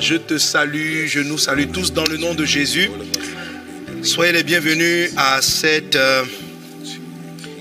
Je 0.00 0.14
te 0.14 0.38
salue, 0.38 1.06
je 1.06 1.20
nous 1.20 1.36
salue 1.36 1.70
tous 1.70 1.92
dans 1.92 2.04
le 2.04 2.16
nom 2.16 2.34
de 2.34 2.46
Jésus. 2.46 2.90
Soyez 4.02 4.32
les 4.32 4.42
bienvenus 4.42 5.10
à 5.18 5.42
cette 5.42 5.94
euh, 5.94 6.24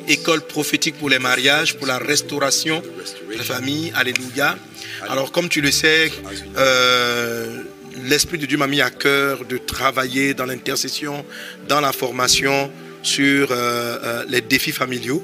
école 0.07 0.41
prophétique 0.41 0.97
pour 0.97 1.09
les 1.09 1.19
mariages, 1.19 1.75
pour 1.75 1.85
la 1.85 1.97
restauration 1.97 2.81
de 3.29 3.37
la 3.37 3.43
famille. 3.43 3.91
Alléluia. 3.93 4.57
Alors 5.09 5.33
comme 5.33 5.49
tu 5.49 5.59
le 5.59 5.69
sais, 5.69 6.13
euh, 6.57 7.63
l'Esprit 8.03 8.37
de 8.37 8.45
Dieu 8.45 8.57
m'a 8.57 8.67
mis 8.67 8.81
à 8.81 8.89
cœur 8.89 9.43
de 9.43 9.57
travailler 9.57 10.33
dans 10.33 10.45
l'intercession, 10.45 11.25
dans 11.67 11.81
la 11.81 11.91
formation 11.91 12.71
sur 13.01 13.49
euh, 13.51 14.23
les 14.27 14.41
défis 14.41 14.71
familiaux 14.71 15.23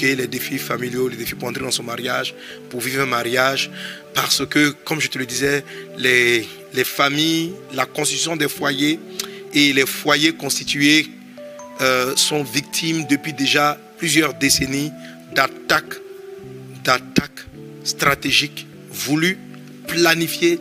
les 0.00 0.26
défis 0.26 0.58
familiaux, 0.58 1.08
les 1.08 1.16
défis 1.16 1.34
pour 1.34 1.48
entrer 1.48 1.62
dans 1.62 1.70
son 1.70 1.82
mariage, 1.82 2.34
pour 2.70 2.80
vivre 2.80 3.02
un 3.02 3.06
mariage, 3.06 3.70
parce 4.14 4.44
que, 4.46 4.70
comme 4.84 5.00
je 5.00 5.08
te 5.08 5.18
le 5.18 5.26
disais, 5.26 5.64
les, 5.98 6.46
les 6.74 6.84
familles, 6.84 7.52
la 7.72 7.86
constitution 7.86 8.36
des 8.36 8.48
foyers 8.48 8.98
et 9.54 9.72
les 9.72 9.86
foyers 9.86 10.32
constitués 10.32 11.06
euh, 11.80 12.14
sont 12.16 12.42
victimes 12.42 13.06
depuis 13.08 13.32
déjà 13.32 13.78
plusieurs 13.98 14.34
décennies 14.34 14.90
d'attaques, 15.34 15.94
d'attaques 16.84 17.46
stratégiques 17.84 18.66
voulues, 18.90 19.38
planifiées 19.86 20.58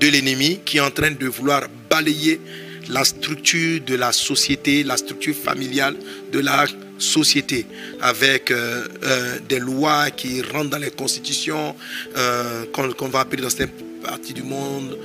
de 0.00 0.08
l'ennemi 0.08 0.60
qui 0.64 0.78
est 0.78 0.80
en 0.80 0.90
train 0.90 1.10
de 1.10 1.26
vouloir 1.26 1.62
balayer 1.90 2.40
la 2.88 3.04
structure 3.04 3.80
de 3.80 3.94
la 3.94 4.12
société, 4.12 4.82
la 4.84 4.96
structure 4.96 5.34
familiale 5.34 5.96
de 6.32 6.40
la 6.40 6.66
société, 6.98 7.66
avec 8.00 8.50
euh, 8.50 8.86
euh, 9.04 9.38
des 9.48 9.58
lois 9.58 10.10
qui 10.10 10.42
rentrent 10.42 10.70
dans 10.70 10.78
les 10.78 10.90
constitutions, 10.90 11.74
euh, 12.16 12.64
qu'on 12.72 13.08
va 13.08 13.20
appeler 13.20 13.42
dans 13.42 13.50
certaines 13.50 13.70
parties 14.02 14.34
du 14.34 14.42
monde, 14.42 14.96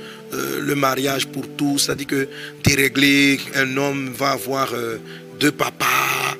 le 0.60 0.74
mariage 0.74 1.28
pour 1.28 1.46
tous, 1.56 1.78
c'est-à-dire 1.78 2.08
que 2.08 2.28
déréglé, 2.64 3.38
un 3.54 3.76
homme 3.76 4.12
va 4.12 4.30
avoir 4.30 4.72
deux 5.38 5.52
papas, 5.52 6.36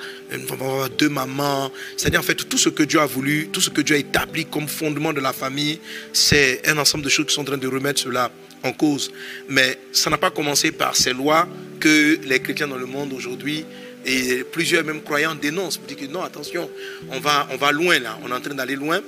deux 0.98 1.08
mamans, 1.08 1.70
c'est-à-dire 1.96 2.18
en 2.18 2.24
fait 2.24 2.48
tout 2.48 2.58
ce 2.58 2.70
que 2.70 2.82
Dieu 2.82 2.98
a 2.98 3.06
voulu, 3.06 3.48
tout 3.52 3.60
ce 3.60 3.70
que 3.70 3.82
Dieu 3.82 3.94
a 3.94 3.98
établi 3.98 4.46
comme 4.46 4.66
fondement 4.66 5.12
de 5.12 5.20
la 5.20 5.32
famille, 5.32 5.78
c'est 6.12 6.66
un 6.66 6.76
ensemble 6.78 7.04
de 7.04 7.08
choses 7.08 7.26
qui 7.26 7.34
sont 7.34 7.42
en 7.42 7.44
train 7.44 7.56
de 7.56 7.68
remettre 7.68 8.00
cela 8.00 8.32
en 8.64 8.72
cause. 8.72 9.12
Mais 9.48 9.78
ça 9.92 10.10
n'a 10.10 10.18
pas 10.18 10.30
commencé 10.30 10.72
par 10.72 10.96
ces 10.96 11.12
lois 11.12 11.46
que 11.78 12.18
les 12.24 12.40
chrétiens 12.40 12.68
dans 12.68 12.76
le 12.76 12.86
monde 12.86 13.12
aujourd'hui 13.12 13.64
et 14.06 14.44
plusieurs 14.44 14.84
même 14.84 15.02
croyants 15.02 15.34
dénoncent 15.34 15.80
dire 15.86 15.96
que 15.96 16.06
non, 16.06 16.22
attention, 16.22 16.68
on 17.10 17.20
va, 17.20 17.48
on 17.50 17.56
va 17.56 17.72
loin 17.72 17.98
là, 17.98 18.18
on 18.22 18.30
est 18.30 18.34
en 18.34 18.40
train 18.40 18.54
d'aller 18.54 18.76
loin. 18.76 19.00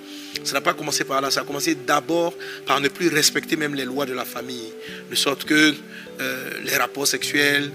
Ça 0.45 0.55
n'a 0.55 0.61
pas 0.61 0.75
commencé 0.75 1.05
par 1.05 1.21
là, 1.21 1.31
ça 1.31 1.41
a 1.41 1.45
commencé 1.45 1.75
d'abord 1.75 2.35
par 2.67 2.81
ne 2.81 2.89
plus 2.89 3.09
respecter 3.09 3.57
même 3.57 3.75
les 3.75 3.85
lois 3.85 4.07
de 4.07 4.15
la 4.15 4.25
famille. 4.25 4.73
De 5.11 5.15
sorte 5.15 5.45
que 5.45 5.75
euh, 6.21 6.51
les 6.65 6.77
rapports 6.77 7.07
sexuels 7.07 7.71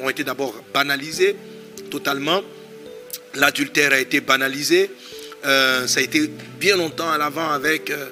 ont 0.00 0.08
été 0.08 0.24
d'abord 0.24 0.54
banalisés 0.72 1.36
totalement. 1.90 2.42
L'adultère 3.34 3.92
a 3.92 4.00
été 4.00 4.20
banalisé. 4.20 4.90
Euh, 5.44 5.86
ça 5.86 6.00
a 6.00 6.02
été 6.02 6.30
bien 6.58 6.76
longtemps 6.76 7.10
à 7.10 7.18
l'avant 7.18 7.50
avec 7.50 7.90
euh, 7.90 8.08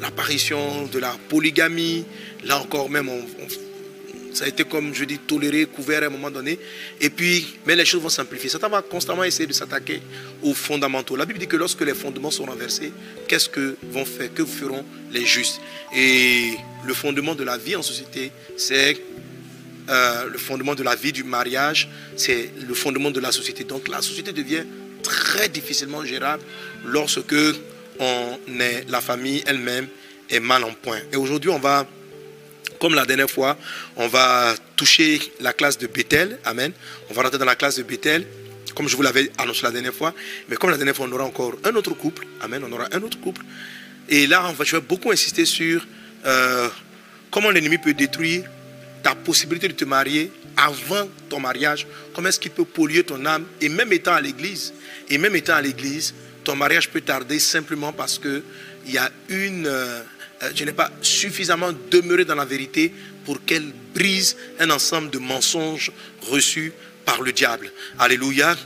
l'apparition 0.00 0.86
de 0.86 0.98
la 0.98 1.14
polygamie. 1.28 2.04
Là 2.44 2.58
encore 2.58 2.88
même, 2.90 3.08
ça 4.34 4.46
a 4.46 4.48
été, 4.48 4.64
comme 4.64 4.92
je 4.92 5.04
dis, 5.04 5.18
toléré, 5.18 5.66
couvert 5.66 6.02
à 6.02 6.06
un 6.06 6.10
moment 6.10 6.30
donné. 6.30 6.58
Et 7.00 7.08
puis, 7.08 7.56
mais 7.66 7.76
les 7.76 7.84
choses 7.84 8.02
vont 8.02 8.08
s'amplifier. 8.08 8.50
Satan 8.50 8.68
va 8.68 8.82
constamment 8.82 9.24
essayer 9.24 9.46
de 9.46 9.52
s'attaquer 9.52 10.02
aux 10.42 10.54
fondamentaux. 10.54 11.14
La 11.16 11.24
Bible 11.24 11.38
dit 11.38 11.46
que 11.46 11.56
lorsque 11.56 11.82
les 11.82 11.94
fondements 11.94 12.32
sont 12.32 12.44
renversés, 12.44 12.92
qu'est-ce 13.28 13.48
que 13.48 13.76
vont 13.90 14.04
faire, 14.04 14.34
que 14.34 14.44
feront 14.44 14.84
les 15.12 15.24
justes? 15.24 15.60
Et 15.94 16.50
le 16.84 16.94
fondement 16.94 17.34
de 17.34 17.44
la 17.44 17.56
vie 17.56 17.76
en 17.76 17.82
société, 17.82 18.32
c'est 18.56 19.00
euh, 19.88 20.28
le 20.30 20.38
fondement 20.38 20.74
de 20.74 20.82
la 20.82 20.96
vie 20.96 21.12
du 21.12 21.24
mariage, 21.24 21.88
c'est 22.16 22.50
le 22.66 22.74
fondement 22.74 23.10
de 23.10 23.20
la 23.20 23.30
société. 23.30 23.64
Donc 23.64 23.88
la 23.88 24.02
société 24.02 24.32
devient 24.32 24.64
très 25.04 25.48
difficilement 25.48 26.04
gérable 26.04 26.42
lorsque 26.84 27.34
on 28.00 28.38
est, 28.60 28.84
la 28.88 29.00
famille 29.00 29.44
elle-même 29.46 29.86
est 30.28 30.40
mal 30.40 30.64
en 30.64 30.72
point. 30.72 30.98
Et 31.12 31.16
aujourd'hui, 31.16 31.50
on 31.50 31.58
va 31.58 31.86
comme 32.80 32.94
la 32.94 33.06
dernière 33.06 33.30
fois, 33.30 33.56
on 33.96 34.08
va 34.08 34.54
toucher 34.76 35.20
la 35.40 35.52
classe 35.52 35.78
de 35.78 35.86
Bethel. 35.86 36.38
Amen. 36.44 36.72
On 37.08 37.14
va 37.14 37.22
rentrer 37.22 37.38
dans 37.38 37.44
la 37.44 37.54
classe 37.54 37.76
de 37.76 37.82
Bethel, 37.82 38.26
comme 38.74 38.88
je 38.88 38.96
vous 38.96 39.02
l'avais 39.02 39.30
annoncé 39.38 39.62
la 39.62 39.70
dernière 39.70 39.94
fois. 39.94 40.12
Mais 40.48 40.56
comme 40.56 40.70
la 40.70 40.76
dernière 40.76 40.94
fois, 40.94 41.06
on 41.08 41.12
aura 41.12 41.24
encore 41.24 41.54
un 41.64 41.74
autre 41.76 41.94
couple. 41.94 42.26
Amen. 42.42 42.62
On 42.66 42.72
aura 42.72 42.88
un 42.92 43.02
autre 43.02 43.18
couple. 43.20 43.42
Et 44.08 44.26
là, 44.26 44.46
on 44.48 44.52
va, 44.52 44.64
je 44.64 44.76
vais 44.76 44.82
beaucoup 44.82 45.10
insister 45.12 45.44
sur 45.46 45.86
euh, 46.26 46.68
comment 47.30 47.50
l'ennemi 47.50 47.78
peut 47.78 47.94
détruire 47.94 48.44
ta 49.02 49.14
possibilité 49.14 49.68
de 49.68 49.74
te 49.74 49.84
marier 49.84 50.30
avant 50.56 51.08
ton 51.28 51.40
mariage. 51.40 51.86
Comment 52.14 52.28
est-ce 52.28 52.40
qu'il 52.40 52.50
peut 52.50 52.64
polluer 52.64 53.04
ton 53.04 53.24
âme? 53.26 53.44
Et 53.60 53.68
même 53.68 53.92
étant 53.92 54.14
à 54.14 54.20
l'église, 54.20 54.72
et 55.08 55.18
même 55.18 55.36
étant 55.36 55.54
à 55.54 55.62
l'église, 55.62 56.14
ton 56.44 56.56
mariage 56.56 56.90
peut 56.90 57.00
tarder 57.00 57.38
simplement 57.38 57.92
parce 57.92 58.18
qu'il 58.18 58.42
y 58.86 58.98
a 58.98 59.10
une... 59.28 59.66
Euh, 59.66 60.02
je 60.54 60.64
n'ai 60.64 60.72
pas 60.72 60.90
suffisamment 61.00 61.72
demeuré 61.90 62.24
dans 62.24 62.34
la 62.34 62.44
vérité 62.44 62.92
pour 63.24 63.44
qu'elle 63.44 63.72
brise 63.94 64.36
un 64.58 64.70
ensemble 64.70 65.10
de 65.10 65.18
mensonges 65.18 65.90
reçus 66.22 66.72
par 67.04 67.22
le 67.22 67.32
diable. 67.32 67.70
Alléluia. 67.98 68.56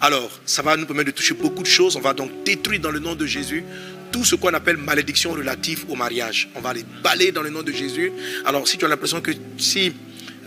Alors, 0.00 0.40
ça 0.44 0.62
va 0.62 0.76
nous 0.76 0.86
permettre 0.86 1.10
de 1.10 1.16
toucher 1.16 1.34
beaucoup 1.34 1.62
de 1.62 1.68
choses. 1.68 1.96
On 1.96 2.00
va 2.00 2.14
donc 2.14 2.30
détruire 2.44 2.80
dans 2.80 2.90
le 2.90 3.00
nom 3.00 3.14
de 3.14 3.26
Jésus 3.26 3.64
tout 4.12 4.24
ce 4.24 4.34
qu'on 4.34 4.54
appelle 4.54 4.76
malédiction 4.76 5.32
relative 5.32 5.84
au 5.88 5.94
mariage. 5.94 6.48
On 6.54 6.60
va 6.60 6.72
les 6.72 6.84
balayer 7.02 7.32
dans 7.32 7.42
le 7.42 7.50
nom 7.50 7.62
de 7.62 7.72
Jésus. 7.72 8.12
Alors, 8.44 8.66
si 8.66 8.78
tu 8.78 8.84
as 8.84 8.88
l'impression 8.88 9.20
que 9.20 9.32
si 9.58 9.92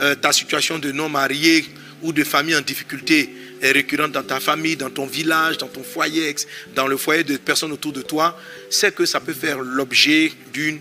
euh, 0.02 0.16
ta 0.16 0.32
situation 0.32 0.80
de 0.80 0.92
non-marié 0.92 1.66
ou 2.02 2.14
de 2.14 2.24
famille 2.24 2.56
en 2.56 2.62
difficulté 2.62 3.30
est 3.62 3.72
récurrente 3.72 4.12
dans 4.12 4.24
ta 4.24 4.40
famille, 4.40 4.76
dans 4.76 4.90
ton 4.90 5.06
village, 5.06 5.58
dans 5.58 5.68
ton 5.68 5.84
foyer, 5.84 6.34
dans 6.76 6.88
le 6.88 6.98
foyer 6.98 7.24
de 7.24 7.38
personnes 7.38 7.72
autour 7.72 7.92
de 7.92 8.02
toi, 8.02 8.38
c'est 8.70 8.96
que 8.96 9.06
ça 9.06 9.20
peut 9.20 9.34
faire 9.34 9.60
l'objet 9.60 10.32
d'une 10.54 10.80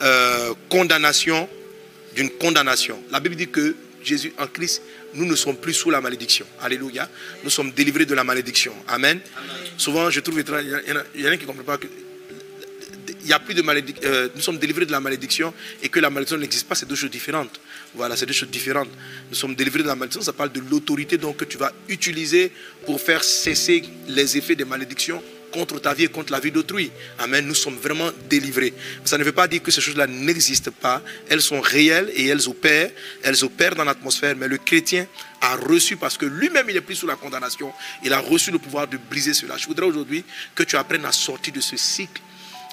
euh, 0.00 0.54
condamnation, 0.68 1.48
d'une 2.14 2.30
condamnation. 2.30 3.02
La 3.10 3.20
Bible 3.20 3.36
dit 3.36 3.48
que 3.48 3.74
Jésus 4.04 4.32
en 4.38 4.46
Christ, 4.46 4.82
nous 5.14 5.26
ne 5.26 5.34
sommes 5.34 5.56
plus 5.56 5.74
sous 5.74 5.90
la 5.90 6.00
malédiction. 6.00 6.46
Alléluia. 6.60 7.08
Nous 7.44 7.50
sommes 7.50 7.72
délivrés 7.72 8.06
de 8.06 8.14
la 8.14 8.24
malédiction. 8.24 8.72
Amen. 8.88 9.20
Souvent, 9.76 10.10
je 10.10 10.20
trouve 10.20 10.40
étrange, 10.40 10.62
il 10.64 11.20
y 11.22 11.28
en 11.28 11.32
a, 11.32 11.36
qui 11.36 11.42
ne 11.42 11.46
comprennent 11.46 11.66
pas 11.66 11.78
que 11.78 11.86
il 13.24 13.28
y 13.28 13.32
a 13.32 13.38
plus 13.38 13.54
de 13.54 13.62
malédiction, 13.62 14.02
euh, 14.04 14.28
nous 14.34 14.40
sommes 14.40 14.58
délivrés 14.58 14.86
de 14.86 14.92
la 14.92 15.00
malédiction 15.00 15.54
et 15.82 15.88
que 15.88 16.00
la 16.00 16.10
malédiction 16.10 16.38
n'existe 16.38 16.66
pas, 16.66 16.74
c'est 16.74 16.88
deux 16.88 16.96
choses 16.96 17.10
différentes. 17.10 17.60
Voilà, 17.94 18.16
c'est 18.16 18.26
deux 18.26 18.32
choses 18.32 18.50
différentes. 18.50 18.88
Nous 19.28 19.36
sommes 19.36 19.54
délivrés 19.54 19.82
de 19.82 19.88
la 19.88 19.94
malédiction, 19.94 20.22
ça 20.22 20.32
parle 20.32 20.52
de 20.52 20.60
l'autorité 20.60 21.18
donc 21.18 21.36
que 21.36 21.44
tu 21.44 21.58
vas 21.58 21.72
utiliser 21.88 22.50
pour 22.86 23.00
faire 23.00 23.22
cesser 23.22 23.82
les 24.08 24.36
effets 24.36 24.54
des 24.54 24.64
malédictions 24.64 25.22
contre 25.52 25.78
ta 25.78 25.94
vie 25.94 26.04
et 26.04 26.08
contre 26.08 26.32
la 26.32 26.40
vie 26.40 26.50
d'autrui. 26.50 26.90
Amen. 27.18 27.46
Nous 27.46 27.54
sommes 27.54 27.76
vraiment 27.76 28.10
délivrés. 28.28 28.72
Ça 29.04 29.18
ne 29.18 29.22
veut 29.24 29.32
pas 29.32 29.46
dire 29.46 29.62
que 29.62 29.70
ces 29.70 29.80
choses-là 29.80 30.06
n'existent 30.06 30.72
pas. 30.80 31.02
Elles 31.28 31.42
sont 31.42 31.60
réelles 31.60 32.10
et 32.14 32.26
elles 32.26 32.48
opèrent. 32.48 32.90
Elles 33.22 33.44
opèrent 33.44 33.74
dans 33.74 33.84
l'atmosphère. 33.84 34.34
Mais 34.34 34.48
le 34.48 34.56
chrétien 34.56 35.06
a 35.40 35.56
reçu, 35.56 35.96
parce 35.96 36.16
que 36.16 36.24
lui-même 36.24 36.70
il 36.70 36.76
est 36.76 36.80
pris 36.80 36.96
sous 36.96 37.06
la 37.06 37.16
condamnation, 37.16 37.72
il 38.02 38.12
a 38.12 38.18
reçu 38.18 38.50
le 38.50 38.58
pouvoir 38.58 38.88
de 38.88 38.96
briser 38.96 39.34
cela. 39.34 39.56
Je 39.56 39.66
voudrais 39.66 39.86
aujourd'hui 39.86 40.24
que 40.54 40.62
tu 40.62 40.76
apprennes 40.76 41.04
à 41.04 41.12
sortir 41.12 41.52
de 41.52 41.60
ce 41.60 41.76
cycle 41.76 42.22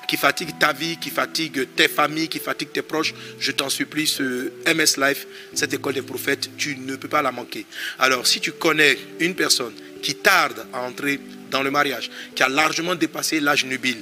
qui 0.10 0.18
fatigue 0.18 0.58
ta 0.58 0.74
vie, 0.74 0.98
qui 0.98 1.12
fatigue 1.12 1.68
tes 1.76 1.88
familles, 1.88 2.28
qui 2.28 2.40
fatigue 2.40 2.72
tes 2.72 2.82
proches, 2.82 3.14
je 3.40 3.52
t'en 3.52 3.70
supplie, 3.70 4.08
ce 4.08 4.50
MS 4.66 4.98
Life, 4.98 5.28
cette 5.54 5.72
école 5.72 5.94
des 5.94 6.02
prophètes, 6.02 6.50
tu 6.58 6.76
ne 6.78 6.96
peux 6.96 7.08
pas 7.08 7.22
la 7.22 7.32
manquer. 7.32 7.68
Alors, 8.00 8.26
si 8.26 8.40
tu 8.40 8.54
connais 8.54 8.98
une 9.20 9.36
personne 9.36 9.72
qui 10.02 10.16
tarde 10.16 10.66
à 10.74 10.82
entrer 10.82 11.20
dans 11.52 11.62
le 11.62 11.70
mariage, 11.70 12.10
qui 12.34 12.42
a 12.42 12.50
largement 12.50 12.96
dépassé 12.96 13.40
l'âge 13.40 13.66
nubile, 13.66 14.02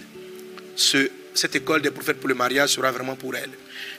ce, 0.78 1.10
cette 1.34 1.58
école 1.58 1.82
des 1.82 1.92
prophètes 1.92 2.22
pour 2.22 2.30
le 2.30 2.36
mariage 2.36 2.70
sera 2.70 2.90
vraiment 2.90 3.18
pour 3.18 3.36
elle. 3.36 3.50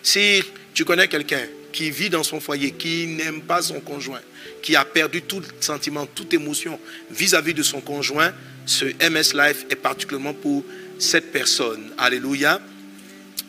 Si 0.03 0.43
tu 0.73 0.87
connais 0.87 1.09
quelqu'un 1.09 1.43
qui 1.71 1.91
vit 1.91 2.09
dans 2.09 2.23
son 2.23 2.41
foyer, 2.41 2.71
qui 2.71 3.07
n'aime 3.07 3.43
pas 3.43 3.61
son 3.61 3.81
conjoint, 3.81 4.23
qui 4.63 4.77
a 4.77 4.85
perdu 4.87 5.21
tout 5.21 5.43
sentiment, 5.61 6.07
toute 6.07 6.33
émotion 6.33 6.81
vis-à-vis 7.11 7.53
-vis 7.53 7.57
de 7.57 7.63
son 7.63 7.83
conjoint, 7.83 8.33
ce 8.65 8.87
MS 8.87 9.35
Life 9.35 9.67
est 9.69 9.77
particulièrement 9.77 10.33
pour 10.35 10.65
cette 10.99 11.33
personne. 11.33 11.93
Alléluia. 11.99 12.61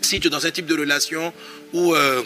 Si 0.01 0.19
tu 0.19 0.27
es 0.27 0.29
dans 0.29 0.45
un 0.45 0.51
type 0.51 0.65
de 0.65 0.77
relation 0.77 1.33
où 1.73 1.93
euh, 1.93 2.23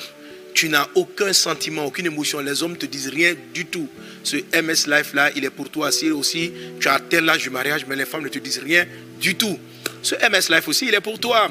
tu 0.54 0.70
n'as 0.70 0.88
aucun 0.96 1.34
sentiment, 1.34 1.86
aucune 1.86 2.06
émotion, 2.06 2.40
les 2.40 2.62
hommes 2.62 2.74
ne 2.74 2.78
te 2.78 2.86
disent 2.86 3.10
rien 3.10 3.36
du 3.54 3.66
tout. 3.66 3.90
Ce 4.24 4.38
MS 4.38 4.88
Life 4.88 5.14
là, 5.14 5.32
il 5.36 5.44
est 5.46 5.50
pour 5.50 5.70
toi. 5.70 5.92
Si 5.92 6.12
aussi 6.12 6.52
tu 6.80 6.88
as 6.88 7.00
tel 7.00 7.28
âge 7.30 7.44
du 7.44 7.50
mariage, 7.50 7.86
mais 7.88 7.96
les 7.96 8.06
femmes 8.06 8.24
ne 8.24 8.30
te 8.30 8.40
disent 8.40 8.62
rien 8.64 8.86
du 9.20 9.36
tout. 9.36 9.58
Ce 10.02 10.16
MS 10.16 10.54
Life 10.54 10.68
aussi, 10.68 10.88
il 10.88 10.94
est 10.94 11.02
pour 11.02 11.20
toi. 11.20 11.50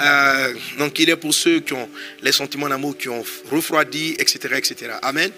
Euh, 0.00 0.54
donc 0.78 0.98
il 0.98 1.10
est 1.10 1.16
pour 1.16 1.34
ceux 1.34 1.60
qui 1.60 1.74
ont 1.74 1.88
les 2.22 2.32
sentiments 2.32 2.68
d'amour 2.68 2.96
qui 2.96 3.08
ont 3.08 3.22
refroidi, 3.50 4.16
etc., 4.18 4.54
etc. 4.56 4.92
Amen. 5.02 5.30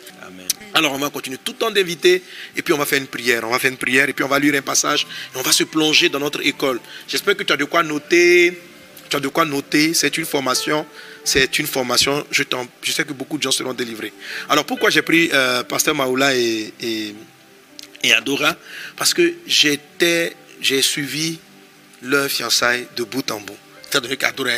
Alors 0.74 0.92
on 0.92 0.98
va 0.98 1.10
continuer 1.10 1.38
tout 1.44 1.52
le 1.52 1.58
temps 1.58 1.70
d'inviter 1.70 2.22
et 2.56 2.62
puis 2.62 2.72
on 2.72 2.78
va 2.78 2.86
faire 2.86 2.98
une 2.98 3.06
prière. 3.06 3.42
On 3.44 3.50
va 3.50 3.58
faire 3.58 3.70
une 3.70 3.76
prière 3.76 4.08
et 4.08 4.12
puis 4.12 4.24
on 4.24 4.28
va 4.28 4.38
lire 4.38 4.54
un 4.54 4.62
passage 4.62 5.06
et 5.34 5.38
on 5.38 5.42
va 5.42 5.52
se 5.52 5.64
plonger 5.64 6.08
dans 6.08 6.20
notre 6.20 6.44
école. 6.46 6.80
J'espère 7.06 7.36
que 7.36 7.42
tu 7.42 7.52
as 7.52 7.56
de 7.56 7.64
quoi 7.64 7.82
noter 7.82 8.58
tu 9.12 9.16
as 9.16 9.20
de 9.20 9.28
quoi 9.28 9.44
noter. 9.44 9.92
C'est 9.92 10.16
une 10.16 10.24
formation. 10.24 10.86
C'est 11.22 11.58
une 11.58 11.66
formation. 11.66 12.24
Je, 12.30 12.44
je, 12.82 12.92
sais 12.92 13.04
que 13.04 13.12
beaucoup 13.12 13.36
de 13.36 13.42
gens 13.42 13.50
seront 13.50 13.74
délivrés. 13.74 14.12
Alors 14.48 14.64
pourquoi 14.64 14.88
j'ai 14.88 15.02
pris 15.02 15.28
euh, 15.32 15.62
Pasteur 15.64 15.94
Maoula 15.94 16.34
et, 16.34 16.72
et, 18.02 18.12
Adora? 18.14 18.56
Parce 18.96 19.12
que 19.12 19.34
j'étais, 19.46 20.34
j'ai 20.62 20.80
suivi 20.80 21.38
leur 22.02 22.28
fiançailles 22.28 22.86
de 22.96 23.04
bout 23.04 23.30
en 23.30 23.40
bout. 23.40 23.58
Donné 23.92 24.16
qu'Adora 24.16 24.52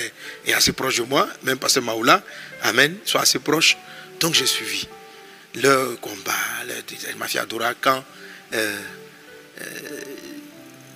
est, 0.47 0.53
assez 0.53 0.73
proche 0.73 0.99
de 0.99 1.03
moi, 1.03 1.29
même 1.43 1.59
Pasteur 1.59 1.83
Maoula, 1.83 2.23
Amen, 2.63 2.97
soit 3.05 3.23
assez 3.23 3.41
proche. 3.41 3.77
Donc 4.21 4.35
j'ai 4.35 4.47
suivi 4.47 4.87
leur 5.55 6.01
combat, 6.01 6.33
leur, 6.67 6.77
ma 7.17 7.29
fille 7.29 7.41
Adora, 7.41 7.75
quand 7.81 8.05
euh, 8.53 8.81
euh, 9.61 10.01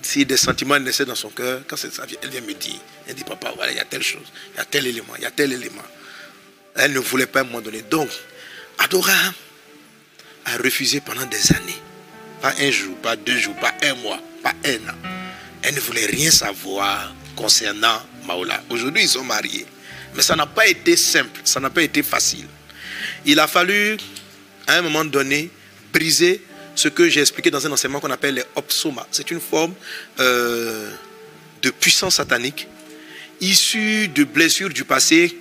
si 0.01 0.25
des 0.25 0.37
sentiments 0.37 0.79
naissaient 0.79 1.05
dans 1.05 1.15
son 1.15 1.29
cœur, 1.29 1.61
quand 1.67 1.77
elle 2.21 2.29
vient 2.29 2.41
me 2.41 2.53
dire, 2.53 2.79
elle 3.07 3.15
dit, 3.15 3.23
papa, 3.23 3.51
voilà, 3.55 3.71
il 3.71 3.77
y 3.77 3.81
a 3.81 3.85
telle 3.85 4.03
chose, 4.03 4.25
il 4.53 4.57
y 4.57 4.59
a 4.61 4.65
tel 4.65 4.87
élément, 4.87 5.13
il 5.17 5.23
y 5.23 5.25
a 5.25 5.31
tel 5.31 5.53
élément. 5.53 5.83
Elle 6.75 6.93
ne 6.93 6.99
voulait 6.99 7.27
pas 7.27 7.43
m'en 7.43 7.61
donner. 7.61 7.81
Donc, 7.83 8.09
Adora 8.79 9.13
a 10.45 10.57
refusé 10.57 11.01
pendant 11.01 11.25
des 11.25 11.51
années. 11.53 11.81
Pas 12.41 12.53
un 12.59 12.71
jour, 12.71 12.95
pas 12.97 13.15
deux 13.15 13.37
jours, 13.37 13.55
pas 13.55 13.73
un 13.83 13.95
mois, 13.95 14.19
pas 14.41 14.53
un 14.65 14.89
an. 14.89 14.95
Elle 15.61 15.75
ne 15.75 15.79
voulait 15.79 16.05
rien 16.05 16.31
savoir 16.31 17.13
concernant 17.35 18.01
Maola. 18.25 18.63
Aujourd'hui, 18.69 19.03
ils 19.03 19.09
sont 19.09 19.23
mariés. 19.23 19.65
Mais 20.15 20.21
ça 20.21 20.35
n'a 20.35 20.45
pas 20.45 20.67
été 20.67 20.95
simple, 20.95 21.41
ça 21.43 21.59
n'a 21.59 21.69
pas 21.69 21.83
été 21.83 22.01
facile. 22.01 22.47
Il 23.25 23.39
a 23.39 23.47
fallu, 23.47 23.97
à 24.69 24.77
un 24.77 24.81
moment 24.83 25.03
donné, 25.03 25.49
briser 25.91 26.41
ce 26.75 26.89
que 26.89 27.09
j'ai 27.09 27.21
expliqué 27.21 27.49
dans 27.49 27.65
un 27.65 27.71
enseignement 27.71 27.99
qu'on 27.99 28.11
appelle 28.11 28.35
les 28.35 28.43
opsoma. 28.55 29.07
C'est 29.09 29.31
une 29.31 29.39
forme 29.41 29.73
euh, 30.19 30.91
de 31.63 31.71
puissance 31.71 32.15
satanique 32.15 32.67
issue 33.41 34.09
de 34.09 34.23
blessures 34.23 34.69
du 34.69 34.83
passé, 34.83 35.35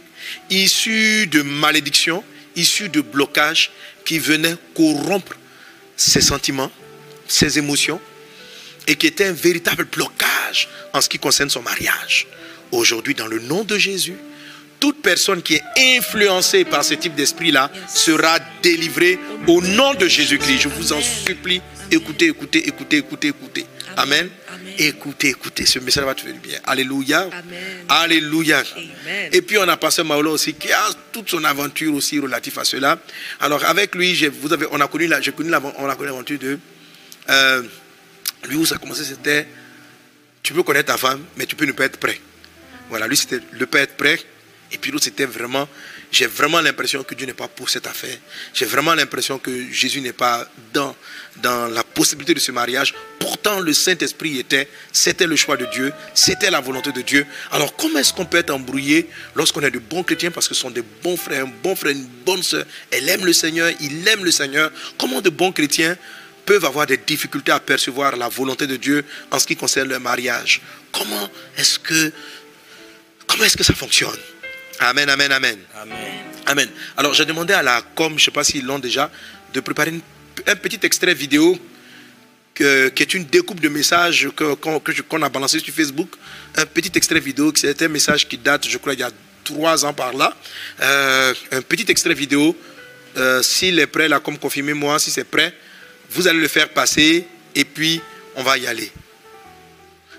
issue 0.48 1.26
de 1.26 1.42
malédictions, 1.42 2.24
issue 2.56 2.88
de 2.88 3.02
blocages 3.02 3.70
qui 4.06 4.18
venaient 4.18 4.56
corrompre 4.74 5.36
ses 5.96 6.22
sentiments, 6.22 6.72
ses 7.26 7.58
émotions, 7.58 8.00
et 8.86 8.96
qui 8.96 9.06
était 9.08 9.26
un 9.26 9.32
véritable 9.32 9.84
blocage 9.84 10.68
en 10.94 11.02
ce 11.02 11.08
qui 11.08 11.18
concerne 11.18 11.50
son 11.50 11.60
mariage. 11.60 12.26
Aujourd'hui, 12.72 13.14
dans 13.14 13.26
le 13.26 13.40
nom 13.40 13.62
de 13.64 13.76
Jésus, 13.76 14.16
toute 14.80 15.02
personne 15.02 15.42
qui 15.42 15.54
est 15.54 15.96
influencée 15.96 16.64
par 16.64 16.84
ce 16.84 16.94
type 16.94 17.14
d'esprit-là 17.14 17.70
sera 17.88 18.38
délivrée 18.62 19.18
au 19.46 19.60
nom 19.60 19.94
de 19.94 20.06
Jésus-Christ. 20.06 20.60
Je 20.60 20.68
vous 20.68 20.92
en 20.92 21.00
supplie, 21.00 21.60
écoutez, 21.90 22.26
écoutez, 22.26 22.66
écoutez, 22.66 22.98
écoutez, 22.98 23.28
écoutez. 23.28 23.66
Amen. 23.96 24.28
Écoutez, 24.78 25.30
écoutez, 25.30 25.66
ce 25.66 25.80
message 25.80 26.04
va 26.04 26.14
te 26.14 26.20
faire 26.20 26.32
du 26.32 26.38
bien. 26.38 26.58
Alléluia. 26.64 27.28
Alléluia. 27.88 28.62
Et 29.32 29.42
puis 29.42 29.58
on 29.58 29.66
a 29.68 29.76
passé 29.76 30.04
Maolo 30.04 30.32
aussi 30.32 30.54
qui 30.54 30.70
a 30.70 30.88
toute 31.12 31.28
son 31.30 31.42
aventure 31.44 31.92
aussi 31.94 32.20
relative 32.20 32.58
à 32.58 32.64
cela. 32.64 32.98
Alors 33.40 33.64
avec 33.64 33.94
lui, 33.96 34.14
vous 34.40 34.52
avez, 34.52 34.66
on 34.70 34.80
a 34.80 34.86
connu 34.86 35.08
la, 35.08 35.20
connu 35.20 35.50
l'aventure 35.50 36.38
de 36.38 36.58
euh, 37.28 37.62
lui 38.48 38.56
où 38.56 38.66
ça 38.66 38.76
a 38.76 38.78
commencé, 38.78 39.02
c'était 39.04 39.48
tu 40.42 40.52
peux 40.52 40.62
connaître 40.62 40.92
ta 40.92 40.96
femme, 40.96 41.24
mais 41.36 41.46
tu 41.46 41.56
peux 41.56 41.66
ne 41.66 41.72
pas 41.72 41.84
être 41.84 41.98
prêt. 41.98 42.20
Voilà, 42.88 43.08
lui 43.08 43.16
c'était 43.16 43.40
ne 43.58 43.64
pas 43.64 43.80
être 43.80 43.96
prêt 43.96 44.18
et 44.70 44.76
puis 44.76 44.90
l'autre, 44.90 45.04
c'était 45.04 45.24
vraiment, 45.24 45.66
j'ai 46.12 46.26
vraiment 46.26 46.60
l'impression 46.60 47.02
que 47.02 47.14
Dieu 47.14 47.26
n'est 47.26 47.32
pas 47.32 47.48
pour 47.48 47.70
cette 47.70 47.86
affaire. 47.86 48.16
J'ai 48.52 48.66
vraiment 48.66 48.94
l'impression 48.94 49.38
que 49.38 49.50
Jésus 49.72 50.00
n'est 50.02 50.12
pas 50.12 50.46
dans, 50.74 50.94
dans 51.36 51.68
la 51.68 51.82
possibilité 51.82 52.34
de 52.34 52.38
ce 52.38 52.52
mariage. 52.52 52.94
Pourtant, 53.18 53.60
le 53.60 53.72
Saint-Esprit 53.72 54.38
était, 54.38 54.68
c'était 54.92 55.26
le 55.26 55.36
choix 55.36 55.56
de 55.56 55.64
Dieu, 55.66 55.92
c'était 56.12 56.50
la 56.50 56.60
volonté 56.60 56.92
de 56.92 57.00
Dieu. 57.00 57.26
Alors, 57.50 57.74
comment 57.76 57.98
est-ce 57.98 58.12
qu'on 58.12 58.26
peut 58.26 58.36
être 58.36 58.50
embrouillé 58.50 59.08
lorsqu'on 59.34 59.62
est 59.62 59.70
de 59.70 59.78
bons 59.78 60.02
chrétiens 60.02 60.30
parce 60.30 60.46
que 60.46 60.54
ce 60.54 60.60
sont 60.60 60.70
des 60.70 60.84
bons 61.02 61.16
frères, 61.16 61.44
un 61.46 61.52
bon 61.62 61.74
frère, 61.74 61.92
une 61.92 62.06
bonne 62.26 62.42
soeur, 62.42 62.64
elle 62.90 63.08
aime 63.08 63.24
le 63.24 63.32
Seigneur, 63.32 63.72
il 63.80 64.06
aime 64.06 64.22
le 64.24 64.30
Seigneur. 64.30 64.70
Comment 64.98 65.22
de 65.22 65.30
bons 65.30 65.52
chrétiens 65.52 65.96
peuvent 66.44 66.64
avoir 66.66 66.86
des 66.86 66.98
difficultés 66.98 67.52
à 67.52 67.60
percevoir 67.60 68.16
la 68.16 68.28
volonté 68.28 68.66
de 68.66 68.76
Dieu 68.76 69.04
en 69.30 69.38
ce 69.38 69.46
qui 69.46 69.56
concerne 69.56 69.88
le 69.88 69.98
mariage? 69.98 70.60
Comment 70.92 71.30
est-ce 71.56 71.78
que, 71.78 72.12
comment 73.26 73.44
est-ce 73.44 73.56
que 73.56 73.64
ça 73.64 73.74
fonctionne? 73.74 74.18
Amen, 74.80 75.08
amen, 75.08 75.32
amen. 75.32 75.58
Amen. 76.46 76.68
Alors, 76.96 77.14
j'ai 77.14 77.24
demandé 77.24 77.52
à 77.52 77.62
la 77.62 77.82
com, 77.94 78.10
je 78.10 78.14
ne 78.14 78.20
sais 78.20 78.30
pas 78.30 78.44
s'ils 78.44 78.64
l'ont 78.64 78.78
déjà, 78.78 79.10
de 79.52 79.60
préparer 79.60 79.92
un 80.46 80.56
petit 80.56 80.78
extrait 80.82 81.14
vidéo 81.14 81.58
qui 82.54 82.64
est 82.64 83.14
une 83.14 83.24
découpe 83.24 83.60
de 83.60 83.68
messages 83.68 84.28
qu'on 84.34 85.22
a 85.22 85.28
balancé 85.28 85.60
sur 85.60 85.72
Facebook. 85.72 86.10
Un 86.56 86.66
petit 86.66 86.90
extrait 86.96 87.20
vidéo, 87.20 87.52
c'est 87.54 87.82
un 87.82 87.88
message 87.88 88.26
qui 88.26 88.36
date, 88.36 88.66
je 88.68 88.78
crois, 88.78 88.94
il 88.94 89.00
y 89.00 89.04
a 89.04 89.10
trois 89.44 89.84
ans 89.84 89.94
par 89.94 90.12
là. 90.12 90.36
Euh, 90.80 91.34
un 91.52 91.62
petit 91.62 91.86
extrait 91.88 92.14
vidéo. 92.14 92.56
Euh, 93.16 93.42
s'il 93.42 93.78
est 93.78 93.86
prêt, 93.86 94.08
la 94.08 94.20
com, 94.20 94.36
confirmez-moi 94.38 94.98
si 94.98 95.10
c'est 95.10 95.24
prêt. 95.24 95.54
Vous 96.10 96.26
allez 96.26 96.40
le 96.40 96.48
faire 96.48 96.68
passer 96.70 97.26
et 97.54 97.64
puis 97.64 98.00
on 98.36 98.42
va 98.42 98.58
y 98.58 98.66
aller. 98.66 98.90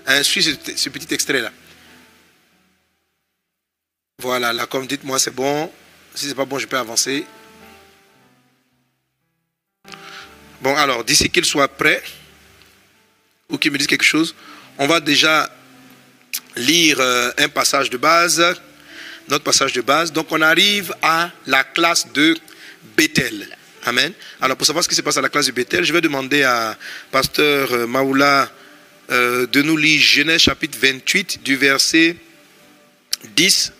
Hein, 0.06 0.22
suis 0.22 0.42
ce 0.42 0.88
petit 0.88 1.14
extrait-là. 1.14 1.52
Voilà, 4.20 4.52
là, 4.52 4.66
comme 4.66 4.86
dites-moi, 4.86 5.18
c'est 5.18 5.34
bon. 5.34 5.72
Si 6.14 6.28
c'est 6.28 6.34
pas 6.34 6.44
bon, 6.44 6.58
je 6.58 6.66
peux 6.66 6.76
avancer. 6.76 7.24
Bon, 10.60 10.76
alors, 10.76 11.02
d'ici 11.04 11.30
qu'il 11.30 11.46
soit 11.46 11.68
prêt, 11.68 12.02
ou 13.48 13.56
qu'il 13.56 13.72
me 13.72 13.78
dise 13.78 13.86
quelque 13.86 14.04
chose, 14.04 14.34
on 14.76 14.86
va 14.86 15.00
déjà 15.00 15.50
lire 16.54 17.00
euh, 17.00 17.30
un 17.38 17.48
passage 17.48 17.88
de 17.88 17.96
base, 17.96 18.44
notre 19.30 19.42
passage 19.44 19.72
de 19.72 19.80
base. 19.80 20.12
Donc, 20.12 20.26
on 20.32 20.42
arrive 20.42 20.94
à 21.00 21.30
la 21.46 21.64
classe 21.64 22.12
de 22.12 22.36
Bethel. 22.94 23.56
Amen. 23.86 24.12
Alors, 24.42 24.58
pour 24.58 24.66
savoir 24.66 24.84
ce 24.84 24.88
qui 24.90 24.94
se 24.94 25.00
passe 25.00 25.16
à 25.16 25.22
la 25.22 25.30
classe 25.30 25.46
de 25.46 25.52
Bethel, 25.52 25.82
je 25.82 25.94
vais 25.94 26.02
demander 26.02 26.42
à 26.42 26.76
pasteur 27.10 27.72
euh, 27.72 27.86
Maoula 27.86 28.52
euh, 29.10 29.46
de 29.46 29.62
nous 29.62 29.78
lire 29.78 29.98
Genèse 29.98 30.42
chapitre 30.42 30.78
28 30.78 31.42
du 31.42 31.56
verset 31.56 32.16
10 33.34 33.72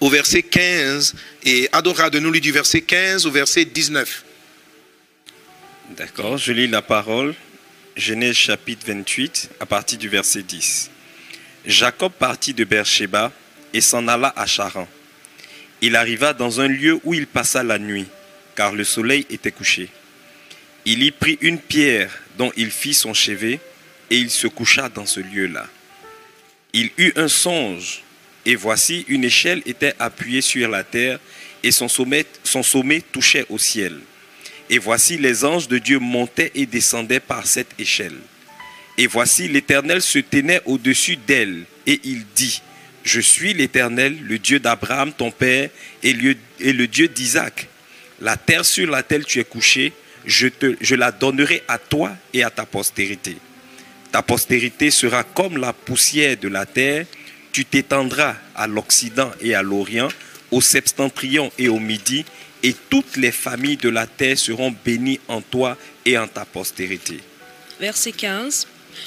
au 0.00 0.08
verset 0.08 0.42
15 0.42 1.14
et 1.44 1.68
Adora 1.72 2.10
de 2.10 2.18
nous 2.18 2.32
lire 2.32 2.42
du 2.42 2.52
verset 2.52 2.80
15 2.80 3.26
au 3.26 3.30
verset 3.30 3.64
19. 3.64 4.24
D'accord, 5.96 6.36
je 6.38 6.52
lis 6.52 6.68
la 6.68 6.82
parole. 6.82 7.34
Genèse 7.96 8.36
chapitre 8.36 8.86
28 8.86 9.50
à 9.60 9.66
partir 9.66 9.98
du 9.98 10.08
verset 10.08 10.42
10. 10.42 10.90
Jacob 11.64 12.12
partit 12.12 12.52
de 12.52 12.64
Beersheba 12.64 13.32
et 13.72 13.80
s'en 13.80 14.06
alla 14.06 14.32
à 14.36 14.46
Charan. 14.46 14.88
Il 15.80 15.96
arriva 15.96 16.32
dans 16.32 16.60
un 16.60 16.68
lieu 16.68 16.98
où 17.04 17.14
il 17.14 17.26
passa 17.26 17.62
la 17.62 17.78
nuit, 17.78 18.06
car 18.54 18.72
le 18.72 18.84
soleil 18.84 19.26
était 19.30 19.50
couché. 19.50 19.88
Il 20.84 21.02
y 21.02 21.10
prit 21.10 21.38
une 21.40 21.58
pierre 21.58 22.10
dont 22.38 22.52
il 22.56 22.70
fit 22.70 22.94
son 22.94 23.14
chevet, 23.14 23.60
et 24.10 24.18
il 24.18 24.30
se 24.30 24.46
coucha 24.46 24.88
dans 24.88 25.06
ce 25.06 25.20
lieu-là. 25.20 25.66
Il 26.72 26.90
eut 26.98 27.12
un 27.16 27.28
songe 27.28 28.02
et 28.46 28.54
voici, 28.54 29.04
une 29.08 29.24
échelle 29.24 29.60
était 29.66 29.94
appuyée 29.98 30.40
sur 30.40 30.68
la 30.68 30.84
terre 30.84 31.18
et 31.64 31.72
son 31.72 31.88
sommet, 31.88 32.24
son 32.44 32.62
sommet 32.62 33.02
touchait 33.12 33.44
au 33.50 33.58
ciel. 33.58 33.98
Et 34.70 34.78
voici, 34.78 35.18
les 35.18 35.44
anges 35.44 35.66
de 35.66 35.78
Dieu 35.78 35.98
montaient 35.98 36.52
et 36.54 36.64
descendaient 36.64 37.20
par 37.20 37.44
cette 37.44 37.72
échelle. 37.76 38.16
Et 38.98 39.08
voici, 39.08 39.48
l'Éternel 39.48 40.00
se 40.00 40.20
tenait 40.20 40.60
au-dessus 40.64 41.16
d'elle 41.16 41.64
et 41.86 42.00
il 42.04 42.24
dit, 42.36 42.62
Je 43.02 43.20
suis 43.20 43.52
l'Éternel, 43.52 44.16
le 44.22 44.38
Dieu 44.38 44.60
d'Abraham, 44.60 45.12
ton 45.12 45.32
père, 45.32 45.68
et 46.04 46.12
le, 46.12 46.86
Dieu 46.86 47.08
d'Isaac. 47.08 47.68
La 48.20 48.36
terre 48.36 48.64
sur 48.64 48.88
laquelle 48.88 49.24
tu 49.24 49.40
es 49.40 49.44
couché, 49.44 49.92
je 50.24 50.94
la 50.94 51.10
donnerai 51.10 51.64
à 51.66 51.78
toi 51.78 52.16
et 52.32 52.44
à 52.44 52.50
ta 52.50 52.64
postérité. 52.64 53.36
Ta 54.12 54.22
postérité 54.22 54.92
sera 54.92 55.24
comme 55.24 55.58
la 55.58 55.72
poussière 55.72 56.36
de 56.36 56.48
la 56.48 56.64
terre 56.64 57.06
tu 57.56 57.64
t'étendras 57.64 58.36
à 58.54 58.66
l'Occident 58.66 59.32
et 59.40 59.54
à 59.54 59.62
l'Orient, 59.62 60.08
au 60.50 60.60
septentrion 60.60 61.50
et 61.56 61.68
au 61.68 61.78
Midi, 61.78 62.26
et 62.62 62.76
toutes 62.90 63.16
les 63.16 63.32
familles 63.32 63.78
de 63.78 63.88
la 63.88 64.06
terre 64.06 64.38
seront 64.38 64.76
bénies 64.84 65.20
en 65.26 65.40
toi 65.40 65.78
et 66.04 66.18
en 66.18 66.28
ta 66.28 66.44
postérité. 66.44 67.18
Verset 67.80 68.12
15. 68.12 68.66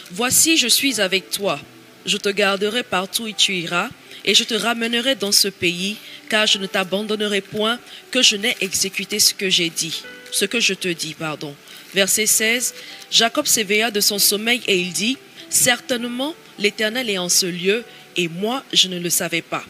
Voici, 0.09 0.57
je 0.57 0.67
suis 0.67 0.99
avec 0.99 1.29
toi. 1.29 1.59
Je 2.07 2.17
te 2.17 2.29
garderai 2.29 2.81
partout 2.81 3.25
où 3.25 3.31
tu 3.31 3.53
iras, 3.53 3.89
et 4.25 4.33
je 4.33 4.43
te 4.43 4.55
ramènerai 4.55 5.13
dans 5.13 5.31
ce 5.31 5.49
pays, 5.49 5.97
car 6.27 6.47
je 6.47 6.57
ne 6.57 6.65
t'abandonnerai 6.65 7.41
point 7.41 7.77
que 8.09 8.23
je 8.23 8.35
n'ai 8.35 8.57
exécuté 8.61 9.19
ce 9.19 9.35
que 9.35 9.51
j'ai 9.51 9.69
dit, 9.69 10.01
ce 10.31 10.45
que 10.45 10.59
je 10.59 10.73
te 10.73 10.87
dis, 10.87 11.13
pardon. 11.13 11.53
Verset 11.93 12.25
16. 12.25 12.73
Jacob 13.11 13.45
s'éveilla 13.45 13.91
de 13.91 13.99
son 13.99 14.17
sommeil 14.17 14.61
et 14.65 14.79
il 14.79 14.91
dit, 14.91 15.19
Certainement, 15.49 16.35
l'Éternel 16.59 17.09
est 17.09 17.17
en 17.17 17.29
ce 17.29 17.47
lieu, 17.47 17.83
et 18.17 18.27
moi 18.27 18.63
je 18.73 18.87
ne 18.87 18.99
le 18.99 19.09
savais 19.09 19.41
pas. 19.41 19.63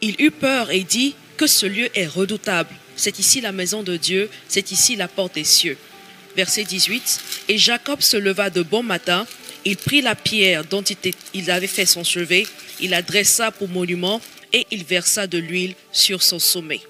Il 0.00 0.20
eut 0.20 0.30
peur 0.30 0.70
et 0.70 0.84
dit 0.84 1.14
que 1.36 1.46
ce 1.46 1.66
lieu 1.66 1.88
est 1.94 2.06
redoutable. 2.06 2.74
C'est 2.96 3.18
ici 3.18 3.40
la 3.40 3.52
maison 3.52 3.82
de 3.82 3.96
Dieu, 3.96 4.30
c'est 4.48 4.70
ici 4.70 4.96
la 4.96 5.08
porte 5.08 5.34
des 5.34 5.44
cieux. 5.44 5.76
Verset 6.36 6.64
18. 6.64 7.20
Et 7.48 7.58
Jacob 7.58 8.00
se 8.00 8.16
leva 8.16 8.50
de 8.50 8.62
bon 8.62 8.82
matin 8.82 9.26
Il 9.64 9.76
prit 9.76 10.00
la 10.00 10.14
pierre 10.14 10.64
dont 10.64 10.84
il 11.34 11.50
avait 11.50 11.66
fait 11.66 11.86
son 11.86 12.04
chevet, 12.04 12.46
il 12.80 12.90
la 12.90 13.02
dressa 13.02 13.50
pour 13.50 13.68
monument 13.68 14.20
et 14.52 14.66
il 14.70 14.84
versa 14.84 15.26
de 15.26 15.38
l'huile 15.38 15.74
sur 15.92 16.22
son 16.22 16.38
sommet. 16.38 16.80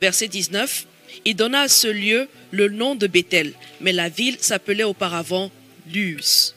Verset 0.00 0.28
19. 0.28 0.86
Il 1.24 1.36
donna 1.36 1.62
à 1.62 1.68
ce 1.68 1.88
lieu 1.88 2.28
le 2.50 2.68
nom 2.68 2.94
de 2.94 3.06
Bethel, 3.06 3.52
mais 3.80 3.92
la 3.92 4.08
ville 4.08 4.38
s'appelait 4.40 4.84
auparavant 4.84 5.50
Luz. 5.92 6.54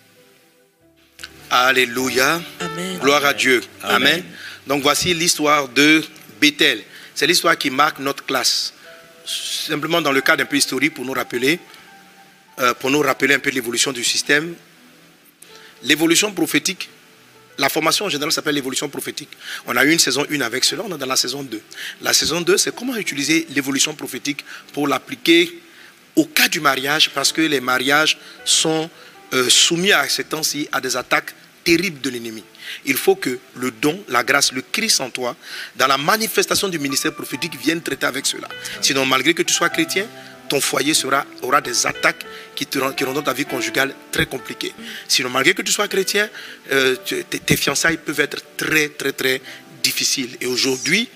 Alléluia. 1.49 2.41
Amen. 2.59 2.99
Gloire 2.99 3.25
à 3.25 3.33
Dieu. 3.33 3.61
Amen. 3.83 3.95
Amen. 3.95 4.23
Donc 4.67 4.81
voici 4.81 5.13
l'histoire 5.13 5.67
de 5.69 6.03
Bethel. 6.41 6.83
C'est 7.13 7.27
l'histoire 7.27 7.57
qui 7.57 7.69
marque 7.69 7.99
notre 7.99 8.25
classe. 8.25 8.73
Simplement 9.25 10.01
dans 10.01 10.11
le 10.11 10.21
cadre 10.21 10.43
un 10.43 10.45
peu 10.45 10.57
historique 10.57 10.93
pour 10.93 11.05
nous 11.05 11.13
rappeler, 11.13 11.59
euh, 12.59 12.73
pour 12.73 12.89
nous 12.89 12.99
rappeler 12.99 13.35
un 13.35 13.39
peu 13.39 13.51
l'évolution 13.51 13.91
du 13.91 14.03
système. 14.03 14.55
L'évolution 15.83 16.31
prophétique, 16.31 16.89
la 17.57 17.69
formation 17.69 18.05
en 18.05 18.09
général 18.09 18.31
s'appelle 18.31 18.55
l'évolution 18.55 18.89
prophétique. 18.89 19.29
On 19.67 19.77
a 19.77 19.85
eu 19.85 19.91
une 19.91 19.99
saison 19.99 20.25
1 20.29 20.41
avec 20.41 20.65
cela, 20.65 20.83
on 20.85 20.95
est 20.95 20.97
dans 20.97 21.05
la 21.05 21.15
saison 21.15 21.43
2. 21.43 21.61
La 22.01 22.13
saison 22.13 22.41
2, 22.41 22.57
c'est 22.57 22.75
comment 22.75 22.95
utiliser 22.95 23.47
l'évolution 23.51 23.93
prophétique 23.93 24.43
pour 24.73 24.87
l'appliquer 24.87 25.61
au 26.15 26.25
cas 26.25 26.47
du 26.47 26.59
mariage, 26.59 27.11
parce 27.11 27.31
que 27.31 27.41
les 27.41 27.59
mariages 27.59 28.17
sont 28.45 28.89
euh, 29.33 29.49
soumis 29.49 29.91
à 29.91 30.07
ces 30.07 30.23
temps-ci 30.23 30.67
à 30.71 30.81
des 30.81 30.95
attaques 30.97 31.33
terribles 31.63 31.99
de 32.01 32.09
l'ennemi. 32.09 32.43
Il 32.85 32.95
faut 32.95 33.15
que 33.15 33.39
le 33.55 33.71
don, 33.71 34.03
la 34.07 34.23
grâce, 34.23 34.51
le 34.51 34.61
Christ 34.61 35.01
en 35.01 35.09
toi, 35.09 35.35
dans 35.75 35.87
la 35.87 35.97
manifestation 35.97 36.69
du 36.69 36.79
ministère 36.79 37.13
prophétique, 37.13 37.59
vienne 37.59 37.81
traiter 37.81 38.05
avec 38.05 38.25
cela. 38.25 38.47
Sinon, 38.81 39.05
malgré 39.05 39.33
que 39.33 39.41
tu 39.41 39.53
sois 39.53 39.69
chrétien, 39.69 40.05
ton 40.47 40.61
foyer 40.61 40.93
sera, 40.93 41.25
aura 41.41 41.59
des 41.59 41.87
attaques 41.87 42.23
qui, 42.55 42.67
te, 42.67 42.77
rendront 42.77 43.23
ta 43.23 43.33
vie 43.33 43.45
conjugale 43.45 43.95
très 44.11 44.27
compliquée. 44.27 44.73
Sinon, 45.07 45.29
malgré 45.29 45.53
que 45.53 45.63
tu 45.63 45.71
sois 45.71 45.87
chrétien, 45.87 46.29
euh, 46.71 46.95
tes 46.95 47.57
fiançailles 47.57 47.97
peuvent 47.97 48.19
être 48.19 48.37
très, 48.55 48.89
très, 48.89 49.11
très 49.11 49.41
difficiles. 49.81 50.37
Et 50.41 50.45
aujourd'hui, 50.45 51.09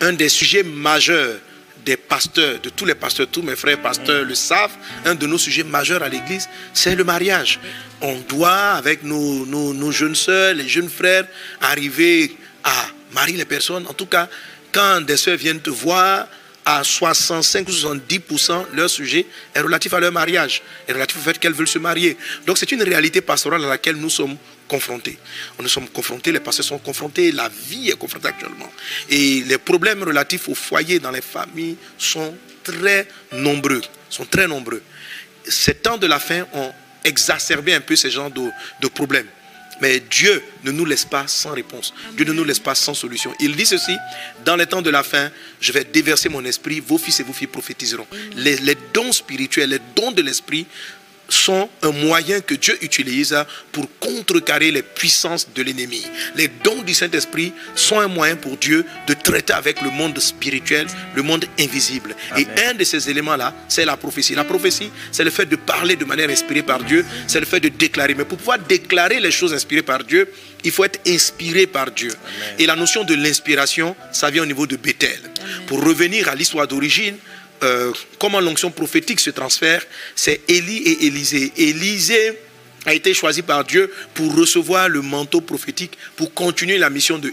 un 0.00 0.12
des 0.12 0.28
sujets 0.28 0.62
majeurs 0.62 1.36
des 1.84 1.96
pasteurs, 1.96 2.60
de 2.60 2.70
tous 2.70 2.84
les 2.84 2.94
pasteurs, 2.94 3.26
tous 3.30 3.42
mes 3.42 3.56
frères 3.56 3.80
pasteurs 3.80 4.24
le 4.24 4.34
savent, 4.34 4.72
un 5.04 5.14
de 5.14 5.26
nos 5.26 5.38
sujets 5.38 5.64
majeurs 5.64 6.02
à 6.02 6.08
l'Église, 6.08 6.48
c'est 6.72 6.94
le 6.94 7.04
mariage. 7.04 7.60
On 8.00 8.16
doit, 8.28 8.72
avec 8.72 9.02
nos, 9.02 9.44
nos- 9.46 9.92
jeunes 9.92 10.14
sœurs, 10.14 10.54
les 10.54 10.68
jeunes 10.68 10.88
frères, 10.88 11.26
arriver 11.60 12.36
à 12.64 12.86
marier 13.12 13.36
les 13.36 13.44
personnes. 13.44 13.86
En 13.86 13.92
tout 13.94 14.06
cas, 14.06 14.28
quand 14.72 15.00
des 15.02 15.16
sœurs 15.16 15.36
viennent 15.36 15.60
te 15.60 15.70
voir, 15.70 16.26
à 16.66 16.82
65 16.82 17.68
ou 17.68 17.72
70%, 17.72 18.64
leur 18.72 18.88
sujet 18.88 19.26
est 19.54 19.60
relatif 19.60 19.92
à 19.92 20.00
leur 20.00 20.10
mariage, 20.12 20.62
est 20.88 20.92
relatif 20.94 21.18
au 21.18 21.20
fait 21.20 21.38
qu'elles 21.38 21.52
veulent 21.52 21.68
se 21.68 21.78
marier. 21.78 22.16
Donc 22.46 22.56
c'est 22.56 22.72
une 22.72 22.82
réalité 22.82 23.20
pastorale 23.20 23.62
à 23.64 23.68
laquelle 23.68 23.96
nous 23.96 24.08
sommes 24.08 24.36
confrontés. 24.68 25.18
Nous 25.60 25.68
sommes 25.68 25.88
confrontés, 25.88 26.32
les 26.32 26.40
pasteurs 26.40 26.64
sont 26.64 26.78
confrontés, 26.78 27.32
la 27.32 27.48
vie 27.48 27.90
est 27.90 27.98
confrontée 27.98 28.28
actuellement. 28.28 28.70
Et 29.08 29.42
les 29.42 29.58
problèmes 29.58 30.02
relatifs 30.02 30.48
au 30.48 30.54
foyer 30.54 30.98
dans 30.98 31.10
les 31.10 31.22
familles 31.22 31.76
sont 31.98 32.34
très 32.62 33.06
nombreux, 33.32 33.82
sont 34.08 34.24
très 34.24 34.46
nombreux. 34.46 34.82
Ces 35.46 35.74
temps 35.74 35.98
de 35.98 36.06
la 36.06 36.18
fin 36.18 36.46
ont 36.54 36.72
exacerbé 37.04 37.74
un 37.74 37.80
peu 37.80 37.96
ces 37.96 38.10
genres 38.10 38.30
de, 38.30 38.48
de 38.80 38.88
problèmes. 38.88 39.26
Mais 39.80 40.00
Dieu 40.00 40.42
ne 40.62 40.70
nous 40.70 40.84
laisse 40.84 41.04
pas 41.04 41.26
sans 41.26 41.50
réponse. 41.50 41.92
Dieu 42.12 42.24
ne 42.24 42.32
nous 42.32 42.44
laisse 42.44 42.60
pas 42.60 42.74
sans 42.74 42.94
solution. 42.94 43.34
Il 43.40 43.56
dit 43.56 43.66
ceci, 43.66 43.96
dans 44.44 44.56
les 44.56 44.66
temps 44.66 44.82
de 44.82 44.90
la 44.90 45.02
fin, 45.02 45.30
je 45.60 45.72
vais 45.72 45.84
déverser 45.84 46.28
mon 46.28 46.44
esprit, 46.44 46.80
vos 46.80 46.98
fils 46.98 47.20
et 47.20 47.22
vos 47.24 47.32
filles 47.32 47.48
prophétiseront. 47.48 48.06
Les, 48.36 48.56
les 48.58 48.76
dons 48.92 49.12
spirituels, 49.12 49.70
les 49.70 49.80
dons 49.96 50.12
de 50.12 50.22
l'esprit 50.22 50.66
sont 51.28 51.68
un 51.82 51.90
moyen 51.90 52.40
que 52.40 52.54
Dieu 52.54 52.76
utilise 52.82 53.36
pour 53.72 53.86
contrecarrer 53.98 54.70
les 54.70 54.82
puissances 54.82 55.48
de 55.54 55.62
l'ennemi. 55.62 56.04
Les 56.36 56.48
dons 56.62 56.82
du 56.82 56.94
Saint-Esprit 56.94 57.52
sont 57.74 57.98
un 57.98 58.08
moyen 58.08 58.36
pour 58.36 58.56
Dieu 58.56 58.84
de 59.06 59.14
traiter 59.14 59.52
avec 59.52 59.80
le 59.82 59.90
monde 59.90 60.18
spirituel, 60.18 60.86
le 61.14 61.22
monde 61.22 61.44
invisible. 61.58 62.14
Et 62.36 62.46
un 62.66 62.74
de 62.74 62.84
ces 62.84 63.08
éléments-là, 63.10 63.54
c'est 63.68 63.84
la 63.84 63.96
prophétie. 63.96 64.34
La 64.34 64.44
prophétie, 64.44 64.90
c'est 65.12 65.24
le 65.24 65.30
fait 65.30 65.46
de 65.46 65.56
parler 65.56 65.96
de 65.96 66.04
manière 66.04 66.30
inspirée 66.30 66.62
par 66.62 66.82
Dieu, 66.82 67.04
c'est 67.26 67.40
le 67.40 67.46
fait 67.46 67.60
de 67.60 67.68
déclarer. 67.68 68.14
Mais 68.14 68.24
pour 68.24 68.38
pouvoir 68.38 68.58
déclarer 68.58 69.20
les 69.20 69.30
choses 69.30 69.54
inspirées 69.54 69.82
par 69.82 70.04
Dieu, 70.04 70.28
il 70.64 70.70
faut 70.70 70.84
être 70.84 71.00
inspiré 71.06 71.66
par 71.66 71.90
Dieu. 71.90 72.12
Et 72.58 72.66
la 72.66 72.74
notion 72.74 73.04
de 73.04 73.14
l'inspiration, 73.14 73.94
ça 74.12 74.30
vient 74.30 74.42
au 74.42 74.46
niveau 74.46 74.66
de 74.66 74.76
Bethel. 74.76 75.20
Pour 75.66 75.84
revenir 75.84 76.28
à 76.28 76.34
l'histoire 76.34 76.66
d'origine, 76.66 77.16
euh, 77.62 77.92
comment 78.18 78.40
l'onction 78.40 78.70
prophétique 78.70 79.20
se 79.20 79.30
transfère, 79.30 79.84
c'est 80.14 80.40
Élie 80.48 80.78
et 80.78 81.06
Élisée. 81.06 81.52
Élisée 81.56 82.38
a 82.86 82.94
été 82.94 83.14
choisi 83.14 83.42
par 83.42 83.64
Dieu 83.64 83.90
pour 84.14 84.34
recevoir 84.34 84.88
le 84.88 85.00
manteau 85.00 85.40
prophétique, 85.40 85.96
pour 86.16 86.34
continuer 86.34 86.78
la 86.78 86.90
mission 86.90 87.18
de. 87.18 87.32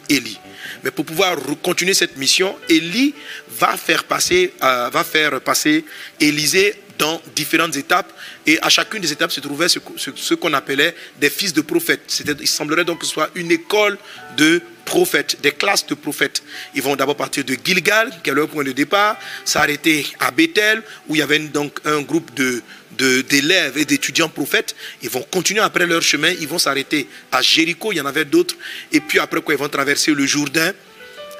Mais 0.83 0.91
pour 0.91 1.05
pouvoir 1.05 1.35
continuer 1.61 1.93
cette 1.93 2.17
mission, 2.17 2.55
Élie 2.69 3.13
va 3.59 3.75
faire 3.77 4.05
passer, 4.05 4.53
euh, 4.63 4.89
va 4.91 5.03
faire 5.03 5.41
passer 5.41 5.83
Élisée 6.19 6.75
dans 6.97 7.21
différentes 7.35 7.75
étapes. 7.75 8.11
Et 8.45 8.59
à 8.61 8.69
chacune 8.69 9.01
des 9.01 9.11
étapes 9.11 9.31
se 9.31 9.39
trouvait 9.39 9.67
ce, 9.69 10.33
qu'on 10.33 10.53
appelait 10.53 10.95
des 11.19 11.29
fils 11.29 11.53
de 11.53 11.61
prophètes. 11.61 12.23
Il 12.39 12.47
semblerait 12.47 12.85
donc 12.85 12.99
que 12.99 13.05
ce 13.05 13.11
soit 13.13 13.29
une 13.35 13.51
école 13.51 13.97
de 14.37 14.61
prophètes, 14.85 15.37
des 15.41 15.51
classes 15.51 15.85
de 15.87 15.93
prophètes. 15.95 16.43
Ils 16.75 16.81
vont 16.81 16.95
d'abord 16.95 17.15
partir 17.15 17.43
de 17.43 17.55
Gilgal, 17.63 18.11
qui 18.23 18.29
est 18.29 18.33
leur 18.33 18.49
point 18.49 18.63
de 18.63 18.71
départ, 18.71 19.17
s'arrêter 19.45 20.05
à 20.19 20.31
Bethel, 20.31 20.81
où 21.07 21.15
il 21.15 21.19
y 21.19 21.21
avait 21.21 21.39
donc 21.39 21.79
un 21.85 22.01
groupe 22.01 22.33
de- 22.33 22.61
d'élèves 22.97 23.77
et 23.77 23.85
d'étudiants 23.85 24.29
prophètes. 24.29 24.75
Ils 25.01 25.09
vont 25.09 25.25
continuer 25.31 25.61
après 25.61 25.87
leur 25.87 26.01
chemin, 26.01 26.31
ils 26.39 26.47
vont 26.47 26.59
s'arrêter 26.59 27.07
à 27.31 27.41
Jéricho, 27.41 27.91
il 27.91 27.97
y 27.97 28.01
en 28.01 28.05
avait 28.05 28.25
d'autres. 28.25 28.55
Et 28.91 28.99
puis 28.99 29.17
après 29.19 29.41
quoi, 29.41 29.53
ils 29.53 29.59
vont 29.59 29.69
traverser 29.69 30.13
le 30.13 30.25
Jourdain. 30.25 30.71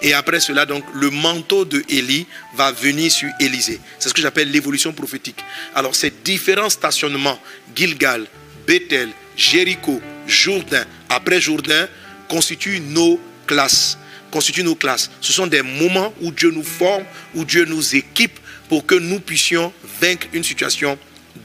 Et 0.02 0.14
après 0.14 0.40
cela, 0.40 0.66
donc, 0.66 0.84
le 0.96 1.10
manteau 1.10 1.64
de 1.64 1.84
Élie 1.88 2.26
va 2.56 2.72
venir 2.72 3.12
sur 3.12 3.30
Élisée. 3.40 3.80
C'est 4.00 4.10
ce 4.10 4.14
que 4.14 4.22
j'appelle 4.22 4.50
l'évolution 4.50 4.94
prophétique. 4.94 5.44
Alors, 5.76 5.96
ces 5.96 6.12
différents 6.24 6.70
stationnements, 6.70 7.40
Gilgal, 7.76 8.26
Bethel, 8.66 9.10
Jéricho, 9.38 10.02
Jourdain, 10.26 10.84
après 11.10 11.40
Jourdain, 11.40 11.88
constituent 12.28 12.80
nos 12.80 13.20
classes. 13.46 13.98
Constituent 14.32 14.64
nos 14.64 14.76
classes. 14.76 15.12
Ce 15.20 15.34
sont 15.34 15.46
des 15.46 15.62
moments 15.62 16.14
où 16.22 16.32
Dieu 16.32 16.52
nous 16.52 16.64
forme, 16.64 17.04
où 17.36 17.46
Dieu 17.46 17.66
nous 17.66 17.96
équipe 17.96 18.40
pour 18.70 18.86
que 18.86 18.96
nous 18.96 19.20
puissions 19.20 19.72
vaincre 20.02 20.28
une 20.34 20.44
situation 20.44 20.98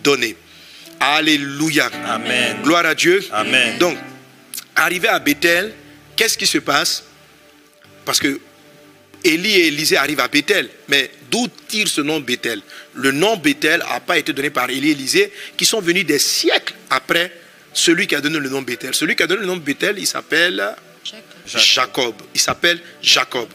donnée. 0.03 0.37
Alléluia. 1.01 1.91
Amen. 2.07 2.57
Gloire 2.63 2.87
à 2.87 2.95
Dieu. 2.95 3.23
Amen. 3.33 3.77
Donc, 3.79 3.99
arrivé 4.75 5.09
à 5.09 5.19
Bethel, 5.19 5.75
qu'est-ce 6.15 6.39
qui 6.39 6.47
se 6.47 6.59
passe? 6.59 7.05
Parce 8.07 8.21
que 8.21 8.41
Élie 9.25 9.57
et 9.57 9.67
Élisée 9.67 9.97
arrivent 9.97 10.21
à 10.21 10.29
Bethel. 10.29 10.71
Mais 10.89 11.11
d'où 11.31 11.49
tire 11.69 11.89
ce 11.89 12.01
nom 12.01 12.21
Bethel? 12.21 12.63
Le 12.95 13.11
nom 13.11 13.37
Bethel 13.37 13.81
n'a 13.81 14.01
pas 14.01 14.17
été 14.17 14.33
donné 14.33 14.49
par 14.49 14.71
Élie 14.71 14.89
et 14.89 14.93
Élisée, 14.93 15.33
qui 15.57 15.67
sont 15.67 15.81
venus 15.81 16.07
des 16.07 16.21
siècles 16.21 16.75
après 16.89 17.33
celui 17.75 18.07
qui 18.07 18.15
a 18.15 18.21
donné 18.21 18.39
le 18.39 18.49
nom 18.49 18.63
Bethel. 18.63 18.95
Celui 18.95 19.17
qui 19.17 19.23
a 19.23 19.27
donné 19.27 19.41
le 19.41 19.47
nom 19.47 19.57
Bethel, 19.57 19.99
il 19.99 20.07
s'appelle 20.07 20.75
Jacob. 21.05 21.25
Jacob. 21.45 22.15
Il 22.35 22.41
s'appelle 22.41 22.81
Jacob. 23.03 23.49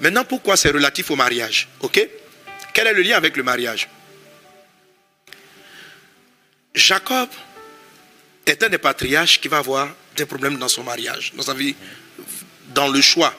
Maintenant, 0.00 0.24
pourquoi 0.24 0.56
c'est 0.56 0.70
relatif 0.70 1.10
au 1.10 1.16
mariage? 1.16 1.68
Ok? 1.80 2.06
Quel 2.72 2.86
est 2.86 2.92
le 2.92 3.02
lien 3.02 3.16
avec 3.16 3.36
le 3.36 3.42
mariage? 3.42 3.88
Jacob 6.74 7.28
est 8.46 8.62
un 8.62 8.68
des 8.68 8.78
patriarches 8.78 9.40
qui 9.40 9.48
va 9.48 9.58
avoir 9.58 9.88
des 10.16 10.26
problèmes 10.26 10.58
dans 10.58 10.68
son 10.68 10.82
mariage, 10.82 11.32
dans 11.34 11.42
sa 11.42 11.54
vie, 11.54 11.74
dans 12.74 12.88
le 12.88 13.00
choix 13.00 13.34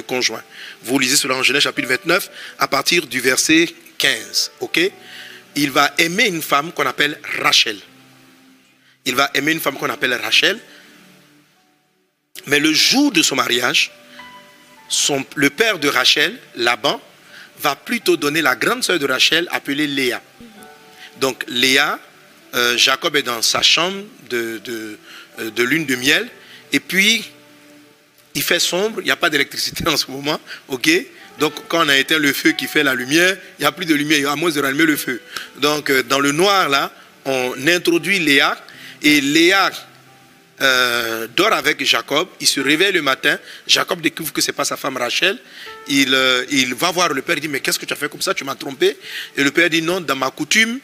conjoint. 0.00 0.42
Vous 0.82 0.98
lisez 0.98 1.16
cela 1.16 1.34
en 1.36 1.42
Genèse 1.42 1.62
chapitre 1.62 1.88
29 1.88 2.30
à 2.58 2.68
partir 2.68 3.06
du 3.06 3.20
verset 3.20 3.68
15. 3.98 4.50
Ok? 4.60 4.80
Il 5.56 5.70
va 5.70 5.92
aimer 5.98 6.26
une 6.26 6.42
femme 6.42 6.72
qu'on 6.72 6.86
appelle 6.86 7.18
Rachel. 7.42 7.78
Il 9.04 9.14
va 9.14 9.30
aimer 9.34 9.52
une 9.52 9.60
femme 9.60 9.76
qu'on 9.76 9.90
appelle 9.90 10.14
Rachel. 10.14 10.58
Mais 12.46 12.58
le 12.58 12.72
jour 12.72 13.12
de 13.12 13.22
son 13.22 13.36
mariage, 13.36 13.90
son- 14.88 15.24
le 15.36 15.50
père 15.50 15.78
de 15.78 15.88
Rachel, 15.88 16.38
Laban, 16.56 17.00
va 17.60 17.76
plutôt 17.76 18.16
donner 18.16 18.42
la 18.42 18.56
grande 18.56 18.82
sœur 18.82 18.98
de 18.98 19.06
Rachel 19.06 19.48
appelée 19.52 19.86
Léa. 19.86 20.20
Donc 21.20 21.44
Léa, 21.46 22.00
euh, 22.54 22.76
Jacob 22.76 23.14
est 23.16 23.22
dans 23.22 23.40
sa 23.42 23.62
chambre 23.62 24.02
de, 24.28 24.58
de, 24.64 24.98
euh, 25.38 25.50
de 25.50 25.62
lune 25.62 25.86
de 25.86 25.94
miel. 25.96 26.28
Et 26.72 26.80
puis, 26.80 27.24
il 28.34 28.42
fait 28.42 28.58
sombre, 28.58 29.00
il 29.00 29.04
n'y 29.04 29.10
a 29.10 29.16
pas 29.16 29.30
d'électricité 29.30 29.86
en 29.88 29.96
ce 29.96 30.10
moment. 30.10 30.40
ok? 30.68 30.90
Donc, 31.38 31.52
quand 31.68 31.84
on 31.84 31.88
a 31.88 31.96
éteint 31.96 32.18
le 32.18 32.32
feu 32.32 32.52
qui 32.52 32.66
fait 32.66 32.84
la 32.84 32.94
lumière, 32.94 33.36
il 33.58 33.62
n'y 33.62 33.66
a 33.66 33.72
plus 33.72 33.86
de 33.86 33.94
lumière, 33.94 34.30
à 34.30 34.36
moins 34.36 34.50
de 34.50 34.60
rallumer 34.60 34.84
le 34.84 34.96
feu. 34.96 35.20
Donc, 35.56 35.90
euh, 35.90 36.02
dans 36.04 36.20
le 36.20 36.30
noir, 36.30 36.68
là, 36.68 36.92
on 37.24 37.54
introduit 37.66 38.20
Léa. 38.20 38.56
Et 39.02 39.20
Léa 39.20 39.70
euh, 40.60 41.26
dort 41.36 41.52
avec 41.52 41.84
Jacob. 41.84 42.28
Il 42.40 42.46
se 42.46 42.60
réveille 42.60 42.92
le 42.92 43.02
matin. 43.02 43.36
Jacob 43.66 44.00
découvre 44.00 44.32
que 44.32 44.40
ce 44.40 44.48
n'est 44.48 44.54
pas 44.54 44.64
sa 44.64 44.76
femme 44.76 44.96
Rachel. 44.96 45.38
Il, 45.88 46.14
euh, 46.14 46.44
il 46.50 46.74
va 46.74 46.92
voir 46.92 47.08
le 47.08 47.22
père. 47.22 47.36
Il 47.36 47.40
dit 47.40 47.48
Mais 47.48 47.60
qu'est-ce 47.60 47.78
que 47.78 47.86
tu 47.86 47.92
as 47.92 47.96
fait 47.96 48.08
comme 48.08 48.22
ça? 48.22 48.32
Tu 48.32 48.44
m'as 48.44 48.54
trompé. 48.54 48.96
Et 49.36 49.42
le 49.42 49.50
père 49.50 49.68
dit 49.68 49.82
Non, 49.82 50.00
dans 50.00 50.16
ma 50.16 50.30
coutume, 50.30 50.78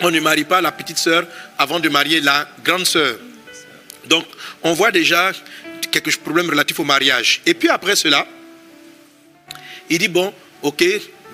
on 0.00 0.10
ne 0.10 0.18
marie 0.18 0.44
pas 0.44 0.60
la 0.60 0.72
petite 0.72 0.98
sœur 0.98 1.24
avant 1.58 1.78
de 1.78 1.88
marier 1.88 2.20
la 2.20 2.48
grande 2.64 2.84
sœur. 2.84 3.16
Donc, 4.06 4.26
on 4.62 4.72
voit 4.72 4.90
déjà 4.90 5.30
quelques 5.92 6.16
problèmes 6.16 6.50
relatifs 6.50 6.80
au 6.80 6.84
mariage. 6.84 7.42
Et 7.46 7.54
puis 7.54 7.68
après 7.68 7.94
cela, 7.94 8.26
il 9.88 9.98
dit, 9.98 10.08
bon, 10.08 10.32
ok, 10.62 10.84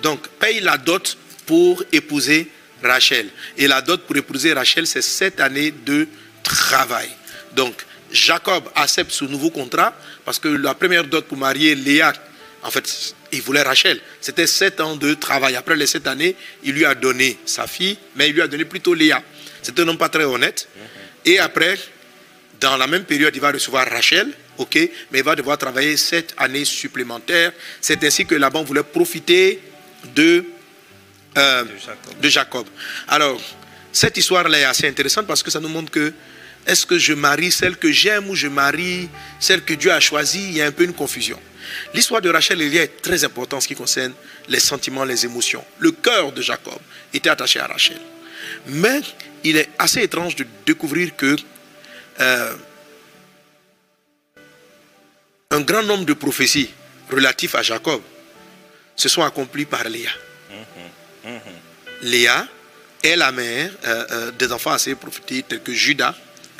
donc 0.03 0.27
paye 0.39 0.59
la 0.59 0.77
dot 0.77 1.17
pour 1.45 1.83
épouser 1.91 2.47
Rachel. 2.83 3.29
Et 3.57 3.67
la 3.67 3.81
dot 3.81 4.01
pour 4.05 4.15
épouser 4.15 4.53
Rachel, 4.53 4.85
c'est 4.85 5.01
sept 5.01 5.39
années 5.39 5.71
de 5.71 6.07
travail. 6.43 7.09
Donc, 7.55 7.73
Jacob 8.11 8.69
accepte 8.75 9.11
ce 9.11 9.25
nouveau 9.25 9.49
contrat 9.49 9.93
parce 10.25 10.39
que 10.39 10.47
la 10.47 10.73
première 10.73 11.03
dot 11.03 11.25
pour 11.25 11.37
marier 11.37 11.75
Léa, 11.75 12.13
en 12.63 12.71
fait, 12.71 13.15
il 13.31 13.41
voulait 13.41 13.61
Rachel. 13.61 14.01
C'était 14.19 14.47
sept 14.47 14.81
ans 14.81 14.95
de 14.95 15.13
travail. 15.13 15.55
Après 15.55 15.75
les 15.75 15.87
sept 15.87 16.07
années, 16.07 16.35
il 16.63 16.73
lui 16.73 16.85
a 16.85 16.95
donné 16.95 17.37
sa 17.45 17.67
fille, 17.67 17.97
mais 18.15 18.29
il 18.29 18.33
lui 18.33 18.41
a 18.41 18.47
donné 18.47 18.65
plutôt 18.65 18.93
Léa. 18.93 19.23
C'est 19.61 19.79
un 19.79 19.87
homme 19.87 19.97
pas 19.97 20.09
très 20.09 20.25
honnête. 20.25 20.67
Et 21.25 21.39
après, 21.39 21.77
dans 22.59 22.77
la 22.77 22.87
même 22.87 23.03
période, 23.03 23.33
il 23.35 23.41
va 23.41 23.51
recevoir 23.51 23.87
Rachel, 23.87 24.33
ok, 24.59 24.75
mais 25.11 25.19
il 25.19 25.23
va 25.23 25.35
devoir 25.35 25.57
travailler 25.57 25.97
sept 25.97 26.33
années 26.37 26.65
supplémentaires. 26.65 27.51
C'est 27.81 28.03
ainsi 28.03 28.25
que 28.25 28.35
Laban 28.35 28.63
voulait 28.63 28.83
profiter 28.83 29.61
de, 30.15 30.45
euh, 31.37 31.63
De 31.63 31.69
Jacob. 31.77 32.19
de 32.21 32.29
Jacob. 32.29 32.67
Alors, 33.07 33.41
cette 33.91 34.17
histoire-là 34.17 34.59
est 34.59 34.65
assez 34.65 34.87
intéressante 34.87 35.25
parce 35.25 35.41
que 35.41 35.49
ça 35.49 35.59
nous 35.59 35.69
montre 35.69 35.91
que 35.91 36.13
est-ce 36.67 36.85
que 36.85 36.97
je 36.97 37.13
marie 37.13 37.51
celle 37.51 37.77
que 37.77 37.91
j'aime 37.91 38.29
ou 38.29 38.35
je 38.35 38.47
marie 38.47 39.09
celle 39.39 39.63
que 39.63 39.73
Dieu 39.73 39.91
a 39.91 39.99
choisie? 39.99 40.49
Il 40.49 40.57
y 40.57 40.61
a 40.61 40.65
un 40.65 40.71
peu 40.71 40.83
une 40.83 40.93
confusion. 40.93 41.39
L'histoire 41.93 42.21
de 42.21 42.29
Rachel 42.29 42.61
et 42.61 42.69
Léa 42.69 42.83
est 42.83 43.01
très 43.01 43.23
importante 43.23 43.59
en 43.59 43.61
ce 43.61 43.67
qui 43.67 43.75
concerne 43.75 44.13
les 44.47 44.59
sentiments, 44.59 45.05
les 45.05 45.25
émotions. 45.25 45.63
Le 45.79 45.91
cœur 45.91 46.31
de 46.31 46.41
Jacob 46.41 46.79
était 47.13 47.29
attaché 47.29 47.59
à 47.59 47.67
Rachel. 47.67 47.99
Mais 48.67 49.01
il 49.43 49.57
est 49.57 49.69
assez 49.77 50.01
étrange 50.01 50.35
de 50.35 50.45
découvrir 50.65 51.15
que 51.15 51.35
euh, 52.19 52.53
un 55.51 55.61
grand 55.61 55.81
nombre 55.81 56.05
de 56.05 56.13
prophéties 56.13 56.69
relatives 57.11 57.55
à 57.55 57.63
Jacob 57.63 58.01
se 58.95 59.09
sont 59.09 59.23
accomplies 59.23 59.65
par 59.65 59.83
Léa. 59.89 60.11
Léa 62.03 62.47
est 63.03 63.15
la 63.15 63.31
mère 63.31 63.71
euh, 63.85 64.05
euh, 64.11 64.31
des 64.31 64.51
enfants 64.51 64.71
assez 64.71 64.93
prophétiques 64.93 65.47
tels 65.47 65.63
que 65.63 65.73
Judas. 65.73 66.15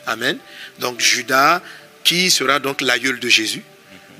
Amen. 0.07 0.37
Donc 0.79 0.99
Judas 0.99 1.61
qui 2.03 2.31
sera 2.31 2.57
donc 2.59 2.81
l'aïeul 2.81 3.19
de 3.19 3.29
Jésus. 3.29 3.63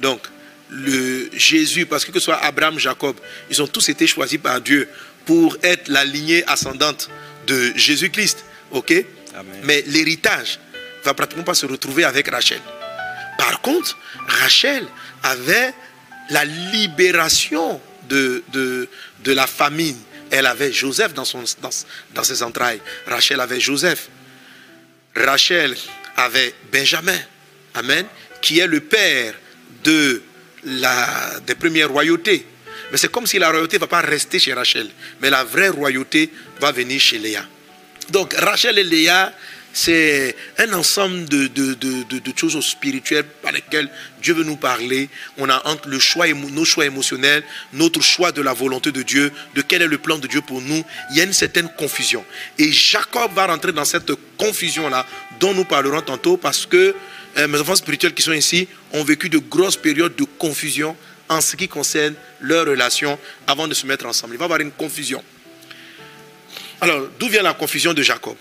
Donc 0.01 0.21
le 0.69 1.31
Jésus, 1.33 1.87
parce 1.87 2.05
que 2.05 2.11
que 2.11 2.19
ce 2.19 2.25
soit 2.25 2.37
Abraham, 2.37 2.77
Jacob, 2.77 3.15
ils 3.49 3.59
ont 3.63 3.67
tous 3.67 3.89
été 3.89 4.05
choisis 4.05 4.37
par 4.37 4.61
Dieu 4.61 4.87
pour 5.25 5.57
être 5.63 5.87
la 5.87 6.05
lignée 6.05 6.43
ascendante 6.47 7.09
de 7.47 7.73
Jésus-Christ. 7.75 8.45
Ok? 8.69 8.91
Amen. 9.33 9.61
Mais 9.63 9.83
l'héritage 9.87 10.59
va 11.03 11.15
pratiquement 11.15 11.43
pas 11.43 11.55
se 11.55 11.65
retrouver 11.65 12.03
avec 12.03 12.27
Rachel. 12.27 12.61
Par 13.39 13.61
contre, 13.61 13.97
Rachel 14.27 14.85
avait 15.23 15.73
la 16.29 16.43
libération 16.43 17.79
de, 18.09 18.43
la 19.25 19.47
famine. 19.47 19.97
Elle 20.29 20.45
avait 20.45 20.73
Joseph 20.73 21.13
dans, 21.13 21.23
ses 21.23 22.43
entrailles. 22.43 22.81
Rachel 23.07 23.39
avait 23.39 23.61
Joseph. 23.61 24.09
Rachel 25.15 25.73
avait 26.17 26.53
Benjamin, 26.69 27.17
Amen, 27.75 28.05
qui 28.41 28.59
est 28.59 28.67
le 28.67 28.81
père 28.81 29.33
des 29.85 31.55
premières 31.57 31.89
royautés. 31.89 32.45
Mais 32.91 32.97
c'est 32.97 33.09
comme 33.09 33.25
si 33.25 33.39
la 33.39 33.51
royauté 33.51 33.77
ne 33.77 33.81
va 33.81 33.87
pas 33.87 34.01
rester 34.01 34.37
chez 34.37 34.53
Rachel, 34.53 34.89
mais 35.21 35.29
la 35.29 35.45
vraie 35.45 35.69
royauté 35.69 36.29
va 36.59 36.73
venir 36.73 36.99
chez 36.99 37.19
Léa. 37.19 37.45
Donc 38.09 38.33
Rachel 38.33 38.77
et 38.79 38.83
Léa, 38.83 39.31
c'est 39.71 40.35
un 40.57 40.73
ensemble 40.73 41.25
de, 41.29 41.49
choses 42.35 42.59
spirituelles 42.65 43.25
par 43.41 43.51
lesquelles 43.51 43.89
Dieu 44.21 44.33
veut 44.33 44.43
nous 44.43 44.55
parler. 44.55 45.09
On 45.37 45.49
a 45.49 45.61
entre 45.67 45.89
le 45.89 45.99
choix, 45.99 46.27
nos 46.27 46.65
choix 46.65 46.85
émotionnels, 46.85 47.43
notre 47.73 48.01
choix 48.01 48.31
de 48.31 48.41
la 48.41 48.53
volonté 48.53 48.91
de 48.91 49.03
Dieu, 49.03 49.31
de 49.55 49.61
quel 49.61 49.81
est 49.81 49.87
le 49.87 49.97
plan 49.97 50.17
de 50.17 50.27
Dieu 50.27 50.41
pour 50.41 50.61
nous. 50.61 50.83
Il 51.11 51.17
y 51.17 51.21
a 51.21 51.23
une 51.23 51.33
certaine 51.33 51.69
confusion. 51.77 52.25
Et 52.57 52.71
Jacob 52.71 53.31
va 53.33 53.47
rentrer 53.47 53.71
dans 53.71 53.85
cette 53.85 54.11
confusion-là 54.37 55.05
dont 55.39 55.53
nous 55.53 55.65
parlerons 55.65 56.01
tantôt 56.01 56.37
parce 56.37 56.65
que 56.65 56.95
euh, 57.37 57.47
mes 57.47 57.59
enfants 57.59 57.75
spirituels 57.75 58.13
qui 58.13 58.23
sont 58.23 58.33
ici 58.33 58.67
ont 58.91 59.03
vécu 59.03 59.29
de 59.29 59.37
grosses 59.37 59.77
périodes 59.77 60.15
de 60.15 60.25
confusion 60.37 60.95
en 61.29 61.41
ce 61.41 61.55
qui 61.55 61.67
concerne 61.67 62.15
leur 62.41 62.65
relation 62.65 63.19
avant 63.45 63.67
de 63.67 63.73
se 63.75 63.85
mettre 63.85 64.07
ensemble. 64.07 64.33
Il 64.33 64.37
va 64.37 64.45
y 64.45 64.47
avoir 64.47 64.61
une 64.61 64.71
confusion. 64.71 65.23
Alors, 66.81 67.07
d'où 67.19 67.27
vient 67.27 67.43
la 67.43 67.53
confusion 67.53 67.93
de 67.93 68.01
Jacob? 68.01 68.35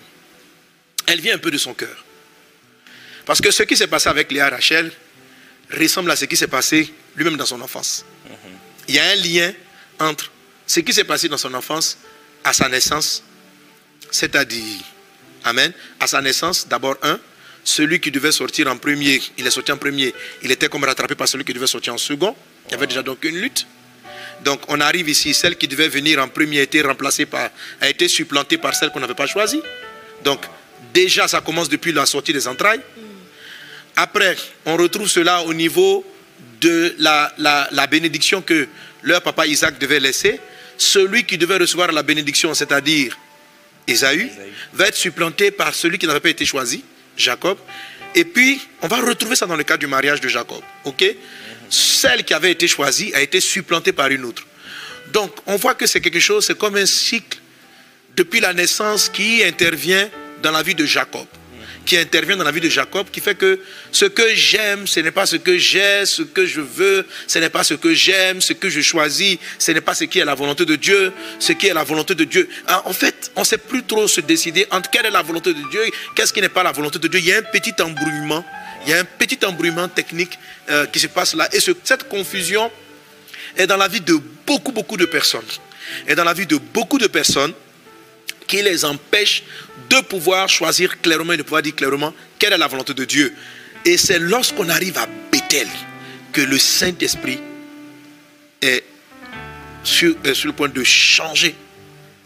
Elle 1.08 1.20
vient 1.20 1.34
un 1.34 1.38
peu 1.38 1.50
de 1.50 1.56
son 1.56 1.72
cœur. 1.72 2.04
Parce 3.24 3.40
que 3.40 3.50
ce 3.50 3.62
qui 3.62 3.76
s'est 3.76 3.86
passé 3.86 4.08
avec 4.10 4.30
Léa 4.30 4.50
Rachel 4.50 4.92
ressemble 5.72 6.10
à 6.10 6.16
ce 6.16 6.26
qui 6.26 6.36
s'est 6.36 6.48
passé 6.48 6.92
lui-même 7.16 7.36
dans 7.36 7.46
son 7.46 7.60
enfance. 7.62 8.04
Il 8.86 8.94
y 8.94 8.98
a 8.98 9.04
un 9.04 9.14
lien 9.16 9.52
entre 9.98 10.30
ce 10.66 10.80
qui 10.80 10.92
s'est 10.92 11.04
passé 11.04 11.28
dans 11.28 11.38
son 11.38 11.52
enfance 11.54 11.98
à 12.44 12.52
sa 12.52 12.68
naissance, 12.68 13.22
c'est-à-dire, 14.10 14.82
Amen, 15.44 15.72
à 15.98 16.06
sa 16.06 16.20
naissance, 16.20 16.68
d'abord 16.68 16.96
un, 17.02 17.18
celui 17.64 18.00
qui 18.00 18.10
devait 18.10 18.32
sortir 18.32 18.66
en 18.68 18.76
premier, 18.76 19.20
il 19.38 19.46
est 19.46 19.50
sorti 19.50 19.72
en 19.72 19.78
premier, 19.78 20.14
il 20.42 20.50
était 20.50 20.68
comme 20.68 20.84
rattrapé 20.84 21.14
par 21.14 21.28
celui 21.28 21.44
qui 21.44 21.54
devait 21.54 21.66
sortir 21.66 21.94
en 21.94 21.98
second. 21.98 22.36
Il 22.66 22.72
y 22.72 22.74
avait 22.74 22.86
déjà 22.86 23.02
donc 23.02 23.24
une 23.24 23.38
lutte. 23.38 23.66
Donc 24.44 24.60
on 24.68 24.80
arrive 24.80 25.08
ici, 25.08 25.32
celle 25.32 25.56
qui 25.56 25.68
devait 25.68 25.88
venir 25.88 26.22
en 26.22 26.28
premier 26.28 26.60
a 26.60 26.62
été 26.62 26.82
remplacée 26.82 27.26
par, 27.26 27.50
a 27.80 27.88
été 27.88 28.08
supplantée 28.08 28.58
par 28.58 28.74
celle 28.74 28.90
qu'on 28.90 29.00
n'avait 29.00 29.14
pas 29.14 29.26
choisie. 29.26 29.62
Donc 30.24 30.40
déjà 30.92 31.28
ça 31.28 31.40
commence 31.40 31.68
depuis 31.68 31.92
la 31.92 32.06
sortie 32.06 32.32
des 32.32 32.46
entrailles. 32.48 32.80
Après, 33.96 34.36
on 34.64 34.76
retrouve 34.76 35.08
cela 35.08 35.42
au 35.42 35.52
niveau 35.52 36.04
de 36.60 36.94
la, 36.98 37.86
bénédiction 37.90 38.42
que 38.42 38.68
leur 39.02 39.22
papa 39.22 39.46
Isaac 39.46 39.78
devait 39.78 40.00
laisser. 40.00 40.40
Celui 40.76 41.24
qui 41.24 41.36
devait 41.36 41.56
recevoir 41.56 41.90
la 41.90 42.02
bénédiction, 42.02 42.54
c'est-à-dire 42.54 43.18
Ésaü. 43.88 44.30
va 44.72 44.86
être 44.86 44.96
supplanté 44.96 45.50
par 45.50 45.74
celui 45.74 45.98
qui 45.98 46.06
n'avait 46.06 46.20
pas 46.20 46.28
été 46.28 46.44
choisi, 46.44 46.84
Jacob. 47.16 47.58
Et 48.14 48.24
puis, 48.24 48.60
on 48.82 48.86
va 48.88 49.00
retrouver 49.00 49.34
ça 49.34 49.46
dans 49.46 49.56
le 49.56 49.64
cas 49.64 49.76
du 49.76 49.86
mariage 49.86 50.20
de 50.20 50.28
Jacob. 50.28 50.62
ok? 50.84 51.04
Celle 51.70 52.24
qui 52.24 52.34
avait 52.34 52.52
été 52.52 52.68
choisie 52.68 53.12
a 53.14 53.20
été 53.20 53.40
supplantée 53.40 53.92
par 53.92 54.08
une 54.08 54.24
autre. 54.24 54.46
Donc, 55.12 55.32
on 55.46 55.56
voit 55.56 55.74
que 55.74 55.86
c'est 55.86 56.00
quelque 56.00 56.20
chose, 56.20 56.46
c'est 56.46 56.56
comme 56.56 56.76
un 56.76 56.86
cycle 56.86 57.38
depuis 58.16 58.40
la 58.40 58.52
naissance 58.52 59.08
qui 59.08 59.42
intervient 59.42 60.08
dans 60.42 60.50
la 60.52 60.62
vie 60.62 60.74
de 60.74 60.84
Jacob. 60.86 61.26
Qui 61.86 61.96
intervient 61.96 62.36
dans 62.36 62.44
la 62.44 62.50
vie 62.52 62.60
de 62.60 62.68
Jacob, 62.68 63.06
qui 63.10 63.18
fait 63.20 63.34
que 63.34 63.58
ce 63.92 64.04
que 64.04 64.34
j'aime, 64.34 64.86
ce 64.86 65.00
n'est 65.00 65.10
pas 65.10 65.24
ce 65.24 65.36
que 65.36 65.56
j'ai, 65.56 66.04
ce 66.04 66.20
que 66.22 66.44
je 66.44 66.60
veux, 66.60 67.06
ce 67.26 67.38
n'est 67.38 67.48
pas 67.48 67.64
ce 67.64 67.72
que 67.72 67.94
j'aime, 67.94 68.42
ce 68.42 68.52
que 68.52 68.68
je 68.68 68.82
choisis, 68.82 69.38
ce 69.58 69.72
n'est 69.72 69.80
pas 69.80 69.94
ce 69.94 70.04
qui 70.04 70.18
est 70.18 70.24
la 70.26 70.34
volonté 70.34 70.66
de 70.66 70.76
Dieu, 70.76 71.12
ce 71.38 71.52
qui 71.52 71.66
est 71.68 71.72
la 71.72 71.84
volonté 71.84 72.14
de 72.14 72.24
Dieu. 72.24 72.46
Ah, 72.66 72.82
En 72.84 72.92
fait, 72.92 73.30
on 73.36 73.40
ne 73.40 73.46
sait 73.46 73.56
plus 73.56 73.84
trop 73.84 74.06
se 74.06 74.20
décider 74.20 74.66
entre 74.70 74.90
quelle 74.90 75.06
est 75.06 75.10
la 75.10 75.22
volonté 75.22 75.54
de 75.54 75.62
Dieu, 75.70 75.80
qu'est-ce 76.14 76.32
qui 76.34 76.42
n'est 76.42 76.50
pas 76.50 76.62
la 76.62 76.72
volonté 76.72 76.98
de 76.98 77.08
Dieu. 77.08 77.20
Il 77.20 77.26
y 77.26 77.32
a 77.32 77.38
un 77.38 77.42
petit 77.42 77.72
embrouillement, 77.80 78.44
il 78.84 78.90
y 78.90 78.92
a 78.94 78.98
un 78.98 79.04
petit 79.04 79.38
embrouillement 79.46 79.88
technique 79.88 80.38
euh, 80.68 80.84
qui 80.86 80.98
se 81.00 81.06
passe 81.06 81.34
là. 81.34 81.48
Et 81.54 81.60
ce- 81.60 81.70
cette 81.84 82.06
confusion 82.06 82.70
est 83.56 83.66
dans 83.66 83.78
la 83.78 83.88
vie 83.88 84.02
de 84.02 84.20
beaucoup, 84.46 84.72
beaucoup 84.72 84.98
de 84.98 85.06
personnes. 85.06 85.40
Et 86.06 86.14
dans 86.14 86.24
la 86.24 86.34
vie 86.34 86.44
de 86.46 86.58
beaucoup 86.58 86.98
de 86.98 87.06
personnes, 87.06 87.54
qui 88.46 88.62
les 88.62 88.84
empêche 88.84 89.42
de 89.88 90.00
pouvoir 90.02 90.48
choisir 90.48 91.00
clairement 91.00 91.32
et 91.32 91.36
de 91.36 91.42
pouvoir 91.42 91.62
dire 91.62 91.74
clairement 91.74 92.12
quelle 92.38 92.52
est 92.52 92.58
la 92.58 92.66
volonté 92.66 92.94
de 92.94 93.04
Dieu. 93.04 93.34
Et 93.84 93.96
c'est 93.96 94.18
lorsqu'on 94.18 94.68
arrive 94.68 94.98
à 94.98 95.06
Bethel 95.32 95.68
que 96.32 96.40
le 96.40 96.58
Saint-Esprit 96.58 97.40
est 98.60 98.84
sur, 99.82 100.14
est 100.24 100.34
sur 100.34 100.48
le 100.48 100.52
point 100.52 100.68
de 100.68 100.84
changer 100.84 101.54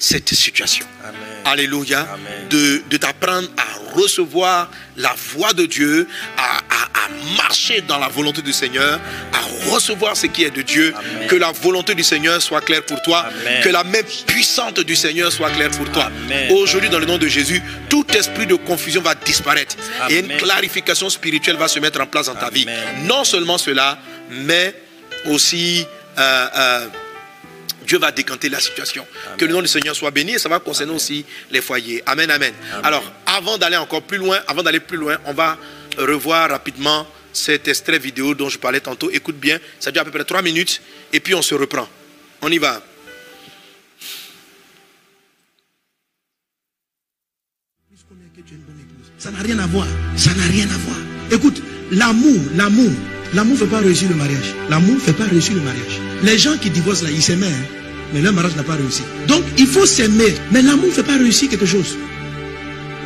cette 0.02 0.34
situation. 0.34 0.84
Amen. 1.04 1.14
Alléluia. 1.44 2.00
Amen. 2.12 2.48
De, 2.50 2.82
de 2.90 2.96
t'apprendre 2.96 3.48
à 3.56 3.94
recevoir 3.94 4.70
la 4.96 5.14
voix 5.34 5.52
de 5.52 5.64
Dieu, 5.66 6.08
à, 6.36 6.58
à- 6.58 7.04
à 7.04 7.08
marcher 7.36 7.80
dans 7.82 7.98
la 7.98 8.08
volonté 8.08 8.42
du 8.42 8.52
Seigneur, 8.52 8.98
à 9.32 9.70
recevoir 9.70 10.16
ce 10.16 10.26
qui 10.26 10.44
est 10.44 10.50
de 10.50 10.62
Dieu. 10.62 10.92
Amen. 10.96 11.28
Que 11.28 11.36
la 11.36 11.52
volonté 11.52 11.94
du 11.94 12.02
Seigneur 12.02 12.40
soit 12.42 12.60
claire 12.62 12.84
pour 12.84 13.00
toi. 13.02 13.26
Que 13.62 13.68
la 13.68 13.84
main 13.84 14.02
puissante 14.26 14.80
du 14.80 14.96
Seigneur 14.96 15.30
soit 15.32 15.50
claire 15.50 15.70
pour 15.70 15.88
toi. 15.90 16.10
Aujourd'hui, 16.50 16.88
dans 16.90 16.98
le 16.98 17.06
nom 17.06 17.18
de 17.18 17.28
Jésus, 17.28 17.62
tout 17.88 18.06
esprit 18.16 18.46
de 18.46 18.54
confusion 18.54 19.02
va 19.02 19.14
disparaître. 19.14 19.76
Et 20.10 20.18
une 20.20 20.36
clarification 20.36 21.08
spirituelle 21.10 21.56
va 21.56 21.68
se 21.68 21.78
mettre 21.78 22.00
en 22.00 22.06
place 22.06 22.26
dans 22.26 22.34
ta 22.34 22.50
vie. 22.50 22.66
Non 23.04 23.24
seulement 23.24 23.58
cela, 23.58 23.98
mais 24.30 24.74
aussi... 25.26 25.86
euh, 26.18 26.46
euh, 26.56 26.86
Dieu 27.86 27.98
va 27.98 28.12
décanter 28.12 28.48
la 28.48 28.60
situation. 28.60 29.06
Que 29.38 29.44
le 29.44 29.52
nom 29.52 29.62
du 29.62 29.68
Seigneur 29.68 29.94
soit 29.94 30.10
béni 30.10 30.32
et 30.34 30.38
ça 30.38 30.48
va 30.48 30.60
concerner 30.60 30.92
aussi 30.92 31.24
les 31.50 31.60
foyers. 31.60 32.02
Amen, 32.06 32.30
amen. 32.30 32.54
Alors, 32.82 33.04
avant 33.26 33.58
d'aller 33.58 33.76
encore 33.76 34.02
plus 34.02 34.18
loin, 34.18 34.40
avant 34.46 34.62
d'aller 34.62 34.80
plus 34.80 34.96
loin, 34.96 35.18
on 35.26 35.32
va 35.32 35.58
revoir 35.98 36.50
rapidement 36.50 37.06
cet 37.32 37.68
extrait 37.68 37.98
vidéo 37.98 38.34
dont 38.34 38.48
je 38.48 38.58
parlais 38.58 38.80
tantôt. 38.80 39.10
Écoute 39.10 39.36
bien, 39.36 39.58
ça 39.80 39.90
dure 39.90 40.02
à 40.02 40.04
peu 40.04 40.10
près 40.10 40.24
trois 40.24 40.42
minutes 40.42 40.80
et 41.12 41.20
puis 41.20 41.34
on 41.34 41.42
se 41.42 41.54
reprend. 41.54 41.88
On 42.40 42.50
y 42.50 42.58
va. 42.58 42.82
Ça 49.18 49.30
n'a 49.30 49.40
rien 49.40 49.58
à 49.60 49.66
voir. 49.66 49.86
Ça 50.16 50.34
n'a 50.34 50.44
rien 50.46 50.64
à 50.64 50.78
voir. 50.78 50.96
Écoute, 51.30 51.62
l'amour, 51.92 52.40
l'amour, 52.56 52.90
l'amour 53.34 53.54
ne 53.54 53.58
fait 53.58 53.66
pas 53.66 53.78
réussir 53.78 54.08
le 54.08 54.16
mariage. 54.16 54.52
L'amour 54.68 54.96
ne 54.96 55.00
fait 55.00 55.12
pas 55.12 55.26
réussir 55.26 55.54
le 55.54 55.60
mariage. 55.60 56.11
Les 56.22 56.38
gens 56.38 56.56
qui 56.56 56.70
divorcent 56.70 57.02
là, 57.02 57.10
ils 57.10 57.22
s'aiment, 57.22 57.42
hein, 57.42 57.66
mais 58.12 58.22
leur 58.22 58.32
mariage 58.32 58.56
n'a 58.56 58.62
pas 58.62 58.76
réussi. 58.76 59.02
Donc, 59.26 59.42
il 59.58 59.66
faut 59.66 59.86
s'aimer, 59.86 60.34
mais 60.52 60.62
l'amour 60.62 60.86
ne 60.86 60.92
fait 60.92 61.02
pas 61.02 61.16
réussir 61.16 61.48
quelque 61.48 61.66
chose. 61.66 61.96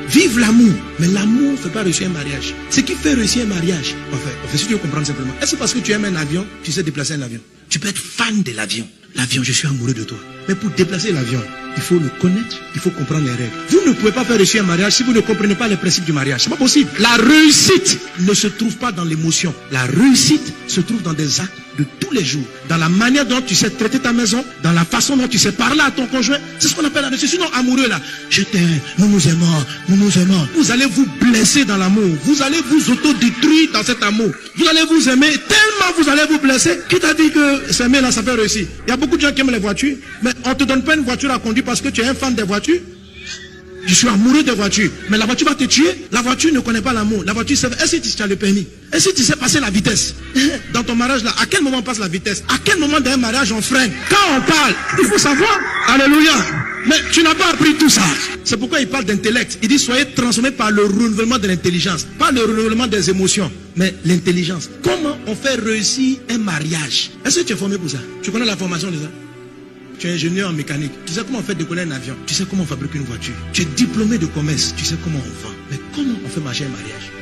Vive 0.09 0.39
l'amour, 0.39 0.75
mais 0.99 1.09
l'amour 1.09 1.53
ne 1.53 1.57
fait 1.57 1.71
pas 1.71 1.83
réussir 1.83 2.09
un 2.09 2.13
mariage. 2.13 2.55
Ce 2.71 2.81
qui 2.81 2.95
fait 2.95 3.15
réussir 3.15 3.43
un 3.45 3.47
mariage, 3.47 3.95
en 4.13 4.17
fait, 4.17 4.37
en 4.45 4.49
fait 4.49 4.59
si 4.59 4.67
tu 4.67 4.73
veux 4.73 4.79
comprendre 4.79 5.07
simplement, 5.07 5.33
est-ce 5.41 5.57
parce 5.57 5.73
que 5.73 5.79
tu 5.81 5.93
aimes 5.93 6.05
un 6.05 6.17
avion, 6.17 6.47
tu 6.63 6.73
sais 6.73 6.83
déplacer 6.83 7.15
un 7.15 7.23
avion? 7.23 7.41
Tu 7.69 7.79
peux 7.79 7.89
être 7.89 7.99
fan 7.99 8.43
de 8.43 8.53
l'avion. 8.53 8.87
L'avion, 9.15 9.43
je 9.43 9.53
suis 9.53 9.67
amoureux 9.67 9.95
de 9.95 10.05
toi. 10.05 10.19
Mais 10.49 10.55
pour 10.55 10.71
déplacer 10.71 11.11
l'avion, 11.11 11.43
il 11.77 11.83
faut 11.83 11.99
le 11.99 12.09
connaître, 12.21 12.57
il 12.75 12.81
faut 12.81 12.91
comprendre 12.91 13.25
les 13.27 13.33
règles. 13.33 13.53
Vous 13.69 13.81
ne 13.87 13.93
pouvez 13.93 14.13
pas 14.13 14.25
faire 14.25 14.37
réussir 14.37 14.63
un 14.63 14.67
mariage 14.67 14.95
si 14.95 15.03
vous 15.03 15.13
ne 15.13 15.21
comprenez 15.21 15.55
pas 15.55 15.69
les 15.69 15.77
principes 15.77 16.05
du 16.05 16.13
mariage. 16.13 16.43
C'est 16.43 16.51
pas 16.51 16.57
possible. 16.57 16.91
La 16.99 17.17
réussite 17.17 17.99
ne 18.21 18.35
se 18.35 18.47
trouve 18.47 18.77
pas 18.77 18.93
dans 18.93 19.05
l'émotion. 19.05 19.55
La 19.71 19.83
réussite 19.83 20.53
se 20.67 20.81
trouve 20.81 21.03
dans 21.03 21.13
des 21.13 21.41
actes 21.41 21.53
de 21.79 21.85
tous 22.01 22.13
les 22.13 22.25
jours. 22.25 22.45
Dans 22.69 22.79
la 22.79 22.89
manière 22.89 23.27
dont 23.27 23.41
tu 23.41 23.55
sais 23.55 23.71
traiter 23.71 23.99
ta 23.99 24.13
maison, 24.13 24.43
dans 24.63 24.73
la 24.73 24.85
façon 24.85 25.17
dont 25.17 25.29
tu 25.29 25.39
sais 25.39 25.53
parler 25.53 25.81
à 25.81 25.91
ton 25.91 26.07
conjoint. 26.07 26.39
C'est 26.59 26.69
ce 26.69 26.75
qu'on 26.75 26.85
appelle 26.85 27.03
la 27.03 27.09
réussite. 27.09 27.31
Sinon, 27.31 27.47
amoureux 27.53 27.89
là, 27.89 28.01
je 28.31 28.43
t'aime, 28.43 28.81
nous 28.99 29.09
nous 29.09 29.29
aimons, 29.29 29.65
nous 29.89 29.97
nous 29.97 30.19
aimons. 30.19 30.49
Vous 30.57 30.71
allez 30.71 30.87
vous 30.87 31.07
blesser 31.21 31.65
dans 31.65 31.77
l'amour. 31.77 32.17
Vous 32.25 32.43
allez 32.43 32.59
vous 32.71 32.91
autodétruire 32.91 33.71
dans 33.73 33.83
cet 33.83 34.03
amour. 34.03 34.31
Vous 34.57 34.67
allez 34.67 34.85
vous 34.89 35.09
aimer 35.09 35.33
tellement 35.49 35.77
vous 35.97 36.09
allez 36.09 36.23
vous 36.29 36.39
blesser. 36.39 36.79
Qui 36.89 36.99
t'a 36.99 37.15
dit 37.15 37.31
que 37.31 37.73
s'aimer 37.73 38.01
là, 38.01 38.11
ça 38.11 38.23
fait 38.23 38.33
réussir? 38.33 38.67
Il 38.87 38.91
y 38.91 38.93
a 38.93 38.97
beaucoup 38.97 39.17
de 39.17 39.23
gens 39.23 39.33
qui 39.33 39.41
aiment 39.41 39.51
les 39.51 39.59
voitures, 39.59 39.97
mais 40.23 40.31
on 40.45 40.51
ne 40.51 40.55
te 40.55 40.65
donne 40.65 40.83
pas 40.83 40.95
une 40.95 41.03
voiture 41.03 41.31
à 41.31 41.39
conduire 41.39 41.65
parce 41.67 41.83
que 41.83 41.89
tu 41.89 42.01
es 42.01 42.07
un 42.07 42.15
fan 42.15 42.35
des 42.35 42.45
voitures. 42.45 42.81
Je 43.87 43.95
suis 43.95 44.09
amoureux 44.09 44.43
des 44.43 44.53
voitures. 44.53 44.91
Mais 45.09 45.17
la 45.17 45.27
voiture 45.27 45.49
va 45.49 45.55
te 45.55 45.65
tuer. 45.65 46.07
La 46.11 46.21
voiture 46.21 46.53
ne 46.53 46.61
connaît 46.61 46.81
pas 46.81 46.93
l'amour. 46.93 47.23
La 47.25 47.33
voiture 47.33 47.57
sait. 47.57 47.69
Est-ce 47.83 47.97
que 47.97 48.17
tu 48.17 48.23
as 48.23 48.27
le 48.27 48.37
permis? 48.37 48.67
Est-ce 48.93 49.11
que 49.11 49.15
tu 49.15 49.23
sais 49.23 49.37
passer 49.37 49.61
la 49.61 49.71
vitesse? 49.71 50.15
Dans 50.73 50.83
ton 50.83 50.97
mariage 50.97 51.23
là, 51.23 51.33
à 51.41 51.47
quel 51.47 51.63
moment 51.63 51.79
on 51.79 51.83
passe 51.83 51.99
la 51.99 52.09
vitesse? 52.09 52.43
À 52.49 52.59
quel 52.65 52.79
moment 52.79 53.01
d'un 53.01 53.17
mariage 53.17 53.53
on 53.53 53.61
freine? 53.61 53.93
Quand 54.11 54.37
on 54.37 54.41
parle, 54.41 54.75
il 54.99 55.05
faut 55.07 55.19
savoir. 55.19 55.61
Alléluia. 55.89 56.33
Mais 56.87 56.97
tu 57.13 57.23
n'as 57.23 57.35
pas 57.35 57.51
appris 57.53 57.75
tout 57.75 57.89
ça. 57.89 58.03
C'est 58.45 58.57
pourquoi 58.57 58.81
il 58.81 58.89
parle 58.89 59.05
d'intellect. 59.05 59.59
Il 59.63 59.69
dit 59.69 59.79
soyez 59.79 60.05
transformés 60.15 60.53
par 60.53 60.71
le 60.71 60.85
renouvellement 60.85 61.39
de 61.39 61.49
l'intelligence. 61.49 62.07
Pas 62.19 62.31
le 62.31 62.43
renouvellement 62.43 62.87
des 62.87 63.11
émotions, 63.11 63.51
mais 63.77 63.95
l'intelligence. 64.05 64.69
Comment 64.83 65.17
on 65.27 65.35
fait 65.35 65.57
réussir 65.57 66.19
un 66.31 66.39
mariage? 66.39 67.11
Est-ce 67.25 67.41
que 67.41 67.45
tu 67.45 67.53
es 67.53 67.57
formé 67.57 67.77
pour 67.77 67.91
ça? 67.91 67.99
Tu 68.23 68.31
connais 68.31 68.45
la 68.45 68.57
formation 68.57 68.91
de 68.91 68.97
ça 68.97 69.26
tu 69.99 70.09
es 70.09 70.13
ingénieur 70.13 70.51
en 70.51 70.53
mécanique. 70.53 70.93
Tu 71.07 71.13
sais 71.13 71.23
comment 71.25 71.39
on 71.39 71.43
fait 71.43 71.55
décoller 71.55 71.83
un 71.83 71.91
avion. 71.91 72.17
Tu 72.27 72.35
sais 72.35 72.45
comment 72.49 72.63
on 72.63 72.67
fabrique 72.67 72.95
une 72.95 73.05
voiture. 73.05 73.35
Tu 73.53 73.63
es 73.63 73.65
diplômé 73.65 74.19
de 74.19 74.27
commerce. 74.27 74.75
Tu 74.77 74.85
sais 74.85 74.97
comment 75.03 75.19
on 75.19 75.47
vend. 75.47 75.55
Mais 75.71 75.81
comment 75.95 76.19
on 76.25 76.29
fait 76.29 76.41
marcher 76.41 76.65
un 76.65 76.69
mariage? 76.69 77.16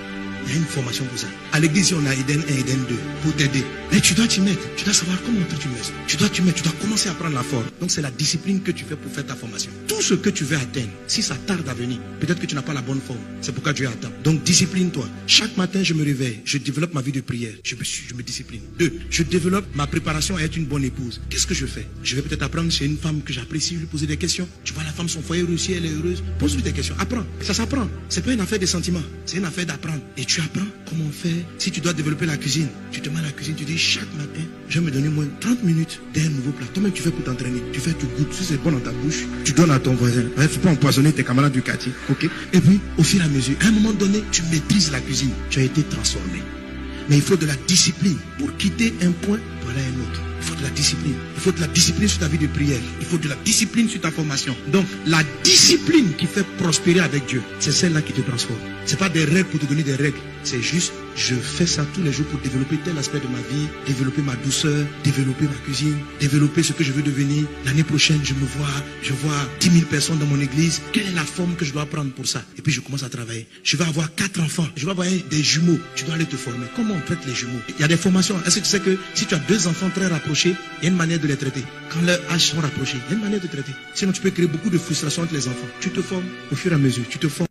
Il 0.46 0.52
y 0.52 0.57
a 0.57 0.59
une 0.59 0.64
formation 0.64 1.04
pour 1.04 1.18
ça. 1.18 1.26
À 1.52 1.61
l'église, 1.61 1.92
on 1.92 2.07
a 2.07 2.14
Eden 2.14 2.42
1, 2.48 2.52
Eden 2.52 2.85
2 2.88 2.96
pour 3.22 3.35
t'aider. 3.35 3.64
Mais 3.92 4.00
tu 4.00 4.14
dois 4.14 4.26
t'y 4.26 4.40
mettre. 4.40 4.61
Tu 4.76 4.85
dois 4.85 4.92
savoir 4.92 5.16
comment 5.24 5.38
tu 5.61 5.68
mets. 5.68 5.74
Tu 6.07 6.16
dois 6.16 6.28
t'y 6.28 6.42
mettre. 6.42 6.57
Tu 6.57 6.62
dois 6.64 6.72
commencer 6.80 7.09
à 7.09 7.14
prendre 7.14 7.35
la 7.35 7.42
forme. 7.42 7.64
Donc 7.80 7.90
c'est 7.90 8.02
la 8.02 8.11
discipline 8.11 8.61
que 8.61 8.72
tu 8.72 8.85
fais 8.85 8.96
pour 8.96 9.12
faire 9.12 9.24
ta 9.24 9.35
formation. 9.35 9.70
Tout 9.87 10.02
ce 10.02 10.14
que 10.14 10.30
tu 10.30 10.44
veux 10.44 10.57
atteindre, 10.57 10.88
si 11.07 11.22
ça 11.22 11.37
tarde 11.37 11.68
à 11.68 11.74
venir, 11.74 11.98
peut-être 12.20 12.40
que 12.40 12.46
tu 12.46 12.54
n'as 12.54 12.62
pas 12.62 12.74
la 12.74 12.83
bonne 12.83 13.00
forme. 13.00 13.20
C'est 13.40 13.52
pourquoi 13.52 13.72
Dieu 13.72 13.87
attend. 13.87 14.11
Donc 14.24 14.42
discipline-toi. 14.42 15.09
Chaque 15.26 15.57
matin, 15.57 15.83
je 15.83 15.94
me 15.94 16.04
réveille. 16.04 16.40
Je 16.44 16.59
développe 16.59 16.92
ma 16.92 17.02
vie 17.02 17.12
de 17.12 17.20
prière. 17.20 17.54
Je 17.62 17.76
me, 17.76 17.85
je 17.85 18.14
me 18.14 18.22
discipline. 18.22 18.62
Deux, 18.78 18.92
je 19.11 19.22
développe 19.22 19.66
ma 19.74 19.87
préparation 19.87 20.37
à 20.37 20.42
être 20.42 20.57
une 20.57 20.66
bonne 20.66 20.85
épouse. 20.85 21.20
Qu'est-ce 21.30 21.46
que 21.46 21.54
je 21.54 21.66
fais? 21.66 21.87
Je 22.02 22.16
vais 22.16 22.22
peut-être 22.22 22.42
apprendre 22.42 22.72
chez 22.72 22.87
une 22.87 22.98
femme 22.98 23.22
que 23.22 23.33
j'apprécie, 23.33 23.76
lui 23.76 23.87
poser 23.87 24.07
des 24.07 24.16
questions. 24.16 24.48
Tu 24.64 24.72
vois, 24.72 24.83
la 24.83 24.92
femme, 24.92 25.09
son 25.09 25.22
foyer 25.22 25.42
réussi, 25.42 25.72
elle 25.72 25.87
est 25.87 25.92
heureuse. 25.92 26.22
Pose-lui 26.38 26.62
des 26.62 26.72
questions. 26.72 26.96
Apprends. 26.98 27.24
Ça 27.40 27.54
s'apprend. 27.54 27.88
C'est 28.09 28.24
pas 28.24 28.33
une 28.33 28.40
affaire 28.40 28.59
de 28.59 28.66
sentiments. 28.66 29.02
C'est 29.24 29.37
une 29.37 29.44
affaire 29.44 29.66
d'apprendre. 29.66 30.00
Et 30.16 30.24
apprends 30.40 30.66
comment 30.88 31.04
si 31.58 31.70
tu 31.70 31.80
dois 31.80 31.92
développer 31.92 32.26
la 32.26 32.36
cuisine, 32.36 32.68
tu 32.90 33.00
te 33.00 33.08
mets 33.08 33.18
à 33.18 33.22
la 33.22 33.30
cuisine, 33.30 33.54
tu 33.54 33.64
dis 33.64 33.78
chaque 33.78 34.12
matin, 34.16 34.42
je 34.68 34.78
vais 34.78 34.86
me 34.86 34.90
donner 34.90 35.08
moins 35.08 35.26
30 35.40 35.62
minutes 35.64 36.00
d'un 36.14 36.28
nouveau 36.28 36.50
plat. 36.50 36.66
Toi-même, 36.72 36.92
tu 36.92 37.02
fais 37.02 37.10
pour 37.10 37.24
t'entraîner. 37.24 37.62
Tu 37.72 37.80
fais, 37.80 37.92
tu 37.94 38.06
goûtes. 38.06 38.32
Si 38.32 38.44
c'est 38.44 38.62
bon 38.62 38.72
dans 38.72 38.80
ta 38.80 38.90
bouche, 38.90 39.24
tu 39.44 39.52
donnes 39.52 39.70
à 39.70 39.78
ton 39.78 39.94
voisin. 39.94 40.22
Il 40.36 40.42
ne 40.42 40.48
faut 40.48 40.60
pas 40.60 40.70
empoisonner 40.70 41.12
tes 41.12 41.24
camarades 41.24 41.52
du 41.52 41.62
quartier. 41.62 41.92
ok 42.10 42.28
Et 42.52 42.60
puis, 42.60 42.80
au 42.98 43.02
fur 43.02 43.20
et 43.20 43.24
à 43.24 43.28
mesure, 43.28 43.56
à 43.60 43.68
un 43.68 43.72
moment 43.72 43.92
donné, 43.92 44.22
tu 44.30 44.42
maîtrises 44.50 44.92
la 44.92 45.00
cuisine. 45.00 45.30
Tu 45.50 45.60
as 45.60 45.62
été 45.62 45.82
transformé. 45.82 46.42
Mais 47.08 47.16
il 47.16 47.22
faut 47.22 47.36
de 47.36 47.46
la 47.46 47.56
discipline 47.66 48.16
pour 48.38 48.54
quitter 48.56 48.92
un 49.02 49.12
point 49.12 49.38
pour 49.60 49.70
aller 49.70 49.80
à 49.80 49.84
un 49.84 50.00
autre. 50.02 50.33
Il 50.44 50.50
faut 50.50 50.57
de 50.57 50.62
la 50.62 50.70
discipline. 50.70 51.14
Il 51.37 51.40
faut 51.40 51.52
de 51.52 51.61
la 51.62 51.66
discipline 51.68 52.07
sur 52.07 52.18
ta 52.18 52.28
vie 52.28 52.37
de 52.37 52.46
prière. 52.46 52.80
Il 53.00 53.07
faut 53.07 53.16
de 53.16 53.28
la 53.30 53.35
discipline 53.46 53.88
sur 53.88 54.02
ta 54.02 54.11
formation. 54.11 54.54
Donc, 54.66 54.85
la 55.07 55.22
discipline 55.42 56.12
qui 56.18 56.26
fait 56.26 56.44
prospérer 56.59 57.00
avec 57.00 57.24
Dieu, 57.24 57.42
c'est 57.61 57.72
celle-là 57.72 58.02
qui 58.02 58.12
te 58.12 58.20
transforme. 58.20 58.59
Ce 58.85 58.92
n'est 58.92 58.98
pas 58.98 59.09
des 59.09 59.24
règles 59.24 59.46
pour 59.46 59.61
te 59.61 59.64
donner 59.64 59.83
des 59.83 59.94
règles. 59.94 60.18
C'est 60.44 60.61
juste, 60.61 60.92
je 61.16 61.35
fais 61.35 61.66
ça 61.66 61.87
tous 61.94 62.02
les 62.02 62.12
jours 62.12 62.26
pour 62.26 62.38
développer 62.40 62.76
tel 62.85 62.96
aspect 62.98 63.18
de 63.18 63.26
ma 63.28 63.38
vie, 63.38 63.66
développer 63.87 64.20
ma 64.20 64.37
douceur, 64.37 64.87
développer 65.02 65.44
ma 65.44 65.54
cuisine, 65.64 65.96
développer 66.20 66.62
ce 66.62 66.74
que 66.74 66.85
je 66.85 66.92
veux 66.92 67.02
devenir. 67.02 67.46
L'année 67.64 67.83
prochaine, 67.83 68.20
je 68.22 68.35
me 68.35 68.44
vois, 68.44 68.68
je 69.02 69.14
vois 69.14 69.48
10 69.61 69.70
000 69.70 69.87
personnes 69.87 70.18
dans 70.18 70.26
mon 70.26 70.38
église. 70.40 70.83
Quelle 70.92 71.07
est 71.07 71.14
la 71.14 71.24
forme 71.24 71.54
que 71.57 71.64
je 71.64 71.72
dois 71.72 71.87
prendre 71.87 72.12
pour 72.12 72.26
ça? 72.26 72.42
Et 72.59 72.62
puis, 72.62 72.72
je 72.72 72.80
commence 72.80 73.02
à 73.02 73.09
travailler. 73.09 73.46
Je 73.62 73.78
vais 73.78 73.85
avoir 73.85 74.14
quatre 74.14 74.38
enfants. 74.40 74.68
Je 74.76 74.85
vais 74.85 74.90
avoir 74.90 75.07
des 75.09 75.42
jumeaux. 75.42 75.78
Tu 75.96 76.04
dois 76.04 76.14
aller 76.14 76.26
te 76.26 76.37
former. 76.37 76.66
Comment 76.76 76.94
on 76.94 77.00
traite 77.00 77.24
les 77.26 77.35
jumeaux? 77.35 77.61
Il 77.70 77.80
y 77.80 77.85
a 77.85 77.88
des 77.88 77.96
formations. 77.96 78.37
Est-ce 78.46 78.57
que 78.57 78.64
tu 78.64 78.68
sais 78.68 78.80
que 78.80 78.98
si 79.14 79.24
tu 79.24 79.35
as 79.35 79.38
deux 79.38 79.66
enfants 79.66 79.90
très 79.94 80.09
rapprochés, 80.09 80.54
il 80.80 80.85
y 80.85 80.87
a 80.88 80.90
une 80.90 80.96
manière 80.96 81.20
de 81.20 81.26
les 81.26 81.37
traiter? 81.37 81.64
Quand 81.90 82.02
leurs 82.02 82.20
âges 82.30 82.48
sont 82.50 82.61
rapprochés, 82.61 82.98
il 83.09 83.12
y 83.12 83.14
a 83.14 83.16
une 83.16 83.24
manière 83.24 83.40
de 83.40 83.46
traiter. 83.46 83.72
Sinon, 83.94 84.12
tu 84.12 84.20
peux 84.20 84.30
créer 84.30 84.46
beaucoup 84.46 84.68
de 84.68 84.78
frustration 84.78 85.22
entre 85.22 85.33
les 85.33 85.48
enfants. 85.48 85.68
Tu 85.80 85.90
te 85.90 86.02
formes 86.02 86.26
au 86.52 86.54
fur 86.54 86.70
et 86.70 86.74
à 86.74 86.78
mesure. 86.78 87.04
Tu 87.09 87.18
te 87.18 87.28
formes. 87.28 87.48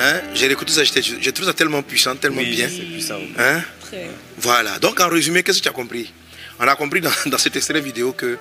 Hein? 0.00 0.20
J'ai 0.34 0.50
écouté 0.50 0.72
ça, 0.72 0.82
je 0.82 1.30
trouve 1.30 1.46
ça 1.46 1.52
tellement 1.52 1.82
puissant, 1.82 2.16
tellement 2.16 2.42
bien. 2.42 2.68
Puissant. 2.68 3.20
Hein? 3.38 3.62
Voilà. 4.38 4.78
Donc 4.78 4.98
en 5.00 5.08
résumé, 5.08 5.42
qu'est-ce 5.42 5.58
que 5.58 5.64
tu 5.64 5.68
as 5.68 5.72
compris? 5.72 6.10
On 6.58 6.66
a 6.66 6.74
compris 6.74 7.00
dans, 7.00 7.12
dans 7.26 7.38
cet 7.38 7.56
extrait 7.56 7.80
vidéo 7.80 8.12
que 8.12 8.38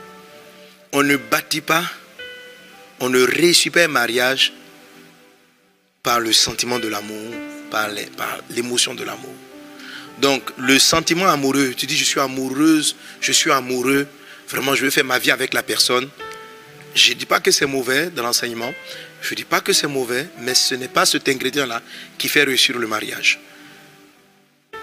on 0.93 1.03
ne 1.03 1.17
bâtit 1.17 1.61
pas, 1.61 1.83
on 3.01 3.09
ne 3.09 3.21
réussit 3.21 3.73
pas 3.73 3.83
un 3.83 3.87
mariage 3.89 4.53
par 6.01 6.19
le 6.19 6.31
sentiment 6.31 6.79
de 6.79 6.87
l'amour, 6.87 7.33
par 7.69 7.89
l'émotion 8.49 8.95
de 8.95 9.03
l'amour. 9.03 9.33
Donc 10.19 10.51
le 10.57 10.79
sentiment 10.79 11.27
amoureux, 11.27 11.73
tu 11.75 11.85
dis 11.85 11.97
je 11.97 12.05
suis 12.05 12.19
amoureuse, 12.19 12.95
je 13.21 13.31
suis 13.31 13.51
amoureux, 13.51 14.07
vraiment 14.49 14.75
je 14.75 14.85
veux 14.85 14.91
faire 14.91 15.05
ma 15.05 15.19
vie 15.19 15.31
avec 15.31 15.53
la 15.53 15.63
personne. 15.63 16.09
Je 16.95 17.11
ne 17.11 17.15
dis 17.15 17.25
pas 17.25 17.39
que 17.39 17.51
c'est 17.51 17.67
mauvais 17.67 18.09
dans 18.09 18.23
l'enseignement, 18.23 18.73
je 19.21 19.33
ne 19.33 19.35
dis 19.35 19.43
pas 19.43 19.61
que 19.61 19.73
c'est 19.73 19.87
mauvais, 19.87 20.27
mais 20.39 20.53
ce 20.53 20.75
n'est 20.75 20.87
pas 20.87 21.05
cet 21.05 21.27
ingrédient-là 21.27 21.81
qui 22.17 22.29
fait 22.29 22.43
réussir 22.43 22.77
le 22.77 22.87
mariage. 22.87 23.39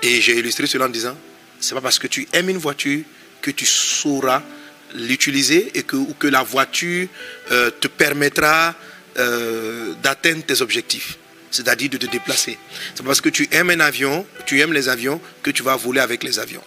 Et 0.02 0.20
j'ai 0.20 0.38
illustré 0.38 0.66
cela 0.66 0.86
en 0.86 0.90
disant, 0.90 1.16
c'est 1.58 1.74
pas 1.74 1.80
parce 1.80 1.98
que 1.98 2.06
tu 2.06 2.28
aimes 2.32 2.50
une 2.50 2.58
voiture 2.58 3.02
que 3.40 3.50
tu 3.50 3.64
sauras 3.64 4.42
l'utiliser 4.94 5.70
et 5.74 5.82
que, 5.82 5.96
ou 5.96 6.14
que 6.18 6.26
la 6.26 6.42
voiture 6.42 7.08
euh, 7.50 7.70
te 7.70 7.88
permettra 7.88 8.74
euh, 9.18 9.94
d'atteindre 10.02 10.44
tes 10.44 10.60
objectifs, 10.60 11.16
c'est-à-dire 11.50 11.90
de 11.90 11.96
te 11.96 12.06
déplacer. 12.06 12.58
C'est 12.94 13.04
parce 13.04 13.20
que 13.20 13.30
tu 13.30 13.48
aimes 13.52 13.70
un 13.70 13.80
avion, 13.80 14.26
tu 14.44 14.60
aimes 14.60 14.72
les 14.72 14.88
avions, 14.88 15.20
que 15.42 15.50
tu 15.50 15.62
vas 15.62 15.76
voler 15.76 16.00
avec 16.00 16.22
les 16.22 16.38
avions. 16.38 16.62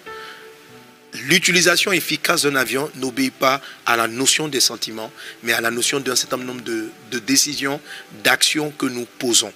L'utilisation 1.14 1.92
efficace 1.92 2.44
d'un 2.44 2.56
avion 2.56 2.90
n'obéit 2.96 3.34
pas 3.34 3.62
à 3.86 3.98
la 3.98 4.08
notion 4.08 4.48
des 4.48 4.60
sentiments, 4.60 5.12
mais 5.42 5.54
à 5.54 5.62
la 5.62 5.72
notion 5.72 6.00
d'un 6.00 6.16
certain 6.16 6.38
nombre 6.38 6.62
de, 6.62 7.20
décisions, 7.20 7.82
d'actions 8.24 8.72
que 8.72 8.86
nous 8.86 9.06
posons. 9.18 9.52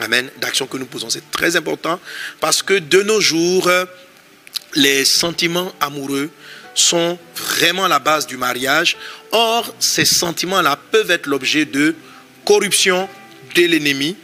Amen. 0.00 0.30
D'actions 0.40 0.66
que 0.66 0.78
nous 0.78 0.86
posons. 0.86 1.10
C'est 1.10 1.30
très 1.30 1.56
important 1.56 2.00
parce 2.40 2.62
que 2.62 2.74
de 2.74 3.02
nos 3.02 3.20
jours, 3.20 3.70
les 4.74 5.04
sentiments 5.04 5.72
amoureux 5.80 6.30
sont 6.74 7.18
vraiment 7.34 7.86
la 7.88 7.98
base 7.98 8.26
du 8.26 8.36
mariage. 8.36 8.96
Or, 9.32 9.74
ces 9.80 10.04
sentiments-là 10.04 10.78
peuvent 10.90 11.10
être 11.10 11.26
l'objet 11.26 11.64
de 11.64 11.94
corruption 12.46 13.08
de 13.54 13.62
l'ennemi 13.62 14.16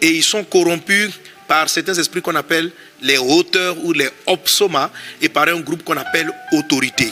et 0.00 0.08
ils 0.08 0.22
sont 0.22 0.44
corrompus 0.44 1.10
par 1.48 1.68
certains 1.68 1.94
esprits 1.94 2.22
qu'on 2.22 2.36
appelle 2.36 2.70
les 3.02 3.18
hauteurs 3.18 3.76
ou 3.84 3.92
les 3.92 4.08
opsoma 4.26 4.90
et 5.20 5.28
par 5.28 5.48
un 5.48 5.60
groupe 5.60 5.82
qu'on 5.84 5.96
appelle 5.96 6.30
autorité. 6.52 7.10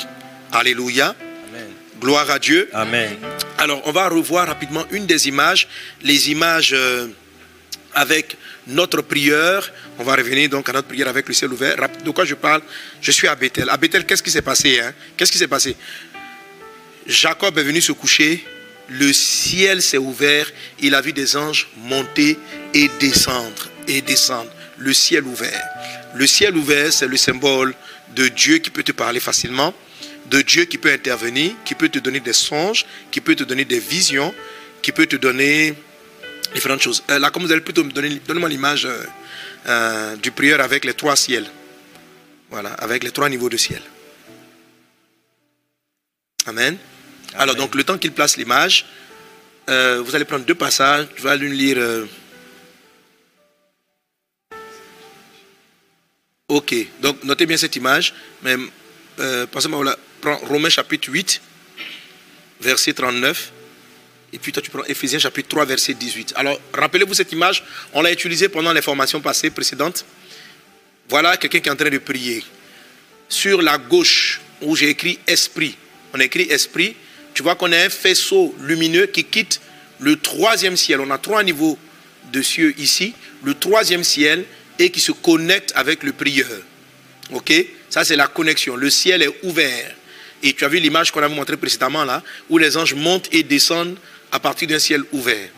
Alléluia. 0.53 1.15
Gloire 2.01 2.31
à 2.31 2.39
Dieu. 2.39 2.71
Amen. 2.73 3.15
Alors, 3.59 3.83
on 3.85 3.93
va 3.93 4.09
revoir 4.09 4.47
rapidement 4.47 4.87
une 4.91 5.05
des 5.05 5.29
images, 5.29 5.69
les 6.03 6.31
images 6.31 6.73
euh, 6.73 7.09
avec 7.95 8.39
notre 8.67 9.03
prière. 9.03 9.71
On 9.99 10.05
va 10.05 10.17
revenir 10.17 10.49
donc 10.49 10.67
à 10.71 10.73
notre 10.73 10.89
prière 10.89 11.09
avec 11.09 11.29
le 11.29 11.35
ciel 11.35 11.53
ouvert. 11.53 11.77
De 12.03 12.11
quoi 12.11 12.25
je 12.25 12.35
parle? 12.35 12.63
Je 13.03 13.11
suis 13.11 13.29
à 13.29 13.35
Bethel. 13.35 13.69
À 13.69 13.77
Bethel, 13.77 14.07
qu'est-ce 14.07 14.23
qui 14.23 14.31
s'est 14.31 14.41
passé 14.41 14.81
hein? 14.81 14.95
Qu'est-ce 15.15 15.31
qui 15.31 15.37
s'est 15.37 15.47
passé? 15.47 15.77
Jacob 17.07 17.59
est 17.59 17.63
venu 17.63 17.83
se 17.83 17.93
coucher. 17.93 18.47
Le 18.89 19.13
ciel 19.13 19.83
s'est 19.83 19.99
ouvert. 19.99 20.51
Il 20.81 20.95
a 20.95 21.03
vu 21.03 21.13
des 21.13 21.37
anges 21.37 21.69
monter 21.77 22.39
et 22.73 22.89
descendre. 22.99 23.69
Et 23.87 24.01
descendre. 24.01 24.51
Le 24.81 24.93
ciel 24.93 25.25
ouvert. 25.25 25.65
Le 26.15 26.27
ciel 26.27 26.57
ouvert, 26.57 26.93
c'est 26.93 27.07
le 27.07 27.17
symbole 27.17 27.75
de 28.15 28.29
Dieu 28.29 28.59
qui 28.59 28.71
peut 28.71 28.83
te 28.83 28.93
parler 28.93 29.21
facilement, 29.21 29.75
de 30.27 30.41
Dieu 30.43 30.65
qui 30.65 30.79
peut 30.79 30.93
intervenir, 30.93 31.53
qui 31.65 31.75
peut 31.75 31.89
te 31.89 31.99
donner 31.99 32.21
des 32.21 32.33
songes, 32.33 32.87
qui 33.11 33.21
peut 33.21 33.35
te 33.35 33.45
donner 33.45 33.65
des 33.65 33.79
visions, 33.79 34.35
qui 34.83 34.93
peut 34.93 35.07
te 35.07 35.17
donner 35.17 35.75
différentes 36.55 36.81
choses. 36.81 37.03
Euh, 37.11 37.19
là, 37.19 37.31
comme 37.31 37.45
vous 37.45 37.53
allez 37.53 37.61
plutôt 37.61 37.85
me 37.85 37.93
donner, 37.93 38.21
donnez-moi 38.27 38.49
l'image 38.49 38.87
euh, 38.87 39.05
euh, 39.67 40.17
du 40.17 40.31
prieur 40.31 40.61
avec 40.61 40.85
les 40.85 40.95
trois 40.95 41.17
ciels. 41.17 41.47
Voilà, 42.51 42.71
avec 42.75 43.05
les 43.05 43.11
trois 43.11 43.29
niveaux 43.29 43.49
de 43.49 43.57
ciel. 43.57 43.83
Amen. 46.47 46.77
Alors, 47.35 47.55
donc, 47.55 47.75
le 47.75 47.85
temps 47.85 47.99
qu'il 47.99 48.13
place 48.13 48.37
l'image, 48.37 48.87
vous 49.69 50.17
allez 50.17 50.25
prendre 50.25 50.45
deux 50.45 50.57
passages. 50.57 51.07
Je 51.17 51.23
vais 51.23 51.37
l'une 51.37 51.53
lire. 51.53 51.79
Ok, 56.51 56.75
donc 57.01 57.23
notez 57.23 57.47
bien 57.47 57.57
cette 57.57 57.77
image. 57.77 58.13
Mais 58.43 58.57
euh, 59.21 59.47
prends 59.47 60.37
Romains 60.49 60.69
chapitre 60.69 61.09
8, 61.09 61.41
verset 62.61 62.93
39. 62.93 63.53
Et 64.33 64.39
puis 64.39 64.51
toi, 64.51 64.61
tu 64.61 64.69
prends 64.69 64.83
Ephésiens 64.83 65.21
chapitre 65.21 65.49
3, 65.49 65.65
verset 65.65 65.95
18. 65.95 66.33
Alors, 66.35 66.61
rappelez-vous 66.75 67.15
cette 67.15 67.31
image, 67.31 67.63
on 67.93 68.03
l'a 68.03 68.11
utilisée 68.11 68.49
pendant 68.49 68.73
les 68.73 68.83
formations 68.83 69.21
passées, 69.21 69.51
précédentes. 69.51 70.05
Voilà 71.09 71.37
quelqu'un 71.37 71.61
qui 71.61 71.69
est 71.69 71.73
en 71.73 71.77
train 71.77 71.89
de 71.89 71.99
prier. 71.99 72.43
Sur 73.29 73.63
la 73.63 73.79
gauche, 73.79 74.41
où 74.61 74.75
j'ai 74.75 74.89
écrit 74.89 75.21
esprit, 75.29 75.77
on 76.13 76.19
écrit 76.19 76.51
esprit, 76.51 76.97
tu 77.33 77.45
vois 77.45 77.55
qu'on 77.55 77.71
a 77.71 77.79
un 77.79 77.91
faisceau 77.91 78.57
lumineux 78.59 79.07
qui 79.07 79.23
quitte 79.23 79.61
le 80.01 80.17
troisième 80.17 80.77
ciel. 80.77 80.99
On 80.99 81.11
a 81.13 81.19
trois 81.19 81.45
niveaux 81.45 81.79
de 82.33 82.43
cieux 82.43 82.75
ici. 82.77 83.15
Le 83.45 83.55
troisième 83.55 84.03
ciel 84.03 84.47
et 84.81 84.91
qui 84.91 85.01
se 85.01 85.13
connecte 85.13 85.73
avec 85.77 86.03
le 86.03 86.13
prieur. 86.13 86.49
Ok? 87.33 87.53
Ça, 87.91 88.03
c'est 88.03 88.17
la 88.17 88.27
connexion. 88.27 88.77
Le 88.77 88.89
ciel 88.89 89.23
est 89.23 89.45
ouvert. 89.45 89.95
Et 90.43 90.55
tu 90.55 90.65
as 90.65 90.69
vu 90.69 90.79
l'image 90.79 91.13
qu'on 91.13 91.23
avait 91.23 91.35
montrée 91.35 91.59
précédemment 91.59 92.05
là, 92.05 92.23
où 92.49 92.57
les 92.57 92.79
anges 92.79 92.95
montent 92.95 93.29
et 93.31 93.43
descendent 93.43 93.99
à 94.33 94.41
partir 94.41 94.69
d'un 94.69 94.79
ciel 94.79 95.03
ouvert. 95.13 95.49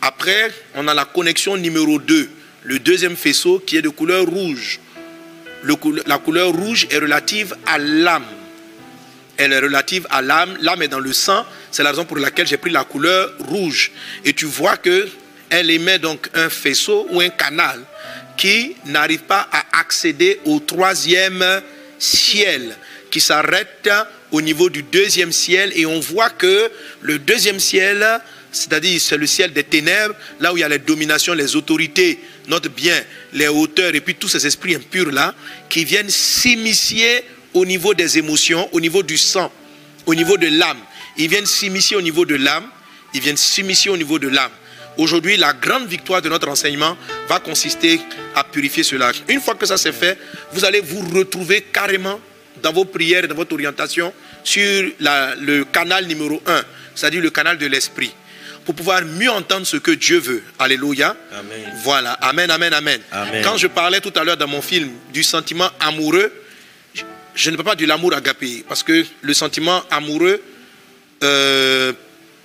Après, 0.00 0.52
on 0.76 0.86
a 0.86 0.94
la 0.94 1.04
connexion 1.04 1.56
numéro 1.56 1.98
2, 1.98 2.30
le 2.62 2.78
deuxième 2.78 3.16
faisceau 3.16 3.58
qui 3.58 3.76
est 3.76 3.82
de 3.82 3.88
couleur 3.88 4.24
rouge. 4.26 4.78
La 6.06 6.18
couleur 6.18 6.52
rouge 6.52 6.86
est 6.88 6.98
relative 6.98 7.56
à 7.66 7.78
l'âme. 7.78 8.26
Elle 9.36 9.52
est 9.52 9.58
relative 9.58 10.06
à 10.10 10.22
l'âme. 10.22 10.56
L'âme 10.60 10.82
est 10.82 10.88
dans 10.88 11.00
le 11.00 11.12
sang. 11.12 11.44
C'est 11.72 11.82
la 11.82 11.90
raison 11.90 12.04
pour 12.04 12.18
laquelle 12.18 12.46
j'ai 12.46 12.58
pris 12.58 12.70
la 12.70 12.84
couleur 12.84 13.32
rouge. 13.40 13.90
Et 14.24 14.34
tu 14.34 14.44
vois 14.44 14.76
que 14.76 15.08
elle 15.50 15.70
émet 15.70 15.98
donc 15.98 16.28
un 16.34 16.48
faisceau 16.48 17.06
ou 17.10 17.20
un 17.20 17.30
canal 17.30 17.80
qui 18.38 18.76
n'arrive 18.86 19.24
pas 19.24 19.46
à 19.52 19.80
accéder 19.80 20.40
au 20.46 20.60
troisième 20.60 21.44
ciel, 21.98 22.74
qui 23.10 23.20
s'arrête 23.20 23.90
au 24.30 24.40
niveau 24.40 24.70
du 24.70 24.82
deuxième 24.82 25.32
ciel. 25.32 25.72
Et 25.74 25.84
on 25.84 26.00
voit 26.00 26.30
que 26.30 26.70
le 27.02 27.18
deuxième 27.18 27.58
ciel, 27.58 28.06
c'est-à-dire 28.52 28.98
c'est 29.00 29.16
le 29.16 29.26
ciel 29.26 29.52
des 29.52 29.64
ténèbres, 29.64 30.14
là 30.40 30.52
où 30.52 30.56
il 30.56 30.60
y 30.60 30.64
a 30.64 30.68
les 30.68 30.78
dominations, 30.78 31.34
les 31.34 31.56
autorités, 31.56 32.20
note 32.46 32.68
bien 32.68 32.98
les 33.32 33.48
hauteurs 33.48 33.94
et 33.94 34.00
puis 34.00 34.14
tous 34.14 34.28
ces 34.28 34.46
esprits 34.46 34.76
impurs 34.76 35.10
là, 35.10 35.34
qui 35.68 35.84
viennent 35.84 36.08
s'immiscer 36.08 37.24
au 37.52 37.66
niveau 37.66 37.92
des 37.92 38.18
émotions, 38.18 38.68
au 38.72 38.80
niveau 38.80 39.02
du 39.02 39.18
sang, 39.18 39.52
au 40.06 40.14
niveau 40.14 40.36
de 40.36 40.46
l'âme. 40.46 40.78
Ils 41.16 41.28
viennent 41.28 41.46
s'immiscer 41.46 41.96
au 41.96 42.02
niveau 42.02 42.24
de 42.24 42.36
l'âme, 42.36 42.70
ils 43.14 43.20
viennent 43.20 43.36
s'immiscer 43.36 43.90
au 43.90 43.96
niveau 43.96 44.20
de 44.20 44.28
l'âme. 44.28 44.52
Aujourd'hui, 44.98 45.36
la 45.36 45.52
grande 45.52 45.86
victoire 45.86 46.20
de 46.20 46.28
notre 46.28 46.48
enseignement 46.48 46.96
va 47.28 47.38
consister 47.38 48.00
à 48.34 48.42
purifier 48.44 48.82
cela. 48.82 49.12
Une 49.28 49.40
fois 49.40 49.54
que 49.54 49.64
ça 49.64 49.76
c'est 49.78 49.92
fait, 49.92 50.18
vous 50.52 50.64
allez 50.64 50.80
vous 50.80 51.00
retrouver 51.16 51.62
carrément 51.72 52.20
dans 52.62 52.72
vos 52.72 52.84
prières 52.84 53.24
et 53.24 53.28
dans 53.28 53.36
votre 53.36 53.52
orientation 53.54 54.12
sur 54.42 54.90
la- 55.00 55.34
le 55.36 55.64
canal 55.64 56.06
numéro 56.06 56.42
1, 56.46 56.62
c'est-à-dire 56.94 57.22
le 57.22 57.30
canal 57.30 57.56
de 57.58 57.66
l'esprit, 57.66 58.12
pour 58.64 58.74
pouvoir 58.74 59.02
mieux 59.04 59.30
entendre 59.30 59.66
ce 59.66 59.76
que 59.76 59.92
Dieu 59.92 60.18
veut. 60.18 60.42
Alléluia. 60.58 61.16
Amen. 61.32 61.72
Voilà. 61.84 62.12
Amen, 62.14 62.50
amen, 62.50 62.74
amen. 62.74 63.00
Amen. 63.12 63.42
Quand 63.44 63.56
je 63.56 63.68
parlais 63.68 64.00
tout 64.00 64.12
à 64.16 64.24
l'heure 64.24 64.36
dans 64.36 64.48
mon 64.48 64.60
film 64.62 64.90
du 65.12 65.22
sentiment 65.22 65.70
amoureux, 65.78 66.32
je- 66.94 67.02
je 67.36 67.50
ne 67.50 67.56
parle 67.56 67.68
pas 67.68 67.74
de 67.76 67.86
l'amour 67.86 68.12
agapé, 68.14 68.64
parce 68.68 68.82
que 68.82 69.04
le 69.22 69.34
sentiment 69.34 69.82
amoureux 69.90 70.42
euh, 71.22 71.92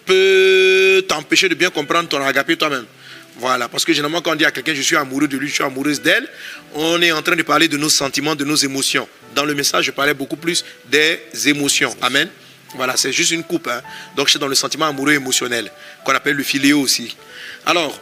peut 0.06 1.04
t'empêcher 1.08 1.50
de 1.50 1.56
bien 1.56 1.70
comprendre 1.70 2.10
ton 2.10 2.22
agapé 2.24 2.56
toi-même. 2.58 2.86
Voilà, 3.38 3.68
parce 3.68 3.84
que 3.84 3.94
généralement 3.94 4.22
quand 4.22 4.32
on 4.34 4.36
dit 4.36 4.46
à 4.46 4.52
quelqu'un 4.52 4.76
je 4.76 4.82
suis 4.82 4.96
amoureux 4.96 5.28
de 5.28 5.38
lui, 5.38 5.48
je 5.48 5.56
suis 5.56 5.64
amoureuse 5.64 6.02
d'elle, 6.02 6.28
on 6.76 7.02
est 7.02 7.12
en 7.12 7.22
train 7.22 7.36
de 7.36 7.42
parler 7.42 7.68
de 7.68 7.78
nos 7.78 7.90
sentiments, 7.90 8.36
de 8.36 8.46
nos 8.46 8.56
émotions. 8.56 9.08
Dans 9.34 9.46
le 9.46 9.56
message, 9.56 9.86
je 9.86 9.92
parlais 9.92 10.14
beaucoup 10.14 10.36
plus 10.36 10.64
des 10.86 11.20
émotions. 11.48 11.96
Amen. 12.02 12.30
Voilà, 12.76 12.96
c'est 12.98 13.12
juste 13.12 13.32
une 13.32 13.44
coupe. 13.44 13.68
hein. 13.68 13.82
Donc, 14.16 14.30
suis 14.30 14.40
dans 14.40 14.48
le 14.48 14.56
sentiment 14.56 14.88
amoureux 14.88 15.14
émotionnel, 15.14 15.72
qu'on 16.04 16.14
appelle 16.14 16.36
le 16.36 16.44
filéo 16.44 16.80
aussi. 16.80 17.16
Alors, 17.66 18.00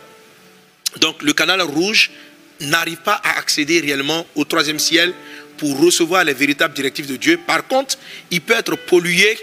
donc 1.00 1.22
le 1.22 1.34
canal 1.34 1.62
rouge 1.62 2.12
n'arrive 2.60 2.98
pas 2.98 3.20
à 3.24 3.38
accéder 3.40 3.80
réellement 3.80 4.26
au 4.36 4.44
troisième 4.44 4.80
ciel 4.80 5.14
pour 5.58 5.80
recevoir 5.80 6.24
les 6.24 6.34
véritables 6.34 6.74
directives 6.74 7.08
de 7.08 7.16
Dieu. 7.16 7.40
Par 7.46 7.68
contre, 7.68 7.98
il 8.30 8.42
peut 8.42 8.56
être 8.56 8.76
pollué 8.76 9.38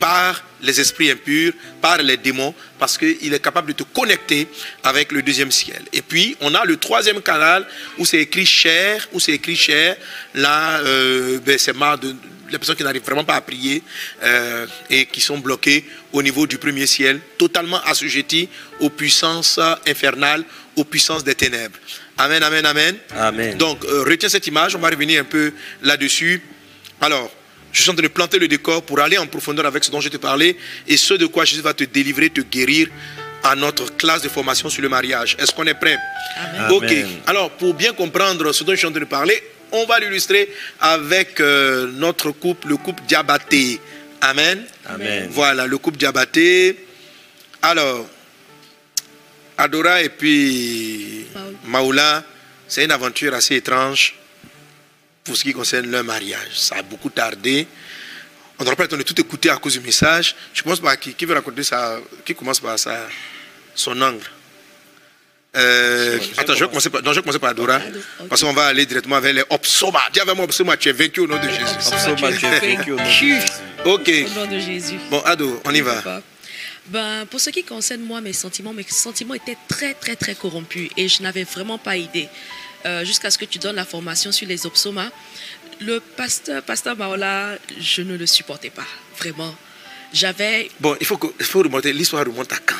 par 0.00 0.42
les 0.62 0.80
esprits 0.80 1.10
impurs, 1.10 1.52
par 1.80 1.98
les 1.98 2.16
démons, 2.16 2.54
parce 2.78 2.98
qu'il 2.98 3.32
est 3.32 3.44
capable 3.44 3.68
de 3.68 3.74
te 3.74 3.82
connecter 3.84 4.48
avec 4.82 5.12
le 5.12 5.22
deuxième 5.22 5.52
ciel. 5.52 5.82
Et 5.92 6.02
puis, 6.02 6.36
on 6.40 6.54
a 6.54 6.64
le 6.64 6.76
troisième 6.78 7.20
canal 7.22 7.66
où 7.98 8.04
c'est 8.04 8.18
écrit 8.18 8.46
chair, 8.46 9.06
où 9.12 9.20
c'est 9.20 9.32
écrit 9.32 9.54
chair. 9.54 9.96
Là, 10.34 10.80
euh, 10.80 11.38
ben, 11.44 11.58
c'est 11.58 11.76
marre 11.76 11.98
de 11.98 12.14
les 12.50 12.58
personnes 12.58 12.74
qui 12.76 12.82
n'arrivent 12.82 13.04
vraiment 13.04 13.24
pas 13.24 13.36
à 13.36 13.40
prier 13.40 13.80
euh, 14.24 14.66
et 14.88 15.06
qui 15.06 15.20
sont 15.20 15.38
bloquées 15.38 15.84
au 16.12 16.20
niveau 16.20 16.48
du 16.48 16.58
premier 16.58 16.86
ciel, 16.86 17.20
totalement 17.38 17.80
assujetties 17.84 18.48
aux 18.80 18.90
puissances 18.90 19.60
infernales, 19.86 20.44
aux 20.74 20.84
puissances 20.84 21.22
des 21.22 21.36
ténèbres. 21.36 21.78
Amen, 22.18 22.42
amen, 22.42 22.66
amen. 22.66 22.96
Amen. 23.16 23.56
Donc, 23.56 23.84
euh, 23.84 24.02
retiens 24.02 24.28
cette 24.28 24.46
image, 24.46 24.74
on 24.74 24.80
va 24.80 24.88
revenir 24.88 25.20
un 25.20 25.24
peu 25.24 25.52
là-dessus. 25.82 26.42
Alors, 27.00 27.30
je 27.72 27.82
suis 27.82 27.90
en 27.90 27.94
train 27.94 28.02
de 28.02 28.08
planter 28.08 28.38
le 28.38 28.48
décor 28.48 28.82
pour 28.82 29.00
aller 29.00 29.18
en 29.18 29.26
profondeur 29.26 29.66
avec 29.66 29.84
ce 29.84 29.90
dont 29.90 30.00
je 30.00 30.08
te 30.08 30.16
parlais 30.16 30.56
et 30.88 30.96
ce 30.96 31.14
de 31.14 31.26
quoi 31.26 31.44
Jésus 31.44 31.62
va 31.62 31.74
te 31.74 31.84
délivrer, 31.84 32.30
te 32.30 32.40
guérir 32.40 32.88
à 33.42 33.54
notre 33.54 33.96
classe 33.96 34.22
de 34.22 34.28
formation 34.28 34.68
sur 34.68 34.82
le 34.82 34.88
mariage. 34.88 35.36
Est-ce 35.38 35.52
qu'on 35.52 35.66
est 35.66 35.74
prêt? 35.74 35.96
Amen. 36.36 36.72
Ok. 36.72 36.94
Alors, 37.26 37.50
pour 37.52 37.74
bien 37.74 37.92
comprendre 37.92 38.52
ce 38.52 38.64
dont 38.64 38.72
je 38.72 38.78
suis 38.78 38.86
en 38.86 38.90
train 38.90 39.00
de 39.00 39.06
parler, 39.06 39.42
on 39.72 39.86
va 39.86 39.98
l'illustrer 40.00 40.52
avec 40.80 41.40
euh, 41.40 41.90
notre 41.94 42.32
couple, 42.32 42.68
le 42.68 42.76
couple 42.76 43.02
Diabaté. 43.06 43.80
Amen. 44.20 44.64
Amen. 44.86 45.28
Voilà, 45.30 45.66
le 45.66 45.78
couple 45.78 45.96
Diabaté. 45.96 46.76
Alors, 47.62 48.06
Adora 49.56 50.02
et 50.02 50.08
puis. 50.08 51.26
Maoula, 51.66 52.24
c'est 52.66 52.84
une 52.84 52.90
aventure 52.90 53.34
assez 53.34 53.56
étrange 53.56 54.14
pour 55.30 55.36
ce 55.36 55.44
qui 55.44 55.52
concerne 55.52 55.88
leur 55.88 56.02
mariage. 56.02 56.54
Ça 56.54 56.76
a 56.76 56.82
beaucoup 56.82 57.08
tardé. 57.08 57.66
On 58.58 58.64
n'aura 58.64 58.74
pas 58.74 58.82
le 58.82 58.88
temps 58.88 58.96
de 58.96 59.02
tout 59.04 59.18
écouter 59.20 59.48
à 59.48 59.56
cause 59.58 59.74
du 59.74 59.80
message. 59.80 60.34
Je 60.52 60.60
commence 60.62 60.80
par 60.80 60.98
qui 60.98 61.14
Qui 61.14 61.24
veut 61.24 61.34
raconter 61.34 61.62
ça 61.62 62.00
Qui 62.24 62.34
commence 62.34 62.58
par 62.58 62.76
ça 62.78 63.06
Son 63.74 63.92
angle 64.02 64.24
Euh, 65.56 66.18
Je- 66.20 66.40
attends, 66.40 66.54
je 66.54 66.60
vais 66.64 66.68
commencer 66.68 66.90
par, 66.90 67.02
non, 67.02 67.12
je 67.12 67.16
vais 67.20 67.22
commencer 67.22 67.38
par. 67.38 67.52
Ok. 67.58 68.28
Parce 68.28 68.42
qu'on 68.42 68.52
va 68.52 68.66
aller 68.66 68.86
directement 68.86 69.20
vers 69.20 69.32
les 69.32 69.44
Opsoma. 69.50 70.00
Dis 70.12 70.20
avec 70.20 70.34
moi, 70.34 70.44
Opsoma, 70.44 70.76
tu 70.76 70.88
es 70.88 70.92
vaincu 70.92 71.20
au 71.20 71.26
nom 71.28 71.36
de 71.38 71.48
Jésus. 71.48 71.62
Opsoma, 71.92 72.32
tu 72.32 72.46
es 72.46 72.58
vaincu 72.76 72.92
au 72.92 72.96
nom 72.96 73.04
de. 73.04 73.08
Jésus. 73.10 73.46
Ok. 73.84 74.08
Au 74.08 74.34
nom 74.40 74.46
de 74.50 74.58
Jésus. 74.58 74.98
Bon, 75.10 75.20
Ado, 75.20 75.60
on 75.64 75.72
y 75.74 75.80
va. 75.80 76.22
Ben, 76.86 77.24
pour 77.30 77.40
ce 77.40 77.50
qui 77.50 77.62
concerne 77.62 78.00
moi, 78.02 78.20
mes 78.20 78.32
sentiments, 78.32 78.72
mes 78.72 78.84
sentiments 78.88 79.34
étaient 79.34 79.56
très, 79.68 79.94
très, 79.94 80.16
très 80.16 80.34
corrompus 80.34 80.90
et 80.96 81.08
je 81.08 81.22
n'avais 81.22 81.44
vraiment 81.44 81.78
pas 81.78 81.96
idée. 81.96 82.28
Euh, 82.86 83.04
Jusqu'à 83.04 83.30
ce 83.30 83.38
que 83.38 83.44
tu 83.44 83.58
donnes 83.58 83.76
la 83.76 83.84
formation 83.84 84.32
sur 84.32 84.46
les 84.48 84.64
opsomas. 84.66 85.10
Le 85.80 85.98
pasteur, 86.00 86.62
pasteur 86.62 86.96
Maola, 86.96 87.56
je 87.78 88.02
ne 88.02 88.16
le 88.16 88.26
supportais 88.26 88.70
pas, 88.70 88.86
vraiment. 89.18 89.54
J'avais, 90.12 90.70
Bon, 90.80 90.96
il 91.00 91.06
faut, 91.06 91.16
que, 91.16 91.28
il 91.38 91.44
faut 91.46 91.60
remonter. 91.62 91.92
L'histoire 91.92 92.24
remonte 92.26 92.52
à 92.52 92.58
quand? 92.58 92.74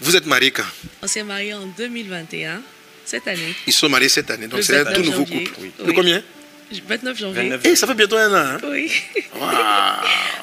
Vous 0.00 0.14
êtes 0.16 0.26
mariés 0.26 0.50
quand? 0.50 0.62
On 1.02 1.06
s'est 1.06 1.22
mariés 1.24 1.52
en 1.54 1.66
2021, 1.66 2.62
cette 3.04 3.26
année, 3.28 3.54
Ils 3.66 3.72
sont 3.72 3.88
mariés 3.88 4.08
cette 4.08 4.30
année. 4.30 4.46
Donc 4.46 4.62
c'est 4.62 4.76
un 4.78 4.84
29 4.84 4.94
tout 4.96 5.10
nouveau 5.10 5.26
janvier. 5.26 5.44
couple. 5.44 5.60
Oui. 5.80 5.86
De 5.86 5.92
combien? 5.92 6.22
29 6.70 7.18
janvier. 7.18 7.42
29 7.42 7.60
Eh, 7.64 7.76
ça 7.76 7.86
fait 7.86 7.94
bientôt 7.94 8.16
un 8.16 8.32
an. 8.32 8.46
Hein 8.56 8.58
Oui, 8.70 8.92
Waouh. 9.34 9.52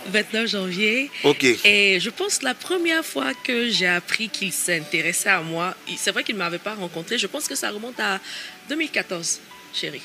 29 0.08 0.48
janvier. 0.50 1.12
Ok. 1.24 1.44
Et 1.64 2.00
je 2.00 2.10
pense 2.10 2.42
la 2.42 2.54
première 2.54 3.06
fois 3.06 3.32
que 3.44 3.70
j'ai 3.70 3.88
appris 3.88 4.30
qu'il 4.30 4.52
s'intéressait 4.52 5.30
à 5.30 5.42
moi, 5.42 5.76
c'est 5.98 6.12
vrai 6.12 6.24
qu'il 6.24 6.36
ne 6.36 6.40
m'avait 6.40 6.58
pas 6.60 6.74
rencontré, 6.74 7.18
je 7.18 7.28
pense 7.28 7.48
que 7.48 7.56
ça 7.56 7.70
remonte 7.70 8.00
à 8.00 8.20
2014, 8.70 9.40
chérie. 9.74 10.02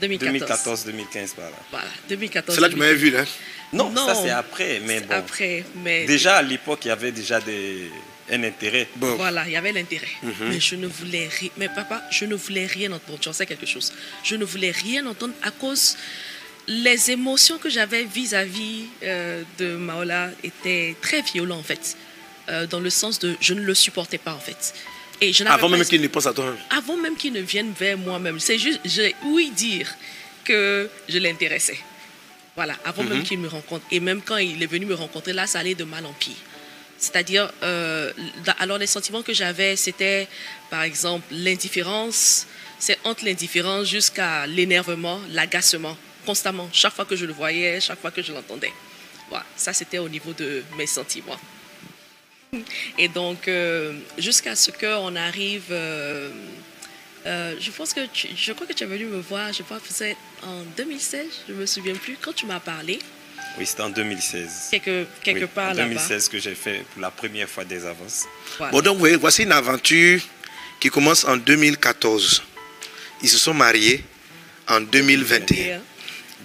2014. 0.00 0.86
2014-2015 0.86 1.34
par 1.34 1.44
là. 1.44 1.56
Voilà, 1.70 1.86
2014. 2.08 2.54
C'est 2.54 2.60
là 2.62 2.68
que 2.68 2.72
tu 2.72 2.78
m'avais 2.78 2.94
vu, 2.94 3.10
là. 3.10 3.24
Non, 3.72 3.90
Non. 3.90 4.06
ça 4.06 4.14
c'est 4.14 4.30
après, 4.30 4.80
mais 4.84 5.00
bon. 5.00 5.14
Après, 5.14 5.64
mais 5.84 6.06
Déjà 6.06 6.36
à 6.36 6.42
l'époque, 6.42 6.80
il 6.84 6.88
y 6.88 6.90
avait 6.90 7.12
déjà 7.12 7.38
des... 7.40 7.90
un 8.30 8.42
intérêt. 8.44 8.88
Bon. 8.96 9.14
voilà, 9.16 9.44
il 9.46 9.52
y 9.52 9.56
avait 9.56 9.72
l'intérêt. 9.72 10.08
Mais 10.42 10.60
je 10.60 10.76
ne 10.76 10.86
voulais 10.86 11.28
rien. 11.28 11.50
Mais 11.56 11.68
papa, 11.68 12.02
je 12.10 12.24
ne 12.24 12.34
voulais 12.34 12.66
rien 12.66 12.92
entendre. 12.92 13.18
Tu 13.20 13.28
en 13.28 13.32
sais 13.32 13.46
quelque 13.46 13.66
chose. 13.66 13.92
Je 14.22 14.36
ne 14.36 14.44
voulais 14.44 14.70
rien 14.70 15.04
entendre 15.06 15.34
à 15.42 15.50
cause 15.50 15.96
les 16.68 17.10
émotions 17.10 17.58
que 17.58 17.68
j'avais 17.70 18.04
vis-à-vis 18.04 18.84
euh, 19.02 19.42
de 19.58 19.74
Maola 19.76 20.30
étaient 20.44 20.94
très 21.00 21.22
violentes 21.22 21.60
en 21.60 21.62
fait. 21.64 21.96
euh, 22.48 22.66
dans 22.66 22.80
le 22.80 22.90
sens 22.90 23.18
de 23.18 23.36
je 23.40 23.54
ne 23.54 23.62
le 23.62 23.74
supportais 23.74 24.18
pas 24.18 24.34
en 24.34 24.38
fait. 24.40 24.74
Et 25.20 25.32
je 25.32 25.42
n'avais 25.44 25.54
Avant 25.56 25.68
même 25.68 25.84
qu'il 25.84 26.00
ne 26.00 26.08
pense 26.08 26.26
à 26.26 26.32
toi. 26.32 26.56
avant 26.70 26.96
même 26.96 27.16
qu'il 27.16 27.32
ne 27.32 27.40
vienne 27.40 27.72
vers 27.78 27.98
moi-même. 27.98 28.38
C'est 28.40 28.58
juste, 28.58 28.80
j'ai 28.84 29.14
ouï 29.24 29.50
dire 29.50 29.88
que 30.44 30.88
je 31.08 31.18
l'intéressais. 31.18 31.78
Voilà, 32.56 32.76
avant 32.84 33.04
même 33.04 33.22
qu'il 33.22 33.38
me 33.38 33.48
rencontre. 33.48 33.84
Et 33.90 34.00
même 34.00 34.20
quand 34.22 34.36
il 34.38 34.62
est 34.62 34.66
venu 34.66 34.86
me 34.86 34.94
rencontrer, 34.94 35.32
là, 35.32 35.46
ça 35.46 35.58
allait 35.60 35.74
de 35.74 35.84
mal 35.84 36.04
en 36.06 36.12
pire. 36.12 36.34
C'est-à-dire, 37.00 37.50
euh, 37.62 38.12
alors 38.58 38.76
les 38.76 38.86
sentiments 38.86 39.22
que 39.22 39.32
j'avais, 39.32 39.74
c'était, 39.74 40.28
par 40.68 40.82
exemple, 40.82 41.26
l'indifférence. 41.30 42.46
C'est 42.78 42.98
entre 43.04 43.24
l'indifférence 43.24 43.88
jusqu'à 43.88 44.46
l'énervement, 44.46 45.18
l'agacement, 45.30 45.96
constamment. 46.26 46.68
Chaque 46.72 46.92
fois 46.92 47.06
que 47.06 47.16
je 47.16 47.24
le 47.24 47.32
voyais, 47.32 47.80
chaque 47.80 48.00
fois 48.00 48.10
que 48.10 48.22
je 48.22 48.32
l'entendais. 48.32 48.72
Voilà, 49.30 49.46
ça, 49.56 49.72
c'était 49.72 49.98
au 49.98 50.10
niveau 50.10 50.34
de 50.34 50.62
mes 50.76 50.86
sentiments. 50.86 51.38
Et 52.98 53.08
donc, 53.08 53.48
euh, 53.48 53.94
jusqu'à 54.18 54.54
ce 54.54 54.70
qu'on 54.70 55.16
arrive, 55.16 55.68
euh, 55.70 56.30
je 57.24 57.70
pense 57.70 57.94
que, 57.94 58.00
je 58.12 58.52
crois 58.52 58.66
que 58.66 58.74
tu 58.74 58.84
es 58.84 58.86
venu 58.86 59.06
me 59.06 59.20
voir, 59.20 59.52
je 59.54 59.62
crois 59.62 59.78
que 59.78 59.88
c'était 59.88 60.16
en 60.42 60.62
2016, 60.76 61.26
je 61.48 61.54
me 61.54 61.64
souviens 61.64 61.94
plus, 61.94 62.18
quand 62.20 62.34
tu 62.34 62.44
m'as 62.46 62.60
parlé, 62.60 62.98
Oui, 63.58 63.66
c'était 63.66 63.82
en 63.82 63.90
2016. 63.90 64.68
quelque, 64.70 65.06
quelque 65.22 65.40
Oui, 65.40 65.46
part 65.54 65.70
en 65.70 65.74
là-bas. 65.74 65.88
2016 65.88 66.28
que 66.28 66.38
j'ai 66.38 66.54
fait 66.54 66.84
pour 66.92 67.02
la 67.02 67.10
première 67.10 67.48
fois 67.48 67.64
des 67.64 67.84
avances. 67.84 68.26
Voilà. 68.58 68.72
Bon, 68.72 68.80
donc, 68.80 68.94
vous 68.94 69.00
voyez, 69.00 69.16
voici 69.16 69.42
une 69.42 69.52
aventure 69.52 70.20
qui 70.78 70.88
commence 70.88 71.24
en 71.24 71.36
2014. 71.36 72.42
Ils 73.22 73.28
se 73.28 73.38
sont 73.38 73.54
mariés 73.54 74.04
en 74.68 74.80
2021. 74.80 75.76
Et, 75.76 75.80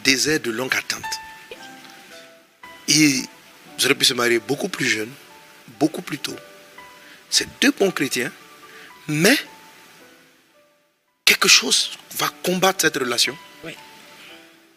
Désert 0.04 0.39
de 0.39 0.52
longue 0.52 0.76
attente. 0.76 1.04
Ils 2.88 3.26
auraient 3.84 3.96
pu 3.96 4.06
se 4.06 4.13
marier 4.13 4.39
beaucoup 4.39 4.70
plus 4.70 4.86
jeunes, 4.88 5.12
beaucoup 5.80 6.02
plus 6.04 6.20
tôt. 6.20 6.36
C'est 7.30 7.48
deux 7.60 7.72
bons 7.72 7.89
chrétiens, 7.91 8.32
mais 9.08 9.36
quelque 11.24 11.48
chose 11.48 11.91
va 12.18 12.30
combattre 12.44 12.82
cette 12.82 12.98
relation. 12.98 13.36
Oui. 13.63 13.74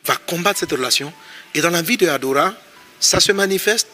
Va 0.04 0.16
combattre 0.16 0.60
cette 0.60 0.72
relation. 0.72 1.12
Et 1.54 1.60
dans 1.60 1.70
la 1.70 1.82
vie 1.82 1.96
de 1.96 2.08
Adora, 2.08 2.54
ça 3.00 3.20
se 3.20 3.32
manifeste 3.32 3.88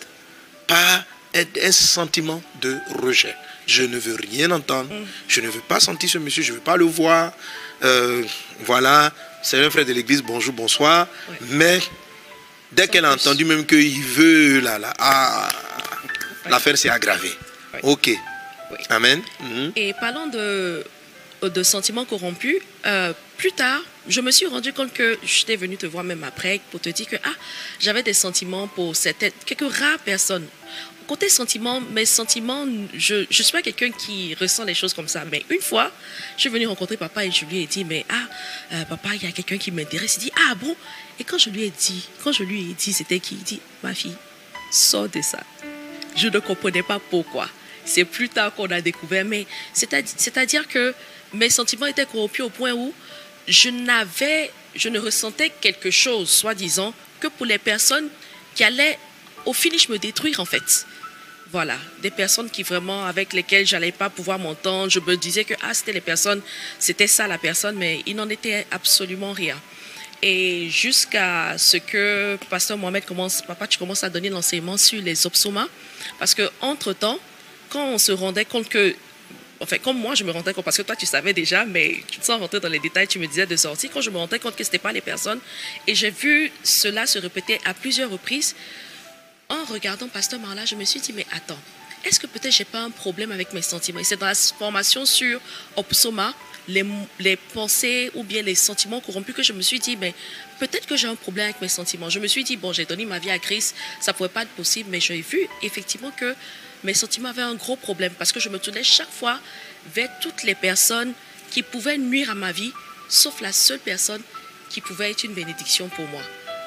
par 0.66 1.04
un, 1.34 1.72
sentiment 1.72 2.42
de 2.60 2.76
rejet. 3.02 3.34
Je 3.66 3.82
ne 3.82 3.98
veux 3.98 4.16
rien 4.16 4.50
entendre. 4.50 4.90
Je 5.28 5.40
ne 5.40 5.48
veux 5.48 5.60
pas 5.60 5.80
sentir 5.80 6.08
ce 6.08 6.18
monsieur. 6.18 6.42
Je 6.42 6.52
ne 6.52 6.56
veux 6.56 6.62
pas 6.62 6.76
le 6.76 6.84
voir. 6.84 7.32
Euh, 7.82 8.22
voilà. 8.60 9.12
C'est 9.42 9.62
un 9.62 9.70
frère 9.70 9.84
de 9.84 9.92
l'église. 9.92 10.22
Bonjour, 10.22 10.52
bonsoir. 10.52 11.06
Oui. 11.28 11.36
Mais 11.50 11.80
dès 12.72 12.88
qu'elle 12.88 13.04
a 13.04 13.12
entendu 13.12 13.44
même 13.44 13.64
qu'il 13.66 14.02
veut, 14.02 14.60
là, 14.60 14.78
là, 14.78 14.92
ah, 14.98 15.48
l'affaire 16.50 16.76
s'est 16.76 16.90
aggravée. 16.90 17.32
Oui. 17.74 17.80
Ok. 17.84 18.10
Amen. 18.90 19.22
Mhm. 19.40 19.72
Et 19.76 19.92
parlant 19.94 20.26
de, 20.26 20.84
de 21.48 21.62
sentiments 21.62 22.04
corrompus, 22.04 22.57
euh, 22.87 23.12
plus 23.37 23.52
tard, 23.52 23.80
je 24.09 24.20
me 24.20 24.30
suis 24.30 24.46
rendu 24.46 24.72
compte 24.72 24.92
que 24.92 25.18
j'étais 25.24 25.57
venue 25.57 25.76
te 25.76 25.87
voir 25.87 26.04
même 26.04 26.24
après 26.24 26.61
pour 26.70 26.80
te 26.80 26.88
dire 26.88 27.07
que 27.07 27.16
ah, 27.24 27.35
j'avais 27.80 28.02
des 28.02 28.12
sentiments 28.12 28.68
pour 28.68 28.94
certaines, 28.94 29.33
quelques 29.46 29.72
rares 29.72 29.98
personnes. 30.00 30.46
Côté 31.07 31.28
sentiments, 31.28 31.83
mes 31.83 32.07
sentiments, 32.07 32.66
je 32.96 33.16
ne 33.16 33.26
suis 33.30 33.52
pas 33.52 33.61
quelqu'un 33.61 33.90
qui 33.90 34.35
ressent 34.35 34.64
les 34.64 34.72
choses 34.72 34.94
comme 34.94 35.09
ça. 35.09 35.22
Mais 35.30 35.44
une 35.50 35.61
fois, 35.61 35.90
je 36.37 36.40
suis 36.42 36.48
venue 36.48 36.66
rencontrer 36.66 36.96
papa 36.96 37.26
et 37.26 37.30
je 37.30 37.44
lui 37.44 37.59
ai 37.62 37.66
dit, 37.66 37.85
mais 37.85 38.07
ah, 38.09 38.14
euh, 38.72 38.85
papa, 38.87 39.11
il 39.14 39.22
y 39.22 39.26
a 39.26 39.33
quelqu'un 39.33 39.59
qui 39.59 39.70
m'intéresse. 39.70 40.16
Il 40.16 40.20
dit, 40.20 40.33
ah 40.48 40.54
bon? 40.54 40.74
Et 41.18 41.24
quand 41.24 41.37
je 41.37 41.50
lui 41.50 41.64
ai 41.64 41.70
dit, 41.70 42.09
quand 42.22 42.33
je 42.33 42.42
lui 42.42 42.70
ai 42.70 42.74
dit, 42.74 42.92
c'était 42.94 43.20
qui? 43.20 43.35
Il 43.35 43.42
dit, 43.42 43.61
ma 43.83 43.92
fille, 43.94 44.16
sors 44.70 45.09
de 45.09 45.20
ça. 45.20 45.40
Je 46.16 46.28
ne 46.28 46.38
comprenais 46.38 46.83
pas 46.83 46.98
pourquoi. 47.11 47.50
C'est 47.85 48.07
plus 48.07 48.30
tard 48.30 48.54
qu'on 48.54 48.70
a 48.70 48.80
découvert, 48.80 49.26
mais 49.26 49.46
c'est-à- 49.74 50.00
c'est-à-dire 50.07 50.66
que 50.68 50.94
mes 51.35 51.51
sentiments 51.51 51.87
étaient 51.87 52.07
corrompus 52.07 52.44
au 52.44 52.51
point 52.51 52.73
où 52.73 52.92
je 53.47 53.68
n'avais, 53.68 54.51
je 54.75 54.88
ne 54.88 54.99
ressentais 54.99 55.51
quelque 55.61 55.90
chose, 55.90 56.31
soi-disant, 56.31 56.94
que 57.20 57.29
pour 57.29 57.47
les 57.47 57.59
personnes 57.59 58.09
qui 58.55 58.64
allaient 58.64 58.99
au 59.44 59.53
finish 59.53 59.88
me 59.88 59.99
détruire 59.99 60.40
en 60.40 60.44
fait. 60.44 60.87
Voilà, 61.53 61.77
des 62.03 62.11
personnes 62.11 62.51
qui 62.51 62.62
vraiment 62.62 63.05
avec 63.05 63.33
lesquelles 63.33 63.66
j'allais 63.66 63.92
pas 63.92 64.11
pouvoir 64.11 64.38
m'entendre. 64.38 64.90
Je 64.90 64.99
me 64.99 65.16
disais 65.16 65.44
que 65.44 65.55
ah 65.62 65.73
c'était 65.73 65.92
les 65.92 66.01
personnes, 66.01 66.40
c'était 66.79 67.07
ça 67.07 67.29
la 67.29 67.38
personne, 67.38 67.77
mais 67.77 68.03
il 68.07 68.16
n'en 68.16 68.29
était 68.29 68.66
absolument 68.70 69.33
rien. 69.33 69.57
Et 70.23 70.70
jusqu'à 70.70 71.57
ce 71.59 71.77
que 71.77 72.38
Pasteur 72.49 72.79
Mohamed 72.79 73.05
commence, 73.05 73.42
papa, 73.42 73.66
tu 73.66 73.79
commences 73.79 74.03
à 74.05 74.09
donner 74.09 74.31
l'enseignement 74.31 74.79
sur 74.79 75.01
les 75.03 75.27
obsomas. 75.27 75.66
Parce 76.18 76.35
que 76.35 76.51
entre-temps, 76.61 77.18
quand 77.68 77.85
on 77.85 77.99
se 77.99 78.11
rendait 78.11 78.47
compte 78.47 78.68
que, 78.68 78.97
enfin, 79.60 79.78
comme 79.78 79.98
moi, 79.98 80.14
je 80.14 80.24
me 80.24 80.30
rendais 80.30 80.52
compte, 80.52 80.64
parce 80.64 80.76
que 80.76 80.82
toi, 80.82 80.96
tu 80.96 81.06
savais 81.06 81.32
déjà, 81.32 81.64
mais 81.64 81.96
sans 82.20 82.38
rentrer 82.38 82.60
dans 82.60 82.68
les 82.68 82.78
détails, 82.78 83.08
tu 83.08 83.18
me 83.18 83.26
disais 83.26 83.46
de 83.46 83.56
sortir, 83.56 83.90
quand 83.92 84.00
je 84.00 84.10
me 84.10 84.18
rendais 84.18 84.38
compte 84.38 84.56
que 84.56 84.64
ce 84.64 84.68
n'était 84.68 84.78
pas 84.78 84.92
les 84.92 85.00
personnes, 85.00 85.40
et 85.86 85.94
j'ai 85.94 86.10
vu 86.10 86.50
cela 86.62 87.06
se 87.06 87.18
répéter 87.18 87.60
à 87.64 87.74
plusieurs 87.74 88.10
reprises, 88.10 88.54
en 89.48 89.64
regardant 89.64 90.08
Pasteur 90.08 90.40
Marla, 90.40 90.64
je 90.64 90.74
me 90.74 90.84
suis 90.84 91.00
dit, 91.00 91.12
mais 91.12 91.26
attends, 91.32 91.58
est-ce 92.04 92.20
que 92.20 92.26
peut-être 92.26 92.52
j'ai 92.52 92.64
pas 92.64 92.80
un 92.80 92.90
problème 92.90 93.32
avec 93.32 93.52
mes 93.52 93.62
sentiments? 93.62 94.00
Et 94.00 94.04
c'est 94.04 94.16
dans 94.16 94.26
la 94.26 94.34
formation 94.34 95.06
sur 95.06 95.40
Opsoma, 95.76 96.34
les, 96.68 96.84
les 97.18 97.36
pensées 97.36 98.10
ou 98.14 98.24
bien 98.24 98.42
les 98.42 98.54
sentiments 98.54 99.00
corrompus 99.00 99.34
que 99.34 99.42
je 99.42 99.52
me 99.52 99.62
suis 99.62 99.78
dit, 99.78 99.96
mais 99.96 100.14
peut-être 100.58 100.86
que 100.86 100.96
j'ai 100.96 101.08
un 101.08 101.14
problème 101.14 101.46
avec 101.46 101.60
mes 101.60 101.68
sentiments. 101.68 102.10
Je 102.10 102.18
me 102.20 102.26
suis 102.26 102.44
dit, 102.44 102.56
bon, 102.56 102.72
j'ai 102.72 102.84
donné 102.84 103.04
ma 103.04 103.18
vie 103.18 103.30
à 103.30 103.38
Christ, 103.38 103.74
ça 104.00 104.12
ne 104.12 104.16
pouvait 104.16 104.28
pas 104.28 104.42
être 104.42 104.50
possible, 104.50 104.88
mais 104.90 105.00
j'ai 105.00 105.20
vu 105.20 105.46
effectivement 105.62 106.10
que 106.10 106.34
mes 106.85 106.94
sentiments 106.94 107.31
avaient 107.31 107.42
un 107.42 107.55
gros 107.55 107.77
problème 107.77 108.12
parce 108.18 108.31
que 108.31 108.40
je 108.40 108.49
me 108.49 108.59
tournais 108.59 108.85
chaque 108.85 109.11
fois 109.11 109.40
vers 109.94 110.09
toutes 110.20 110.44
les 110.44 110.55
personnes 110.55 111.12
qui 111.51 111.62
pouvaient 111.62 111.99
nuire 111.99 112.31
à 112.31 112.35
ma 112.35 112.53
vie, 112.53 112.73
sauf 113.09 113.40
la 113.40 113.53
seule 113.53 113.79
personne 113.79 114.23
qui 114.70 114.81
pouvait 114.81 115.11
être 115.11 115.25
une 115.25 115.35
bénédiction 115.35 115.88
pour 115.88 116.07
moi. 116.09 116.23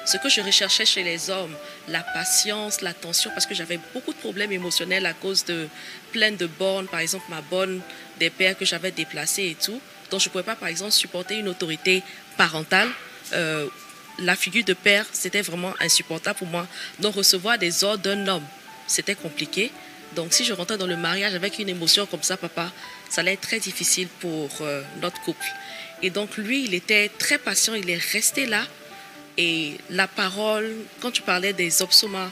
Ce 0.06 0.16
que 0.16 0.30
je 0.30 0.40
recherchais 0.40 0.86
chez 0.86 1.02
les 1.02 1.28
hommes, 1.28 1.54
la 1.88 2.02
patience, 2.02 2.80
l'attention, 2.80 3.30
parce 3.30 3.44
que 3.44 3.54
j'avais 3.54 3.78
beaucoup 3.92 4.12
de 4.14 4.18
problèmes 4.18 4.52
émotionnels 4.52 5.04
à 5.04 5.12
cause 5.12 5.44
de 5.44 5.68
plein 6.12 6.32
de 6.32 6.46
bornes, 6.46 6.86
par 6.86 7.00
exemple 7.00 7.26
ma 7.28 7.42
borne 7.42 7.82
des 8.18 8.30
pères 8.30 8.56
que 8.56 8.64
j'avais 8.64 8.90
déplacés 8.90 9.48
et 9.48 9.54
tout. 9.54 9.78
Donc 10.10 10.20
je 10.20 10.28
ne 10.28 10.32
pouvais 10.32 10.44
pas, 10.44 10.56
par 10.56 10.68
exemple, 10.68 10.92
supporter 10.92 11.36
une 11.36 11.48
autorité 11.48 12.02
parentale. 12.38 12.88
Euh, 13.34 13.68
la 14.20 14.34
figure 14.34 14.64
de 14.64 14.72
père, 14.72 15.04
c'était 15.12 15.42
vraiment 15.42 15.74
insupportable 15.80 16.38
pour 16.38 16.48
moi. 16.48 16.66
Donc 17.00 17.16
recevoir 17.16 17.58
des 17.58 17.84
ordres 17.84 18.02
d'un 18.02 18.26
homme, 18.28 18.46
c'était 18.86 19.14
compliqué. 19.14 19.70
Donc 20.14 20.32
si 20.32 20.44
je 20.44 20.52
rentrais 20.52 20.78
dans 20.78 20.86
le 20.86 20.96
mariage 20.96 21.34
avec 21.34 21.58
une 21.58 21.68
émotion 21.68 22.06
comme 22.06 22.22
ça, 22.22 22.36
papa, 22.36 22.72
ça 23.08 23.20
allait 23.20 23.34
être 23.34 23.42
très 23.42 23.60
difficile 23.60 24.08
pour 24.20 24.50
euh, 24.60 24.82
notre 25.00 25.20
couple. 25.20 25.46
Et 26.02 26.10
donc 26.10 26.36
lui, 26.36 26.64
il 26.64 26.74
était 26.74 27.10
très 27.18 27.38
patient, 27.38 27.74
il 27.74 27.88
est 27.90 28.02
resté 28.12 28.46
là. 28.46 28.64
Et 29.36 29.74
la 29.90 30.08
parole, 30.08 30.74
quand 31.00 31.10
tu 31.10 31.22
parlais 31.22 31.52
des 31.52 31.82
obsomas, 31.82 32.30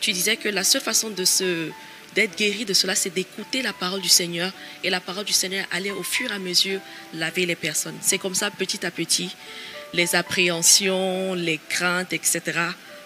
tu 0.00 0.12
disais 0.12 0.36
que 0.36 0.48
la 0.48 0.64
seule 0.64 0.80
façon 0.80 1.10
de 1.10 1.24
se 1.24 1.70
d'être 2.14 2.36
guéri 2.36 2.64
de 2.64 2.74
cela, 2.74 2.94
c'est 2.94 3.10
d'écouter 3.10 3.62
la 3.62 3.72
parole 3.72 4.00
du 4.00 4.08
Seigneur. 4.08 4.50
Et 4.82 4.90
la 4.90 5.00
parole 5.00 5.24
du 5.24 5.32
Seigneur 5.32 5.66
allait 5.70 5.90
au 5.90 6.02
fur 6.02 6.30
et 6.30 6.34
à 6.34 6.38
mesure 6.38 6.80
laver 7.14 7.46
les 7.46 7.54
personnes. 7.54 7.96
C'est 8.00 8.18
comme 8.18 8.34
ça, 8.34 8.50
petit 8.50 8.84
à 8.84 8.90
petit, 8.90 9.34
les 9.92 10.14
appréhensions, 10.14 11.34
les 11.34 11.60
craintes, 11.68 12.12
etc., 12.12 12.40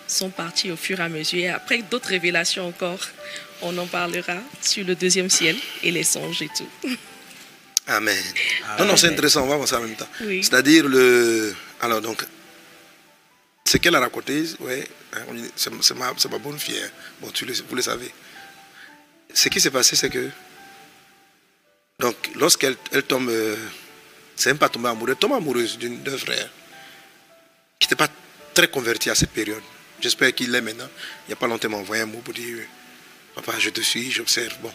sont 0.08 0.30
parties 0.30 0.70
au 0.70 0.76
fur 0.76 1.00
et 1.00 1.02
à 1.02 1.08
mesure. 1.08 1.40
Et 1.40 1.48
après, 1.48 1.82
d'autres 1.82 2.08
révélations 2.08 2.66
encore, 2.66 3.00
on 3.62 3.76
en 3.78 3.86
parlera 3.86 4.38
sur 4.60 4.84
le 4.84 4.94
deuxième 4.94 5.30
ciel 5.30 5.56
et 5.82 5.90
les 5.90 6.04
songes 6.04 6.42
et 6.42 6.48
tout. 6.56 6.68
Amen. 7.86 8.22
Non, 8.78 8.84
non, 8.84 8.96
c'est 8.96 9.08
intéressant, 9.08 9.42
on 9.42 9.48
va 9.48 9.56
voir 9.56 9.68
ça 9.68 9.78
en 9.78 9.82
même 9.82 9.96
temps. 9.96 10.08
Oui. 10.20 10.42
C'est-à-dire, 10.44 10.86
le... 10.88 11.54
alors 11.80 12.00
donc, 12.00 12.24
ce 13.64 13.76
qu'elle 13.78 13.94
a 13.96 14.00
raconté, 14.00 14.44
ouais, 14.60 14.86
hein, 15.14 15.20
c'est 15.56 15.94
ma, 15.94 16.12
bonne 16.38 16.58
fille. 16.58 16.78
hein. 16.78 16.90
Bon, 17.20 17.30
tu 17.30 17.44
le- 17.44 17.54
vous 17.68 17.74
le 17.74 17.82
savez. 17.82 18.10
Ce 19.34 19.48
qui 19.48 19.60
s'est 19.60 19.70
passé, 19.70 19.96
c'est 19.96 20.10
que, 20.10 20.28
donc, 21.98 22.14
lorsqu'elle 22.36 22.76
elle 22.92 23.02
tombe, 23.02 23.28
euh, 23.30 23.56
c'est 24.36 24.50
même 24.50 24.58
pas 24.58 24.68
tombée 24.68 24.88
amoureuse, 24.88 25.10
elle 25.14 25.18
tombe 25.18 25.32
amoureuse 25.34 25.78
d'une- 25.78 26.02
d'un 26.02 26.16
frère 26.18 26.48
qui 27.78 27.86
n'était 27.86 27.96
pas 27.96 28.08
très 28.54 28.68
converti 28.68 29.10
à 29.10 29.14
cette 29.14 29.30
période. 29.30 29.62
J'espère 30.00 30.32
qu'il 30.34 30.50
l'est 30.50 30.60
maintenant. 30.60 30.88
Il 31.26 31.28
n'y 31.28 31.32
a 31.34 31.36
pas 31.36 31.46
longtemps, 31.46 31.68
il 31.68 31.70
m'a 31.72 31.78
envoyé 31.78 32.02
un 32.02 32.06
mot 32.06 32.18
pour 32.18 32.34
dire 32.34 32.64
Papa, 33.34 33.58
je 33.58 33.70
te 33.70 33.80
suis, 33.80 34.10
j'observe. 34.10 34.54
Bon, 34.62 34.72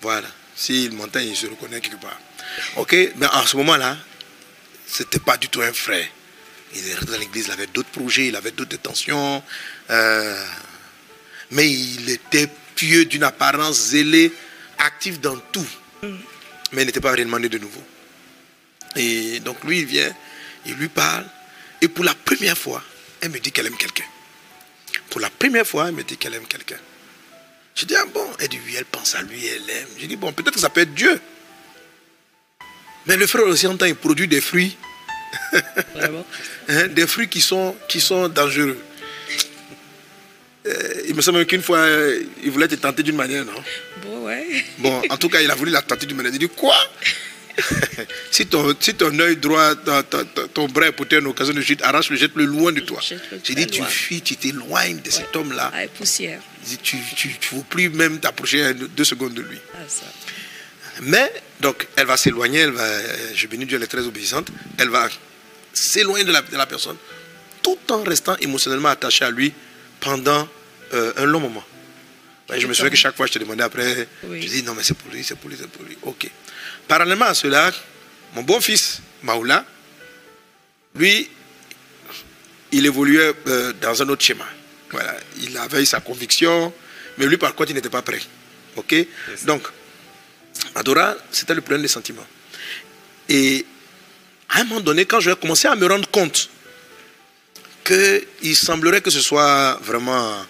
voilà. 0.00 0.28
S'il 0.54 0.92
m'entend, 0.92 1.20
il 1.20 1.36
se 1.36 1.46
reconnaît 1.46 1.80
quelque 1.80 2.00
part. 2.00 2.18
Ok, 2.76 2.94
mais 3.16 3.26
en 3.26 3.46
ce 3.46 3.56
moment-là, 3.58 3.96
c'était 4.86 5.20
pas 5.20 5.36
du 5.36 5.48
tout 5.48 5.60
un 5.62 5.72
frère. 5.72 6.06
Il 6.74 6.86
est 6.86 7.04
dans 7.04 7.18
l'église, 7.18 7.46
il 7.46 7.52
avait 7.52 7.66
d'autres 7.68 7.90
projets, 7.90 8.26
il 8.28 8.36
avait 8.36 8.50
d'autres 8.50 8.74
intentions. 8.74 9.42
euh, 9.90 10.46
mais 11.50 11.70
il 11.70 12.10
était 12.10 12.48
pieux 12.74 13.06
d'une 13.06 13.22
apparence 13.24 13.76
zélée, 13.88 14.32
actif 14.78 15.20
dans 15.20 15.36
tout. 15.38 15.66
Mais 16.72 16.82
il 16.82 16.86
n'était 16.86 17.00
pas 17.00 17.12
réellement 17.12 17.38
né 17.38 17.48
de 17.48 17.58
nouveau. 17.58 17.82
Et 18.96 19.40
donc 19.40 19.64
lui, 19.64 19.80
il 19.80 19.86
vient, 19.86 20.14
il 20.66 20.74
lui 20.74 20.88
parle. 20.88 21.24
Et 21.80 21.88
pour 21.88 22.04
la 22.04 22.14
première 22.14 22.58
fois, 22.58 22.82
elle 23.20 23.30
me 23.30 23.38
dit 23.38 23.50
qu'elle 23.50 23.66
aime 23.66 23.76
quelqu'un. 23.76 24.04
Pour 25.10 25.20
la 25.20 25.30
première 25.30 25.66
fois, 25.66 25.88
elle 25.88 25.94
me 25.94 26.02
dit 26.04 26.16
qu'elle 26.16 26.34
aime 26.34 26.46
quelqu'un. 26.46 26.78
Je 27.78 27.84
dis, 27.84 27.94
ah 27.94 28.04
bon? 28.12 28.26
Elle 28.40 28.48
dit, 28.48 28.58
oui, 28.66 28.74
elle 28.76 28.84
pense 28.86 29.14
à 29.14 29.22
lui, 29.22 29.46
elle 29.46 29.70
aime. 29.70 29.86
Je 29.96 30.06
dis, 30.06 30.16
bon, 30.16 30.32
peut-être 30.32 30.54
que 30.54 30.58
ça 30.58 30.68
peut 30.68 30.80
être 30.80 30.94
Dieu. 30.94 31.20
Mais 33.06 33.16
le 33.16 33.24
frère 33.28 33.46
aussi, 33.46 33.68
en 33.68 33.76
temps, 33.76 33.86
il 33.86 33.94
produit 33.94 34.26
des 34.26 34.40
fruits. 34.40 34.76
Vraiment? 35.94 36.26
Hein, 36.70 36.88
des 36.88 37.06
fruits 37.06 37.28
qui 37.28 37.40
sont, 37.40 37.74
qui 37.88 37.98
sont 37.98 38.28
dangereux. 38.28 38.78
Euh, 40.66 41.02
il 41.08 41.14
me 41.14 41.22
semble 41.22 41.46
qu'une 41.46 41.62
fois, 41.62 41.78
euh, 41.78 42.22
il 42.42 42.50
voulait 42.50 42.68
te 42.68 42.74
tenter 42.74 43.02
d'une 43.02 43.16
manière, 43.16 43.42
non? 43.46 43.54
Bon, 44.02 44.26
ouais. 44.26 44.64
Bon, 44.76 45.00
en 45.08 45.16
tout 45.16 45.30
cas, 45.30 45.40
il 45.40 45.50
a 45.50 45.54
voulu 45.54 45.70
la 45.70 45.80
tenter 45.80 46.04
d'une 46.04 46.16
manière. 46.18 46.32
Il 46.34 46.38
dit, 46.38 46.48
quoi? 46.48 46.76
si 48.30 48.46
ton, 48.46 48.74
si 48.78 48.94
ton 48.94 49.18
œil 49.18 49.36
droit, 49.36 49.74
ton, 49.76 50.02
ton, 50.02 50.24
ton- 50.24 50.48
ton 50.48 50.68
bras 50.68 50.86
est 50.88 50.92
pour 50.92 51.06
une 51.10 51.26
occasion 51.26 51.52
de 51.52 51.60
chute, 51.60 51.82
arrache-le, 51.82 52.16
jette-le 52.16 52.44
loin 52.44 52.72
de 52.72 52.80
toi. 52.80 53.00
J'ai 53.02 53.54
dit, 53.54 53.66
tu 53.66 53.80
loin. 53.80 53.88
fuis, 53.88 54.20
tu 54.22 54.36
t'éloignes 54.36 55.00
de 55.00 55.10
cet 55.10 55.34
homme-là. 55.34 55.70
Ah, 55.74 55.86
poussière. 55.96 56.40
Tu 56.82 56.96
ne 56.96 57.56
veux 57.58 57.62
plus 57.68 57.88
même 57.88 58.18
t'approcher 58.20 58.74
deux 58.74 59.04
secondes 59.04 59.34
de 59.34 59.42
lui. 59.42 59.58
Ah, 59.74 59.78
ça. 59.88 60.04
Mais, 61.02 61.32
donc, 61.60 61.86
elle 61.96 62.06
va 62.06 62.16
s'éloigner, 62.16 62.60
elle 62.60 62.70
va, 62.72 62.86
je 63.34 63.46
bénis 63.46 63.66
Dieu, 63.66 63.76
elle 63.76 63.84
est 63.84 63.86
très 63.86 64.06
obéissante, 64.06 64.48
elle 64.78 64.88
va 64.88 65.08
s'éloigner 65.72 66.24
de 66.24 66.32
la, 66.32 66.42
de 66.42 66.56
la 66.56 66.66
personne, 66.66 66.96
tout 67.62 67.78
en 67.90 68.02
restant 68.02 68.36
émotionnellement 68.40 68.88
attachée 68.88 69.24
à 69.24 69.30
lui 69.30 69.52
pendant 70.00 70.48
euh, 70.94 71.12
un 71.16 71.24
long 71.24 71.40
moment. 71.40 71.64
Je 72.56 72.66
me 72.66 72.72
souviens 72.72 72.90
que 72.90 72.96
chaque 72.96 73.14
fois, 73.16 73.26
je 73.26 73.32
te 73.32 73.38
demandais 73.38 73.62
après, 73.62 74.08
Oui. 74.24 74.42
je 74.42 74.48
dis 74.48 74.62
non, 74.62 74.74
mais 74.74 74.82
c'est 74.82 74.94
pour 74.96 75.10
lui, 75.12 75.22
c'est 75.22 75.36
pour 75.36 75.50
lui, 75.50 75.56
c'est 75.60 75.68
pour 75.68 75.84
lui. 75.84 75.96
Ok. 76.02 76.28
Parallèlement 76.88 77.26
à 77.26 77.34
cela, 77.34 77.70
mon 78.34 78.42
bon-fils, 78.42 79.00
Maoula, 79.22 79.64
lui, 80.94 81.28
il 82.72 82.86
évoluait 82.86 83.32
euh, 83.46 83.72
dans 83.74 84.02
un 84.02 84.08
autre 84.08 84.24
schéma. 84.24 84.46
Voilà, 84.90 85.14
il 85.42 85.56
avait 85.58 85.84
sa 85.84 86.00
conviction, 86.00 86.72
mais 87.18 87.26
lui, 87.26 87.36
par 87.36 87.54
contre, 87.54 87.70
il 87.70 87.74
n'était 87.74 87.90
pas 87.90 88.02
prêt. 88.02 88.20
Ok? 88.76 88.94
Donc, 89.44 89.62
Adora, 90.74 91.14
c'était 91.30 91.54
le 91.54 91.60
problème 91.60 91.82
des 91.82 91.88
sentiments. 91.88 92.26
Et 93.28 93.66
à 94.48 94.60
un 94.60 94.64
moment 94.64 94.80
donné, 94.80 95.04
quand 95.04 95.20
je 95.20 95.32
commencer 95.32 95.68
à 95.68 95.76
me 95.76 95.86
rendre 95.86 96.08
compte 96.10 96.48
qu'il 97.84 98.56
semblerait 98.56 99.02
que 99.02 99.10
ce 99.10 99.20
soit 99.20 99.78
vraiment 99.82 100.46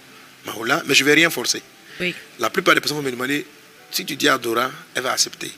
Maoula, 0.47 0.82
mais 0.86 0.95
je 0.95 1.03
ne 1.03 1.09
vais 1.09 1.14
rien 1.14 1.30
forcer. 1.30 1.62
Oui. 2.01 2.14
La 2.39 2.51
plupart 2.51 2.74
des 2.74 2.80
personnes 2.80 2.99
vont 2.99 3.03
me 3.05 3.11
demander 3.11 3.45
si 3.91 4.05
tu 4.05 4.14
dis 4.14 4.28
à 4.28 4.39
Dora, 4.39 4.70
elle 4.95 5.03
va 5.03 5.12
accepter. 5.12 5.51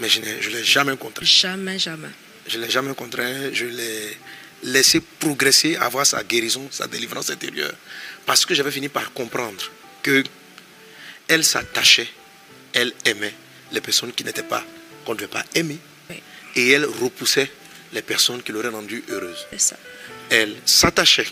Mais 0.00 0.08
je 0.08 0.20
ne 0.20 0.26
l'ai 0.26 0.64
jamais 0.64 0.96
contraint. 0.96 1.24
Jamais, 1.24 1.78
jamais. 1.78 2.08
Je 2.46 2.58
ne 2.58 2.64
l'ai 2.64 2.70
jamais 2.70 2.94
contraint. 2.94 3.52
Je 3.52 3.66
l'ai 3.66 4.16
laissé 4.64 5.00
progresser, 5.00 5.76
avoir 5.76 6.06
sa 6.06 6.22
guérison, 6.24 6.66
sa 6.70 6.86
délivrance 6.86 7.30
intérieure. 7.30 7.74
Parce 8.26 8.44
que 8.46 8.54
j'avais 8.54 8.70
fini 8.70 8.88
par 8.88 9.12
comprendre 9.12 9.62
que 10.02 10.24
elle 11.28 11.44
s'attachait, 11.44 12.08
elle 12.72 12.92
aimait 13.04 13.34
les 13.72 13.80
personnes 13.80 14.12
qui 14.12 14.24
n'étaient 14.24 14.42
pas, 14.42 14.64
qu'on 15.04 15.12
ne 15.12 15.18
devait 15.18 15.28
pas 15.28 15.44
aimer. 15.54 15.78
Oui. 16.10 16.16
Et 16.56 16.70
elle 16.70 16.84
repoussait 16.84 17.50
les 17.92 18.02
personnes 18.02 18.42
qui 18.42 18.52
l'auraient 18.52 18.68
rendue 18.68 19.02
heureuse 19.08 19.46
C'est 19.50 19.60
ça. 19.60 19.76
elle 20.30 20.54
s'attachait 20.66 21.28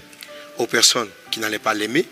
aux 0.59 0.67
personnes 0.67 1.09
qui 1.31 1.41
n'allaient 1.41 1.59
pas 1.59 1.75
l'aimer. 1.75 2.07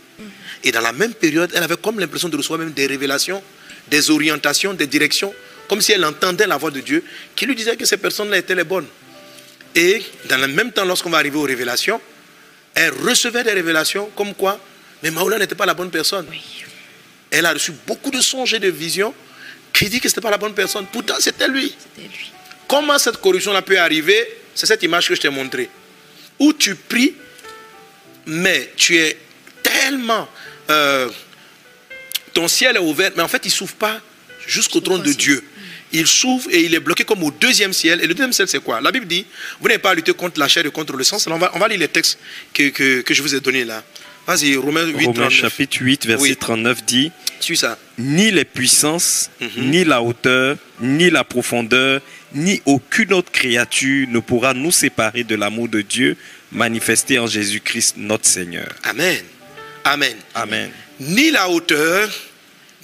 Et 0.64 0.72
dans 0.72 0.80
la 0.80 0.92
même 0.92 1.14
période, 1.14 1.50
elle 1.54 1.62
avait 1.62 1.76
comme 1.76 2.00
l'impression 2.00 2.28
de 2.28 2.36
recevoir 2.36 2.58
même 2.58 2.72
des 2.72 2.86
révélations, 2.86 3.42
des 3.88 4.10
orientations, 4.10 4.74
des 4.74 4.86
directions, 4.86 5.34
comme 5.70 5.80
si 5.80 5.92
elle 5.92 6.04
entendait 6.04 6.48
la 6.48 6.56
voix 6.56 6.72
de 6.72 6.80
Dieu 6.80 7.04
qui 7.36 7.46
lui 7.46 7.54
disait 7.54 7.76
que 7.76 7.84
ces 7.84 7.96
personnes-là 7.96 8.38
étaient 8.38 8.56
les 8.56 8.64
bonnes. 8.64 8.88
Et 9.76 10.02
dans 10.28 10.38
le 10.38 10.48
même 10.48 10.72
temps, 10.72 10.84
lorsqu'on 10.84 11.10
va 11.10 11.18
arriver 11.18 11.38
aux 11.38 11.44
révélations, 11.44 12.00
elle 12.74 12.90
recevait 12.90 13.44
des 13.44 13.52
révélations 13.52 14.10
comme 14.16 14.34
quoi, 14.34 14.58
mais 15.00 15.12
Maoula 15.12 15.38
n'était 15.38 15.54
pas 15.54 15.66
la 15.66 15.74
bonne 15.74 15.92
personne. 15.92 16.26
Oui. 16.28 16.42
Elle 17.30 17.46
a 17.46 17.52
reçu 17.52 17.70
beaucoup 17.86 18.10
de 18.10 18.20
songes 18.20 18.52
et 18.54 18.58
de 18.58 18.66
visions 18.66 19.14
qui 19.72 19.88
dit 19.88 20.00
que 20.00 20.08
ce 20.08 20.14
n'était 20.14 20.20
pas 20.20 20.32
la 20.32 20.38
bonne 20.38 20.54
personne. 20.54 20.86
Pourtant, 20.86 21.14
c'était 21.20 21.46
lui. 21.46 21.72
Comment 22.66 22.98
cette 22.98 23.18
corruption-là 23.18 23.62
peut 23.62 23.78
arriver? 23.78 24.26
C'est 24.56 24.66
cette 24.66 24.82
image 24.82 25.06
que 25.06 25.14
je 25.14 25.20
t'ai 25.20 25.28
montrée. 25.28 25.70
Où 26.40 26.52
tu 26.52 26.74
pries, 26.74 27.14
mais 28.26 28.72
tu 28.74 28.96
es 28.96 29.16
tellement... 29.62 30.28
euh, 30.68 31.08
ton 32.32 32.48
ciel 32.48 32.74
est 32.74 32.80
ouvert, 32.80 33.12
mais 33.14 33.22
en 33.22 33.28
fait, 33.28 33.42
il 33.44 33.48
ne 33.48 33.52
s'ouvre 33.52 33.74
pas 33.74 34.00
jusqu'au 34.48 34.80
trône 34.80 35.02
de. 35.02 35.12
Dieu. 35.12 35.44
Il 35.92 36.06
s'ouvre 36.06 36.48
et 36.50 36.60
il 36.60 36.74
est 36.74 36.80
bloqué 36.80 37.04
comme 37.04 37.22
au 37.24 37.30
deuxième 37.30 37.72
ciel. 37.72 38.00
Et 38.02 38.06
le 38.06 38.14
deuxième 38.14 38.32
ciel, 38.32 38.46
c'est 38.48 38.62
quoi? 38.62 38.80
La 38.80 38.92
Bible 38.92 39.06
dit, 39.06 39.26
vous 39.60 39.68
n'avez 39.68 39.78
pas 39.80 39.90
à 39.90 39.94
lutter 39.94 40.12
contre 40.12 40.38
la 40.38 40.46
chair 40.48 40.64
et 40.64 40.70
contre 40.70 40.94
le 40.96 41.02
sang. 41.04 41.18
On 41.26 41.38
va, 41.38 41.50
on 41.54 41.58
va 41.58 41.68
lire 41.68 41.78
les 41.80 41.88
textes 41.88 42.18
que, 42.54 42.68
que, 42.68 43.00
que 43.00 43.12
je 43.14 43.22
vous 43.22 43.34
ai 43.34 43.40
donnés 43.40 43.64
là. 43.64 43.82
Vas-y, 44.26 44.54
Romains 44.56 44.84
8, 44.86 44.92
Romains 45.06 45.12
39. 45.28 45.32
chapitre 45.32 45.78
8, 45.80 46.06
verset 46.06 46.22
Oui. 46.22 46.36
39 46.36 46.84
dit 46.84 47.10
Suis 47.40 47.56
ça. 47.56 47.76
Ni 47.98 48.30
les 48.30 48.44
puissances, 48.44 49.30
Mhm. 49.40 49.70
ni 49.70 49.84
la 49.84 50.02
hauteur, 50.02 50.56
ni 50.80 51.10
la 51.10 51.24
profondeur, 51.24 52.00
ni 52.32 52.62
aucune 52.66 53.12
autre 53.14 53.32
créature 53.32 54.06
ne 54.08 54.20
pourra 54.20 54.54
nous 54.54 54.70
séparer 54.70 55.24
de 55.24 55.34
l'amour 55.34 55.68
de 55.68 55.80
Dieu 55.80 56.16
manifesté 56.52 57.18
en 57.18 57.26
Jésus-Christ 57.26 57.94
notre 57.96 58.26
Seigneur. 58.26 58.68
Amen. 58.84 59.18
Amen. 59.84 60.14
Amen. 60.34 60.70
ni 61.00 61.30
la 61.30 61.48
hauteur, 61.48 62.08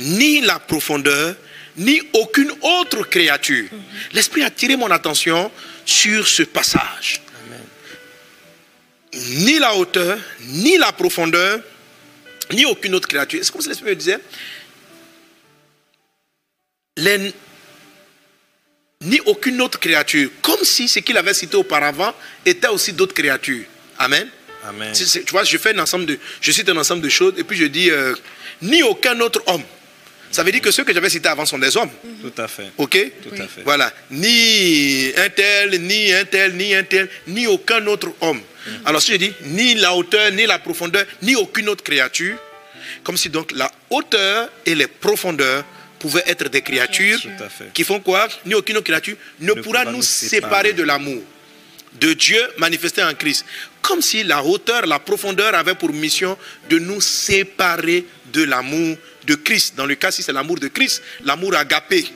ni 0.01 0.41
la 0.41 0.59
profondeur, 0.59 1.37
ni 1.77 2.01
aucune 2.15 2.51
autre 2.63 3.03
créature. 3.09 3.69
L'Esprit 4.13 4.43
a 4.43 4.47
attiré 4.47 4.77
mon 4.77 4.91
attention 4.91 5.51
sur 5.85 6.27
ce 6.27 6.43
passage. 6.45 7.21
Ni 9.15 9.59
la 9.59 9.75
hauteur, 9.75 10.19
ni 10.41 10.77
la 10.79 10.93
profondeur, 10.93 11.61
ni 12.53 12.65
aucune 12.67 12.95
autre 12.95 13.09
créature. 13.09 13.41
C'est 13.43 13.51
comme 13.53 13.63
si 13.63 13.69
l'Esprit 13.69 13.91
me 13.91 13.95
disait, 13.97 14.19
les- 16.97 17.33
ni 19.03 19.21
aucune 19.27 19.61
autre 19.61 19.79
créature, 19.79 20.31
comme 20.43 20.65
si 20.65 20.89
ce 20.89 20.99
qu'il 21.01 21.17
avait 21.17 21.35
cité 21.35 21.57
auparavant 21.57 22.15
était 22.45 22.69
aussi 22.69 22.93
d'autres 22.93 23.15
créatures. 23.15 23.65
Amen. 23.99 24.29
Amen. 24.65 24.93
Tu 24.95 25.31
vois, 25.31 25.45
je 25.45 25.59
fais 25.59 25.75
un 25.75 25.79
ensemble 25.79 26.07
de, 26.07 26.19
je 26.41 26.51
cite 26.53 26.69
un 26.69 26.77
ensemble 26.77 27.03
de 27.03 27.09
choses 27.09 27.35
et 27.37 27.45
puis 27.45 27.57
je 27.57 27.67
dis 27.67 27.91
euh, 27.91 28.15
ni 28.63 28.83
aucun 28.83 29.19
autre 29.21 29.43
homme. 29.47 29.63
Ça 30.37 30.43
veut 30.43 30.53
dire 30.53 30.61
que 30.61 30.71
ceux 30.71 30.85
que 30.85 30.93
j'avais 30.93 31.09
cités 31.09 31.31
avant 31.31 31.47
sont 31.47 31.57
des 31.59 31.75
hommes, 31.79 31.89
Tout 32.21 32.43
à 32.43 32.47
fait. 32.47 32.71
ok 32.77 33.11
Tout 33.23 33.43
à 33.43 33.47
fait. 33.47 33.63
Voilà, 33.65 33.91
ni 34.11 35.11
un 35.17 35.31
tel, 35.31 35.81
ni 35.81 36.13
un 36.13 36.27
tel, 36.27 36.55
ni 36.55 36.75
un 36.75 36.83
tel, 36.83 37.09
ni 37.27 37.47
aucun 37.47 37.87
autre 37.87 38.11
homme. 38.21 38.43
Alors 38.85 39.01
si 39.01 39.13
je 39.13 39.17
dis 39.17 39.33
ni 39.45 39.77
la 39.77 39.95
hauteur, 39.95 40.31
ni 40.33 40.45
la 40.45 40.59
profondeur, 40.59 41.07
ni 41.23 41.35
aucune 41.37 41.71
autre 41.71 41.83
créature, 41.83 42.37
comme 43.03 43.17
si 43.17 43.31
donc 43.31 43.51
la 43.53 43.73
hauteur 43.89 44.51
et 44.67 44.75
les 44.75 44.89
profondeurs 44.89 45.65
pouvaient 45.99 46.25
être 46.27 46.51
des 46.51 46.61
créatures 46.61 47.19
qui 47.73 47.83
font 47.83 48.01
quoi? 48.01 48.29
Ni 48.45 48.53
aucune 48.53 48.77
autre 48.77 48.85
créature 48.85 49.17
ne, 49.41 49.55
pourra 49.55 49.87
nous 49.87 50.03
séparer 50.03 50.75
de 50.75 50.83
l'amour 50.83 51.23
de 51.99 52.13
Dieu 52.13 52.43
manifesté 52.59 53.03
en 53.03 53.15
Christ. 53.15 53.47
Comme 53.81 54.03
si 54.03 54.23
la 54.23 54.45
hauteur, 54.45 54.85
la 54.85 54.99
profondeur 54.99 55.55
avait 55.55 55.77
pour 55.77 55.95
mission 55.95 56.37
de 56.69 56.79
nous 56.79 57.01
séparer 57.01 58.05
de 58.35 58.43
l'amour 58.43 58.99
de 59.27 59.35
Christ. 59.35 59.75
Dans 59.77 59.87
le 59.87 59.95
cas, 59.97 60.11
si 60.11 60.23
c'est 60.23 60.33
l'amour 60.33 60.59
de 60.59 60.69
Christ, 60.69 61.03
l'amour 61.25 61.55
agapé. 61.57 62.07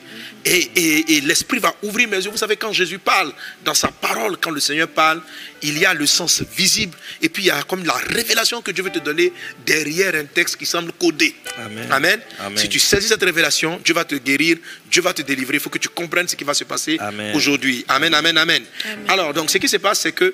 Et, 0.43 0.69
et- 0.75 1.17
et 1.17 1.21
l'Esprit 1.21 1.59
va 1.59 1.75
ouvrir 1.83 2.07
mes 2.09 2.17
yeux. 2.17 2.31
Vous 2.31 2.37
savez, 2.37 2.55
quand 2.57 2.73
Jésus 2.73 2.97
parle, 2.97 3.31
dans 3.63 3.75
sa 3.75 3.89
parole, 3.89 4.37
quand 4.41 4.49
le 4.49 4.59
Seigneur 4.59 4.87
parle, 4.87 5.21
il 5.61 5.77
y 5.77 5.85
a 5.85 5.93
le 5.93 6.07
sens 6.07 6.41
visible. 6.57 6.97
Et 7.21 7.29
puis, 7.29 7.43
il 7.43 7.45
y 7.47 7.51
a 7.51 7.61
comme 7.63 7.85
la 7.85 7.93
révélation 7.93 8.61
que 8.63 8.71
Dieu 8.71 8.83
veut 8.83 8.89
te 8.91 8.97
donner 8.99 9.31
derrière 9.65 10.15
un 10.15 10.25
texte 10.25 10.57
qui 10.57 10.65
semble 10.65 10.93
codé. 10.93 11.35
Amen. 11.59 11.91
Amen. 11.91 12.19
Amen. 12.39 12.57
Si 12.57 12.67
tu 12.69 12.79
saisis 12.79 13.09
cette 13.09 13.21
révélation, 13.23 13.79
Dieu 13.85 13.93
va 13.93 14.03
te 14.03 14.15
guérir, 14.15 14.57
Dieu 14.89 15.03
va 15.03 15.13
te 15.13 15.21
délivrer. 15.21 15.57
Il 15.57 15.59
faut 15.59 15.69
que 15.69 15.77
tu 15.77 15.89
comprennes 15.89 16.27
ce 16.27 16.35
qui 16.35 16.43
va 16.43 16.55
se 16.55 16.63
passer 16.63 16.97
Amen. 16.99 17.35
aujourd'hui. 17.35 17.85
Amen, 17.87 18.13
amen, 18.13 18.35
amen, 18.37 18.63
Amen. 18.85 19.05
Alors, 19.09 19.33
donc, 19.35 19.51
ce 19.51 19.59
qui 19.59 19.69
se 19.69 19.77
passe, 19.77 19.99
c'est 19.99 20.11
que 20.13 20.33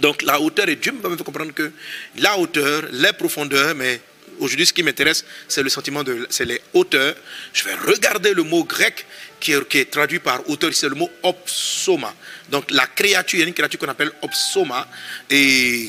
donc 0.00 0.22
la 0.22 0.40
hauteur, 0.40 0.68
et 0.68 0.74
Dieu 0.74 0.90
me 0.90 0.98
permet 1.00 1.16
de 1.16 1.22
comprendre 1.22 1.52
que 1.54 1.70
la 2.18 2.36
hauteur, 2.36 2.82
les 2.90 3.12
profondeurs, 3.12 3.76
mais 3.76 4.00
aujourd'hui, 4.38 4.66
ce 4.66 4.72
qui 4.72 4.82
m'intéresse, 4.82 5.24
c'est 5.48 5.62
le 5.62 5.68
sentiment 5.68 6.02
de, 6.02 6.26
c'est 6.30 6.44
les 6.44 6.60
hauteurs. 6.72 7.14
Je 7.52 7.64
vais 7.64 7.74
regarder 7.74 8.32
le 8.34 8.42
mot 8.42 8.64
grec 8.64 9.06
qui 9.40 9.52
est, 9.52 9.90
traduit 9.90 10.20
par 10.20 10.48
hauteur, 10.48 10.72
c'est 10.72 10.88
le 10.88 10.94
mot 10.94 11.10
opsoma. 11.22 12.14
Donc, 12.48 12.70
la 12.70 12.86
créature, 12.86 13.38
il 13.38 13.42
y 13.42 13.44
a 13.44 13.48
une 13.48 13.54
créature 13.54 13.78
qu'on 13.78 13.88
appelle 13.88 14.12
opsoma, 14.22 14.88
et 15.30 15.88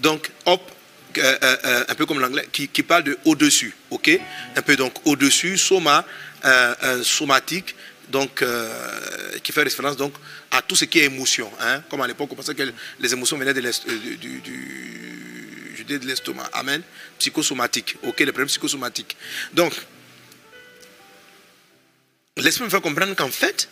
donc, 0.00 0.30
op, 0.44 0.72
euh, 1.18 1.38
euh, 1.42 1.56
euh, 1.64 1.84
un 1.88 1.94
peu 1.94 2.04
comme 2.04 2.20
l'anglais, 2.20 2.46
qui, 2.52 2.68
parle 2.82 3.04
de 3.04 3.18
au-dessus, 3.24 3.74
ok? 3.90 4.20
Un 4.56 4.62
peu 4.62 4.76
donc 4.76 4.94
au-dessus, 5.06 5.56
soma, 5.56 6.04
somatique, 7.02 7.74
donc 8.08 8.44
qui 9.42 9.52
fait 9.52 9.62
référence 9.62 9.96
donc 9.96 10.14
à 10.50 10.62
tout 10.62 10.76
ce 10.76 10.84
qui 10.84 11.00
est 11.00 11.04
émotion. 11.04 11.50
Hein? 11.60 11.82
Comme 11.90 12.02
à 12.02 12.06
l'époque, 12.06 12.28
on 12.30 12.36
pensait 12.36 12.54
que 12.54 12.62
les 13.00 13.12
émotions 13.12 13.36
venaient 13.36 13.54
de 13.54 13.60
du- 13.60 14.40
de 15.86 16.06
l'estomac. 16.06 16.48
Amen. 16.52 16.82
Psychosomatique. 17.18 17.96
Ok, 18.02 18.20
les 18.20 18.26
problèmes 18.26 18.48
psychosomatiques. 18.48 19.16
Donc, 19.52 19.72
laisse-moi 22.36 22.66
me 22.66 22.70
faire 22.70 22.82
comprendre 22.82 23.14
qu'en 23.14 23.30
fait, 23.30 23.68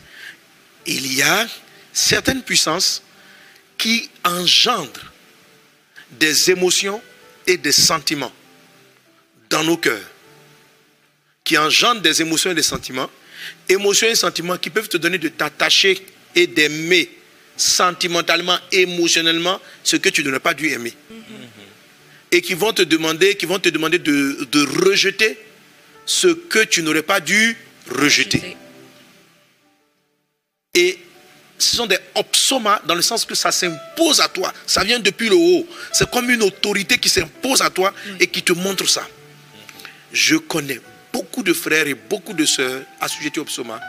il 0.87 1.15
y 1.15 1.23
a 1.23 1.47
certaines 1.93 2.43
puissances 2.43 3.03
qui 3.77 4.09
engendrent 4.25 5.12
des 6.12 6.51
émotions 6.51 7.03
et 7.47 7.57
des 7.57 7.73
sentiments 7.73 8.33
dans 9.51 9.65
nos 9.65 9.77
cœurs. 9.77 10.11
qui 11.45 11.59
engendrent 11.59 12.01
des 12.01 12.23
émotions 12.23 12.51
et 12.51 12.55
des 12.55 12.62
sentiments. 12.62 13.11
Émotions 13.69 14.09
et 14.09 14.15
sentiments 14.15 14.57
qui 14.57 14.71
peuvent 14.71 14.89
te 14.89 14.97
donner 14.97 15.19
de 15.19 15.29
t'attacher 15.29 16.05
et 16.35 16.47
d'aimer 16.47 17.11
sentimentalement, 17.57 18.59
émotionnellement 18.73 19.61
ce 19.85 19.97
que 19.97 20.09
tu 20.09 20.25
n'aurais 20.25 20.41
pas 20.41 20.55
dû 20.55 20.71
aimer. 20.71 20.95
Et 22.35 22.41
qui 22.41 22.55
vont 22.55 22.72
te 22.72 22.82
demander, 22.82 23.37
qui 23.37 23.47
vont 23.47 23.61
te 23.61 23.68
demander 23.68 24.01
de, 24.01 24.49
de 24.51 24.89
rejeter 24.89 25.39
ce 26.05 26.26
que 26.26 26.64
tu 26.64 26.82
n'aurais 26.82 27.05
pas 27.05 27.20
dû 27.20 27.57
rejeter. 27.89 28.57
Et 30.74 30.99
ce 31.57 31.76
sont 31.76 31.87
des 31.87 31.99
opsomas 32.16 32.82
dans 32.87 32.97
le 32.97 33.03
sens 33.03 33.24
que 33.24 33.37
ça 33.37 33.53
s'impose 33.53 34.20
à 34.20 34.26
toi. 34.26 34.53
Ça 34.66 34.82
vient 34.82 34.99
depuis 34.99 35.28
le 35.28 35.37
haut. 35.37 35.64
C'est 35.93 36.11
comme 36.11 36.28
une 36.28 36.43
autorité 36.43 36.99
qui 36.99 37.09
s'impose 37.09 37.62
à 37.62 37.70
toi 37.70 37.95
et 38.18 38.26
qui 38.26 38.43
te 38.43 38.53
montre 38.53 38.89
ça. 38.89 39.09
Je 40.12 40.35
connais 40.35 40.80
beaucoup 41.12 41.45
de 41.45 41.53
frères 41.53 41.87
et 41.87 41.95
beaucoup 41.95 42.32
de 42.32 42.45
sœurs 42.45 42.82
assujettis 43.01 43.39
au 43.39 43.45
psoma 43.45 43.80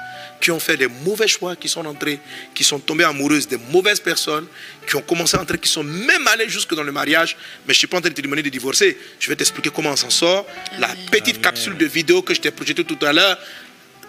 qui 0.42 0.52
ont 0.52 0.60
fait 0.60 0.78
des 0.78 0.88
mauvais 0.88 1.28
choix, 1.28 1.56
qui 1.56 1.68
sont 1.68 1.86
entrés, 1.86 2.20
qui 2.54 2.64
sont 2.64 2.80
tombés 2.80 3.04
amoureuses 3.04 3.48
des 3.48 3.58
mauvaises 3.58 4.00
personnes, 4.00 4.48
qui 4.88 4.96
ont 4.96 5.02
commencé 5.02 5.38
à 5.38 5.42
entrer, 5.42 5.58
qui 5.58 5.70
sont 5.70 5.84
même 5.84 6.28
allés 6.28 6.50
jusque 6.50 6.76
dans 6.76 6.84
le 6.84 6.92
mariage. 6.92 7.36
Mais 7.66 7.74
je 7.74 7.78
ne 7.78 7.80
suis 7.80 7.88
pas 7.88 7.98
en 7.98 8.02
train 8.02 8.10
de 8.10 8.16
te 8.16 8.22
demander 8.22 8.44
de 8.44 8.50
divorcer. 8.50 8.98
Je 9.20 9.30
vais 9.30 9.36
t'expliquer 9.36 9.70
comment 9.74 9.92
on 9.92 9.96
s'en 9.96 10.10
sort. 10.10 10.46
La 10.80 10.90
petite 11.12 11.42
capsule 11.42 11.78
de 11.78 11.86
vidéo 11.86 12.22
que 12.22 12.34
je 12.34 12.42
t'ai 12.42 12.52
projetée 12.52 12.84
tout 12.84 13.04
à 13.06 13.14
l'heure 13.14 13.38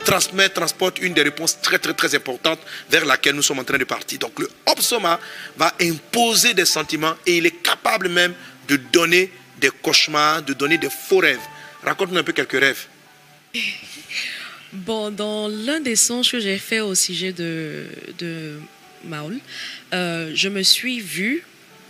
transmet, 0.05 0.49
transporte 0.49 0.99
une 1.01 1.15
des 1.15 1.23
réponses 1.23 1.61
très 1.61 1.79
très 1.79 1.95
très 1.95 2.15
importantes 2.15 2.61
vers 2.91 3.05
laquelle 3.05 3.35
nous 3.35 3.43
sommes 3.43 3.61
en 3.61 3.65
train 3.65 3.79
de 3.79 3.85
partir. 3.85 4.19
Donc 4.19 4.39
le 4.39 4.49
Opsoma 4.67 5.19
va 5.57 5.75
imposer 5.81 6.55
des 6.55 6.67
sentiments 6.67 7.15
et 7.27 7.39
il 7.39 7.47
est 7.47 7.63
capable 7.63 8.09
même 8.09 8.35
de 8.69 8.77
donner 8.77 9.33
des 9.59 9.71
cauchemars, 9.71 10.43
de 10.43 10.53
donner 10.53 10.79
des 10.79 10.91
faux 10.91 11.19
rêves. 11.19 11.41
Raconte-nous 11.83 12.19
un 12.19 12.23
peu 12.25 12.33
quelques 12.33 12.61
rêves. 12.61 12.87
Bon, 14.85 15.11
dans 15.11 15.49
l'un 15.49 15.81
des 15.81 15.97
songes 15.97 16.31
que 16.31 16.39
j'ai 16.39 16.59
fait 16.59 16.81
au 16.81 16.95
sujet 16.95 17.33
de, 17.33 17.87
de 18.19 18.61
Maul, 19.05 19.39
euh, 19.95 20.33
je 20.35 20.49
me 20.51 20.63
suis 20.63 21.01
vue, 21.01 21.45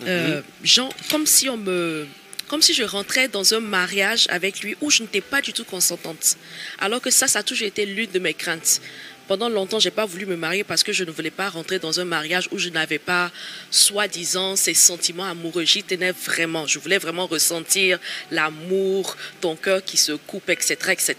euh, 0.06 0.40
genre, 0.62 0.92
comme 1.10 1.26
si 1.26 1.48
on 1.48 1.56
me 1.56 2.06
comme 2.46 2.62
si 2.62 2.74
je 2.74 2.84
rentrais 2.84 3.26
dans 3.26 3.54
un 3.54 3.60
mariage 3.60 4.28
avec 4.30 4.60
lui 4.60 4.76
où 4.80 4.88
je 4.88 5.02
n'étais 5.02 5.20
pas 5.20 5.40
du 5.40 5.52
tout 5.52 5.64
consentante. 5.64 6.36
Alors 6.78 7.00
que 7.00 7.10
ça, 7.10 7.26
ça 7.26 7.40
a 7.40 7.42
toujours 7.42 7.66
été 7.66 7.84
l'une 7.86 8.10
de 8.12 8.20
mes 8.20 8.34
craintes. 8.34 8.80
Pendant 9.28 9.48
longtemps, 9.48 9.80
j'ai 9.80 9.90
pas 9.90 10.06
voulu 10.06 10.24
me 10.26 10.36
marier 10.36 10.62
parce 10.62 10.84
que 10.84 10.92
je 10.92 11.02
ne 11.02 11.10
voulais 11.10 11.30
pas 11.30 11.48
rentrer 11.48 11.78
dans 11.78 11.98
un 11.98 12.04
mariage 12.04 12.48
où 12.52 12.58
je 12.58 12.68
n'avais 12.68 12.98
pas, 12.98 13.32
soi-disant, 13.70 14.54
ces 14.54 14.74
sentiments 14.74 15.24
amoureux. 15.24 15.64
J'y 15.64 15.82
tenais 15.82 16.12
vraiment. 16.12 16.66
Je 16.66 16.78
voulais 16.78 16.98
vraiment 16.98 17.26
ressentir 17.26 17.98
l'amour, 18.30 19.16
ton 19.40 19.56
cœur 19.56 19.82
qui 19.84 19.96
se 19.96 20.12
coupe, 20.12 20.48
etc., 20.50 20.76
etc. 20.90 21.16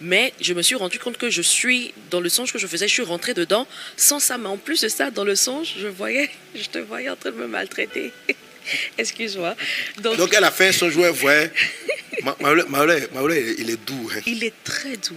Mais 0.00 0.32
je 0.40 0.54
me 0.54 0.62
suis 0.62 0.76
rendu 0.76 0.98
compte 0.98 1.18
que 1.18 1.28
je 1.28 1.42
suis, 1.42 1.92
dans 2.10 2.20
le 2.20 2.28
songe 2.28 2.52
que 2.52 2.58
je 2.58 2.66
faisais, 2.66 2.88
je 2.88 2.92
suis 2.94 3.02
rentrée 3.02 3.34
dedans 3.34 3.66
sans 3.96 4.18
ça. 4.18 4.38
Mais 4.38 4.48
en 4.48 4.56
plus 4.56 4.80
de 4.80 4.88
ça, 4.88 5.10
dans 5.10 5.24
le 5.24 5.34
songe, 5.34 5.74
je 5.78 5.88
voyais, 5.88 6.30
je 6.54 6.68
te 6.68 6.78
voyais 6.78 7.10
en 7.10 7.16
train 7.16 7.30
de 7.30 7.36
me 7.36 7.46
maltraiter. 7.46 8.12
Excuse-moi. 8.96 9.56
Donc, 10.02 10.32
elle 10.32 10.44
a 10.44 10.50
fait 10.50 10.72
son 10.72 10.88
jouet, 10.88 11.10
ouais. 11.22 11.52
Maoulé, 12.68 13.56
il 13.58 13.70
est 13.70 13.84
doux. 13.84 14.10
Hein. 14.14 14.20
Il 14.26 14.44
est 14.44 14.54
très 14.64 14.96
doux. 14.96 15.16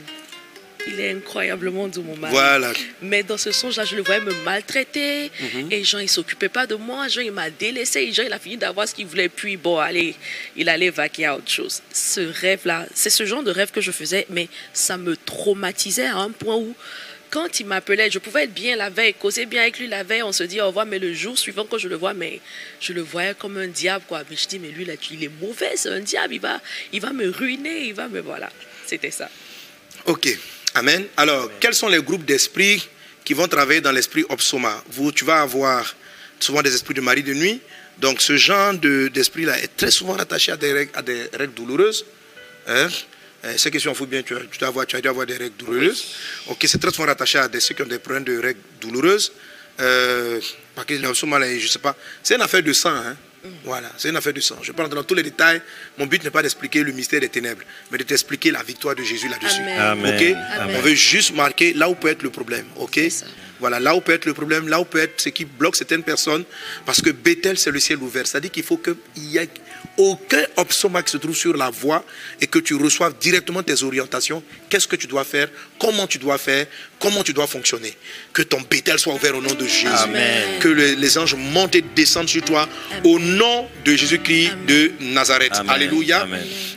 Il 0.88 1.00
est 1.00 1.12
incroyablement 1.12 1.88
doux, 1.88 2.04
mon 2.04 2.16
mari. 2.16 2.34
Voilà. 2.34 2.74
Mais 3.02 3.24
dans 3.24 3.38
ce 3.38 3.52
songe-là, 3.52 3.86
je 3.86 3.96
le 3.96 4.04
voyais 4.04 4.22
me 4.22 4.34
maltraiter. 4.44 5.32
Mhm. 5.40 5.72
Et 5.72 5.84
Jean, 5.84 6.00
il 6.00 6.04
ne 6.04 6.10
s'occupait 6.10 6.50
pas 6.50 6.68
de 6.68 6.76
moi. 6.76 7.08
Jean, 7.08 7.22
il 7.22 7.32
m'a 7.32 7.50
délaissé. 7.50 8.12
Jean, 8.14 8.24
il 8.24 8.34
a 8.34 8.40
fini 8.40 8.58
d'avoir 8.58 8.88
ce 8.88 8.94
qu'il 8.94 9.08
voulait. 9.08 9.30
Puis, 9.30 9.58
bon, 9.58 9.78
allez, 9.78 10.16
il 10.56 10.70
allait 10.70 10.92
vaquer 10.92 11.26
à 11.26 11.36
autre 11.38 11.50
chose. 11.50 11.82
Ce 11.92 12.22
rêve-là, 12.22 12.86
c'est 12.94 13.10
ce 13.10 13.26
genre 13.26 13.44
de 13.44 13.52
rêve 13.52 13.72
que 13.72 13.82
je 13.82 13.92
faisais, 13.92 14.26
mais 14.30 14.48
ça 14.74 14.98
me 14.98 15.18
traumatisait 15.18 16.08
à 16.08 16.18
un 16.18 16.32
point 16.32 16.56
où 16.56 16.76
quand 17.32 17.60
il 17.60 17.66
m'appelait, 17.66 18.10
je 18.10 18.20
pouvais 18.20 18.44
être 18.44 18.54
bien 18.54 18.78
la 18.78 18.90
veille, 18.90 19.14
causer 19.14 19.46
bien 19.46 19.64
avec 19.64 19.80
lui 19.80 19.88
la 19.88 20.04
veille, 20.04 20.24
on 20.24 20.32
se 20.32 20.44
dit 20.44 20.62
au 20.62 20.68
revoir, 20.68 20.86
mais 20.86 21.00
le 21.00 21.14
jour 21.14 21.38
suivant 21.38 21.66
quand 21.70 21.78
je 21.78 21.90
le 21.90 21.96
vois, 21.96 22.14
mais 22.14 22.40
je 22.80 22.94
le 22.94 23.02
voyais 23.02 23.34
comme 23.34 23.58
un 23.58 23.68
diable, 23.68 24.06
quoi. 24.08 24.24
Mais 24.30 24.38
je 24.38 24.48
dis, 24.48 24.60
mais 24.60 24.70
lui, 24.70 24.86
là, 24.86 24.94
il 25.12 25.24
est 25.24 25.32
mauvais, 25.42 25.74
c'est 25.76 25.90
un 25.90 26.00
diable, 26.00 26.36
il 26.36 26.40
va, 26.40 26.62
il 26.94 27.02
va 27.02 27.12
me 27.12 27.28
ruiner, 27.30 27.88
il 27.88 27.94
va 27.94 28.08
me, 28.08 28.22
voilà. 28.22 28.50
C'était 28.86 29.12
ça. 29.12 29.30
Ok, 30.06 30.38
Amen. 30.76 31.06
Alors, 31.16 31.50
quels 31.62 31.74
sont 31.74 31.88
les 31.88 32.02
groupes 32.04 32.26
d'esprits 32.26 32.86
qui 33.24 33.34
vont 33.34 33.48
travailler 33.48 33.80
dans 33.80 33.94
l'esprit 33.94 34.26
Opsoma 34.28 34.84
Vous, 34.92 35.14
tu 35.14 35.24
vas 35.24 35.42
avoir 35.42 35.96
souvent 36.38 36.62
des 36.62 36.76
esprits 36.76 36.94
de 36.94 37.00
mari 37.00 37.24
de 37.24 37.34
nuit. 37.34 37.62
Donc, 37.98 38.22
ce 38.22 38.36
genre 38.36 38.74
d'esprit-là 38.74 39.58
est 39.64 39.74
très 39.78 39.90
souvent 39.90 40.18
attaché 40.18 40.52
à 40.52 40.58
des 40.58 40.74
règles, 40.74 40.92
à 40.94 41.02
des 41.02 41.30
règles 41.34 41.54
douloureuses. 41.54 42.06
Hein? 42.68 42.90
Euh, 43.46 43.54
ceux 43.56 43.70
qui 43.70 43.80
sont 43.80 43.94
fou 43.94 44.06
bien, 44.06 44.22
tu, 44.22 44.36
tu, 44.52 44.60
dois 44.60 44.68
avoir, 44.68 44.86
tu 44.86 45.00
dois 45.00 45.12
avoir 45.12 45.26
des 45.26 45.38
règles 45.38 45.56
douloureuses. 45.58 46.04
Ok, 46.48 46.66
c'est 46.68 46.78
très 46.78 46.92
souvent 46.92 47.08
rattaché 47.08 47.38
à 47.38 47.48
des, 47.48 47.62
ceux 47.62 47.74
qui 47.74 47.82
ont 47.82 47.86
des 47.88 48.00
problèmes 48.00 48.26
de 48.26 48.38
règles 48.38 48.60
douloureuses. 48.82 49.32
Euh, 49.80 50.42
parce 50.76 50.88
que 50.88 50.96
je 50.98 51.68
sais 51.68 51.80
pas, 51.80 51.96
c'est 52.22 52.36
une 52.36 52.42
affaire 52.42 52.64
de 52.64 52.74
sang. 52.74 52.96
Hein? 52.96 53.16
Voilà, 53.64 53.92
c'est 53.98 54.10
une 54.10 54.18
affaire 54.18 54.34
de 54.34 54.40
sang. 54.42 54.56
Je 54.62 54.68
ne 54.68 54.68
vais 54.68 54.78
pas 54.78 54.84
rentrer 54.84 54.96
dans 54.96 55.04
tous 55.04 55.16
les 55.16 55.24
détails. 55.24 55.62
Mon 55.98 56.06
but 56.06 56.24
n'est 56.24 56.30
pas 56.30 56.42
d'expliquer 56.42 56.84
le 56.84 56.92
mystère 56.92 57.20
des 57.20 57.30
ténèbres, 57.30 57.64
mais 57.92 57.98
de 57.98 58.04
t'expliquer 58.04 58.52
la 58.52 58.64
victoire 58.64 58.96
de 58.96 59.04
Jésus 59.04 59.30
là-dessus. 59.30 59.62
Amen. 59.62 60.38
On 60.70 60.82
veut 60.82 60.96
juste 60.96 61.36
marquer 61.36 61.74
là 61.74 61.90
où 61.90 61.96
peut 61.96 62.10
être 62.10 62.24
le 62.24 62.30
problème. 62.30 62.66
Ok 62.78 63.00
voilà, 63.60 63.80
là 63.80 63.96
où 63.96 64.02
peut 64.02 64.12
être 64.12 64.26
le 64.26 64.34
problème, 64.34 64.68
là 64.68 64.80
où 64.80 64.86
peut 64.86 65.00
être 65.00 65.22
ce 65.22 65.30
qui 65.30 65.46
bloque 65.46 65.76
certaines 65.76 66.04
personnes, 66.04 66.44
parce 66.86 67.02
que 67.02 67.10
Bethel, 67.10 67.58
c'est 67.58 67.72
le 67.72 67.80
ciel 67.80 68.00
ouvert. 68.00 68.28
C'est-à-dire 68.28 68.52
qu'il 68.52 68.64
faut 68.64 68.78
qu'il 68.78 68.96
y 69.18 69.38
ait 69.38 69.50
aucun 69.98 70.44
obsoma 70.58 71.02
qui 71.04 71.12
se 71.12 71.18
trouve 71.18 71.36
sur 71.36 71.56
la 71.56 71.70
voie 71.70 72.04
et 72.42 72.48
que 72.48 72.60
tu 72.60 72.76
reçoives 72.76 73.14
directement 73.20 73.64
tes 73.64 73.84
orientations. 73.84 74.44
Qu'est-ce 74.70 74.88
que 74.88 74.96
tu 74.96 75.08
dois 75.08 75.24
faire? 75.24 75.50
Comment 75.80 76.08
tu 76.08 76.18
dois 76.18 76.38
faire? 76.38 76.68
Comment 77.00 77.24
tu 77.24 77.34
dois 77.34 77.48
fonctionner? 77.48 77.94
Que 78.34 78.42
ton 78.42 78.62
Bethel 78.62 79.00
soit 79.00 79.14
ouvert 79.14 79.36
au 79.36 79.42
nom 79.42 79.54
de 79.54 79.66
Jésus. 79.66 79.88
Que 80.60 80.68
les 80.68 81.18
anges 81.18 81.36
montent 81.36 81.76
et 81.76 81.82
descendent 81.82 82.30
sur 82.30 82.44
toi 82.44 82.68
au 83.04 83.20
nom 83.20 83.68
de 83.84 83.96
Jésus-Christ 83.96 84.52
de 84.68 84.92
Nazareth. 85.00 85.54
Alléluia. 85.68 86.28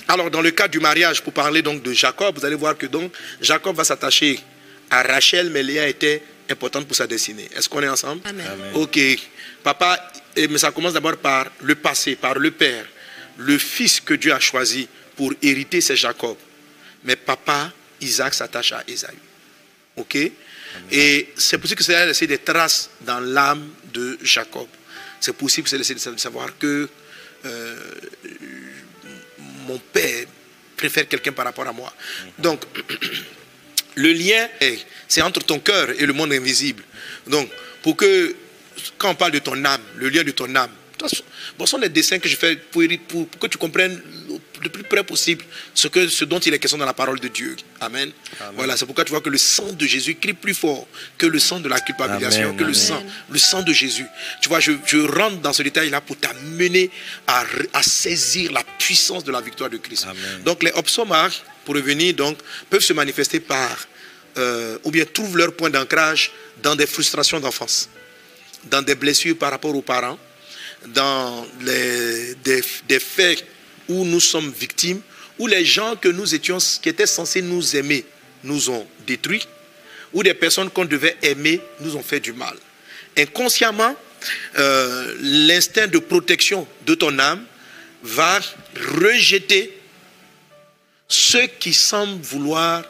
Alors, 0.07 0.31
dans 0.31 0.41
le 0.41 0.51
cas 0.51 0.69
du 0.69 0.81
mariage, 0.81 1.23
pour 1.23 1.33
parler 1.33 1.63
donc 1.63 1.83
de 1.83 1.93
Jacob, 1.93 2.39
vous 2.39 2.45
allez 2.45 2.57
voir 2.57 2.77
que 2.77 2.87
donc 2.87 3.13
Jacob 3.41 3.77
va 3.77 3.85
s'attacher 3.85 4.41
à 4.91 5.03
Rachel, 5.03 5.51
mais 5.51 5.63
Léa 5.63 5.87
était 5.87 6.23
importante 6.51 6.87
pour 6.87 6.97
sa 6.97 7.07
destinée. 7.07 7.49
Est-ce 7.55 7.69
qu'on 7.69 7.83
est 7.83 7.89
ensemble? 7.89 8.23
Amen. 8.25 8.47
Ok. 8.75 8.99
Papa, 9.63 10.13
mais 10.37 10.57
ça 10.57 10.71
commence 10.71 10.95
d'abord 10.95 11.17
par 11.17 11.47
le 11.61 11.75
passé, 11.75 12.17
par 12.17 12.39
le 12.39 12.51
père. 12.53 12.87
Le 13.39 13.57
fils 13.59 14.01
que 14.01 14.15
Dieu 14.15 14.33
a 14.33 14.41
choisi 14.41 14.89
pour 15.17 15.33
hériter, 15.43 15.81
c'est 15.81 15.97
Jacob. 15.97 16.37
Mais 17.05 17.17
papa, 17.17 17.73
Isaac 18.01 18.35
s'attache 18.35 18.73
à 18.73 18.85
Esaü. 18.87 19.15
Ok? 19.97 20.17
Et 20.91 21.29
c'est 21.37 21.59
possible 21.59 21.79
que 21.79 21.85
ça 21.85 21.93
ait 21.93 22.07
laissé 22.07 22.27
des 22.27 22.39
traces 22.39 22.91
dans 23.01 23.21
l'âme 23.21 23.69
de 23.93 24.19
Jacob. 24.23 24.67
C'est 25.21 25.33
possible 25.33 25.65
que 25.65 25.71
ça 25.71 25.77
ait 25.77 25.79
laissé 25.79 25.95
de 25.95 26.19
savoir 26.19 26.57
que 26.59 26.89
euh, 27.45 27.77
mon 29.67 29.79
père 29.79 30.27
préfère 30.77 31.09
quelqu'un 31.09 31.33
par 31.33 31.45
rapport 31.45 31.67
à 31.67 31.73
moi. 31.73 31.93
Donc, 32.39 32.63
le 33.95 34.13
lien, 34.13 34.49
c'est 35.07 35.23
entre 35.23 35.45
ton 35.45 35.59
cœur 35.59 35.91
et 35.91 36.07
le 36.07 36.13
monde 36.13 36.33
invisible. 36.33 36.83
Donc, 37.27 37.51
pour 37.83 37.97
que, 37.97 38.35
quand 38.97 39.11
on 39.11 39.15
parle 39.15 39.33
de 39.33 39.41
ton 39.41 39.65
âme, 39.65 39.83
le 39.97 40.09
lien 40.09 40.23
de 40.23 40.31
ton 40.31 40.55
âme, 40.55 40.71
ce 41.07 41.67
sont 41.67 41.79
les 41.79 41.89
dessins 41.89 42.19
que 42.19 42.29
je 42.29 42.37
fais 42.37 42.57
pour, 42.57 42.83
que 43.39 43.47
tu 43.47 43.59
comprennes 43.59 44.01
le 44.63 44.69
plus 44.69 44.83
près 44.83 45.05
possible 45.05 45.45
ce, 45.75 45.89
que, 45.89 46.09
ce 46.09 46.25
dont 46.25 46.39
il 46.41 46.53
est 46.53 46.59
question 46.59 46.79
dans 46.79 46.87
la 46.87 46.95
parole 46.95 47.21
de 47.21 47.29
Dieu. 47.29 47.57
Amen. 47.81 48.11
Voilà, 48.55 48.77
c'est 48.77 48.87
pourquoi 48.87 49.05
tu 49.05 49.11
vois 49.11 49.21
que 49.21 49.29
le 49.29 49.39
sang 49.39 49.73
de 49.73 49.87
Jésus 49.87 50.17
crie 50.17 50.33
plus 50.33 50.55
fort 50.55 50.87
que 51.17 51.27
le 51.27 51.39
sang 51.39 51.61
de 51.61 51.69
la 51.69 51.81
culpabilisation, 51.81 52.55
que 52.57 52.65
le 52.65 52.75
sang, 52.75 53.03
le 53.31 53.39
sang 53.39 53.63
de 53.63 53.73
Jésus. 53.73 54.07
Tu 54.43 54.49
vois, 54.49 54.61
je, 54.61 54.73
rentre 55.07 55.41
dans 55.41 55.53
ce 55.53 55.63
détail-là 55.63 56.01
pour 56.01 56.17
t'amener 56.17 56.91
à, 57.27 57.45
à, 57.73 57.83
saisir 57.83 58.53
la 58.53 58.65
puissance 58.79 59.25
de 59.25 59.33
la 59.33 59.41
victoire 59.41 59.71
de 59.71 59.77
Christ. 59.77 60.07
Donc 60.45 60.63
les 60.63 60.73
obsomas, 60.73 61.31
pour 61.65 61.75
revenir, 61.75 62.15
donc, 62.15 62.39
peuvent 62.71 62.83
se 62.83 62.93
manifester 62.93 63.41
par, 63.41 63.87
euh, 64.37 64.79
ou 64.85 64.91
bien 64.91 65.05
trouvent 65.05 65.37
leur 65.37 65.55
point 65.55 65.71
d'ancrage 65.71 66.33
dans 66.63 66.75
des 66.75 66.87
frustrations 66.87 67.41
d'enfance, 67.41 67.89
dans 68.65 68.83
des 68.83 68.95
blessures 68.95 69.37
par 69.37 69.51
rapport 69.51 69.75
aux 69.75 69.83
parents, 69.83 70.19
dans 70.87 71.47
les, 71.61 72.35
des, 72.37 73.01
faits 73.01 73.45
où 73.89 74.05
nous 74.05 74.21
sommes 74.21 74.51
victimes, 74.51 75.01
où 75.39 75.47
les 75.47 75.65
gens 75.65 75.97
que 75.97 76.09
nous 76.09 76.35
étions, 76.35 76.59
qui 76.59 76.89
étaient 76.89 77.07
censés 77.07 77.43
nous 77.43 77.77
aimer, 77.77 78.05
nous 78.45 78.71
ont 78.71 78.87
détruits, 79.07 79.47
ou 80.13 80.23
des 80.23 80.35
personnes 80.35 80.71
qu'on 80.71 80.85
devait 80.85 81.17
aimer 81.23 81.61
nous 81.81 81.97
ont 81.97 82.03
fait 82.03 82.21
du 82.21 82.33
mal. 82.33 82.57
Inconsciemment, 83.17 83.95
euh, 84.59 85.15
l'instinct 85.21 85.87
de 85.87 85.99
protection 85.99 86.67
de 86.87 86.95
ton 86.95 87.19
âme 87.19 87.45
va 88.03 88.41
rejeter 88.97 89.79
ceux 91.09 91.47
qui 91.47 91.73
semblent 91.73 92.23
vouloir, 92.23 92.85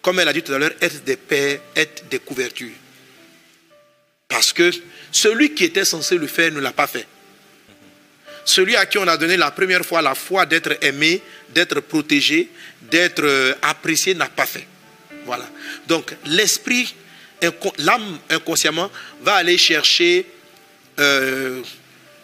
comme 0.00 0.20
elle 0.20 0.28
a 0.28 0.32
dit 0.32 0.42
tout 0.42 0.52
à 0.52 0.58
l'heure, 0.58 0.72
être 0.80 1.04
des 1.04 1.16
pères, 1.16 1.60
être 1.76 2.08
des 2.08 2.18
couvertures. 2.18 2.70
Parce 4.32 4.54
que 4.54 4.70
celui 5.12 5.52
qui 5.52 5.64
était 5.64 5.84
censé 5.84 6.16
le 6.16 6.26
faire 6.26 6.50
ne 6.52 6.58
l'a 6.58 6.72
pas 6.72 6.86
fait. 6.86 7.06
celui 8.46 8.74
à 8.76 8.86
qui 8.86 8.96
on 8.96 9.06
a 9.06 9.16
donné 9.18 9.36
la 9.36 9.50
première 9.50 9.84
fois 9.84 10.00
la 10.00 10.14
foi 10.14 10.46
d'être 10.46 10.78
aimé, 10.80 11.20
d'être 11.50 11.80
protégé, 11.80 12.48
d'être 12.80 13.22
euh, 13.22 13.54
apprécié, 13.60 14.14
n'a 14.14 14.26
pas 14.26 14.46
fait. 14.46 14.66
Voilà. 15.26 15.46
Donc 15.86 16.16
l'esprit, 16.24 16.94
l'âme 17.78 18.18
inconsciemment 18.30 18.90
va 19.20 19.34
aller 19.34 19.58
chercher, 19.58 20.26
euh, 20.98 21.60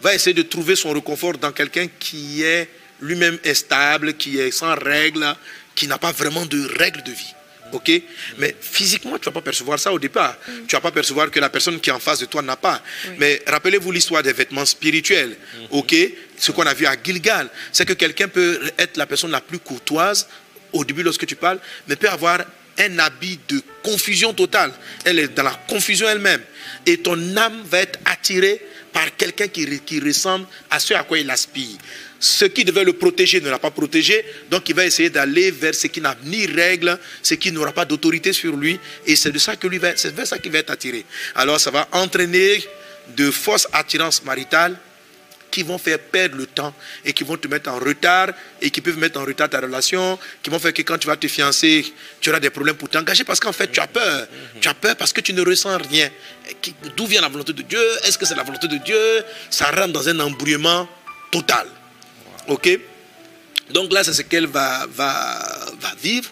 va 0.01 0.15
essayer 0.15 0.33
de 0.33 0.41
trouver 0.41 0.75
son 0.75 0.91
réconfort 0.91 1.37
dans 1.37 1.51
quelqu'un 1.51 1.87
qui 1.99 2.41
est 2.41 2.69
lui-même 3.01 3.37
instable, 3.45 4.15
qui 4.15 4.39
est 4.39 4.51
sans 4.51 4.73
règles, 4.75 5.35
qui 5.75 5.87
n'a 5.87 5.99
pas 5.99 6.11
vraiment 6.11 6.45
de 6.47 6.67
règles 6.79 7.03
de 7.03 7.11
vie. 7.11 7.33
Ok? 7.71 7.91
Mais 8.37 8.55
physiquement, 8.59 9.17
tu 9.17 9.29
ne 9.29 9.33
vas 9.33 9.39
pas 9.39 9.41
percevoir 9.41 9.79
ça 9.79 9.91
au 9.91 9.99
départ. 9.99 10.37
Tu 10.45 10.51
ne 10.51 10.71
vas 10.71 10.81
pas 10.81 10.91
percevoir 10.91 11.29
que 11.31 11.39
la 11.39 11.49
personne 11.49 11.79
qui 11.79 11.89
est 11.89 11.93
en 11.93 11.99
face 11.99 12.19
de 12.19 12.25
toi 12.25 12.41
n'a 12.41 12.55
pas. 12.55 12.81
Mais 13.17 13.41
rappelez-vous 13.47 13.91
l'histoire 13.91 14.23
des 14.23 14.33
vêtements 14.33 14.65
spirituels. 14.65 15.37
Ok? 15.71 15.95
Ce 16.37 16.51
qu'on 16.51 16.63
a 16.63 16.73
vu 16.73 16.85
à 16.85 16.95
Gilgal, 17.01 17.49
c'est 17.71 17.85
que 17.85 17.93
quelqu'un 17.93 18.27
peut 18.27 18.59
être 18.77 18.97
la 18.97 19.05
personne 19.05 19.31
la 19.31 19.41
plus 19.41 19.59
courtoise 19.59 20.27
au 20.71 20.85
début 20.85 21.03
lorsque 21.03 21.25
tu 21.25 21.35
parles, 21.35 21.59
mais 21.87 21.95
peut 21.95 22.09
avoir 22.09 22.39
un 22.77 22.99
habit 22.99 23.39
de 23.47 23.61
confusion 23.83 24.33
totale. 24.33 24.71
Elle 25.03 25.19
est 25.19 25.27
dans 25.29 25.43
la 25.43 25.59
confusion 25.67 26.07
elle-même. 26.07 26.41
Et 26.85 26.97
ton 26.97 27.35
âme 27.35 27.61
va 27.65 27.79
être 27.79 27.99
attirée 28.05 28.61
par 28.93 29.15
quelqu'un 29.15 29.47
qui, 29.47 29.79
qui 29.81 29.99
ressemble 29.99 30.45
à 30.69 30.79
ce 30.79 30.93
à 30.93 31.03
quoi 31.03 31.19
il 31.19 31.29
aspire 31.29 31.77
ce 32.19 32.45
qui 32.45 32.65
devait 32.65 32.83
le 32.83 32.93
protéger 32.93 33.39
ne 33.41 33.49
l'a 33.49 33.59
pas 33.59 33.71
protégé, 33.71 34.25
donc 34.49 34.67
il 34.67 34.75
va 34.75 34.85
essayer 34.85 35.09
d'aller 35.09 35.51
vers 35.51 35.73
ce 35.73 35.87
qui 35.87 36.01
n'a 36.01 36.15
ni 36.25 36.45
règle, 36.45 36.99
ce 37.23 37.35
qui 37.35 37.51
n'aura 37.51 37.71
pas 37.71 37.85
d'autorité 37.85 38.33
sur 38.33 38.55
lui, 38.55 38.79
et 39.05 39.15
c'est 39.15 39.31
de 39.31 39.39
ça 39.39 39.55
que 39.55 39.67
lui 39.67 39.79
c'est 39.95 40.13
vers 40.13 40.27
ça 40.27 40.37
qu'il 40.37 40.51
va 40.51 40.59
être 40.59 40.71
attiré. 40.71 41.05
Alors 41.35 41.59
ça 41.59 41.71
va 41.71 41.87
entraîner 41.93 42.63
de 43.15 43.31
fausses 43.31 43.67
attirances 43.71 44.23
maritales 44.23 44.77
qui 45.49 45.63
vont 45.63 45.77
faire 45.77 45.97
perdre 45.97 46.37
le 46.37 46.45
temps 46.45 46.75
et 47.03 47.11
qui 47.13 47.23
vont 47.23 47.37
te 47.37 47.47
mettre 47.47 47.71
en 47.71 47.79
retard 47.79 48.29
et 48.61 48.69
qui 48.69 48.81
peuvent 48.81 48.99
mettre 48.99 49.19
en 49.19 49.25
retard 49.25 49.49
ta 49.49 49.59
relation, 49.59 50.19
qui 50.43 50.49
vont 50.49 50.59
faire 50.59 50.73
que 50.73 50.83
quand 50.83 50.97
tu 50.97 51.07
vas 51.07 51.15
te 51.15 51.27
fiancer, 51.27 51.85
tu 52.21 52.29
auras 52.29 52.39
des 52.39 52.51
problèmes 52.51 52.75
pour 52.75 52.89
t'engager 52.89 53.23
parce 53.23 53.39
qu'en 53.39 53.53
fait 53.53 53.71
tu 53.71 53.79
as 53.79 53.87
peur. 53.87 54.27
Tu 54.61 54.67
as 54.67 54.73
peur 54.73 54.95
parce 54.95 55.11
que 55.11 55.21
tu 55.21 55.33
ne 55.33 55.41
ressens 55.41 55.77
rien. 55.89 56.09
D'où 56.95 57.07
vient 57.07 57.21
la 57.21 57.29
volonté 57.29 57.53
de 57.53 57.63
Dieu? 57.63 57.81
Est-ce 58.03 58.17
que 58.17 58.25
c'est 58.25 58.35
la 58.35 58.43
volonté 58.43 58.67
de 58.67 58.77
Dieu? 58.77 59.23
Ça 59.49 59.71
rentre 59.71 59.93
dans 59.93 60.07
un 60.07 60.19
embrouillement 60.19 60.87
total. 61.31 61.67
Ok? 62.49 62.79
Donc 63.69 63.93
là, 63.93 64.03
c'est 64.03 64.13
ce 64.13 64.23
qu'elle 64.23 64.47
va, 64.47 64.87
va, 64.87 65.71
va 65.79 65.95
vivre, 66.01 66.29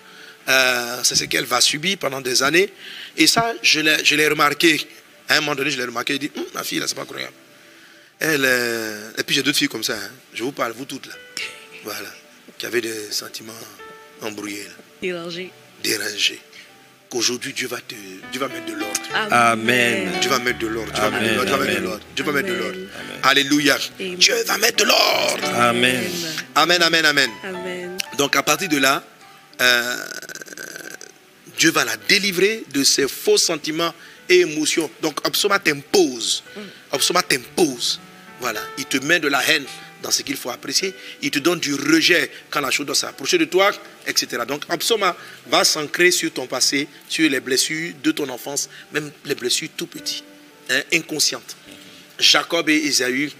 euh, 0.49 0.99
c'est 1.03 1.15
ce 1.15 1.26
qu'elle 1.26 1.45
va 1.45 1.61
subir 1.61 1.97
pendant 1.97 2.22
des 2.22 2.41
années. 2.41 2.72
Et 3.15 3.28
ça, 3.28 3.53
je 3.61 3.80
l'ai 3.80 4.28
remarqué. 4.28 4.82
À 5.30 5.38
un 5.38 5.41
moment 5.41 5.55
donné, 5.55 5.70
je 5.70 5.78
l'ai 5.78 5.86
remarqué. 5.86 6.13
Je 6.13 6.20
dis, 6.20 6.32
hum, 6.36 6.45
ma 6.53 6.63
fille, 6.63 6.80
là, 6.80 6.88
c'est 6.88 6.95
pas 6.95 7.03
incroyable. 7.03 7.34
Elle, 8.20 8.45
euh, 8.45 9.11
et 9.18 9.24
puis 9.24 9.36
j'ai 9.36 9.43
d'autres 9.43 9.57
filles 9.57 9.68
comme 9.68 9.84
ça. 9.84 9.93
Hein. 9.93 10.09
Je 10.34 10.43
vous 10.43 10.51
parle, 10.51 10.74
vous 10.74 10.86
toutes 10.86 11.05
là. 11.05 11.13
Voilà. 11.84 12.09
Qui 12.57 12.65
avaient 12.65 12.82
des 12.82 13.11
sentiments 13.11 13.53
embrouillés. 14.22 14.68
Dérangés. 15.01 15.51
Dérangés 15.84 16.41
qu'aujourd'hui 17.10 17.53
Dieu 17.53 17.68
va 17.68 17.78
te, 17.78 17.95
Dieu 18.32 18.39
va 18.39 18.47
mettre 18.47 18.66
de 18.66 18.74
l'ordre. 18.74 19.01
Amen. 19.32 20.12
Dieu 20.20 20.30
va 20.30 20.39
mettre 20.39 20.60
de 20.60 20.68
l'ordre. 20.68 20.91
Dieu 20.93 21.01
va 21.03 21.10
mettre 21.20 21.76
de 21.76 21.80
l'ordre. 21.80 22.03
Dieu 22.16 22.26
va 22.26 22.32
mettre 22.32 22.49
de 22.49 22.53
l'ordre. 22.53 22.78
Alléluia. 23.24 23.78
Dieu 23.99 24.36
va 24.45 24.58
mettre 24.58 24.78
de 24.78 24.84
l'ordre. 24.84 25.55
Amen. 25.55 26.03
Amen, 26.55 26.82
amen, 26.82 27.05
amen. 27.05 27.30
Donc 28.18 28.36
à 28.36 28.43
partir 28.43 28.70
de 28.70 28.78
là, 28.78 29.03
euh, 29.62 29.95
Dieu 31.58 31.72
va 31.72 31.86
la 31.86 31.97
délivrer 32.08 32.64
de 32.74 32.84
ses 32.84 33.08
faux 33.08 33.38
sentiments 33.38 33.93
et 34.30 34.41
émotions. 34.41 34.89
Donc 35.01 35.20
Absoma 35.26 35.60
t'impose. 35.60 36.43
Absoma 36.91 37.22
mm. 37.22 37.24
t'impose. 37.24 37.99
Voilà. 38.39 38.62
Il 38.78 38.86
te 38.86 38.97
met 38.97 39.20
de 39.20 39.28
la 39.28 39.43
haine 39.49 39.66
dans 40.02 40.12
ce 40.12 40.22
qu'il 40.22 40.38
faut 40.38 40.50
apprécier. 40.50 40.93
Il 41.22 41.32
te 41.32 41.39
donne 41.39 41.60
du 41.60 41.74
rejet 41.74 42.30
quand 42.50 42.62
la 42.62 42.72
chose 42.72 42.86
doit 42.86 42.95
s'approcher 42.95 43.38
de 43.38 43.45
toi, 43.45 43.72
etc. 44.06 44.43
Donc, 44.48 44.64
Absoma 44.70 45.16
va 45.48 45.64
s'ancrer 45.64 46.12
sur 46.12 46.32
ton 46.32 46.48
passé, 46.48 46.88
sur 47.08 47.30
les 47.30 47.39
blessures 47.39 47.93
de 48.04 48.12
ton 48.12 48.30
enfance, 48.30 48.70
même 48.93 49.12
les 49.26 49.36
blessures 49.36 49.70
tout 49.76 49.88
petites, 49.88 50.24
hein, 50.70 50.82
inconscientes. 50.93 51.56
Jacob 52.20 52.70
et 52.70 52.76
Esaü 52.76 53.32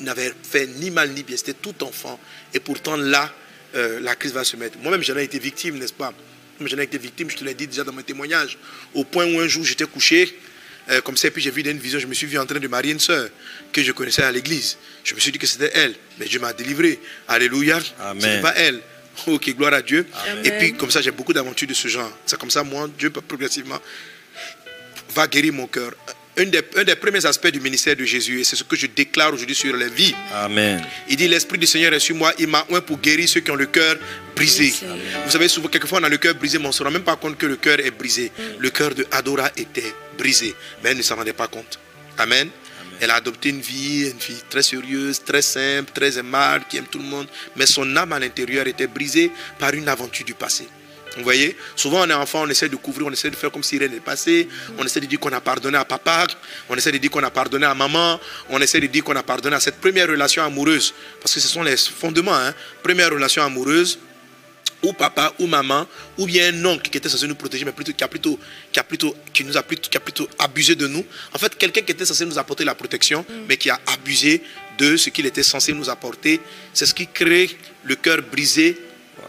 n'avaient 0.00 0.32
fait 0.42 0.66
ni 0.66 0.90
mal 0.90 1.10
ni 1.10 1.22
bien, 1.22 1.36
c'était 1.36 1.54
tout 1.54 1.84
enfant. 1.84 2.18
Et 2.52 2.60
pourtant, 2.60 2.96
là, 2.96 3.32
euh, 3.74 4.00
la 4.00 4.16
crise 4.16 4.32
va 4.32 4.44
se 4.44 4.56
mettre. 4.56 4.78
Moi-même, 4.78 5.02
j'en 5.02 5.16
ai 5.16 5.24
été 5.24 5.38
victime, 5.38 5.78
n'est-ce 5.78 5.92
pas? 5.92 6.12
J'en 6.60 6.78
ai 6.78 6.82
été 6.82 6.98
victime, 6.98 7.30
je 7.30 7.36
te 7.36 7.44
l'ai 7.44 7.54
dit 7.54 7.66
déjà 7.66 7.84
dans 7.84 7.92
mes 7.92 8.02
témoignages, 8.02 8.58
au 8.94 9.04
point 9.04 9.24
où 9.24 9.40
un 9.40 9.48
jour 9.48 9.64
j'étais 9.64 9.86
couché, 9.86 10.36
euh, 10.90 11.00
comme 11.00 11.16
ça, 11.16 11.28
et 11.28 11.30
puis 11.30 11.42
j'ai 11.42 11.50
vu 11.50 11.62
une 11.62 11.78
vision, 11.78 11.98
je 11.98 12.06
me 12.06 12.14
suis 12.14 12.26
vu 12.26 12.38
en 12.38 12.46
train 12.46 12.58
de 12.58 12.68
marier 12.68 12.92
une 12.92 13.00
soeur 13.00 13.28
que 13.72 13.82
je 13.82 13.92
connaissais 13.92 14.22
à 14.22 14.32
l'église. 14.32 14.76
Je 15.04 15.14
me 15.14 15.20
suis 15.20 15.32
dit 15.32 15.38
que 15.38 15.46
c'était 15.46 15.70
elle, 15.74 15.94
mais 16.18 16.26
Dieu 16.26 16.40
m'a 16.40 16.52
délivré. 16.52 16.98
Alléluia. 17.28 17.80
Ce 17.80 18.14
n'est 18.14 18.40
pas 18.40 18.54
elle. 18.56 18.80
Ok, 19.26 19.54
gloire 19.56 19.74
à 19.74 19.82
Dieu. 19.82 20.06
Et 20.44 20.50
puis 20.52 20.72
comme 20.74 20.90
ça, 20.90 21.00
j'ai 21.00 21.10
beaucoup 21.10 21.32
d'aventures 21.32 21.68
de 21.68 21.74
ce 21.74 21.88
genre. 21.88 22.10
C'est 22.26 22.38
comme 22.38 22.50
ça, 22.50 22.62
moi, 22.62 22.88
Dieu 22.98 23.10
progressivement 23.10 23.78
va 25.14 25.26
guérir 25.26 25.52
mon 25.52 25.66
cœur. 25.66 25.92
Un 26.40 26.46
des, 26.46 26.62
un 26.76 26.84
des, 26.84 26.96
premiers 26.96 27.26
aspects 27.26 27.48
du 27.48 27.60
ministère 27.60 27.94
de 27.94 28.04
Jésus, 28.06 28.40
et 28.40 28.44
c'est 28.44 28.56
ce 28.56 28.64
que 28.64 28.74
je 28.74 28.86
déclare 28.86 29.34
aujourd'hui 29.34 29.54
sur 29.54 29.76
les 29.76 29.90
vies. 29.90 30.14
Amen. 30.32 30.82
Il 31.06 31.16
dit 31.16 31.28
L'Esprit 31.28 31.58
du 31.58 31.66
Seigneur 31.66 31.92
est 31.92 32.00
sur 32.00 32.16
moi, 32.16 32.32
il 32.38 32.46
m'a 32.48 32.64
oint 32.70 32.80
pour 32.80 32.98
guérir 32.98 33.28
ceux 33.28 33.40
qui 33.40 33.50
ont 33.50 33.56
le 33.56 33.66
cœur 33.66 33.96
brisé. 34.34 34.72
Vous 35.26 35.30
savez, 35.30 35.48
souvent, 35.48 35.68
quelquefois, 35.68 35.98
on 36.00 36.04
a 36.04 36.08
le 36.08 36.16
cœur 36.16 36.34
brisé, 36.34 36.56
mais 36.56 36.64
on 36.64 36.68
ne 36.68 36.72
se 36.72 36.82
rend 36.82 36.90
même 36.90 37.02
pas 37.02 37.16
compte 37.16 37.36
que 37.36 37.44
le 37.44 37.56
cœur 37.56 37.78
est 37.80 37.90
brisé. 37.90 38.32
Le 38.58 38.70
cœur 38.70 38.94
de 38.94 39.06
Adora 39.10 39.50
était 39.54 39.92
brisé, 40.16 40.54
mais 40.82 40.92
elle 40.92 40.96
ne 40.96 41.02
s'en 41.02 41.16
rendait 41.16 41.34
pas 41.34 41.46
compte. 41.46 41.78
Amen. 42.16 42.48
Elle 43.02 43.10
a 43.10 43.16
adopté 43.16 43.50
une 43.50 43.60
vie, 43.60 44.08
une 44.08 44.18
fille 44.18 44.42
très 44.48 44.62
sérieuse, 44.62 45.22
très 45.22 45.42
simple, 45.42 45.90
très 45.92 46.18
aimable, 46.18 46.64
qui 46.70 46.78
aime 46.78 46.86
tout 46.90 46.98
le 46.98 47.04
monde. 47.04 47.26
Mais 47.56 47.66
son 47.66 47.94
âme 47.96 48.14
à 48.14 48.18
l'intérieur 48.18 48.66
était 48.66 48.86
brisée 48.86 49.30
par 49.58 49.74
une 49.74 49.90
aventure 49.90 50.24
du 50.24 50.32
passé. 50.32 50.66
Vous 51.16 51.24
voyez 51.24 51.56
Souvent, 51.76 52.02
on 52.02 52.10
est 52.10 52.14
enfant, 52.14 52.42
on 52.44 52.48
essaie 52.48 52.68
de 52.68 52.76
couvrir, 52.76 53.06
on 53.06 53.12
essaie 53.12 53.30
de 53.30 53.36
faire 53.36 53.50
comme 53.50 53.62
si 53.62 53.78
rien 53.78 53.88
n'était 53.88 54.00
passé. 54.00 54.48
On 54.78 54.84
essaie 54.84 55.00
de 55.00 55.06
dire 55.06 55.18
qu'on 55.18 55.32
a 55.32 55.40
pardonné 55.40 55.76
à 55.76 55.84
papa. 55.84 56.26
On 56.68 56.76
essaie 56.76 56.92
de 56.92 56.98
dire 56.98 57.10
qu'on 57.10 57.22
a 57.22 57.30
pardonné 57.30 57.66
à 57.66 57.74
maman. 57.74 58.20
On 58.48 58.60
essaie 58.60 58.80
de 58.80 58.86
dire 58.86 59.02
qu'on 59.04 59.16
a 59.16 59.22
pardonné 59.22 59.56
à 59.56 59.60
cette 59.60 59.80
première 59.80 60.08
relation 60.08 60.42
amoureuse. 60.42 60.94
Parce 61.20 61.34
que 61.34 61.40
ce 61.40 61.48
sont 61.48 61.62
les 61.62 61.76
fondements. 61.76 62.34
Hein? 62.34 62.54
Première 62.82 63.10
relation 63.10 63.42
amoureuse, 63.42 63.98
ou 64.82 64.92
papa 64.92 65.34
ou 65.38 65.46
maman, 65.46 65.86
ou 66.18 66.26
bien 66.26 66.54
un 66.54 66.64
oncle 66.64 66.90
qui 66.90 66.98
était 66.98 67.08
censé 67.08 67.26
nous 67.26 67.34
protéger, 67.34 67.64
mais 67.64 67.72
plutôt 67.72 67.92
qui 67.92 68.04
a 68.04 68.08
plutôt, 68.08 68.38
qui 68.72 68.80
a 68.80 68.84
plutôt, 68.84 69.14
qui 69.32 69.44
nous 69.44 69.56
a 69.56 69.62
plutôt, 69.62 69.88
qui 69.90 69.96
a 69.96 70.00
plutôt 70.00 70.28
abusé 70.38 70.74
de 70.74 70.86
nous. 70.86 71.04
En 71.34 71.38
fait, 71.38 71.56
quelqu'un 71.56 71.82
qui 71.82 71.92
était 71.92 72.04
censé 72.06 72.24
nous 72.24 72.38
apporter 72.38 72.64
la 72.64 72.74
protection, 72.74 73.24
mm. 73.28 73.34
mais 73.48 73.56
qui 73.56 73.68
a 73.70 73.78
abusé 73.86 74.42
de 74.78 74.96
ce 74.96 75.10
qu'il 75.10 75.26
était 75.26 75.42
censé 75.42 75.72
nous 75.72 75.90
apporter. 75.90 76.40
C'est 76.72 76.86
ce 76.86 76.94
qui 76.94 77.06
crée 77.06 77.50
le 77.84 77.96
cœur 77.96 78.22
brisé, 78.22 78.78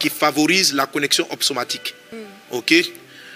qui 0.02 0.10
favorise 0.10 0.74
la 0.74 0.88
connexion 0.88 1.28
obsomatique. 1.30 1.94
Mm. 2.12 2.16
Ok? 2.58 2.74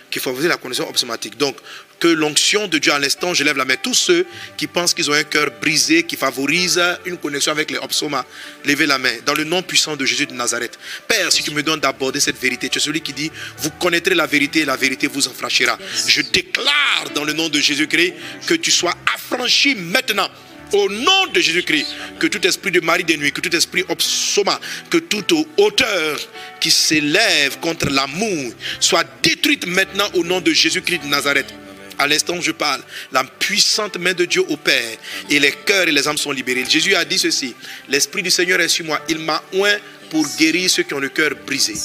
Qui 0.10 0.20
favorise 0.20 0.48
la 0.48 0.58
connexion 0.58 0.90
obsomatique. 0.90 1.38
Donc, 1.38 1.58
que 2.00 2.08
l'onction 2.08 2.68
de 2.68 2.80
Dieu 2.80 2.92
à 2.92 2.98
l'instant, 2.98 3.36
je 3.36 3.44
lève 3.44 3.56
la 3.56 3.66
main. 3.66 3.76
Tous 3.76 3.94
ceux 3.94 4.26
qui 4.58 4.66
pensent 4.66 4.96
qu'ils 4.96 5.10
ont 5.12 5.14
un 5.14 5.24
cœur 5.24 5.52
brisé, 5.62 6.02
qui 6.04 6.16
favorise 6.16 6.82
une 7.06 7.18
connexion 7.18 7.52
avec 7.52 7.70
les 7.70 7.78
obsomas, 7.78 8.26
levez 8.66 8.88
la 8.88 8.98
main. 8.98 9.14
Dans 9.28 9.36
le 9.36 9.44
nom 9.44 9.62
puissant 9.62 9.96
de 9.96 10.06
Jésus 10.06 10.26
de 10.26 10.34
Nazareth. 10.34 10.80
Père, 11.08 11.32
si 11.32 11.44
tu 11.44 11.52
me 11.52 11.62
donnes 11.62 11.80
d'aborder 11.80 12.20
cette 12.20 12.42
vérité, 12.42 12.68
tu 12.68 12.80
es 12.80 12.82
celui 12.82 13.02
qui 13.02 13.14
dit, 13.14 13.32
vous 13.60 13.70
connaîtrez 13.70 14.16
la 14.16 14.26
vérité 14.26 14.62
et 14.62 14.66
la 14.66 14.76
vérité 14.76 15.06
vous 15.06 15.28
enfranchira. 15.28 15.78
Je 16.08 16.22
déclare 16.24 17.06
dans 17.14 17.26
le 17.26 17.34
nom 17.34 17.48
de 17.48 17.60
Jésus-Christ 17.60 18.16
que 18.48 18.56
tu 18.56 18.72
sois 18.72 18.96
affranchi 19.14 19.76
maintenant 19.76 20.30
au 20.76 20.90
nom 20.90 21.28
de 21.34 21.40
Jésus-Christ, 21.40 21.88
que 22.20 22.28
tout 22.28 22.46
esprit 22.46 22.72
de 22.72 22.82
mari 22.82 23.04
de 23.04 23.16
nuit, 23.16 23.32
que 23.32 23.42
tout 23.42 23.56
esprit 23.56 23.84
obsoma, 23.88 24.60
que 24.90 24.98
toute 24.98 25.34
hauteur 25.58 26.20
qui 26.60 26.70
s'élève 26.70 27.60
contre 27.60 27.90
l'amour 27.90 28.54
soit 28.80 29.06
détruite 29.24 29.66
maintenant 29.68 30.10
au 30.14 30.24
nom 30.24 30.42
de 30.42 30.52
Jésus-Christ 30.52 31.04
de 31.04 31.08
Nazareth. 31.08 31.54
À 31.98 32.08
l'instant 32.08 32.36
où 32.36 32.42
je 32.42 32.52
parle, 32.52 32.82
la 33.14 33.24
puissante 33.24 33.98
main 33.98 34.14
de 34.14 34.26
Dieu 34.26 34.44
opère 34.50 34.98
et 35.30 35.40
les 35.40 35.54
cœurs 35.54 35.88
et 35.88 35.94
les 35.94 36.08
âmes 36.10 36.18
sont 36.18 36.32
libérés. 36.32 36.66
Jésus 36.70 36.94
a 36.94 37.06
dit 37.06 37.18
ceci 37.18 37.56
L'Esprit 37.88 38.22
du 38.22 38.30
Seigneur 38.30 38.60
est 38.60 38.68
sur 38.68 38.84
moi. 38.84 39.00
Il 39.08 39.20
m'a 39.20 39.42
oint 39.54 39.78
pour 40.10 40.26
guérir 40.38 40.70
ceux 40.70 40.84
qui 40.84 40.94
ont 40.94 41.00
le 41.00 41.10
cœur 41.10 41.32
brisé. 41.46 41.76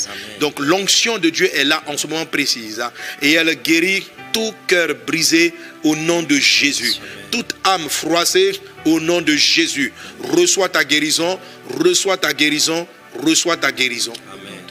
Donc 0.40 0.58
l'onction 0.58 1.18
de 1.18 1.30
Dieu 1.30 1.50
est 1.54 1.64
là 1.64 1.82
en 1.86 1.96
ce 1.96 2.06
moment 2.06 2.26
précis. 2.26 2.76
Hein. 2.80 2.92
et 3.22 3.32
elle 3.32 3.54
guérit 3.62 4.06
tout 4.32 4.54
cœur 4.66 4.88
brisé 5.06 5.54
au 5.82 5.96
nom 5.96 6.22
de 6.22 6.36
Jésus. 6.36 6.94
Toute 7.30 7.54
âme 7.64 7.88
froissée 7.88 8.52
au 8.84 9.00
nom 9.00 9.20
de 9.20 9.34
Jésus. 9.34 9.92
Reçois 10.20 10.68
ta 10.68 10.84
guérison, 10.84 11.38
reçois 11.78 12.16
ta 12.16 12.32
guérison, 12.32 12.86
reçois 13.24 13.56
ta 13.56 13.72
guérison. 13.72 14.12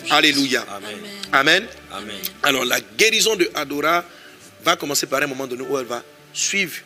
Alléluia. 0.10 0.66
Amen. 1.32 1.68
Amen. 1.92 2.16
Alors 2.44 2.66
la 2.66 2.80
guérison 2.98 3.36
de 3.36 3.50
Adora 3.54 4.04
va 4.64 4.76
commencer 4.76 5.06
par 5.06 5.22
un 5.22 5.28
moment 5.28 5.48
donné 5.48 5.64
où 5.64 5.78
elle 5.78 5.86
va 5.86 6.04
suivre 6.34 6.78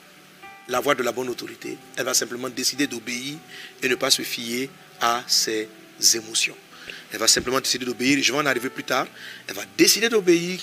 la 0.68 0.80
voie 0.80 0.96
de 0.96 1.04
la 1.04 1.12
bonne 1.12 1.30
autorité. 1.30 1.78
Elle 1.96 2.06
va 2.06 2.14
simplement 2.14 2.50
décider 2.50 2.88
d'obéir 2.88 3.36
et 3.82 3.90
ne 3.90 3.96
pas 3.96 4.10
se 4.10 4.22
fier 4.22 4.70
à 5.02 5.24
ses 5.28 5.68
émotions. 6.16 6.58
Elle 7.12 7.20
va 7.20 7.28
simplement 7.28 7.60
décider 7.60 7.86
d'obéir. 7.86 8.18
Je 8.22 8.32
vais 8.32 8.38
en 8.40 8.46
arriver 8.46 8.70
plus 8.70 8.84
tard. 8.84 9.08
Elle 9.48 9.56
va 9.56 9.64
décider 9.78 10.10
d'obéir 10.10 10.60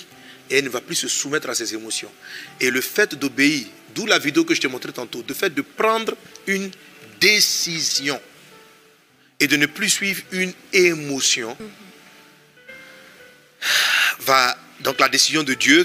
et 0.49 0.57
elle 0.57 0.65
ne 0.65 0.69
va 0.69 0.81
plus 0.81 0.95
se 0.95 1.07
soumettre 1.07 1.49
à 1.49 1.55
ses 1.55 1.73
émotions. 1.73 2.11
Et 2.59 2.69
le 2.69 2.81
fait 2.81 3.15
d'obéir, 3.15 3.65
d'où 3.95 4.05
la 4.05 4.19
vidéo 4.19 4.43
que 4.43 4.53
je 4.53 4.59
t'ai 4.61 4.67
montrée 4.67 4.91
tantôt, 4.91 5.23
le 5.27 5.33
fait 5.33 5.49
de 5.53 5.61
prendre 5.61 6.13
une 6.47 6.69
décision. 7.19 8.19
et 9.39 9.47
de 9.47 9.55
ne 9.57 9.65
plus 9.65 9.89
suivre 9.89 10.21
une 10.33 10.53
émotion, 10.71 11.57
va, 14.19 14.55
donc 14.81 14.99
la 14.99 15.09
décision 15.09 15.41
de 15.43 15.53
Dieu 15.55 15.83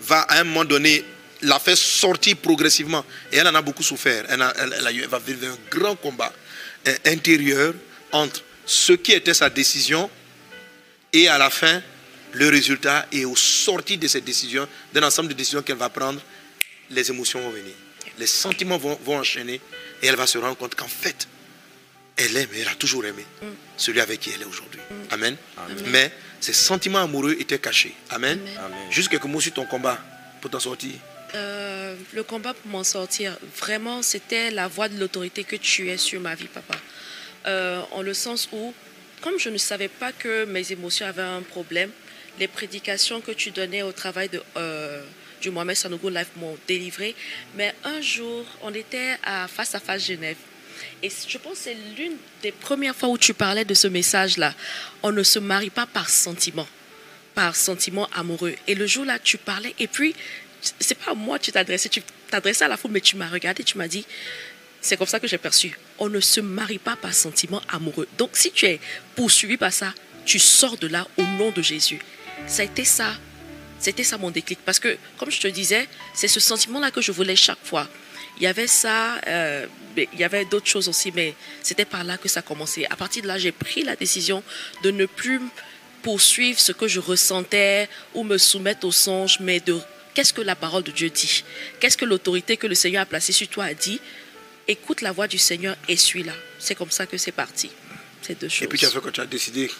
va 0.00 0.20
à 0.22 0.40
un 0.40 0.44
moment 0.44 0.64
donné 0.64 1.04
la 1.42 1.58
faire 1.60 1.76
sortir 1.76 2.36
progressivement. 2.38 3.04
Et 3.30 3.36
elle 3.36 3.46
en 3.46 3.54
a 3.54 3.62
beaucoup 3.62 3.82
souffert. 3.84 4.24
Elle, 4.28 4.42
a- 4.42 4.52
elle- 4.58 5.06
va 5.08 5.18
vivre 5.20 5.46
un 5.46 5.56
grand 5.70 5.94
combat 5.96 6.32
intérieur 7.04 7.74
entre 8.12 8.42
ce 8.66 8.92
qui 8.92 9.12
était 9.12 9.34
sa 9.34 9.48
décision 9.48 10.10
et 11.12 11.28
à 11.28 11.38
la 11.38 11.50
fin, 11.50 11.80
le 12.32 12.48
résultat 12.48 13.06
et 13.12 13.24
au 13.24 13.36
sortir 13.36 13.98
de 13.98 14.08
cette 14.08 14.24
décision, 14.24 14.68
d'un 14.92 15.04
ensemble 15.04 15.28
de 15.28 15.34
décisions 15.34 15.62
qu'elle 15.62 15.76
va 15.76 15.88
prendre, 15.88 16.20
les 16.90 17.10
émotions 17.10 17.40
vont 17.40 17.50
venir. 17.50 17.72
Les 18.18 18.26
sentiments 18.26 18.76
vont, 18.76 18.98
vont 19.04 19.18
enchaîner 19.18 19.60
et 20.02 20.06
elle 20.06 20.16
va 20.16 20.26
se 20.26 20.38
rendre 20.38 20.56
compte 20.56 20.74
qu'en 20.74 20.88
fait, 20.88 21.28
elle 22.16 22.36
aime, 22.36 22.48
elle 22.54 22.68
a 22.68 22.74
toujours 22.74 23.04
aimé 23.04 23.24
celui 23.76 24.00
avec 24.00 24.20
qui 24.20 24.30
elle 24.34 24.42
est 24.42 24.46
aujourd'hui. 24.46 24.80
Amen. 25.10 25.36
Mais 25.86 26.10
ses 26.40 26.52
sentiments 26.52 27.02
amoureux 27.02 27.36
étaient 27.38 27.58
cachés. 27.58 27.94
Amen. 28.10 28.40
Amen. 28.58 28.78
Juste 28.90 29.08
quelques 29.08 29.24
mots 29.24 29.40
sur 29.40 29.52
ton 29.52 29.66
combat 29.66 29.98
pour 30.40 30.50
t'en 30.50 30.60
sortir. 30.60 30.92
Euh, 31.34 31.94
le 32.14 32.22
combat 32.22 32.54
pour 32.54 32.70
m'en 32.70 32.84
sortir, 32.84 33.36
vraiment, 33.56 34.02
c'était 34.02 34.50
la 34.50 34.68
voix 34.68 34.88
de 34.88 34.98
l'autorité 34.98 35.44
que 35.44 35.56
tu 35.56 35.90
es 35.90 35.96
sur 35.96 36.20
ma 36.20 36.34
vie, 36.34 36.46
papa. 36.46 36.74
Euh, 37.46 37.80
en 37.92 38.02
le 38.02 38.14
sens 38.14 38.48
où, 38.52 38.74
comme 39.20 39.38
je 39.38 39.48
ne 39.50 39.58
savais 39.58 39.88
pas 39.88 40.12
que 40.12 40.44
mes 40.44 40.72
émotions 40.72 41.06
avaient 41.06 41.22
un 41.22 41.42
problème, 41.42 41.90
les 42.38 42.48
prédications 42.48 43.20
que 43.20 43.32
tu 43.32 43.50
donnais 43.50 43.82
au 43.82 43.92
travail 43.92 44.28
de, 44.28 44.42
euh, 44.56 45.02
du 45.40 45.50
Mohamed 45.50 45.76
Sanogo 45.76 46.10
Life 46.10 46.30
m'ont 46.36 46.56
délivré. 46.66 47.14
Mais 47.56 47.74
un 47.84 48.00
jour, 48.00 48.44
on 48.62 48.74
était 48.74 49.16
à 49.22 49.48
Face 49.48 49.74
à 49.74 49.80
Face 49.80 50.06
Genève. 50.06 50.36
Et 51.02 51.08
je 51.08 51.38
pense 51.38 51.52
que 51.52 51.58
c'est 51.64 51.76
l'une 51.96 52.16
des 52.42 52.52
premières 52.52 52.94
fois 52.94 53.08
où 53.08 53.16
tu 53.16 53.32
parlais 53.32 53.64
de 53.64 53.74
ce 53.74 53.88
message-là. 53.88 54.54
On 55.02 55.12
ne 55.12 55.22
se 55.22 55.38
marie 55.38 55.70
pas 55.70 55.86
par 55.86 56.10
sentiment 56.10 56.66
par 57.36 57.54
sentiment 57.54 58.08
amoureux. 58.14 58.54
Et 58.66 58.74
le 58.74 58.86
jour-là, 58.86 59.18
tu 59.18 59.36
parlais, 59.36 59.74
et 59.78 59.86
puis, 59.86 60.16
c'est 60.80 60.96
pas 60.96 61.10
à 61.10 61.14
moi 61.14 61.38
que 61.38 61.44
tu 61.44 61.52
t'adressais, 61.52 61.90
tu 61.90 62.02
t'adressais 62.30 62.64
à 62.64 62.68
la 62.68 62.78
foule, 62.78 62.92
mais 62.92 63.02
tu 63.02 63.14
m'as 63.14 63.28
regardé, 63.28 63.62
tu 63.62 63.76
m'as 63.76 63.86
dit, 63.86 64.06
c'est 64.80 64.96
comme 64.96 65.06
ça 65.06 65.20
que 65.20 65.26
j'ai 65.26 65.38
perçu. 65.38 65.78
On 65.98 66.08
ne 66.08 66.20
se 66.20 66.40
marie 66.40 66.78
pas 66.78 66.96
par 66.96 67.14
sentiment 67.14 67.60
amoureux. 67.68 68.08
Donc, 68.18 68.30
si 68.34 68.50
tu 68.50 68.66
es 68.66 68.80
poursuivi 69.14 69.56
par 69.56 69.72
ça, 69.72 69.92
tu 70.24 70.38
sors 70.38 70.76
de 70.76 70.86
là 70.86 71.06
au 71.16 71.22
nom 71.22 71.50
de 71.50 71.62
Jésus. 71.62 72.00
Ça 72.46 72.62
a 72.62 72.64
été 72.64 72.84
ça. 72.84 73.14
C'était 73.78 74.04
ça 74.04 74.18
mon 74.18 74.30
déclic. 74.30 74.58
Parce 74.64 74.78
que, 74.78 74.96
comme 75.18 75.30
je 75.30 75.40
te 75.40 75.48
disais, 75.48 75.88
c'est 76.14 76.28
ce 76.28 76.40
sentiment-là 76.40 76.90
que 76.90 77.00
je 77.00 77.12
voulais 77.12 77.36
chaque 77.36 77.64
fois. 77.64 77.88
Il 78.38 78.42
y 78.42 78.46
avait 78.46 78.66
ça, 78.66 79.18
euh, 79.26 79.66
il 79.96 80.18
y 80.18 80.24
avait 80.24 80.44
d'autres 80.44 80.66
choses 80.66 80.88
aussi, 80.88 81.10
mais 81.12 81.34
c'était 81.62 81.84
par 81.84 82.04
là 82.04 82.18
que 82.18 82.28
ça 82.28 82.40
a 82.40 82.42
commencé. 82.42 82.86
À 82.90 82.96
partir 82.96 83.22
de 83.22 83.28
là, 83.28 83.38
j'ai 83.38 83.52
pris 83.52 83.82
la 83.82 83.96
décision 83.96 84.42
de 84.82 84.90
ne 84.90 85.06
plus 85.06 85.40
poursuivre 86.02 86.60
ce 86.60 86.72
que 86.72 86.86
je 86.86 87.00
ressentais 87.00 87.88
ou 88.14 88.22
me 88.24 88.38
soumettre 88.38 88.86
au 88.86 88.92
songe, 88.92 89.38
mais 89.40 89.60
de 89.60 89.78
qu'est-ce 90.14 90.32
que 90.32 90.42
la 90.42 90.54
parole 90.54 90.82
de 90.82 90.90
Dieu 90.90 91.10
dit? 91.10 91.44
Qu'est-ce 91.80 91.96
que 91.96 92.04
l'autorité 92.04 92.56
que 92.56 92.66
le 92.66 92.74
Seigneur 92.74 93.02
a 93.02 93.06
placée 93.06 93.32
sur 93.32 93.48
toi 93.48 93.64
a 93.64 93.74
dit? 93.74 94.00
Écoute 94.68 95.00
la 95.00 95.12
voix 95.12 95.28
du 95.28 95.38
Seigneur 95.38 95.76
et 95.88 95.96
suis-la. 95.96 96.34
C'est 96.58 96.74
comme 96.74 96.90
ça 96.90 97.06
que 97.06 97.16
c'est 97.16 97.32
parti. 97.32 97.70
C'est 98.22 98.38
deux 98.40 98.48
choses. 98.48 98.62
Et 98.62 98.66
puis 98.66 98.78
tu 98.78 98.86
as 98.86 98.90
fait 98.90 99.00
quand 99.00 99.12
tu 99.12 99.20
as 99.20 99.26
décidé. 99.26 99.70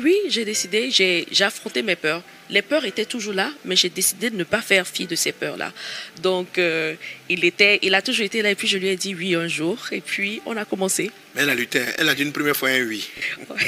Oui, 0.00 0.16
j'ai 0.28 0.44
décidé, 0.44 0.90
j'ai 0.90 1.44
affronté 1.44 1.82
mes 1.82 1.96
peurs. 1.96 2.22
Les 2.48 2.62
peurs 2.62 2.84
étaient 2.86 3.04
toujours 3.04 3.34
là, 3.34 3.52
mais 3.64 3.76
j'ai 3.76 3.90
décidé 3.90 4.30
de 4.30 4.36
ne 4.36 4.44
pas 4.44 4.62
faire 4.62 4.86
fi 4.86 5.06
de 5.06 5.14
ces 5.14 5.32
peurs-là. 5.32 5.70
Donc, 6.22 6.56
euh, 6.56 6.94
il, 7.28 7.44
était, 7.44 7.78
il 7.82 7.94
a 7.94 8.00
toujours 8.00 8.24
été 8.24 8.40
là, 8.40 8.50
et 8.50 8.54
puis 8.54 8.66
je 8.66 8.78
lui 8.78 8.88
ai 8.88 8.96
dit 8.96 9.14
oui 9.14 9.34
un 9.34 9.48
jour, 9.48 9.78
et 9.92 10.00
puis 10.00 10.40
on 10.46 10.56
a 10.56 10.64
commencé. 10.64 11.10
Mais 11.34 11.42
elle 11.42 11.50
a 11.50 11.54
lutté. 11.54 11.82
Elle 11.98 12.08
a 12.08 12.14
dit 12.14 12.22
une 12.22 12.32
première 12.32 12.56
fois 12.56 12.70
un 12.70 12.82
oui. 12.82 13.06
Ouais. 13.50 13.66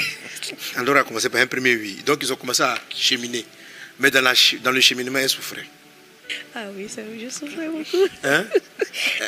Andorra 0.77 1.01
a 1.01 1.03
commencé 1.03 1.29
par 1.29 1.41
un 1.41 1.47
premier 1.47 1.75
oui. 1.75 1.99
Donc 2.05 2.19
ils 2.23 2.33
ont 2.33 2.37
commencé 2.37 2.63
à 2.63 2.79
cheminer. 2.95 3.45
Mais 3.99 4.09
dans, 4.09 4.21
la 4.21 4.33
dans 4.63 4.71
le 4.71 4.81
cheminement, 4.81 5.19
elle 5.19 5.29
souffrait. 5.29 5.65
Ah 6.55 6.65
oui, 6.75 6.87
ça 6.89 7.01
je 7.19 7.29
souffrais 7.29 7.67
beaucoup. 7.67 8.07
Hein? 8.23 8.45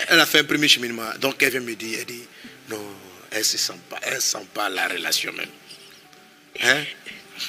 Elle 0.10 0.20
a 0.20 0.26
fait 0.26 0.40
un 0.40 0.44
premier 0.44 0.68
cheminement. 0.68 1.10
Donc 1.20 1.42
elle 1.44 1.52
vient 1.52 1.60
me 1.62 1.76
dire, 1.76 2.00
elle 2.00 2.06
dit, 2.06 2.24
non, 2.70 2.82
elle 3.32 3.40
ne 3.40 3.44
sent 3.44 3.74
pas, 3.90 4.00
elle 4.04 4.22
sent 4.22 4.46
pas 4.54 4.70
la 4.70 4.88
relation 4.88 5.32
même. 5.34 5.50
Hein? 6.64 6.84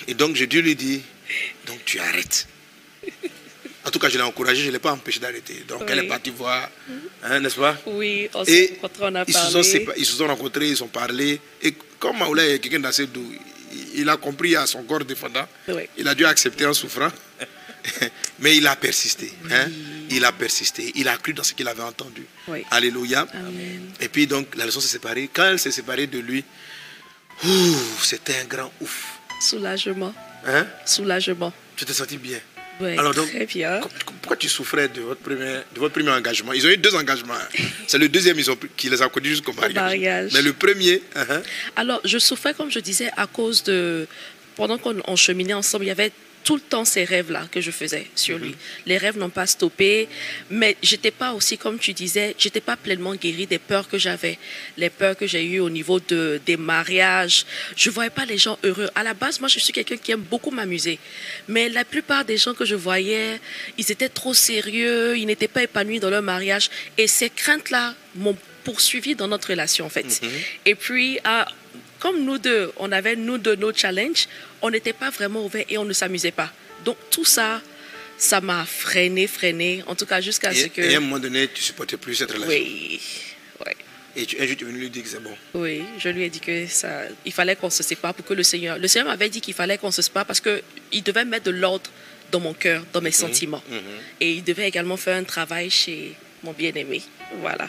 Et 0.06 0.14
donc 0.14 0.36
j'ai 0.36 0.46
dû 0.46 0.60
lui 0.62 0.74
dire, 0.74 1.00
donc 1.66 1.84
tu 1.84 1.98
arrêtes. 1.98 2.46
En 3.84 3.90
tout 3.90 3.98
cas, 3.98 4.08
je 4.10 4.18
l'ai 4.18 4.22
encouragé, 4.24 4.60
je 4.62 4.66
ne 4.66 4.72
l'ai 4.72 4.78
pas 4.80 4.92
empêché 4.92 5.18
d'arrêter. 5.18 5.64
Donc 5.66 5.84
elle 5.88 6.00
est 6.00 6.08
partie 6.08 6.30
voir, 6.30 6.68
hein, 7.22 7.40
n'est-ce 7.40 7.56
pas? 7.56 7.74
Oui, 7.86 8.28
on 8.34 8.44
s'est 8.44 8.78
rencontrés, 8.82 9.04
on 9.06 9.14
a 9.14 9.24
ils 9.26 9.32
se, 9.34 9.62
sont 9.62 9.84
parlé. 9.84 10.00
ils 10.00 10.04
se 10.06 10.12
sont 10.16 10.26
rencontrés, 10.26 10.68
ils 10.68 10.82
ont 10.84 10.88
parlé. 10.88 11.40
Et 11.62 11.72
comme 11.98 12.18
Maoula 12.18 12.46
est 12.46 12.58
quelqu'un 12.58 12.80
d'assez 12.80 13.06
doux, 13.06 13.32
il- 13.72 14.00
il 14.00 14.08
a 14.10 14.16
compris 14.18 14.56
à 14.56 14.66
son 14.66 14.82
corps 14.82 15.04
défendant. 15.04 15.46
Oui. 15.68 15.82
Il 15.96 16.06
a 16.06 16.14
dû 16.14 16.26
accepter 16.26 16.66
en 16.66 16.74
souffrant. 16.74 17.08
Mais 18.40 18.56
il 18.56 18.66
a 18.66 18.76
persisté. 18.76 19.32
hein. 19.50 19.66
Il 20.10 20.24
a 20.24 20.32
persisté. 20.32 20.92
Il 20.94 21.06
a 21.08 21.16
cru 21.18 21.34
dans 21.34 21.42
ce 21.42 21.52
qu'il 21.54 21.68
avait 21.68 21.82
entendu. 21.82 22.24
Oui. 22.48 22.64
Alléluia. 22.70 23.26
Amen. 23.34 23.90
Et 24.00 24.08
puis 24.08 24.26
donc, 24.26 24.54
la 24.56 24.64
leçon 24.64 24.80
s'est 24.80 24.88
séparée. 24.88 25.28
Quand 25.32 25.44
elle 25.50 25.58
s'est 25.58 25.70
séparée 25.70 26.06
de 26.06 26.18
lui, 26.18 26.44
c'était 28.02 28.36
un 28.40 28.44
grand 28.44 28.72
ouf. 28.80 29.18
Soulagement, 29.40 30.14
Hein? 30.46 30.66
soulagement. 30.84 31.52
Tu 31.76 31.84
t'es 31.84 31.92
senti 31.92 32.16
bien? 32.16 32.38
Ouais, 32.80 32.96
Alors 32.98 33.12
donc, 33.12 33.28
très 33.28 33.44
bien. 33.46 33.80
pourquoi 34.22 34.36
tu 34.36 34.48
souffrais 34.48 34.88
de 34.88 35.00
votre 35.00 35.20
premier, 35.20 35.58
de 35.74 35.78
votre 35.80 35.94
premier 35.94 36.10
engagement? 36.10 36.52
Ils 36.52 36.64
ont 36.66 36.70
eu 36.70 36.76
deux 36.76 36.94
engagements. 36.94 37.34
hein. 37.34 37.64
C'est 37.86 37.98
le 37.98 38.08
deuxième 38.08 38.38
ils 38.38 38.50
ont, 38.50 38.56
pris- 38.56 38.68
qui 38.76 38.88
les 38.88 39.02
a 39.02 39.08
conduits 39.08 39.32
jusqu'au 39.32 39.52
mariage. 39.52 39.74
mariage. 39.74 40.30
Mais 40.32 40.42
le 40.42 40.52
premier, 40.52 41.02
hein, 41.16 41.42
Alors, 41.76 42.00
je 42.04 42.18
souffrais, 42.18 42.54
comme 42.54 42.70
je 42.70 42.78
disais, 42.78 43.10
à 43.16 43.26
cause 43.26 43.62
de. 43.64 44.06
Pendant 44.56 44.78
qu'on 44.78 44.96
on 45.06 45.14
cheminait 45.16 45.54
ensemble, 45.54 45.84
il 45.84 45.88
y 45.88 45.90
avait 45.92 46.10
tout 46.44 46.54
le 46.54 46.60
temps 46.62 46.84
ces 46.84 47.04
rêves-là 47.04 47.46
que 47.52 47.60
je 47.60 47.70
faisais 47.70 48.06
sur 48.14 48.38
lui. 48.38 48.54
Les 48.86 48.96
rêves 48.98 49.18
n'ont 49.18 49.28
pas 49.28 49.46
stoppé, 49.46 50.08
mais 50.50 50.76
j'étais 50.82 51.10
pas 51.10 51.32
aussi, 51.32 51.58
comme 51.58 51.78
tu 51.78 51.92
disais, 51.92 52.34
j'étais 52.38 52.60
pas 52.60 52.76
pleinement 52.76 53.14
guérie 53.14 53.46
des 53.46 53.58
peurs 53.58 53.88
que 53.88 53.98
j'avais, 53.98 54.38
les 54.76 54.90
peurs 54.90 55.16
que 55.16 55.26
j'ai 55.26 55.44
eues 55.44 55.60
au 55.60 55.70
niveau 55.70 56.00
de, 56.00 56.40
des 56.46 56.56
mariages. 56.56 57.44
Je 57.76 57.90
voyais 57.90 58.10
pas 58.10 58.24
les 58.24 58.38
gens 58.38 58.58
heureux. 58.64 58.88
À 58.94 59.02
la 59.02 59.14
base, 59.14 59.40
moi, 59.40 59.48
je 59.48 59.58
suis 59.58 59.72
quelqu'un 59.72 59.96
qui 59.96 60.12
aime 60.12 60.20
beaucoup 60.22 60.50
m'amuser, 60.50 60.98
mais 61.48 61.68
la 61.68 61.84
plupart 61.84 62.24
des 62.24 62.36
gens 62.38 62.54
que 62.54 62.64
je 62.64 62.74
voyais, 62.74 63.40
ils 63.76 63.90
étaient 63.92 64.08
trop 64.08 64.34
sérieux, 64.34 65.16
ils 65.18 65.26
n'étaient 65.26 65.48
pas 65.48 65.62
épanouis 65.64 66.00
dans 66.00 66.10
leur 66.10 66.22
mariage, 66.22 66.70
et 66.96 67.06
ces 67.06 67.30
craintes-là 67.30 67.94
m'ont 68.14 68.36
poursuivi 68.64 69.14
dans 69.14 69.28
notre 69.28 69.48
relation, 69.50 69.86
en 69.86 69.88
fait. 69.88 70.20
Et 70.66 70.74
puis, 70.74 71.18
à- 71.24 71.46
comme 71.98 72.24
nous 72.24 72.38
deux, 72.38 72.72
on 72.76 72.90
avait 72.92 73.16
nous 73.16 73.38
deux 73.38 73.56
nos 73.56 73.72
challenges, 73.72 74.26
on 74.62 74.70
n'était 74.70 74.92
pas 74.92 75.10
vraiment 75.10 75.44
ouverts 75.44 75.64
et 75.68 75.78
on 75.78 75.84
ne 75.84 75.92
s'amusait 75.92 76.30
pas. 76.32 76.52
Donc 76.84 76.96
tout 77.10 77.24
ça, 77.24 77.60
ça 78.16 78.40
m'a 78.40 78.64
freiné, 78.64 79.26
freiné, 79.26 79.82
en 79.86 79.94
tout 79.94 80.06
cas 80.06 80.20
jusqu'à 80.20 80.52
ce 80.54 80.66
que... 80.66 80.80
et 80.80 80.94
à 80.94 80.98
un 80.98 81.00
moment 81.00 81.18
donné, 81.18 81.48
tu 81.48 81.62
supportais 81.62 81.96
plus 81.96 82.14
cette 82.16 82.30
relation. 82.32 82.48
Oui, 82.48 83.00
oui, 83.66 83.72
Et 84.16 84.26
tu, 84.26 84.40
un 84.40 84.46
jour, 84.46 84.56
tu 84.56 84.64
es 84.64 84.66
venu 84.68 84.78
lui 84.80 84.90
dire 84.90 85.02
que 85.02 85.08
c'est 85.08 85.22
bon. 85.22 85.36
oui, 85.54 85.82
je 85.98 86.08
lui 86.08 86.22
ai 86.24 86.28
dit 86.30 86.40
que 86.40 86.66
ça, 86.66 87.02
il 87.24 87.32
fallait 87.32 87.56
qu'on 87.56 87.70
se 87.70 87.82
sépare 87.82 88.14
pour 88.14 88.24
que 88.24 88.34
le 88.34 88.42
Seigneur... 88.42 88.78
Le 88.78 88.88
Seigneur 88.88 89.08
m'avait 89.08 89.28
dit 89.28 89.40
qu'il 89.40 89.54
fallait 89.54 89.78
qu'on 89.78 89.90
se 89.90 90.02
sépare 90.02 90.26
parce 90.26 90.40
qu'il 90.40 91.02
devait 91.02 91.24
mettre 91.24 91.44
de 91.44 91.50
l'ordre 91.52 91.90
dans 92.30 92.40
mon 92.40 92.54
cœur, 92.54 92.84
dans 92.92 93.00
mes 93.00 93.10
sentiments. 93.12 93.62
mhm. 93.68 93.80
Et 94.20 94.32
il 94.34 94.44
devait 94.44 94.68
également 94.68 94.96
faire 94.96 95.16
un 95.16 95.24
travail 95.24 95.70
chez 95.70 96.14
mon 96.42 96.52
bien-aimé. 96.52 97.02
Voilà. 97.40 97.68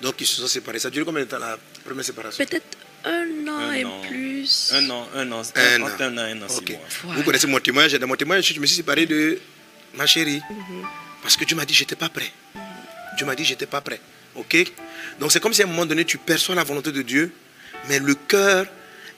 Donc 0.00 0.14
ils 0.20 0.26
se 0.26 0.40
sont 0.40 0.48
séparés. 0.48 0.78
Ça 0.78 0.88
a 0.88 0.90
duré 0.90 1.04
combien 1.04 1.22
de 1.24 1.28
temps 1.28 1.38
la 1.38 1.58
première 1.84 2.04
séparation? 2.04 2.44
Peut-être 2.44 2.66
un 3.04 3.48
an 3.48 3.58
Un 3.58 3.72
et 3.72 3.84
an. 3.84 4.00
plus. 4.08 4.70
Un 4.74 4.90
an, 4.90 5.08
un 5.14 5.32
an, 5.32 5.42
Un 5.54 5.82
entre 5.82 6.02
an. 6.02 6.04
un 6.04 6.18
an, 6.18 6.20
un 6.22 6.42
an, 6.42 6.48
six 6.48 6.58
Ok. 6.58 6.70
mois. 6.70 6.78
Voilà. 7.04 7.18
Vous 7.18 7.24
connaissez 7.24 7.46
mon 7.46 7.58
témoignage. 7.60 7.92
Dans 7.98 8.06
mon 8.06 8.16
témoignage, 8.16 8.52
je 8.54 8.60
me 8.60 8.66
suis 8.66 8.76
séparé 8.76 9.06
de 9.06 9.38
ma 9.94 10.06
chérie. 10.06 10.40
Mhm. 10.50 10.86
Parce 11.22 11.36
que 11.36 11.44
Dieu 11.44 11.56
m'a 11.56 11.64
dit, 11.64 11.74
j'étais 11.74 11.96
pas 11.96 12.08
prêt. 12.08 12.32
Dieu 13.16 13.26
m'a 13.26 13.34
dit, 13.34 13.44
j'étais 13.44 13.66
pas 13.66 13.80
prêt. 13.80 14.00
Ok? 14.34 14.56
Donc 15.20 15.30
c'est 15.32 15.40
comme 15.40 15.52
si 15.52 15.62
à 15.62 15.66
un 15.66 15.68
moment 15.68 15.86
donné, 15.86 16.04
tu 16.04 16.18
perçois 16.18 16.54
la 16.54 16.64
volonté 16.64 16.90
de 16.92 17.02
Dieu, 17.02 17.32
mais 17.88 17.98
le 17.98 18.14
cœur 18.14 18.66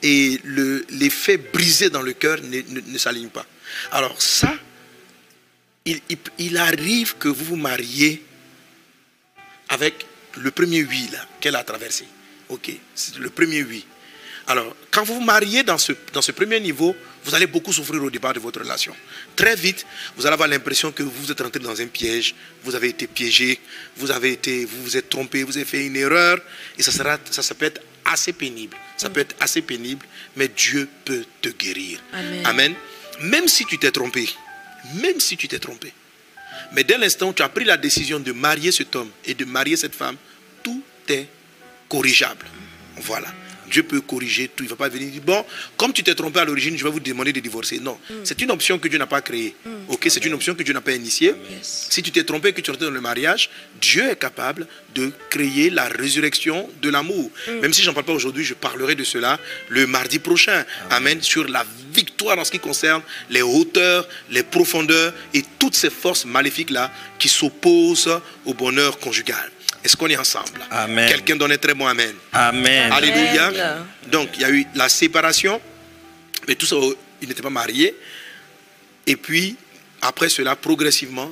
et 0.02 0.40
le- 0.44 0.84
l'effet 0.90 1.36
brisé 1.36 1.88
dans 1.90 2.02
le 2.02 2.12
cœur 2.12 2.38
ne, 2.42 2.60
ne- 2.60 2.80
ne 2.80 2.98
s'alignent 2.98 3.28
pas. 3.30 3.46
Alors 3.92 4.20
ça, 4.20 4.52
il, 5.84 6.00
il- 6.08 6.18
il 6.38 6.56
arrive 6.56 7.16
que 7.16 7.28
vous 7.28 7.44
vous 7.44 7.56
mariez 7.56 8.22
avec 9.68 10.04
le 10.36 10.50
premier 10.50 10.82
oui 10.84 11.08
là 11.12 11.24
qu'elle 11.40 11.56
a 11.56 11.62
traversé. 11.64 12.04
Ok, 12.54 12.70
c'est 12.94 13.18
le 13.18 13.30
premier 13.30 13.64
oui. 13.64 13.84
Alors, 14.46 14.76
quand 14.92 15.02
vous 15.02 15.14
vous 15.14 15.24
mariez 15.24 15.64
dans 15.64 15.76
ce, 15.76 15.92
dans 16.12 16.22
ce 16.22 16.30
premier 16.30 16.60
niveau, 16.60 16.94
vous 17.24 17.34
allez 17.34 17.48
beaucoup 17.48 17.72
souffrir 17.72 18.00
au 18.00 18.10
départ 18.10 18.32
de 18.32 18.38
votre 18.38 18.60
relation. 18.60 18.94
Très 19.34 19.56
vite, 19.56 19.84
vous 20.16 20.24
allez 20.24 20.34
avoir 20.34 20.48
l'impression 20.48 20.92
que 20.92 21.02
vous 21.02 21.32
êtes 21.32 21.40
rentré 21.40 21.58
dans 21.58 21.80
un 21.80 21.86
piège, 21.86 22.32
vous 22.62 22.76
avez 22.76 22.90
été 22.90 23.08
piégé, 23.08 23.58
vous 23.96 24.12
avez 24.12 24.30
été, 24.32 24.66
vous 24.66 24.84
vous 24.84 24.96
êtes 24.96 25.08
trompé, 25.08 25.42
vous 25.42 25.56
avez 25.56 25.66
fait 25.66 25.84
une 25.84 25.96
erreur, 25.96 26.38
et 26.78 26.82
ça, 26.84 26.92
sera, 26.92 27.18
ça, 27.28 27.42
ça 27.42 27.56
peut 27.56 27.66
être 27.66 27.80
assez 28.04 28.32
pénible. 28.32 28.76
Ça 28.96 29.10
peut 29.10 29.20
être 29.20 29.34
assez 29.40 29.62
pénible, 29.62 30.06
mais 30.36 30.46
Dieu 30.46 30.88
peut 31.04 31.24
te 31.40 31.48
guérir. 31.48 31.98
Amen. 32.12 32.46
Amen. 32.46 32.74
Même 33.22 33.48
si 33.48 33.64
tu 33.64 33.78
t'es 33.78 33.90
trompé, 33.90 34.28
même 35.02 35.18
si 35.18 35.36
tu 35.36 35.48
t'es 35.48 35.58
trompé, 35.58 35.92
mais 36.72 36.84
dès 36.84 36.98
l'instant 36.98 37.30
où 37.30 37.32
tu 37.32 37.42
as 37.42 37.48
pris 37.48 37.64
la 37.64 37.76
décision 37.76 38.20
de 38.20 38.30
marier 38.30 38.70
cet 38.70 38.94
homme 38.94 39.10
et 39.24 39.34
de 39.34 39.44
marier 39.44 39.76
cette 39.76 39.94
femme, 39.94 40.16
tout 40.62 40.82
est 41.08 41.26
corrigeable. 41.88 42.46
Voilà. 42.96 43.28
Dieu 43.70 43.82
peut 43.82 44.00
corriger 44.00 44.48
tout. 44.54 44.62
Il 44.62 44.66
ne 44.66 44.70
va 44.70 44.76
pas 44.76 44.88
venir 44.88 45.10
dire, 45.10 45.22
bon, 45.22 45.44
comme 45.76 45.92
tu 45.92 46.02
t'es 46.02 46.14
trompé 46.14 46.38
à 46.38 46.44
l'origine, 46.44 46.76
je 46.76 46.84
vais 46.84 46.90
vous 46.90 47.00
demander 47.00 47.32
de 47.32 47.40
divorcer. 47.40 47.80
Non, 47.80 47.98
c'est 48.22 48.40
une 48.40 48.50
option 48.50 48.78
que 48.78 48.86
Dieu 48.88 48.98
n'a 48.98 49.06
pas 49.06 49.20
créée. 49.20 49.56
Ok, 49.88 50.06
c'est 50.08 50.24
une 50.24 50.34
option 50.34 50.54
que 50.54 50.62
Dieu 50.62 50.72
n'a 50.72 50.80
pas 50.80 50.92
initiée. 50.92 51.34
Yes. 51.50 51.88
Si 51.90 52.02
tu 52.02 52.12
t'es 52.12 52.24
trompé 52.24 52.48
et 52.48 52.52
que 52.52 52.60
tu 52.60 52.70
rentres 52.70 52.84
dans 52.84 52.90
le 52.90 53.00
mariage, 53.00 53.50
Dieu 53.80 54.08
est 54.08 54.18
capable 54.18 54.68
de 54.94 55.12
créer 55.28 55.70
la 55.70 55.86
résurrection 55.88 56.68
de 56.82 56.88
l'amour. 56.88 57.30
Même 57.62 57.72
si 57.72 57.82
j'en 57.82 57.92
parle 57.92 58.06
pas 58.06 58.12
aujourd'hui, 58.12 58.44
je 58.44 58.54
parlerai 58.54 58.94
de 58.94 59.04
cela 59.04 59.40
le 59.68 59.86
mardi 59.86 60.18
prochain. 60.20 60.64
Amen. 60.90 61.20
Sur 61.20 61.48
la 61.48 61.66
victoire 61.92 62.38
en 62.38 62.44
ce 62.44 62.50
qui 62.50 62.60
concerne 62.60 63.02
les 63.30 63.42
hauteurs, 63.42 64.06
les 64.30 64.42
profondeurs 64.42 65.12
et 65.32 65.42
toutes 65.58 65.74
ces 65.74 65.90
forces 65.90 66.24
maléfiques-là 66.26 66.92
qui 67.18 67.28
s'opposent 67.28 68.20
au 68.44 68.54
bonheur 68.54 68.98
conjugal. 68.98 69.50
Est-ce 69.84 69.96
qu'on 69.96 70.08
est 70.08 70.16
ensemble? 70.16 70.60
Amen. 70.70 71.08
Quelqu'un 71.08 71.36
donne 71.36 71.52
un 71.52 71.58
très 71.58 71.74
bon 71.74 71.86
Amen. 71.86 72.14
Amen. 72.32 72.90
Alléluia. 72.90 73.46
Amen. 73.48 73.86
Donc, 74.10 74.30
il 74.36 74.40
y 74.40 74.44
a 74.44 74.50
eu 74.50 74.66
la 74.74 74.88
séparation, 74.88 75.60
mais 76.48 76.54
tout 76.54 76.64
ça, 76.64 76.76
ils 77.20 77.28
n'étaient 77.28 77.42
pas 77.42 77.50
mariés. 77.50 77.94
Et 79.06 79.16
puis, 79.16 79.56
après 80.00 80.30
cela, 80.30 80.56
progressivement, 80.56 81.30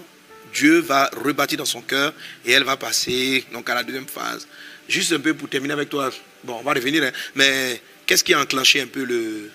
Dieu 0.53 0.81
va 0.81 1.11
rebâtir 1.25 1.57
dans 1.57 1.65
son 1.65 1.81
cœur 1.81 2.13
et 2.45 2.53
elle 2.53 2.65
va 2.65 2.77
passer 2.77 3.43
donc 3.53 3.71
à 3.71 3.75
la 3.75 3.83
deuxième 3.83 4.07
phase. 4.07 4.47
Juste 4.87 5.13
un 5.13 5.21
peu 5.21 5.33
pour 5.33 5.49
terminer 5.49 5.73
avec 5.73 5.89
toi. 5.89 6.11
Bon, 6.45 6.59
on 6.59 6.63
va 6.63 6.75
revenir, 6.75 7.03
hein, 7.05 7.13
mais 7.35 7.81
qu'est-ce 8.05 8.23
qui 8.23 8.35
a 8.35 8.41
enclenché 8.41 8.83
un 8.83 8.87
peu 8.87 9.05
le, 9.05 9.51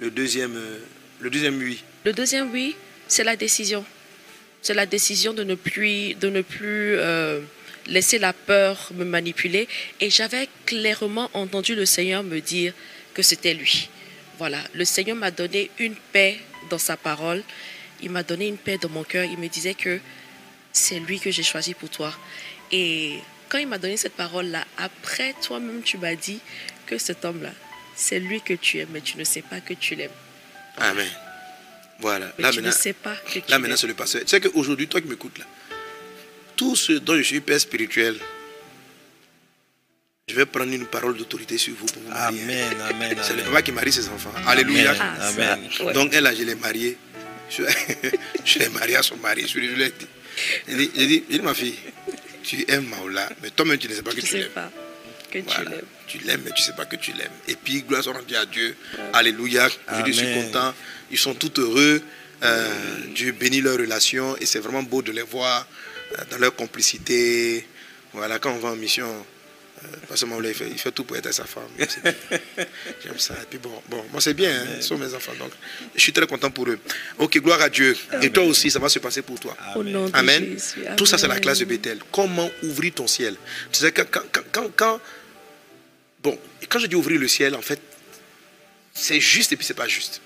le 0.00 0.10
deuxième, 0.10 0.54
euh, 0.56 0.78
le 1.20 1.30
deuxième 1.30 1.56
oui? 1.56 1.82
Le 2.04 2.12
deuxième 2.12 2.50
oui, 2.50 2.76
c'est 3.08 3.24
la 3.24 3.36
décision. 3.36 3.84
C'est 4.60 4.74
la 4.74 4.84
décision 4.84 5.32
de 5.32 5.44
ne 5.44 5.54
plus, 5.54 6.14
de 6.14 6.28
ne 6.28 6.42
plus 6.42 6.96
euh, 6.96 7.40
laisser 7.86 8.18
la 8.18 8.32
peur 8.32 8.90
me 8.94 9.04
manipuler. 9.04 9.68
Et 10.00 10.10
j'avais 10.10 10.48
clairement 10.66 11.30
entendu 11.34 11.74
le 11.74 11.86
Seigneur 11.86 12.22
me 12.22 12.40
dire 12.40 12.72
que 13.14 13.22
c'était 13.22 13.54
lui. 13.54 13.88
Voilà, 14.38 14.58
le 14.74 14.84
Seigneur 14.84 15.16
m'a 15.16 15.30
donné 15.30 15.70
une 15.78 15.94
paix 15.94 16.38
dans 16.70 16.78
sa 16.78 16.96
parole. 16.96 17.42
Il 18.02 18.10
m'a 18.10 18.22
donné 18.22 18.48
une 18.48 18.58
paix 18.58 18.78
dans 18.78 18.88
mon 18.88 19.04
cœur. 19.04 19.24
Il 19.24 19.38
me 19.38 19.48
disait 19.48 19.74
que 19.74 20.00
c'est 20.72 20.98
lui 20.98 21.20
que 21.20 21.30
j'ai 21.30 21.42
choisi 21.44 21.74
pour 21.74 21.88
toi. 21.88 22.12
Et 22.72 23.18
quand 23.48 23.58
il 23.58 23.68
m'a 23.68 23.78
donné 23.78 23.96
cette 23.96 24.14
parole-là, 24.14 24.64
après 24.78 25.34
toi-même, 25.40 25.82
tu 25.82 25.98
m'as 25.98 26.16
dit 26.16 26.40
que 26.86 26.98
cet 26.98 27.24
homme-là, 27.24 27.52
c'est 27.94 28.18
lui 28.18 28.40
que 28.40 28.54
tu 28.54 28.78
aimes, 28.78 28.88
mais 28.92 29.00
tu 29.00 29.16
ne 29.16 29.24
sais 29.24 29.42
pas 29.42 29.60
que 29.60 29.74
tu 29.74 29.94
l'aimes. 29.94 30.10
Amen. 30.78 31.08
Voilà. 32.00 32.32
Mais 32.36 32.42
Là 32.42 32.50
tu 32.50 32.56
maintenant, 32.56 32.70
ne 32.70 32.74
sais 32.74 32.92
pas 32.92 33.14
que 33.14 33.38
tu 33.38 33.50
là, 33.50 33.58
maintenant 33.58 33.76
c'est 33.76 33.86
le 33.86 33.94
pasteur. 33.94 34.22
Tu 34.22 34.28
sais 34.28 34.40
qu'aujourd'hui, 34.40 34.88
toi 34.88 35.00
qui 35.00 35.06
m'écoutes 35.06 35.38
là, 35.38 35.44
tout 36.56 36.76
ce 36.76 36.92
dont 36.94 37.16
je 37.16 37.22
suis 37.22 37.40
père 37.40 37.60
spirituel, 37.60 38.16
je 40.28 40.34
vais 40.34 40.46
prendre 40.46 40.72
une 40.72 40.86
parole 40.86 41.16
d'autorité 41.16 41.58
sur 41.58 41.74
vous 41.74 41.86
pour 41.86 42.02
vous 42.02 42.08
marier. 42.08 42.42
Amen. 42.42 42.76
Amen. 42.90 43.16
C'est 43.22 43.34
le 43.34 43.40
Amen. 43.40 43.44
papa 43.52 43.62
qui 43.62 43.72
marie 43.72 43.92
ses 43.92 44.08
enfants. 44.08 44.32
Alléluia. 44.46 44.92
Amen. 44.92 45.16
Ah, 45.20 45.28
Amen. 45.28 45.92
Donc 45.92 46.14
elle, 46.14 46.24
là, 46.24 46.34
je 46.34 46.42
l'ai 46.44 46.54
mariée. 46.54 46.96
Je, 47.50 47.62
je 48.44 48.58
l'ai 48.58 48.68
mariée 48.70 48.96
à 48.96 49.02
son 49.02 49.16
mari. 49.18 49.46
Je 49.46 49.58
lui 49.58 49.82
ai 49.82 49.88
dit, 49.90 50.06
j'ai 50.66 50.74
dit, 50.76 50.90
j'ai 50.96 51.06
dit, 51.06 51.24
dit, 51.28 51.40
ma 51.40 51.52
fille, 51.52 51.74
tu 52.42 52.64
aimes 52.68 52.86
Maoula, 52.88 53.28
mais 53.42 53.50
toi-même 53.50 53.76
tu 53.78 53.86
ne 53.88 53.94
sais 53.94 54.02
pas 54.02 54.10
que 54.12 54.16
Tu 54.16 54.22
tu 54.22 54.26
sais 54.28 54.38
l'aimes. 54.38 54.48
pas 54.54 54.70
que 55.30 55.38
tu 55.38 55.44
Voilà. 55.44 55.70
l'aimes. 55.70 55.80
Tu 56.06 56.18
l'aimes, 56.18 56.40
mais 56.44 56.50
tu 56.52 56.62
ne 56.62 56.66
sais 56.66 56.72
pas 56.72 56.86
que 56.86 56.96
tu 56.96 57.12
l'aimes. 57.12 57.30
Et 57.48 57.56
puis, 57.56 57.82
gloire 57.82 58.02
soit 58.02 58.14
rendue 58.14 58.36
à 58.36 58.46
Dieu. 58.46 58.74
Alléluia. 59.12 59.68
Je 60.06 60.12
suis 60.12 60.26
Amen. 60.26 60.46
content. 60.46 60.74
Ils 61.10 61.18
sont 61.18 61.34
tous 61.34 61.60
heureux. 61.60 62.00
Euh, 62.42 62.68
Dieu 63.14 63.32
bénit 63.32 63.60
leur 63.60 63.76
relation. 63.78 64.36
Et 64.38 64.46
c'est 64.46 64.58
vraiment 64.60 64.82
beau 64.82 65.02
de 65.02 65.12
les 65.12 65.22
voir 65.22 65.66
euh, 65.66 65.93
dans 66.30 66.38
leur 66.38 66.54
complicité. 66.54 67.66
Voilà, 68.12 68.38
quand 68.38 68.52
on 68.52 68.58
va 68.58 68.68
en 68.70 68.76
mission, 68.76 69.06
euh, 69.84 69.86
parce 70.08 70.20
que 70.20 70.26
Maoula, 70.26 70.48
il 70.50 70.54
fait, 70.54 70.68
il 70.70 70.78
fait 70.78 70.92
tout 70.92 71.02
pour 71.04 71.16
être 71.16 71.32
sa 71.32 71.44
femme. 71.44 71.64
J'aime 71.78 73.18
ça. 73.18 73.34
Et 73.42 73.46
puis 73.50 73.58
bon, 73.58 73.82
bon 73.88 74.04
moi 74.12 74.20
c'est 74.20 74.34
bien, 74.34 74.50
hein, 74.62 74.66
ce 74.80 74.88
sont 74.88 74.96
mes 74.98 75.12
enfants. 75.14 75.32
Donc, 75.38 75.50
je 75.94 76.00
suis 76.00 76.12
très 76.12 76.26
content 76.26 76.50
pour 76.50 76.68
eux. 76.68 76.78
Ok, 77.18 77.38
gloire 77.38 77.60
à 77.60 77.68
Dieu. 77.68 77.96
Et 78.22 78.30
toi 78.30 78.44
aussi, 78.44 78.70
ça 78.70 78.78
va 78.78 78.88
se 78.88 79.00
passer 79.00 79.22
pour 79.22 79.38
toi. 79.40 79.56
Amen. 80.12 80.56
Tout 80.96 81.06
ça, 81.06 81.18
c'est 81.18 81.26
la 81.28 81.40
classe 81.40 81.58
de 81.58 81.64
Bethel. 81.64 81.98
Comment 82.12 82.50
ouvrir 82.62 82.92
ton 82.94 83.06
ciel? 83.08 83.34
Tu 83.72 83.80
sais, 83.80 83.90
quand, 83.92 84.04
quand, 84.10 84.42
quand- 84.52 84.70
quand- 84.76 85.00
Bon, 86.22 86.38
quand 86.70 86.78
je 86.78 86.86
dis 86.86 86.94
ouvrir 86.94 87.20
le 87.20 87.28
ciel, 87.28 87.54
en 87.54 87.60
fait, 87.60 87.80
c'est 88.94 89.20
juste 89.20 89.52
et 89.52 89.56
puis 89.56 89.66
c'est 89.66 89.74
pas 89.74 89.88
juste. 89.88 90.20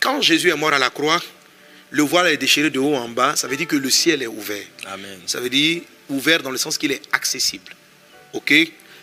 Quand 0.00 0.20
Jésus 0.20 0.50
est 0.50 0.56
mort 0.56 0.72
à 0.72 0.78
la 0.78 0.90
croix, 0.90 1.20
le 1.92 2.02
voile 2.02 2.28
est 2.28 2.38
déchiré 2.38 2.70
de 2.70 2.78
haut 2.78 2.94
en 2.94 3.08
bas, 3.08 3.36
ça 3.36 3.46
veut 3.46 3.56
dire 3.56 3.66
que 3.66 3.76
le 3.76 3.90
ciel 3.90 4.22
est 4.22 4.26
ouvert. 4.26 4.64
Amen. 4.86 5.20
Ça 5.26 5.40
veut 5.40 5.50
dire 5.50 5.82
ouvert 6.08 6.42
dans 6.42 6.50
le 6.50 6.56
sens 6.56 6.78
qu'il 6.78 6.90
est 6.90 7.02
accessible. 7.12 7.74
Ok? 8.32 8.52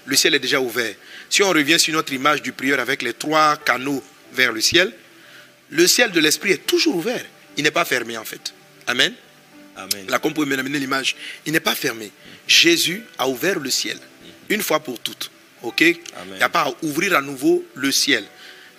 Le 0.05 0.15
ciel 0.15 0.33
est 0.33 0.39
déjà 0.39 0.59
ouvert. 0.59 0.95
Si 1.29 1.43
on 1.43 1.49
revient 1.49 1.79
sur 1.79 1.93
notre 1.93 2.11
image 2.13 2.41
du 2.41 2.51
prieur 2.51 2.79
avec 2.79 3.03
les 3.03 3.13
trois 3.13 3.57
canaux 3.57 4.03
vers 4.33 4.51
le 4.51 4.59
ciel, 4.59 4.91
le 5.69 5.85
ciel 5.85 6.11
de 6.11 6.19
l'esprit 6.19 6.53
est 6.53 6.65
toujours 6.65 6.95
ouvert. 6.95 7.23
Il 7.57 7.63
n'est 7.63 7.71
pas 7.71 7.85
fermé 7.85 8.17
en 8.17 8.25
fait. 8.25 8.53
Amen? 8.87 9.13
Amen. 9.75 10.07
Là, 10.09 10.17
comme 10.17 10.33
vous 10.33 10.43
pouvez 10.43 10.79
l'image, 10.79 11.15
il 11.45 11.53
n'est 11.53 11.59
pas 11.59 11.75
fermé. 11.75 12.11
Jésus 12.47 13.03
a 13.19 13.29
ouvert 13.29 13.59
le 13.59 13.69
ciel, 13.69 13.99
une 14.49 14.63
fois 14.63 14.79
pour 14.79 14.99
toutes. 14.99 15.29
Ok? 15.61 15.81
Il 15.81 15.97
n'y 16.37 16.41
a 16.41 16.49
pas 16.49 16.63
à 16.63 16.73
ouvrir 16.81 17.15
à 17.15 17.21
nouveau 17.21 17.63
le 17.75 17.91
ciel. 17.91 18.25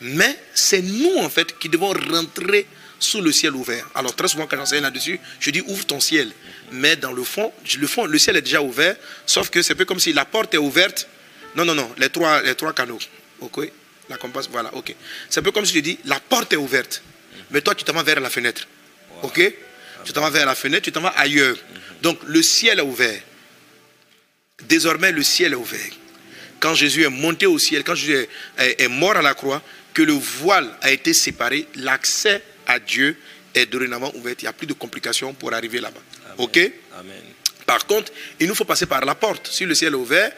Mais 0.01 0.37
c'est 0.53 0.83
nous, 0.83 1.17
en 1.19 1.31
fait, 1.31 1.57
qui 1.59 1.69
devons 1.69 1.93
rentrer 1.93 2.67
sous 3.01 3.21
le 3.21 3.33
ciel 3.33 3.55
ouvert. 3.57 3.85
Alors, 3.95 4.15
très 4.15 4.29
souvent, 4.29 4.47
quand 4.47 4.57
j'enseigne 4.57 4.83
là-dessus, 4.83 5.19
je 5.41 5.51
dis 5.51 5.63
ouvre 5.67 5.85
ton 5.87 5.99
ciel. 6.01 6.31
Mais 6.71 6.95
dans 6.97 7.13
le 7.13 7.25
fond, 7.25 7.53
le 7.79 7.87
fond, 7.87 8.05
le 8.05 8.19
ciel 8.19 8.37
est 8.37 8.43
déjà 8.43 8.63
ouvert, 8.63 8.95
sauf 9.27 9.51
que 9.51 9.63
c'est 9.63 9.73
un 9.73 9.77
peu 9.77 9.85
comme 9.87 9.99
si 9.99 10.13
la 10.13 10.25
porte 10.25 10.55
est 10.55 10.59
ouverte. 10.59 11.09
Non, 11.57 11.65
non, 11.65 11.75
non, 11.75 11.93
les 11.99 12.11
trois, 12.11 12.43
les 12.43 12.55
trois 12.55 12.73
canaux. 12.73 12.99
Ok? 13.41 13.69
La 14.09 14.17
compasse, 14.19 14.49
voilà, 14.51 14.73
ok. 14.75 14.95
C'est 15.29 15.41
un 15.41 15.43
peu 15.43 15.51
comme 15.51 15.65
si 15.67 15.75
je 15.75 15.81
dis 15.81 15.99
la 16.05 16.21
porte 16.21 16.53
est 16.53 16.57
ouverte, 16.57 17.03
mais 17.51 17.61
toi, 17.61 17.75
tu 17.75 17.85
t'en 17.85 17.93
vas 17.95 18.03
vers 18.03 18.21
la 18.21 18.31
fenêtre. 18.31 18.69
Ok? 19.23 19.41
Tu 20.05 20.13
t'en 20.13 20.21
vas 20.21 20.31
vers 20.31 20.47
la 20.47 20.55
fenêtre, 20.55 20.85
tu 20.85 20.93
t'en 20.93 21.01
vas 21.01 21.15
ailleurs. 21.17 21.57
Donc, 22.03 22.19
le 22.27 22.43
ciel 22.43 22.79
est 22.79 22.83
ouvert. 22.83 23.21
Désormais, 24.69 25.13
le 25.13 25.23
ciel 25.23 25.53
est 25.53 25.57
ouvert. 25.57 25.91
Quand 26.59 26.75
Jésus 26.75 27.03
est 27.05 27.09
monté 27.09 27.47
au 27.47 27.59
ciel, 27.59 27.83
quand 27.83 27.95
Jésus 27.95 28.15
est, 28.15 28.29
est- 28.59 28.83
est 28.83 28.89
mort 28.89 29.17
à 29.17 29.23
la 29.23 29.33
croix, 29.35 29.63
que 29.95 30.03
le 30.03 30.13
voile 30.13 30.71
a 30.83 30.91
été 30.91 31.13
séparé, 31.15 31.67
l'accès 31.77 32.43
à 32.71 32.79
Dieu 32.79 33.17
est 33.55 33.67
dorénavant 33.67 34.13
ouvert. 34.15 34.35
Il 34.39 34.43
n'y 34.43 34.49
a 34.49 34.53
plus 34.53 34.67
de 34.67 34.73
complications 34.73 35.35
pour 35.35 35.53
arriver 35.53 35.81
là-bas. 35.81 36.01
Ok? 36.39 36.57
Amen. 36.99 37.23
Par 37.67 37.85
contre, 37.87 38.13
il 38.39 38.47
nous 38.47 38.55
faut 38.55 38.65
passer 38.65 38.87
par 38.87 39.05
la 39.05 39.15
porte. 39.15 39.49
Si 39.49 39.65
le 39.65 39.75
ciel 39.75 39.93
est 39.93 39.97
ouvert, 39.97 40.33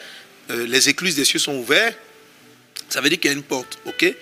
euh, 0.51 0.67
les 0.67 0.89
écluses 0.89 1.15
des 1.15 1.25
cieux 1.25 1.39
sont 1.39 1.55
ouvertes, 1.57 1.99
ça 2.89 3.01
veut 3.01 3.09
dire 3.09 3.21
qu'il 3.21 3.31
y 3.31 3.35
a 3.35 3.37
une 3.37 3.43
porte. 3.43 3.79
Ok? 3.85 4.15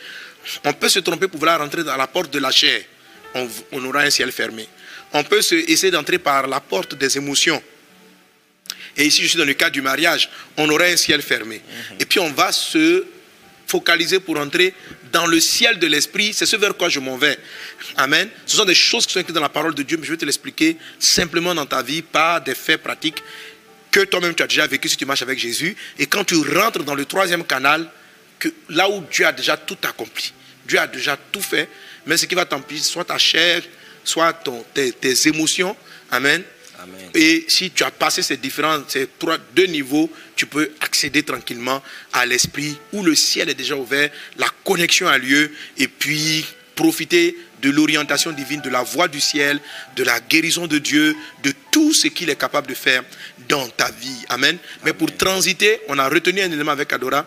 On 0.64 0.72
peut 0.72 0.88
se 0.88 0.98
tromper 1.00 1.28
pour 1.28 1.38
vouloir 1.38 1.61
rentrer 1.61 1.84
dans 1.84 1.96
la 1.96 2.06
porte 2.06 2.32
de 2.32 2.38
la 2.38 2.50
chair. 2.50 2.82
On, 3.34 3.48
on 3.72 3.84
aura 3.84 4.00
un 4.00 4.11
ciel 4.11 4.32
fermé. 4.32 4.66
On 5.12 5.22
peut 5.24 5.42
se, 5.42 5.54
essayer 5.54 5.90
d'entrer 5.90 6.18
par 6.18 6.46
la 6.46 6.61
porte 6.61 6.94
des 6.94 7.16
émotions. 7.16 7.62
Et 8.96 9.06
ici, 9.06 9.22
je 9.22 9.28
suis 9.28 9.38
dans 9.38 9.44
le 9.44 9.54
cadre 9.54 9.72
du 9.72 9.82
mariage. 9.82 10.28
On 10.56 10.68
aura 10.68 10.84
un 10.84 10.96
ciel 10.96 11.22
fermé. 11.22 11.61
Et 11.98 12.04
puis, 12.04 12.18
on 12.18 12.30
va 12.32 12.50
se 12.50 13.04
focaliser 13.70 14.18
pour 14.20 14.36
entrer 14.38 14.74
dans 15.12 15.26
le 15.26 15.38
ciel 15.40 15.78
de 15.78 15.86
l'esprit. 15.86 16.32
C'est 16.34 16.46
ce 16.46 16.56
vers 16.56 16.76
quoi 16.76 16.88
je 16.88 16.98
m'en 17.00 17.16
vais. 17.16 17.38
Amen. 17.96 18.28
Ce 18.46 18.56
sont 18.56 18.64
des 18.64 18.74
choses 18.74 19.06
qui 19.06 19.12
sont 19.12 19.20
écrites 19.20 19.34
dans 19.34 19.40
la 19.40 19.48
parole 19.48 19.74
de 19.74 19.82
Dieu, 19.82 19.96
mais 19.96 20.04
je 20.06 20.10
vais 20.12 20.16
te 20.16 20.24
l'expliquer 20.24 20.76
simplement 20.98 21.54
dans 21.54 21.66
ta 21.66 21.82
vie, 21.82 22.02
par 22.02 22.40
des 22.40 22.54
faits 22.54 22.82
pratiques 22.82 23.22
que 23.90 24.00
toi-même 24.04 24.34
tu 24.34 24.42
as 24.42 24.46
déjà 24.46 24.66
vécu 24.66 24.88
si 24.88 24.96
tu 24.96 25.04
marches 25.04 25.22
avec 25.22 25.38
Jésus. 25.38 25.76
Et 25.98 26.06
quand 26.06 26.24
tu 26.24 26.36
rentres 26.36 26.82
dans 26.84 26.94
le 26.94 27.04
troisième 27.04 27.44
canal, 27.44 27.88
que 28.38 28.48
là 28.68 28.88
où 28.88 29.02
Dieu 29.10 29.26
a 29.26 29.32
déjà 29.32 29.56
tout 29.56 29.78
accompli, 29.82 30.32
Dieu 30.66 30.78
a 30.78 30.86
déjà 30.86 31.16
tout 31.32 31.42
fait, 31.42 31.68
mais 32.06 32.16
ce 32.16 32.26
qui 32.26 32.34
va 32.34 32.44
t'empêcher, 32.44 32.82
soit 32.82 33.04
ta 33.04 33.18
chair, 33.18 33.62
soit 34.04 34.32
ton- 34.32 34.64
tes, 34.74 34.92
tes 34.92 35.28
émotions. 35.28 35.76
Amen. 36.10 36.42
Amen. 36.82 37.10
Et 37.14 37.44
si 37.48 37.70
tu 37.70 37.84
as 37.84 37.90
passé 37.90 38.22
ces 38.22 38.36
différents, 38.36 38.78
ces 38.88 39.08
trois, 39.18 39.36
deux 39.54 39.66
niveaux, 39.66 40.10
tu 40.36 40.46
peux 40.46 40.70
accéder 40.80 41.22
tranquillement 41.22 41.82
à 42.12 42.24
l'esprit 42.24 42.76
où 42.92 43.02
le 43.02 43.14
ciel 43.14 43.50
est 43.50 43.54
déjà 43.54 43.76
ouvert, 43.76 44.10
la 44.36 44.48
connexion 44.64 45.06
a 45.08 45.18
lieu, 45.18 45.52
et 45.76 45.88
puis 45.88 46.44
profiter 46.74 47.36
de 47.60 47.70
l'orientation 47.70 48.32
divine, 48.32 48.62
de 48.62 48.70
la 48.70 48.82
voix 48.82 49.08
du 49.08 49.20
ciel, 49.20 49.60
de 49.96 50.02
la 50.02 50.18
guérison 50.20 50.66
de 50.66 50.78
Dieu, 50.78 51.14
de 51.42 51.52
tout 51.70 51.92
ce 51.92 52.08
qu'il 52.08 52.30
est 52.30 52.36
capable 52.36 52.68
de 52.68 52.74
faire 52.74 53.04
dans 53.48 53.68
ta 53.68 53.90
vie. 53.90 54.24
Amen. 54.30 54.56
Mais 54.84 54.94
pour 54.94 55.14
transiter, 55.14 55.80
on 55.88 55.98
a 55.98 56.08
retenu 56.08 56.40
un 56.40 56.50
élément 56.50 56.72
avec 56.72 56.90
Adora. 56.92 57.26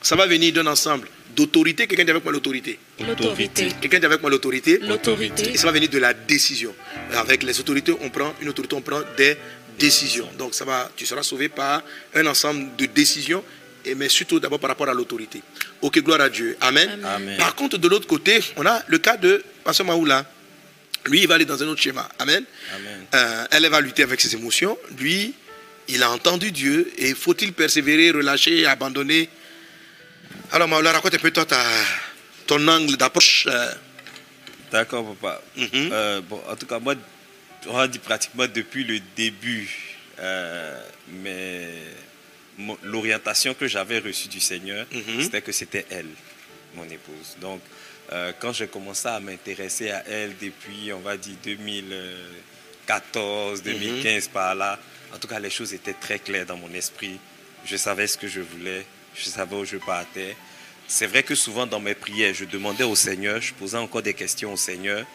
Ça 0.00 0.16
va 0.16 0.26
venir 0.26 0.52
d'un 0.54 0.66
ensemble 0.66 1.08
d'autorité. 1.34 1.86
Quelqu'un 1.86 2.04
dit 2.04 2.10
avec 2.10 2.24
moi 2.24 2.32
l'autorité. 2.32 2.78
L'autorité. 3.00 3.68
Quelqu'un 3.80 3.98
dit 3.98 4.06
avec 4.06 4.20
moi 4.20 4.30
l'autorité. 4.30 4.78
L'autorité. 4.82 5.50
Et 5.50 5.56
ça 5.56 5.66
va 5.66 5.72
venir 5.72 5.88
de 5.88 5.98
la 5.98 6.14
décision. 6.14 6.74
Avec 7.14 7.42
les 7.42 7.58
autorités, 7.60 7.92
on 8.00 8.10
prend 8.10 8.34
une 8.40 8.48
autorité, 8.48 8.74
on 8.76 8.82
prend 8.82 9.00
des 9.16 9.36
décisions. 9.78 10.28
Donc 10.38 10.54
ça 10.54 10.64
va, 10.64 10.90
tu 10.96 11.06
seras 11.06 11.22
sauvé 11.22 11.48
par 11.48 11.82
un 12.14 12.26
ensemble 12.26 12.76
de 12.76 12.86
décisions, 12.86 13.42
et 13.84 13.94
mais 13.94 14.08
surtout 14.08 14.40
d'abord 14.40 14.60
par 14.60 14.70
rapport 14.70 14.88
à 14.88 14.94
l'autorité. 14.94 15.42
Ok, 15.82 16.00
gloire 16.00 16.20
à 16.20 16.28
Dieu. 16.28 16.56
Amen. 16.60 16.88
Amen. 16.88 17.04
Amen. 17.04 17.36
Par 17.38 17.54
contre, 17.54 17.78
de 17.78 17.88
l'autre 17.88 18.06
côté, 18.06 18.40
on 18.56 18.66
a 18.66 18.82
le 18.86 18.98
cas 18.98 19.16
de 19.16 19.42
Pasteur 19.62 19.86
Maoula. 19.86 20.24
Lui, 21.06 21.20
il 21.20 21.28
va 21.28 21.34
aller 21.34 21.44
dans 21.44 21.62
un 21.62 21.66
autre 21.66 21.82
schéma. 21.82 22.08
Amen. 22.18 22.44
Amen. 22.74 23.06
Euh, 23.14 23.44
elle 23.50 23.68
va 23.68 23.80
lutter 23.80 24.02
avec 24.02 24.20
ses 24.22 24.34
émotions. 24.34 24.78
Lui, 24.98 25.34
il 25.88 26.02
a 26.02 26.10
entendu 26.10 26.50
Dieu. 26.50 26.90
Et 26.96 27.12
faut-il 27.12 27.52
persévérer, 27.52 28.10
relâcher, 28.10 28.64
abandonner 28.64 29.28
Alors, 30.52 30.68
Maoula, 30.68 30.92
raconte 30.92 31.14
un 31.14 31.18
peu 31.18 31.30
toi 31.30 31.44
ta, 31.44 31.62
ton 32.46 32.66
angle 32.68 32.96
d'approche. 32.96 33.46
euh, 33.48 33.72
D'accord, 34.70 35.14
papa. 35.16 35.42
mhm. 35.56 35.68
Euh, 35.74 36.20
bon, 36.22 36.40
en 36.48 36.56
tout 36.56 36.64
cas, 36.66 36.78
moi, 36.78 36.94
on 37.68 37.76
a 37.78 37.86
dit 37.88 37.98
pratiquement 37.98 38.46
depuis 38.46 38.84
le 38.84 39.00
début, 39.16 39.68
euh, 40.18 40.80
mais 41.08 41.68
l'orientation 42.82 43.54
que 43.54 43.66
j'avais 43.68 43.98
reçue 44.00 44.28
du 44.28 44.40
Seigneur, 44.40 44.86
Mhm. 44.92 45.22
c'était 45.22 45.42
que 45.42 45.52
c'était 45.52 45.86
elle, 45.90 46.08
mon 46.74 46.84
épouse. 46.84 47.36
Donc, 47.40 47.60
euh, 48.12 48.32
quand 48.38 48.52
j'ai 48.52 48.66
commencé 48.68 49.08
à 49.08 49.18
m'intéresser 49.20 49.90
à 49.90 50.04
elle 50.06 50.34
depuis, 50.40 50.92
on 50.92 51.00
va 51.00 51.16
dire, 51.16 51.34
2014, 51.42 53.62
2015, 53.62 54.28
par 54.28 54.54
là, 54.54 54.78
en 55.14 55.18
tout 55.18 55.28
cas, 55.28 55.38
les 55.38 55.50
choses 55.50 55.72
étaient 55.74 55.94
très 55.94 56.18
claires 56.18 56.46
dans 56.46 56.56
mon 56.56 56.72
esprit. 56.74 57.18
Je 57.64 57.76
savais 57.76 58.06
ce 58.06 58.16
que 58.18 58.28
je 58.28 58.40
voulais, 58.40 58.84
je 59.14 59.24
savais 59.24 59.56
où 59.56 59.64
je 59.64 59.76
partais. 59.76 60.36
C'est 60.86 61.06
vrai 61.06 61.22
que 61.22 61.34
souvent 61.34 61.66
dans 61.66 61.80
mes 61.80 61.94
prières, 61.94 62.34
je 62.34 62.44
demandais 62.44 62.84
au 62.84 62.94
Seigneur, 62.94 63.40
je 63.40 63.54
posais 63.54 63.78
encore 63.78 64.02
des 64.02 64.14
questions 64.14 64.52
au 64.52 64.56
Seigneur, 64.56 65.06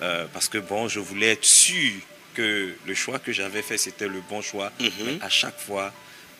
euh, 0.00 0.26
parce 0.32 0.48
que 0.48 0.58
bon, 0.58 0.88
je 0.88 1.00
voulais 1.00 1.32
être 1.32 1.44
sûr 1.44 1.92
que 2.34 2.74
le 2.86 2.94
choix 2.94 3.18
que 3.18 3.32
j'avais 3.32 3.62
fait, 3.62 3.78
c'était 3.78 4.08
le 4.08 4.20
bon 4.28 4.40
choix. 4.40 4.72
Mhm. 4.80 4.90
Mais 5.04 5.18
à 5.20 5.28
chaque 5.28 5.58
fois, 5.58 5.92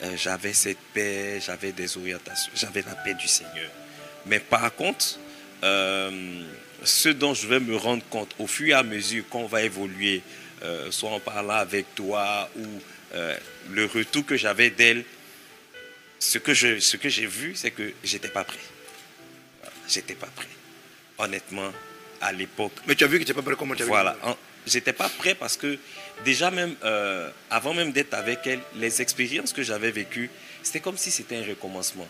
euh, 0.03 0.17
j'avais 0.17 0.53
cette 0.53 0.79
paix, 0.95 1.41
j'avais 1.45 1.73
des 1.73 1.97
orientations, 1.97 2.53
j'avais 2.55 2.83
la 2.83 2.95
paix 2.95 3.15
du 3.15 3.29
Seigneur. 3.29 3.71
Mais 4.27 4.39
par 4.39 4.75
contre, 4.75 5.19
euh, 5.65 6.43
ce 6.83 7.09
dont 7.09 7.35
je 7.35 7.47
vais 7.47 7.61
me 7.61 7.77
rendre 7.77 8.05
compte 8.09 8.35
au 8.39 8.47
fur 8.47 8.69
et 8.69 8.73
à 8.73 8.83
mesure 8.85 9.29
qu'on 9.29 9.47
va 9.47 9.63
évoluer, 9.63 10.23
soit 10.91 11.11
en 11.11 11.21
parlant 11.21 11.55
avec 11.55 11.95
toi 11.95 12.51
ou 12.57 12.67
le 13.71 13.87
retour 13.87 14.27
que 14.27 14.37
j'avais 14.37 14.71
d'elle, 14.71 15.05
ce 16.19 16.39
que 16.39 16.55
je, 16.55 16.81
ce 16.81 16.97
que 16.97 17.09
j'ai 17.09 17.27
vu, 17.27 17.55
c'est 17.55 17.71
que 17.71 17.93
j'étais 18.03 18.29
pas 18.29 18.45
prêt. 18.45 18.59
J'étais 19.89 20.15
pas 20.15 20.27
prêt. 20.27 20.49
Honnêtement, 21.19 21.73
à 22.21 22.33
l'époque, 22.33 22.73
Mais 22.87 22.95
tu 22.95 23.05
as 23.05 23.07
vu 23.07 23.19
que 23.19 23.25
tu 23.25 23.31
n'es 23.31 23.35
pas 23.35 23.43
prêt 23.43 23.55
comment 23.59 23.75
tu 23.75 23.85
voilà. 23.85 24.17
J'étais 24.67 24.93
pas 24.93 25.09
prêt 25.09 25.35
parce 25.35 25.57
que 25.57 25.79
déjà 26.25 26.51
même 26.51 26.75
euh, 26.85 27.31
avant 27.51 27.73
même 27.73 27.93
d'être 27.93 28.13
avec 28.15 28.47
elle, 28.47 28.61
les 28.77 29.01
expériences 29.01 29.53
que 29.53 29.63
j'avais 29.63 29.91
vécues, 29.91 30.31
c'était 30.63 30.81
comme 30.81 30.99
si 30.99 31.11
c'était 31.11 31.37
un 31.37 31.45
recommencement. 31.45 32.07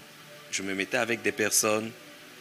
Je 0.50 0.62
me 0.62 0.74
mettais 0.74 0.96
avec 0.96 1.22
des 1.22 1.30
personnes, 1.32 1.90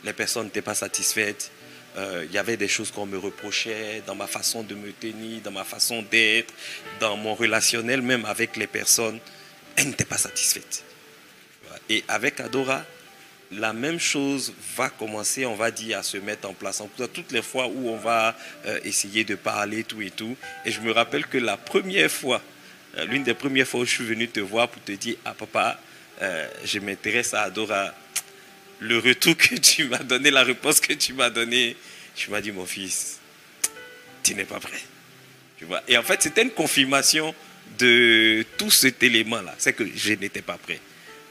les 0.03 0.13
personnes 0.13 0.45
n'étaient 0.45 0.61
pas 0.61 0.75
satisfaites. 0.75 1.51
Euh, 1.97 2.25
Il 2.25 2.31
y 2.33 2.37
avait 2.37 2.57
des 2.57 2.67
choses 2.67 2.89
qu'on 2.89 3.05
me 3.05 3.17
reprochait 3.17 4.01
dans 4.07 4.15
ma 4.15 4.27
façon 4.27 4.63
de 4.63 4.75
me 4.75 4.91
tenir, 4.91 5.41
dans 5.41 5.51
ma 5.51 5.63
façon 5.63 6.01
d'être, 6.03 6.53
dans 6.99 7.17
mon 7.17 7.35
relationnel 7.35 8.01
même 8.01 8.25
avec 8.25 8.55
les 8.55 8.67
personnes. 8.67 9.19
Elles 9.75 9.87
n'étaient 9.89 10.05
pas 10.05 10.17
satisfaites. 10.17 10.83
Et 11.89 12.03
avec 12.07 12.39
Adora, 12.39 12.83
la 13.51 13.73
même 13.73 13.99
chose 13.99 14.53
va 14.75 14.89
commencer, 14.89 15.45
on 15.45 15.55
va 15.55 15.71
dire, 15.71 15.99
à 15.99 16.03
se 16.03 16.17
mettre 16.17 16.49
en 16.49 16.53
place. 16.53 16.81
En 16.81 16.87
tout 16.87 17.03
cas, 17.03 17.07
toutes 17.07 17.31
les 17.31 17.41
fois 17.41 17.67
où 17.67 17.89
on 17.89 17.97
va 17.97 18.37
euh, 18.65 18.79
essayer 18.83 19.23
de 19.23 19.35
parler, 19.35 19.83
tout 19.83 20.01
et 20.01 20.11
tout. 20.11 20.35
Et 20.65 20.71
je 20.71 20.81
me 20.81 20.91
rappelle 20.91 21.25
que 21.25 21.37
la 21.37 21.55
première 21.55 22.11
fois, 22.11 22.41
euh, 22.97 23.05
l'une 23.05 23.23
des 23.23 23.33
premières 23.33 23.67
fois 23.67 23.81
où 23.81 23.85
je 23.85 23.91
suis 23.91 24.05
venu 24.05 24.27
te 24.27 24.39
voir 24.39 24.67
pour 24.67 24.83
te 24.83 24.91
dire, 24.91 25.15
ah 25.23 25.33
papa, 25.33 25.79
euh, 26.21 26.47
je 26.65 26.79
m'intéresse 26.79 27.33
à 27.33 27.43
Adora, 27.43 27.93
le 28.79 28.99
retour 28.99 29.37
que 29.37 29.55
tu 29.59 29.85
m'as 29.85 30.03
donné, 30.03 30.29
la 30.29 30.43
réponse 30.43 30.79
que 30.79 30.93
tu 30.93 31.13
m'as 31.13 31.29
donnée, 31.29 31.77
tu 32.15 32.31
m'as 32.31 32.41
dit, 32.41 32.51
mon 32.51 32.65
fils, 32.65 33.19
tu 34.23 34.35
n'es 34.35 34.45
pas 34.45 34.59
prêt. 34.59 34.81
Tu 35.57 35.65
vois 35.65 35.81
Et 35.87 35.97
en 35.97 36.03
fait, 36.03 36.21
c'était 36.21 36.43
une 36.43 36.51
confirmation 36.51 37.33
de 37.79 38.45
tout 38.57 38.71
cet 38.71 39.01
élément-là. 39.03 39.55
C'est 39.57 39.73
que 39.73 39.87
je 39.95 40.13
n'étais 40.13 40.41
pas 40.41 40.57
prêt. 40.57 40.79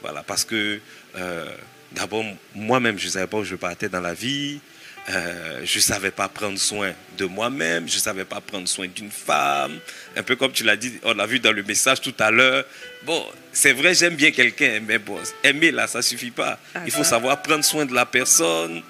Voilà, 0.07 0.23
parce 0.23 0.45
que 0.45 0.79
euh, 1.19 1.47
d'abord, 1.91 2.25
moi-même, 2.55 2.97
je 2.97 3.07
ne 3.07 3.11
savais 3.11 3.27
pas 3.27 3.39
où 3.39 3.45
je 3.45 3.57
partais 3.57 3.89
dans 3.89 4.01
la 4.01 4.15
vie. 4.15 4.61
Euh, 5.09 5.61
je 5.65 5.79
ne 5.79 5.83
savais 5.83 6.13
pas 6.13 6.29
prendre 6.29 6.57
soin 6.59 6.93
de 7.19 7.25
moi-même. 7.25 7.89
Je 7.89 7.97
ne 7.97 8.01
savais 8.01 8.25
pas 8.25 8.41
prendre 8.41 8.69
soin 8.69 8.87
d'une 8.87 9.11
femme. 9.11 9.79
Un 10.17 10.23
peu 10.23 10.37
comme 10.37 10.53
tu 10.53 10.63
l'as 10.63 10.77
dit, 10.77 10.93
on 11.03 11.13
l'a 11.15 11.27
vu 11.27 11.41
dans 11.41 11.51
le 11.51 11.65
message 11.65 12.01
tout 12.01 12.15
à 12.21 12.31
l'heure. 12.31 12.65
Bon, 13.05 13.25
c'est 13.53 13.73
vrai, 13.73 13.95
j'aime 13.95 14.15
bien 14.15 14.31
quelqu'un, 14.31 14.81
mais 14.87 14.99
bon, 14.99 15.19
aimer 15.43 15.73
là, 15.73 15.89
ça 15.89 15.99
ne 15.99 16.03
suffit 16.03 16.31
pas. 16.31 16.57
Il 16.85 16.93
faut 16.93 17.05
savoir 17.05 17.43
prendre 17.43 17.65
soin 17.65 17.85
de 17.85 17.93
la 17.95 18.07
personne. 18.07 18.83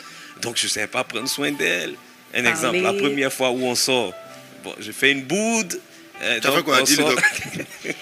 Donc, 0.43 0.59
je 0.59 0.65
ne 0.65 0.69
savais 0.71 0.87
pas 0.87 1.03
prendre 1.05 1.29
soin 1.29 1.51
d'elle. 1.51 1.95
Un 2.35 2.43
Parler. 2.43 2.49
exemple, 2.51 2.79
la 2.81 2.93
première 2.93 3.33
fois 3.33 3.51
où 3.53 3.65
on 3.65 3.75
sort, 3.75 4.13
bon, 4.63 4.75
je 4.79 4.93
fais 4.93 5.13
une 5.13 5.23
boude. 5.23 5.81
euh, 6.23 6.41
Tu 6.41 6.47
as 6.47 6.51
fait 6.51 6.57
donc 6.57 6.65
quoi 6.67 6.83
on 6.83 6.87
sort-. 6.87 7.15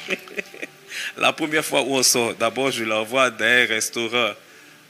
la 1.19 1.33
première 1.33 1.65
fois 1.65 1.83
où 1.83 1.97
on 1.97 2.03
sort, 2.03 2.35
d'abord, 2.35 2.71
je 2.71 2.85
l'envoie 2.85 3.31
dans 3.31 3.45
un 3.45 3.67
restaurant 3.67 4.31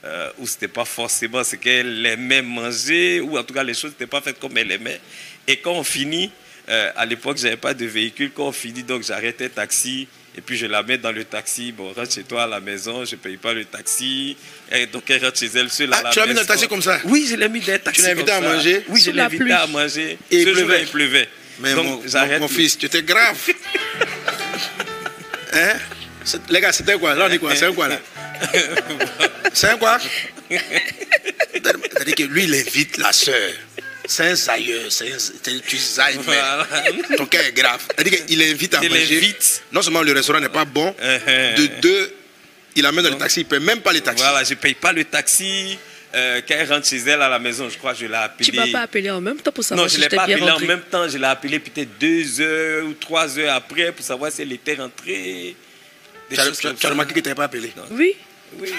euh, 0.05 0.29
où 0.39 0.47
ce 0.47 0.53
n'était 0.53 0.67
pas 0.67 0.85
forcément 0.85 1.43
ce 1.43 1.55
qu'elle 1.55 2.05
aimait 2.05 2.41
manger, 2.41 3.21
ou 3.21 3.37
en 3.37 3.43
tout 3.43 3.53
cas, 3.53 3.63
les 3.63 3.73
choses 3.73 3.91
n'étaient 3.91 4.07
pas 4.07 4.21
faites 4.21 4.39
comme 4.39 4.57
elle 4.57 4.71
aimait. 4.71 4.99
Et 5.47 5.57
quand 5.57 5.73
on 5.73 5.83
finit, 5.83 6.31
euh, 6.69 6.91
à 6.95 7.05
l'époque, 7.05 7.37
je 7.37 7.43
n'avais 7.43 7.57
pas 7.57 7.73
de 7.73 7.85
véhicule. 7.85 8.31
Quand 8.35 8.47
on 8.47 8.51
finit, 8.51 8.83
donc 8.83 9.03
j'arrête 9.03 9.41
un 9.41 9.49
taxi. 9.49 10.07
Et 10.37 10.41
puis 10.41 10.57
je 10.57 10.65
la 10.65 10.83
mets 10.83 10.97
dans 10.97 11.13
le 11.13 11.23
taxi. 11.23 11.71
Bon, 11.71 11.93
rentre 11.93 12.11
chez 12.11 12.23
toi 12.23 12.43
à 12.43 12.47
la 12.47 12.59
maison, 12.59 13.05
je 13.05 13.11
ne 13.11 13.15
paye 13.21 13.37
pas 13.37 13.53
le 13.53 13.63
taxi. 13.63 14.35
Et 14.69 14.85
donc 14.85 15.09
elle 15.09 15.23
rentre 15.23 15.39
chez 15.39 15.45
elle 15.55 15.69
seule 15.69 15.93
à 15.93 15.97
Ah, 15.99 16.03
la 16.03 16.09
tu 16.09 16.19
l'as 16.19 16.25
mis 16.27 16.33
dans 16.33 16.41
le 16.41 16.45
taxi 16.47 16.67
comme 16.67 16.81
ça? 16.81 16.99
Oui, 17.05 17.25
je 17.29 17.35
l'ai 17.37 17.47
mis 17.47 17.61
dans 17.61 17.71
le 17.71 17.79
taxi. 17.79 18.01
l'as 18.01 18.09
invité 18.09 18.31
comme 18.33 18.43
à 18.43 18.47
ça. 18.49 18.53
manger? 18.55 18.83
Oui, 18.89 18.99
je 19.01 19.11
l'ai 19.11 19.15
la 19.17 19.25
invité 19.27 19.51
à 19.53 19.67
manger. 19.67 20.17
Et 20.31 20.41
il 20.41 20.43
Ce 20.43 20.49
jour-là, 20.53 20.63
pleuvait. 20.65 20.81
il 20.81 20.87
pleuvait. 20.89 21.29
Mais 21.61 21.73
donc 21.73 21.85
mon, 21.85 22.01
j'arrête. 22.05 22.41
mon 22.41 22.49
fils, 22.49 22.77
tu 22.77 22.85
étais 22.85 23.01
grave. 23.03 23.37
hein? 25.53 25.73
Les 26.49 26.61
gars, 26.61 26.71
c'était 26.71 26.97
quoi? 26.97 27.13
Là, 27.15 27.25
on 27.25 27.29
dit 27.29 27.39
quoi? 27.39 27.55
C'est 27.55 27.65
un 27.65 27.73
quoi 27.73 27.87
là? 27.87 27.99
C'est 29.53 29.67
un 29.69 29.77
quoi? 29.77 29.97
C'est-à-dire 31.53 32.15
que 32.15 32.23
lui, 32.23 32.43
il 32.45 32.55
invite 32.55 32.97
la 32.97 33.13
sœur. 33.13 33.51
C'est 34.07 34.23
un 34.27 34.35
zailleur. 34.35 34.91
C'est 34.91 35.07
un... 35.11 35.59
Tu 35.65 35.77
zailles, 35.77 36.17
mais 36.17 36.23
Voilà. 36.23 36.67
ton 37.17 37.25
cas 37.25 37.41
est 37.43 37.53
grave. 37.53 37.81
C'est-à-dire 37.95 38.25
qu'il 38.25 38.41
invite 38.41 38.73
à 38.75 38.79
Il 38.83 38.89
manger. 38.89 39.17
invite. 39.17 39.63
Non 39.71 39.81
seulement 39.81 40.01
le 40.03 40.11
restaurant 40.11 40.39
n'est 40.39 40.49
pas 40.49 40.65
bon, 40.65 40.93
Uh-huh. 41.01 41.55
de 41.55 41.67
deux, 41.81 42.13
il 42.75 42.85
amène 42.85 43.03
dans 43.05 43.11
le 43.11 43.17
taxi, 43.17 43.41
il 43.41 43.43
ne 43.45 43.49
paie 43.49 43.59
même 43.59 43.79
pas 43.81 43.93
les 43.93 44.01
taxis. 44.01 44.23
Voilà, 44.23 44.43
je 44.43 44.51
ne 44.51 44.55
paye 44.59 44.75
pas 44.75 44.91
le 44.91 45.05
taxi. 45.05 45.77
Euh, 46.13 46.41
quand 46.47 46.55
elle 46.57 46.71
rentre 46.71 46.87
chez 46.87 46.97
elle 46.97 47.21
à 47.21 47.27
la 47.29 47.39
maison, 47.39 47.67
je 47.69 47.77
crois 47.77 47.93
que 47.93 47.99
je 47.99 48.05
l'ai 48.05 48.15
appelé. 48.15 48.49
Tu 48.49 48.55
m'as 48.55 48.67
pas 48.71 48.81
appelé 48.81 49.09
en 49.11 49.19
même 49.21 49.37
temps 49.37 49.51
pour 49.51 49.63
savoir 49.63 49.83
Non, 49.85 49.89
je 49.89 49.95
si 49.95 49.99
ne 49.99 50.03
l'ai 50.09 50.15
pas 50.15 50.25
bien 50.27 50.37
appelé 50.37 50.51
en 50.51 50.59
même 50.67 50.81
temps. 50.89 51.09
Je 51.09 51.17
l'ai 51.17 51.25
appelé 51.25 51.59
peut-être 51.59 51.97
deux 51.99 52.39
heures 52.41 52.85
ou 52.85 52.93
trois 52.93 53.37
heures 53.39 53.53
après 53.53 53.91
pour 53.91 54.05
savoir 54.05 54.31
si 54.31 54.41
elle 54.43 54.53
était 54.53 54.75
rentrée. 54.75 55.55
Des 56.29 56.35
Tu 56.35 56.41
as, 56.41 56.45
choses 56.45 56.57
tu 56.59 56.67
comme 56.67 56.75
tu 56.75 56.85
as 56.85 56.89
ça. 56.89 56.93
remarqué 56.93 57.13
que 57.13 57.19
tu 57.19 57.23
n'avais 57.25 57.35
pas 57.35 57.43
appelé. 57.45 57.71
Oui. 57.91 58.15
Oui. 58.59 58.69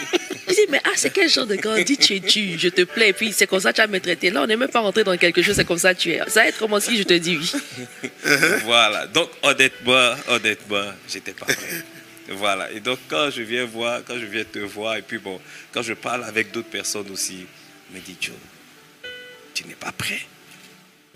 Il 0.49 0.55
dit, 0.55 0.61
mais 0.71 0.81
ah, 0.85 0.91
c'est 0.95 1.11
quel 1.13 1.29
genre 1.29 1.45
de 1.47 1.57
grandi 1.57 1.97
tu 1.99 2.15
es-tu 2.15 2.57
Je 2.59 2.69
te 2.69 2.83
plais, 2.83 3.11
et 3.11 3.13
puis 3.13 3.33
c'est 3.33 3.47
comme 3.47 3.61
ça 3.61 3.73
que 3.73 3.77
tu 3.77 3.83
vas 3.83 3.89
me 3.89 4.01
traiter. 4.01 4.31
Là, 4.31 4.43
on 4.43 4.47
n'est 4.47 4.57
même 4.57 4.71
pas 4.71 4.81
rentré 4.81 5.05
dans 5.05 5.17
quelque 5.17 5.43
chose, 5.43 5.57
c'est 5.57 5.65
comme 5.67 5.77
ça 5.79 5.95
que 5.95 6.01
tu 6.01 6.11
es. 6.13 6.19
Ça 6.29 6.41
va 6.43 6.49
être 6.49 6.59
comment 6.59 6.81
si 6.81 6.97
je 6.97 7.03
te 7.03 7.15
dis 7.15 7.37
oui. 7.37 7.53
voilà. 8.65 9.07
Donc, 9.09 9.29
honnêtement, 9.43 10.15
honnêtement, 10.29 10.93
j'étais 11.09 11.33
pas 11.33 11.47
prêt. 11.47 11.57
Voilà. 12.29 12.71
Et 12.73 12.81
donc, 12.81 12.99
quand 13.09 13.29
je 13.31 13.43
viens 13.43 13.65
voir, 13.65 14.01
quand 14.07 14.19
je 14.19 14.25
viens 14.27 14.45
te 14.45 14.61
voir, 14.61 14.97
et 14.97 15.03
puis 15.03 15.19
bon, 15.19 15.41
quand 15.73 15.83
je 15.83 15.93
parle 15.93 16.25
avec 16.25 16.53
d'autres 16.53 16.71
personnes 16.71 17.11
aussi, 17.11 17.45
on 17.91 17.97
me 17.97 18.01
dit, 18.01 18.17
Joe, 18.21 18.35
tu 19.53 19.67
n'es 19.67 19.75
pas 19.75 19.93
prêt. 19.93 20.21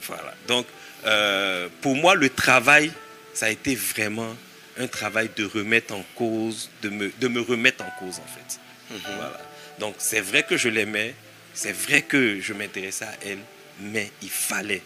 Voilà. 0.06 0.34
Donc, 0.48 0.66
euh, 1.06 1.68
pour 1.80 1.94
moi, 1.96 2.14
le 2.14 2.28
travail, 2.28 2.90
ça 3.32 3.46
a 3.46 3.50
été 3.50 3.74
vraiment 3.74 4.36
un 4.78 4.86
travail 4.86 5.30
de 5.36 5.44
remettre 5.44 5.94
en 5.94 6.04
cause, 6.14 6.70
de 6.82 6.88
me, 6.88 7.10
de 7.20 7.28
me 7.28 7.40
remettre 7.40 7.84
en 7.84 7.90
cause, 7.98 8.18
en 8.18 8.26
fait. 8.26 8.60
Voilà. 8.90 9.40
Donc, 9.78 9.94
c'est 9.98 10.20
vrai 10.20 10.42
que 10.42 10.56
je 10.56 10.68
l'aimais, 10.68 11.14
c'est 11.54 11.72
vrai 11.72 12.02
que 12.02 12.40
je 12.40 12.52
m'intéressais 12.52 13.04
à 13.04 13.14
elle, 13.24 13.38
mais 13.80 14.10
il 14.22 14.30
fallait 14.30 14.82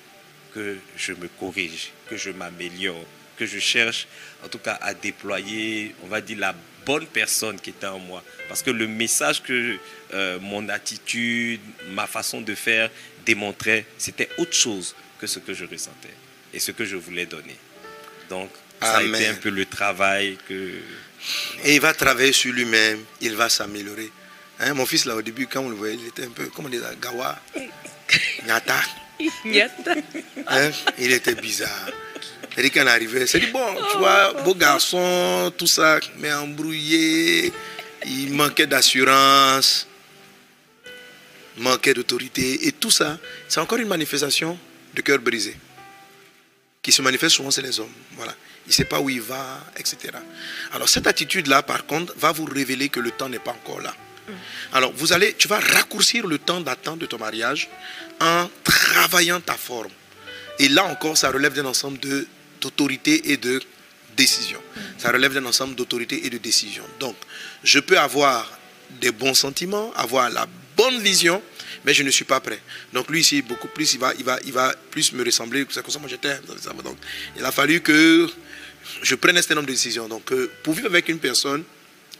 que 0.55 0.76
je 0.97 1.12
me 1.12 1.28
corrige, 1.28 1.91
que 2.09 2.16
je 2.16 2.30
m'améliore, 2.30 3.05
que 3.37 3.47
je 3.47 3.59
cherche 3.59 4.07
en 4.45 4.49
tout 4.49 4.59
cas 4.59 4.78
à 4.80 4.95
déployer, 4.95 5.95
on 6.05 6.07
va 6.07 6.20
dire, 6.20 6.39
la 6.39 6.55
bonne 6.87 7.07
personne 7.07 7.59
qui 7.59 7.70
était 7.70 7.87
en 7.87 7.99
moi. 7.99 8.22
Parce 8.49 8.62
que 8.62 8.70
le 8.70 8.87
message 8.87 9.43
que 9.43 9.76
euh, 10.12 10.39
mon 10.41 10.68
attitude, 10.68 11.61
ma 11.91 12.07
façon 12.07 12.41
de 12.41 12.55
faire 12.55 12.91
démontrait, 13.24 13.87
c'était 13.99 14.28
autre 14.39 14.53
chose 14.55 14.95
que 15.18 15.26
ce 15.26 15.39
que 15.39 15.55
je 15.55 15.64
ressentais 15.64 16.14
et 16.53 16.59
ce 16.59 16.70
que 16.70 16.85
je 16.85 16.97
voulais 16.97 17.26
donner. 17.26 17.57
Donc, 18.28 18.51
ça 18.81 18.99
a 18.99 19.03
été 19.03 19.29
un 19.29 19.35
peu 19.35 19.51
le 19.51 19.66
travail 19.66 20.39
que... 20.49 20.70
Et 21.64 21.75
il 21.75 21.81
va 21.81 21.95
travailler 21.95 22.33
sur 22.33 22.53
lui-même, 22.53 23.03
il 23.20 23.35
va 23.35 23.49
s'améliorer. 23.49 24.11
Hein, 24.61 24.75
mon 24.75 24.87
fils, 24.87 25.07
là, 25.07 25.16
au 25.16 25.22
début, 25.22 25.47
quand 25.47 25.61
on 25.61 25.70
le 25.70 25.75
voyait, 25.75 25.95
il 25.95 26.07
était 26.09 26.25
un 26.25 26.31
peu, 26.31 26.47
comment 26.55 26.68
on 26.68 26.70
dit, 26.70 26.81
gawa, 27.01 27.41
nyata. 28.47 28.81
Hein, 30.47 30.70
il 30.99 31.12
était 31.12 31.35
bizarre. 31.35 31.91
C'est-à-dire 32.55 32.72
qu'on 32.72 32.87
arrivait, 32.87 33.27
c'est 33.27 33.41
dit, 33.41 33.47
bon, 33.47 33.75
tu 33.91 33.99
vois, 33.99 34.33
beau 34.43 34.55
garçon, 34.55 35.53
tout 35.57 35.66
ça, 35.66 35.99
mais 36.18 36.33
embrouillé, 36.33 37.53
il 38.07 38.33
manquait 38.33 38.66
d'assurance, 38.66 39.89
manquait 41.57 41.95
d'autorité, 41.95 42.66
et 42.66 42.72
tout 42.72 42.91
ça, 42.91 43.18
c'est 43.49 43.61
encore 43.61 43.79
une 43.79 43.89
manifestation 43.89 44.59
de 44.93 45.03
cœur 45.03 45.18
brisé, 45.18 45.57
qui 46.83 46.93
se 46.93 47.03
manifeste 47.03 47.37
souvent, 47.37 47.51
c'est 47.51 47.62
les 47.62 47.81
hommes. 47.81 47.93
Voilà. 48.12 48.35
Il 48.66 48.70
ne 48.70 48.72
sait 48.72 48.84
pas 48.84 49.00
où 49.00 49.10
il 49.10 49.20
va, 49.20 49.62
etc. 49.76 49.96
Alors 50.72 50.88
cette 50.88 51.06
attitude-là, 51.06 51.62
par 51.62 51.84
contre, 51.86 52.14
va 52.16 52.32
vous 52.32 52.44
révéler 52.46 52.88
que 52.88 53.00
le 53.00 53.10
temps 53.10 53.28
n'est 53.28 53.38
pas 53.38 53.52
encore 53.52 53.80
là. 53.80 53.94
Alors, 54.72 54.90
vous 54.96 55.12
allez, 55.12 55.34
tu 55.34 55.48
vas 55.48 55.60
raccourcir 55.60 56.26
le 56.26 56.38
temps 56.38 56.62
d'attente 56.62 56.98
de 56.98 57.04
ton 57.04 57.18
mariage 57.18 57.68
en 58.20 58.48
travaillant 58.64 59.38
ta 59.38 59.52
forme. 59.52 59.90
Et 60.58 60.68
là 60.70 60.84
encore, 60.86 61.18
ça 61.18 61.30
relève 61.30 61.52
d'un 61.52 61.66
ensemble 61.66 61.98
de- 61.98 62.26
d'autorité 62.62 63.32
et 63.32 63.36
de 63.36 63.60
décision. 64.16 64.60
Ça 64.96 65.12
relève 65.12 65.34
d'un 65.34 65.44
ensemble 65.44 65.74
d'autorité 65.74 66.24
et 66.24 66.30
de 66.30 66.38
décision. 66.38 66.84
Donc, 67.00 67.16
je 67.64 67.80
peux 67.80 67.98
avoir 67.98 68.50
des 68.98 69.12
bons 69.12 69.34
sentiments, 69.34 69.92
avoir 69.94 70.30
la 70.30 70.46
bonne 70.74 71.00
vision, 71.00 71.42
mais 71.84 71.92
je 71.92 72.02
ne 72.02 72.10
suis 72.10 72.24
pas 72.24 72.40
prêt. 72.40 72.60
Donc 72.94 73.10
lui 73.10 73.20
ici, 73.20 73.42
beaucoup 73.42 73.68
plus, 73.68 73.92
il 73.92 74.00
va, 74.00 74.14
il 74.18 74.24
va, 74.24 74.38
il 74.46 74.52
va 74.52 74.74
plus 74.90 75.12
me 75.12 75.22
ressembler. 75.22 75.66
C'est 75.68 75.82
comme 75.82 75.90
ça, 75.92 75.98
moi 75.98 76.08
j'étais. 76.08 76.38
Donc, 76.82 76.96
il 77.36 77.44
a 77.44 77.52
fallu 77.52 77.80
que 77.82 78.30
je 79.03 79.14
prenne 79.14 79.37
un 79.37 79.43
certain 79.43 79.57
nombre 79.57 79.66
de 79.68 79.72
décisions. 79.72 80.09
Donc, 80.09 80.30
euh, 80.32 80.51
pour 80.62 80.74
vivre 80.74 80.89
avec 80.89 81.09
une 81.09 81.18
personne, 81.18 81.64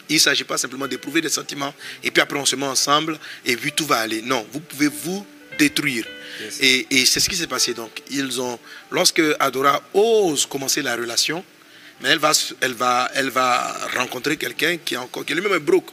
il 0.09 0.17
ne 0.17 0.21
s'agit 0.21 0.45
pas 0.45 0.59
simplement 0.59 0.87
d'éprouver 0.87 1.21
des 1.21 1.29
sentiments 1.31 1.75
et 2.03 2.11
puis 2.11 2.21
après 2.21 2.39
on 2.39 2.45
se 2.45 2.57
met 2.57 2.67
ensemble 2.67 3.19
et 3.47 3.57
puis 3.57 3.73
tout 3.73 3.87
va 3.87 3.99
aller. 4.01 4.21
Non, 4.23 4.47
vous 4.53 4.61
pouvez 4.61 4.89
vous 4.89 5.25
détruire. 5.59 6.05
Yes. 6.41 6.59
Et, 6.61 6.87
et 6.91 7.07
c'est 7.07 7.21
ce 7.21 7.29
qui 7.29 7.37
s'est 7.37 7.47
passé. 7.47 7.75
Donc, 7.75 8.03
ils 8.11 8.41
ont, 8.41 8.59
lorsque 8.91 9.23
Adora 9.39 9.83
ose 9.95 10.47
commencer 10.47 10.83
la 10.83 10.97
relation, 10.97 11.45
mais 12.01 12.09
elle 12.11 12.19
va, 12.19 12.33
s- 12.33 12.55
elle 12.61 12.75
va, 12.75 13.09
elle 13.15 13.31
va 13.31 13.73
rencontrer 13.97 14.37
quelqu'un 14.37 14.77
qui 14.79 14.95
est 14.95 14.97
encore, 14.99 15.25
qui 15.25 15.33
lui-même 15.33 15.53
un 15.53 15.59
broke, 15.61 15.91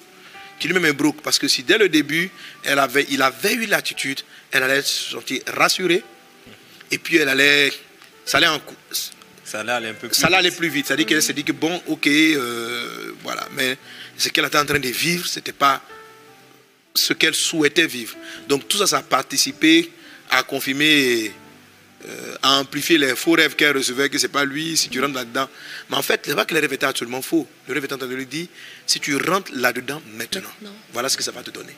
qui 0.59 0.67
lui-même 0.67 0.85
est 0.87 0.93
broke, 0.93 1.21
parce 1.21 1.37
que 1.37 1.47
si 1.47 1.61
dès 1.63 1.77
le 1.77 1.89
début, 1.89 2.29
elle 2.63 2.79
avait, 2.79 3.05
il 3.11 3.21
avait 3.21 3.53
eu 3.53 3.65
l'attitude, 3.67 4.21
elle 4.51 4.63
allait 4.63 4.81
se 4.81 5.11
sentir 5.11 5.41
rassurée, 5.47 6.03
et 6.89 6.97
puis 6.97 7.17
elle 7.17 7.29
allait, 7.29 7.71
ça 8.25 8.37
allait 8.37 8.47
en 8.47 8.59
Ça 9.51 9.59
allait 9.59 9.71
aller 9.73 9.89
un 9.89 9.93
peu 9.93 10.07
plus 10.07 10.17
ça 10.17 10.27
allait 10.27 10.37
aller 10.37 10.49
vite. 10.49 10.57
plus 10.59 10.69
vite. 10.69 10.87
C'est-à-dire 10.87 11.05
qu'elle 11.05 11.21
s'est 11.21 11.33
dit 11.33 11.43
que 11.43 11.51
bon, 11.51 11.81
ok, 11.87 12.07
euh, 12.07 13.11
voilà. 13.21 13.45
Mais 13.57 13.77
ce 14.17 14.29
qu'elle 14.29 14.45
était 14.45 14.57
en 14.57 14.65
train 14.65 14.79
de 14.79 14.87
vivre, 14.87 15.27
ce 15.27 15.39
n'était 15.39 15.51
pas 15.51 15.81
ce 16.95 17.11
qu'elle 17.11 17.35
souhaitait 17.35 17.85
vivre. 17.87 18.15
Donc 18.47 18.67
tout 18.69 18.77
ça, 18.77 18.87
ça 18.87 18.97
a 18.99 19.01
participé 19.01 19.91
à 20.29 20.43
confirmer, 20.43 21.33
euh, 22.07 22.35
à 22.41 22.59
amplifier 22.59 22.97
les 22.97 23.13
faux 23.15 23.33
rêves 23.33 23.55
qu'elle 23.57 23.75
recevait, 23.75 24.07
que 24.09 24.17
ce 24.17 24.27
n'est 24.27 24.31
pas 24.31 24.45
lui, 24.45 24.77
si 24.77 24.87
tu 24.87 25.01
rentres 25.01 25.15
là-dedans. 25.15 25.49
Mais 25.89 25.97
en 25.97 26.01
fait, 26.01 26.21
c'est 26.25 26.35
pas 26.35 26.45
que 26.45 26.53
le 26.53 26.61
rêve 26.61 26.71
était 26.71 26.85
absolument 26.85 27.21
faux. 27.21 27.45
Le 27.67 27.73
rêve 27.73 27.83
était 27.83 27.93
en 27.93 27.97
train 27.97 28.07
de 28.07 28.15
lui 28.15 28.25
dire, 28.25 28.47
si 28.87 29.01
tu 29.01 29.17
rentres 29.17 29.51
là-dedans 29.53 30.01
maintenant, 30.15 30.41
Maintenant. 30.61 30.75
voilà 30.93 31.09
ce 31.09 31.17
que 31.17 31.23
ça 31.23 31.31
va 31.31 31.43
te 31.43 31.51
donner. 31.51 31.75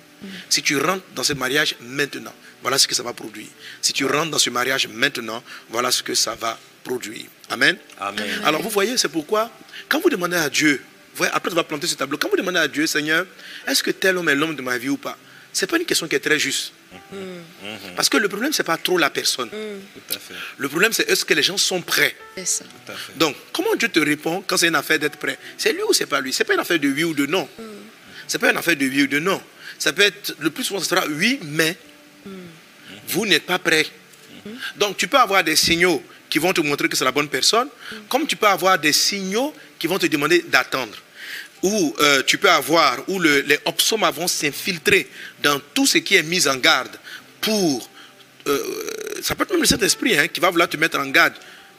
Si 0.48 0.62
tu 0.62 0.78
rentres 0.78 1.04
dans 1.16 1.24
ce 1.24 1.34
mariage 1.34 1.76
maintenant, 1.82 2.34
voilà 2.62 2.78
ce 2.78 2.88
que 2.88 2.94
ça 2.94 3.02
va 3.02 3.14
produire. 3.14 3.48
Si 3.82 3.94
tu 3.94 4.06
rentres 4.06 4.30
dans 4.30 4.38
ce 4.38 4.52
mariage 4.52 4.88
maintenant, 4.90 5.44
voilà 5.70 5.92
ce 5.92 6.04
que 6.04 6.14
ça 6.14 6.36
va 6.36 6.60
produire. 6.84 7.26
Amen. 7.50 7.78
Amen. 8.00 8.26
Alors 8.46 8.62
vous 8.62 8.70
voyez, 8.70 8.98
c'est 8.98 9.10
pourquoi, 9.10 9.52
quand 9.90 10.00
vous 10.02 10.10
demandez 10.10 10.38
à 10.38 10.50
Dieu, 10.50 10.82
après 11.32 11.50
tu 11.50 11.56
vas 11.56 11.64
planter 11.64 11.88
ce 11.88 11.96
tableau, 11.96 12.18
quand 12.18 12.30
vous 12.30 12.38
demandez 12.38 12.60
à 12.60 12.68
Dieu, 12.68 12.88
Seigneur, 12.88 13.26
est-ce 13.68 13.84
que 13.84 13.92
tel 13.92 14.18
homme 14.18 14.30
est 14.30 14.36
l'homme 14.36 14.56
de 14.56 14.62
ma 14.62 14.78
vie 14.78 14.90
ou 14.90 14.98
pas? 14.98 15.18
Ce 15.52 15.64
n'est 15.64 15.70
pas 15.70 15.78
une 15.78 15.86
question 15.86 16.08
qui 16.08 16.16
est 16.16 16.20
très 16.20 16.40
juste. 16.40 16.74
Parce 17.96 18.10
que 18.10 18.18
le 18.18 18.28
problème, 18.28 18.52
ce 18.54 18.62
n'est 18.62 18.66
pas 18.66 18.78
trop 18.78 18.98
la 18.98 19.12
personne. 19.12 19.50
Tout 19.50 20.16
à 20.16 20.18
fait. 20.18 20.34
Le 20.58 20.68
problème, 20.68 20.94
c'est 20.94 21.08
est-ce 21.08 21.24
que 21.24 21.34
les 21.36 21.44
gens 21.44 21.58
sont 21.58 21.82
prêts? 21.82 22.16
C'est 22.36 22.46
ça. 22.46 22.66
Tout 22.66 22.92
à 22.92 22.96
fait. 22.96 23.18
Donc, 23.18 23.36
comment 23.52 23.76
Dieu 23.76 23.88
te 23.90 24.00
répond 24.00 24.44
quand 24.48 24.58
c'est 24.58 24.68
une 24.68 24.76
affaire 24.76 24.98
d'être 24.98 25.18
prêt? 25.18 25.38
C'est 25.58 25.74
lui 25.74 25.84
ou 25.84 25.94
c'est 25.94 26.08
pas 26.08 26.22
lui? 26.22 26.34
C'est 26.34 26.44
pas 26.44 26.56
une 26.56 26.60
affaire 26.60 26.80
de 26.80 26.88
oui 26.88 27.04
ou 27.04 27.14
de 27.14 27.28
non. 27.28 27.48
C'est 28.28 28.40
pas 28.40 28.50
une 28.50 28.58
affaire 28.58 28.76
de 28.76 28.86
oui 28.86 29.04
ou 29.04 29.08
de 29.08 29.20
non. 29.20 29.40
Ça 29.78 29.94
peut 29.94 30.02
être, 30.02 30.36
le 30.40 30.50
plus 30.50 30.64
souvent, 30.64 30.80
ce 30.80 30.88
sera 30.88 31.06
oui, 31.08 31.40
mais 31.44 31.78
vous 33.10 33.28
n'êtes 33.28 33.46
pas 33.46 33.60
prêt. 33.60 33.86
Donc, 34.76 34.98
tu 34.98 35.08
peux 35.08 35.20
avoir 35.20 35.44
des 35.44 35.56
signaux 35.56 36.04
qui 36.34 36.40
vont 36.40 36.52
te 36.52 36.62
montrer 36.62 36.90
que 36.90 36.98
c'est 36.98 37.06
la 37.06 37.12
bonne 37.12 37.28
personne, 37.30 37.68
comme 38.10 38.26
tu 38.26 38.36
peux 38.36 38.48
avoir 38.48 38.80
des 38.80 38.92
signaux 38.92 39.54
qui 39.78 39.86
vont 39.86 40.00
te 40.00 40.08
demander 40.08 40.42
d'attendre. 40.42 40.98
Ou 41.62 41.96
euh, 42.00 42.24
tu 42.26 42.40
peux 42.40 42.50
avoir, 42.50 42.98
où 43.08 43.20
le- 43.20 43.42
les 43.42 43.60
opsomes 43.66 44.04
vont 44.12 44.28
s'infiltrer 44.28 45.08
dans 45.44 45.60
tout 45.76 45.86
ce 45.86 46.00
qui 46.00 46.16
est 46.16 46.24
mis 46.24 46.48
en 46.48 46.56
garde 46.56 46.96
pour 47.40 47.88
euh, 48.48 48.58
ça 49.22 49.36
peut 49.36 49.44
être 49.44 49.52
même 49.52 49.62
le 49.62 49.68
Saint-Esprit 49.68 50.18
hein, 50.18 50.28
qui 50.28 50.40
va 50.40 50.50
vouloir 50.50 50.68
te 50.68 50.76
mettre 50.76 50.98
en 50.98 51.06
garde 51.06 51.36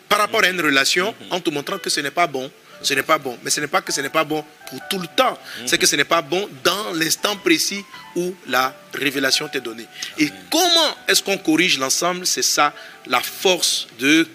par 0.09 0.19
rapport 0.21 0.45
à 0.45 0.49
une 0.49 0.61
relation 0.61 1.13
en 1.31 1.41
te 1.41 1.51
montrant 1.51 1.79
que 1.79 1.91
ce 1.91 1.99
n'est 1.99 2.13
pas 2.13 2.29
bon. 2.29 2.49
Ce 2.81 2.95
n'est 2.95 3.03
pas 3.03 3.19
bon. 3.19 3.37
Mais 3.43 3.51
ce 3.51 3.61
n'est 3.61 3.67
pas 3.67 3.83
que 3.83 3.93
ce 3.93 4.01
n'est 4.03 4.09
pas 4.09 4.23
bon 4.25 4.45
pour 4.71 4.79
tout 4.89 5.01
le 5.01 5.09
temps. 5.17 5.37
C'est 5.67 5.79
que 5.79 5.87
ce 5.87 5.97
n'est 5.97 6.05
pas 6.05 6.23
bon 6.23 6.49
dans 6.63 6.93
l'instant 6.93 7.37
précis 7.37 7.83
où 8.15 8.33
la 8.47 8.73
révélation 8.95 9.49
t'est 9.49 9.61
donnée. 9.61 9.87
Et 10.19 10.31
comment 10.51 10.97
est-ce 11.09 11.23
qu'on 11.25 11.39
corrige 11.39 11.77
l'ensemble? 11.79 12.25
C'est 12.25 12.43
ça 12.43 12.73
la 13.07 13.21
force 13.21 13.89
de 13.99 14.29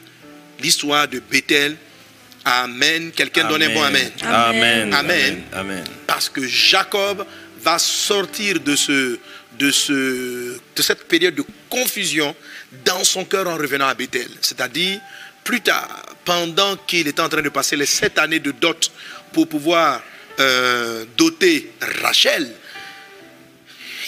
l'histoire 0.59 1.07
de 1.07 1.19
Bethel. 1.19 1.75
Amen. 2.45 3.11
Quelqu'un 3.11 3.47
donne 3.47 3.63
un 3.63 3.73
bon 3.73 3.83
Amen. 3.83 4.11
Amen. 4.93 5.43
Amen. 5.53 5.83
Parce 6.07 6.29
que 6.29 6.45
Jacob 6.47 7.25
va 7.61 7.77
sortir 7.77 8.59
de, 8.59 8.75
ce, 8.75 9.19
de, 9.57 9.71
ce, 9.71 10.57
de 10.75 10.81
cette 10.81 11.07
période 11.07 11.35
de 11.35 11.43
confusion 11.69 12.35
dans 12.85 13.03
son 13.03 13.25
cœur 13.25 13.47
en 13.47 13.57
revenant 13.57 13.87
à 13.87 13.93
Bethel. 13.93 14.29
C'est-à-dire, 14.41 14.99
plus 15.43 15.61
tard, 15.61 16.03
pendant 16.23 16.77
qu'il 16.77 17.07
était 17.07 17.21
en 17.21 17.29
train 17.29 17.41
de 17.41 17.49
passer 17.49 17.75
les 17.75 17.85
sept 17.85 18.17
années 18.17 18.39
de 18.39 18.51
dot 18.51 18.91
pour 19.33 19.47
pouvoir 19.47 20.01
euh, 20.39 21.05
doter 21.17 21.71
Rachel, 22.01 22.49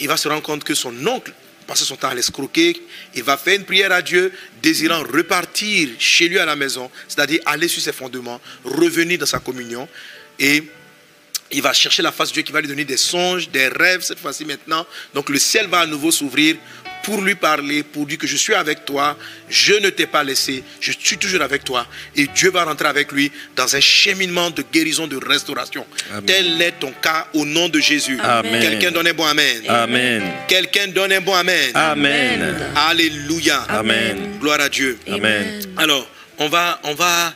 il 0.00 0.08
va 0.08 0.16
se 0.16 0.28
rendre 0.28 0.42
compte 0.42 0.64
que 0.64 0.74
son 0.74 1.06
oncle 1.06 1.32
passait 1.66 1.84
son 1.84 1.96
temps 1.96 2.08
à 2.08 2.14
l'escroquer. 2.14 2.80
Il 3.14 3.22
va 3.22 3.36
faire 3.36 3.56
une 3.56 3.64
prière 3.64 3.92
à 3.92 4.02
Dieu, 4.02 4.32
désirant 4.62 5.02
repartir 5.02 5.90
chez 5.98 6.28
lui 6.28 6.38
à 6.38 6.46
la 6.46 6.56
maison, 6.56 6.90
c'est-à-dire 7.08 7.40
aller 7.44 7.68
sur 7.68 7.82
ses 7.82 7.92
fondements, 7.92 8.40
revenir 8.64 9.18
dans 9.18 9.26
sa 9.26 9.40
communion. 9.40 9.88
Et 10.38 10.62
il 11.50 11.60
va 11.60 11.72
chercher 11.72 12.02
la 12.02 12.12
face 12.12 12.30
de 12.30 12.34
Dieu 12.34 12.42
qui 12.42 12.52
va 12.52 12.60
lui 12.60 12.68
donner 12.68 12.84
des 12.84 12.96
songes, 12.96 13.50
des 13.50 13.68
rêves 13.68 14.02
cette 14.02 14.18
fois-ci 14.18 14.44
maintenant. 14.44 14.86
Donc 15.14 15.28
le 15.28 15.38
ciel 15.38 15.66
va 15.66 15.80
à 15.80 15.86
nouveau 15.86 16.10
s'ouvrir 16.10 16.56
pour 17.02 17.20
lui 17.20 17.34
parler, 17.34 17.82
pour 17.82 18.06
dire 18.06 18.18
que 18.18 18.26
je 18.26 18.36
suis 18.36 18.54
avec 18.54 18.84
toi, 18.84 19.16
je 19.48 19.74
ne 19.74 19.90
t'ai 19.90 20.06
pas 20.06 20.24
laissé, 20.24 20.62
je 20.80 20.92
suis 20.98 21.18
toujours 21.18 21.42
avec 21.42 21.64
toi. 21.64 21.86
Et 22.16 22.26
Dieu 22.28 22.50
va 22.50 22.64
rentrer 22.64 22.88
avec 22.88 23.12
lui 23.12 23.30
dans 23.56 23.74
un 23.74 23.80
cheminement 23.80 24.50
de 24.50 24.64
guérison, 24.72 25.06
de 25.06 25.16
restauration. 25.16 25.86
Amen. 26.10 26.24
Tel 26.24 26.62
est 26.62 26.72
ton 26.78 26.92
cas 26.92 27.28
au 27.34 27.44
nom 27.44 27.68
de 27.68 27.80
Jésus. 27.80 28.18
Amen. 28.20 28.60
Quelqu'un 28.60 28.90
donne 28.90 29.08
un 29.08 29.14
bon 29.14 29.26
Amen. 29.26 29.62
Amen. 29.68 30.22
Quelqu'un 30.48 30.88
donne 30.88 31.12
un 31.12 31.20
bon 31.20 31.34
Amen. 31.34 31.70
Amen. 31.74 32.56
Alléluia. 32.76 33.62
Amen. 33.68 34.38
Gloire 34.40 34.60
à 34.60 34.68
Dieu. 34.68 34.98
Amen. 35.08 35.60
Alors, 35.76 36.08
on 36.38 36.48
va, 36.48 36.80
on 36.84 36.94
va, 36.94 37.34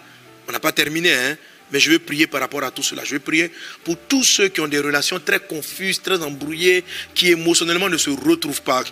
on 0.48 0.52
n'a 0.52 0.60
pas 0.60 0.72
terminé, 0.72 1.12
hein, 1.12 1.36
mais 1.72 1.80
je 1.80 1.90
vais 1.90 1.98
prier 1.98 2.26
par 2.26 2.40
rapport 2.40 2.62
à 2.62 2.70
tout 2.70 2.82
cela. 2.82 3.04
Je 3.04 3.12
vais 3.12 3.18
prier 3.18 3.50
pour 3.84 3.96
tous 3.98 4.22
ceux 4.24 4.48
qui 4.48 4.60
ont 4.60 4.68
des 4.68 4.78
relations 4.78 5.20
très 5.20 5.40
confuses, 5.40 6.00
très 6.00 6.22
embrouillées, 6.22 6.84
qui 7.14 7.30
émotionnellement 7.30 7.88
ne 7.88 7.96
se 7.96 8.10
retrouvent 8.10 8.62
pas. 8.62 8.84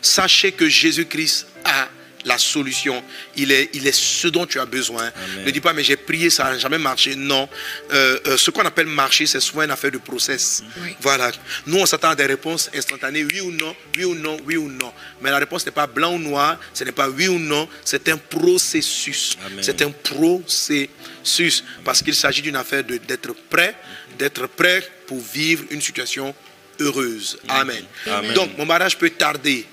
Sachez 0.00 0.52
que 0.52 0.68
Jésus-Christ 0.68 1.46
a 1.64 1.88
la 2.26 2.36
solution. 2.38 3.02
Il 3.36 3.50
est, 3.52 3.70
il 3.72 3.86
est 3.86 3.94
ce 3.94 4.28
dont 4.28 4.44
tu 4.46 4.58
as 4.60 4.66
besoin. 4.66 5.04
Amen. 5.04 5.44
Ne 5.46 5.50
dis 5.50 5.60
pas, 5.60 5.72
mais 5.72 5.82
j'ai 5.84 5.96
prié, 5.96 6.28
ça 6.28 6.44
n'a 6.44 6.58
jamais 6.58 6.76
marché. 6.78 7.14
Non. 7.16 7.48
Euh, 7.92 8.18
euh, 8.26 8.36
ce 8.36 8.50
qu'on 8.50 8.62
appelle 8.66 8.86
marcher, 8.86 9.26
c'est 9.26 9.40
souvent 9.40 9.62
une 9.62 9.70
affaire 9.70 9.90
de 9.92 9.98
process. 9.98 10.62
Oui. 10.82 10.94
Voilà. 11.00 11.30
Nous, 11.66 11.78
on 11.78 11.86
s'attend 11.86 12.10
à 12.10 12.14
des 12.14 12.26
réponses 12.26 12.68
instantanées, 12.74 13.24
oui 13.24 13.40
ou 13.40 13.52
non, 13.52 13.74
oui 13.96 14.04
ou 14.04 14.14
non, 14.14 14.36
oui 14.44 14.56
ou 14.56 14.68
non. 14.68 14.92
Mais 15.22 15.30
la 15.30 15.38
réponse 15.38 15.64
n'est 15.64 15.72
pas 15.72 15.86
blanc 15.86 16.14
ou 16.14 16.18
noir, 16.18 16.58
ce 16.74 16.84
n'est 16.84 16.92
pas 16.92 17.08
oui 17.08 17.28
ou 17.28 17.38
non, 17.38 17.68
c'est 17.84 18.08
un 18.08 18.18
processus. 18.18 19.38
C'est 19.62 19.80
un 19.82 19.90
processus. 19.90 21.64
Parce 21.84 22.02
qu'il 22.02 22.14
s'agit 22.14 22.42
d'une 22.42 22.56
affaire 22.56 22.84
de- 22.84 22.98
d'être 22.98 23.32
prêt, 23.48 23.74
d'être 24.18 24.46
prêt 24.48 24.86
pour 25.06 25.20
vivre 25.20 25.64
une 25.70 25.80
situation 25.80 26.34
heureuse. 26.80 27.38
Amen. 27.48 27.84
Amen. 28.06 28.32
Donc, 28.34 28.58
mon 28.58 28.66
mariage 28.66 28.98
peut 28.98 29.10
tarder. 29.10 29.64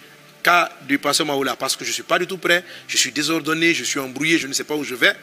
Cas 0.44 0.70
du 0.88 1.00
pasteur 1.00 1.26
Maoula, 1.26 1.56
parce 1.56 1.76
que 1.78 1.86
je 1.86 1.90
ne 1.90 1.94
suis 1.94 2.04
pas 2.04 2.20
du 2.20 2.28
tout 2.28 2.38
prêt, 2.38 2.64
je 2.88 2.98
suis 2.98 3.12
désordonné, 3.12 3.74
je 3.74 3.86
suis 3.86 4.00
embrouillé, 4.00 4.38
je 4.38 4.48
ne 4.48 4.54
sais 4.54 4.66
pas 4.66 4.76
où 4.76 4.84
je 4.84 4.94
vais. 4.94 5.16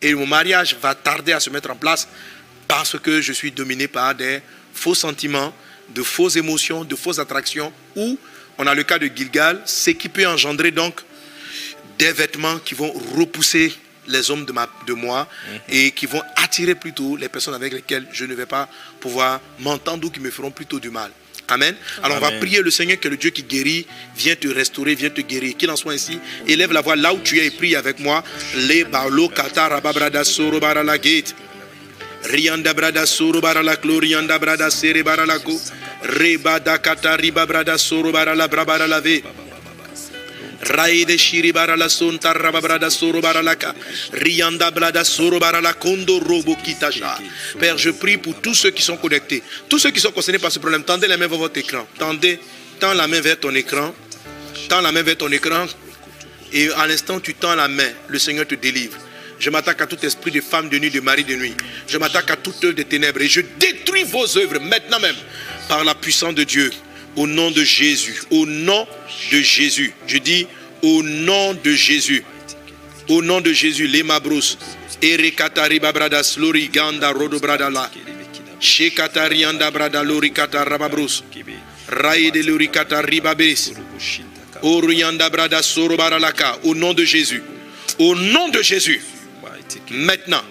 Et 0.00 0.14
mon 0.14 0.26
mariage 0.26 0.76
va 0.80 0.94
tarder 0.94 1.32
à 1.32 1.40
se 1.40 1.50
mettre 1.50 1.70
en 1.70 1.76
place 1.76 2.08
parce 2.66 2.98
que 2.98 3.20
je 3.20 3.32
suis 3.32 3.52
dominé 3.52 3.88
par 3.88 4.14
des 4.14 4.40
faux 4.72 4.94
sentiments, 4.94 5.54
de 5.90 6.02
fausses 6.02 6.36
émotions, 6.36 6.84
de 6.84 6.96
fausses 6.96 7.18
attractions, 7.18 7.72
ou 7.94 8.18
on 8.56 8.66
a 8.66 8.74
le 8.74 8.82
cas 8.82 8.98
de 8.98 9.06
Gilgal, 9.14 9.60
ce 9.66 9.90
qui 9.90 10.08
peut 10.08 10.26
engendrer 10.26 10.70
donc 10.70 11.00
des 11.98 12.12
vêtements 12.12 12.58
qui 12.58 12.74
vont 12.74 12.90
repousser 13.14 13.74
les 14.08 14.30
hommes 14.30 14.44
de, 14.44 14.52
ma, 14.52 14.68
de 14.86 14.94
moi 14.94 15.28
et 15.68 15.92
qui 15.92 16.06
vont 16.06 16.22
attirer 16.36 16.74
plutôt 16.74 17.16
les 17.16 17.28
personnes 17.28 17.54
avec 17.54 17.72
lesquelles 17.72 18.06
je 18.12 18.24
ne 18.24 18.34
vais 18.34 18.46
pas 18.46 18.68
pouvoir 18.98 19.40
m'entendre 19.60 20.06
ou 20.06 20.10
qui 20.10 20.20
me 20.20 20.30
feront 20.30 20.50
plutôt 20.50 20.80
du 20.80 20.90
mal. 20.90 21.10
Amen. 21.52 21.74
Alors 22.02 22.16
on 22.16 22.20
va 22.20 22.30
prier 22.32 22.62
le 22.62 22.70
Seigneur 22.70 22.98
que 22.98 23.08
le 23.08 23.18
Dieu 23.18 23.28
qui 23.28 23.42
guérit 23.42 23.86
vient 24.16 24.34
te 24.34 24.48
restaurer, 24.48 24.94
vient 24.94 25.10
te 25.10 25.20
guérir. 25.20 25.54
Qu'il 25.56 25.70
en 25.70 25.76
soit 25.76 25.92
ainsi. 25.92 26.18
Élève 26.48 26.72
la 26.72 26.80
voix 26.80 26.96
là 26.96 27.12
où 27.12 27.18
tu 27.18 27.38
es 27.40 27.46
et 27.46 27.50
prie 27.50 27.76
avec 27.76 27.98
moi. 27.98 28.24
Le 28.54 28.84
balo 28.84 29.28
kata 29.28 29.68
rababrada 29.68 30.24
soro 30.24 30.58
barala 30.60 30.96
gate. 30.96 31.34
Rianda 32.24 32.72
brada 32.72 33.04
soro 33.04 33.40
barala 33.40 33.76
klo 33.76 34.00
rianda 34.00 34.38
brada 34.38 34.70
sere 34.70 35.02
barala 35.02 35.38
ko. 35.40 35.52
Reba 36.04 36.58
da 36.58 36.78
kata 36.78 37.16
riba 37.16 37.44
brada 37.46 37.76
soro 37.76 38.10
barala 38.12 38.48
brabara 38.48 38.86
lave. 38.86 39.22
Raide 40.62 41.52
baralaka. 41.52 43.74
Rianda 44.12 44.70
kondo. 45.78 46.20
Père, 47.58 47.78
je 47.78 47.90
prie 47.90 48.18
pour 48.18 48.40
tous 48.40 48.54
ceux 48.54 48.70
qui 48.70 48.82
sont 48.82 48.96
connectés, 48.96 49.42
tous 49.68 49.78
ceux 49.78 49.90
qui 49.90 50.00
sont 50.00 50.12
concernés 50.12 50.38
par 50.38 50.52
ce 50.52 50.58
problème. 50.58 50.84
Tendez 50.84 51.08
la 51.08 51.16
main 51.16 51.26
vers 51.26 51.38
votre 51.38 51.58
écran. 51.58 51.86
Tendez, 51.98 52.38
tends 52.78 52.94
la 52.94 53.08
main 53.08 53.20
vers 53.20 53.38
ton 53.38 53.54
écran. 53.54 53.94
Tends 54.68 54.80
la 54.80 54.92
main 54.92 55.02
vers 55.02 55.16
ton 55.16 55.30
écran. 55.30 55.66
Et 56.52 56.70
à 56.72 56.86
l'instant, 56.86 57.18
tu 57.18 57.34
tends 57.34 57.54
la 57.54 57.66
main, 57.66 57.90
le 58.08 58.18
Seigneur 58.18 58.46
te 58.46 58.54
délivre. 58.54 58.96
Je 59.38 59.50
m'attaque 59.50 59.80
à 59.80 59.86
tout 59.86 59.98
esprit 60.06 60.30
de 60.30 60.40
femme 60.40 60.68
de 60.68 60.78
nuit, 60.78 60.90
de 60.90 61.00
mari 61.00 61.24
de 61.24 61.34
nuit. 61.34 61.54
Je 61.88 61.98
m'attaque 61.98 62.30
à 62.30 62.36
toute 62.36 62.62
œuvre 62.62 62.74
des 62.74 62.84
ténèbres 62.84 63.20
et 63.22 63.28
je 63.28 63.40
détruis 63.58 64.04
vos 64.04 64.38
œuvres 64.38 64.60
maintenant 64.60 65.00
même 65.00 65.16
par 65.68 65.82
la 65.82 65.96
puissance 65.96 66.34
de 66.34 66.44
Dieu. 66.44 66.70
Au 67.16 67.26
nom 67.26 67.50
de 67.50 67.64
Jésus. 67.64 68.22
Au 68.30 68.46
nom 68.46 68.86
de 69.30 69.40
Jésus. 69.40 69.92
Je 70.06 70.18
dis 70.18 70.46
au 70.82 71.02
nom 71.02 71.54
de 71.54 71.72
Jésus. 71.72 72.24
Au 73.08 73.22
nom 73.22 73.40
de 73.40 73.52
Jésus. 73.52 73.86
Les 73.86 74.02
mabros. 74.02 74.56
Erekatari 75.02 75.80
babradas 75.80 76.36
lori 76.38 76.68
ganda 76.68 77.10
rodo 77.10 77.38
bradala. 77.40 77.90
Shekatari 78.60 79.44
anda 79.44 79.70
brada 79.70 80.02
lori 80.02 80.30
kata 80.30 80.64
rababros. 80.64 81.24
Raide 81.88 82.42
lori 82.42 82.68
kata 82.68 83.02
ribabris. 83.02 83.72
Orianda 84.62 85.28
brada 85.28 85.62
soro 85.62 85.96
baralaka. 85.96 86.58
Au 86.64 86.74
nom 86.74 86.94
de 86.94 87.04
Jésus. 87.04 87.42
Au 87.98 88.14
nom 88.14 88.48
de 88.48 88.62
Jésus. 88.62 89.00
Maintenant, 89.90 90.42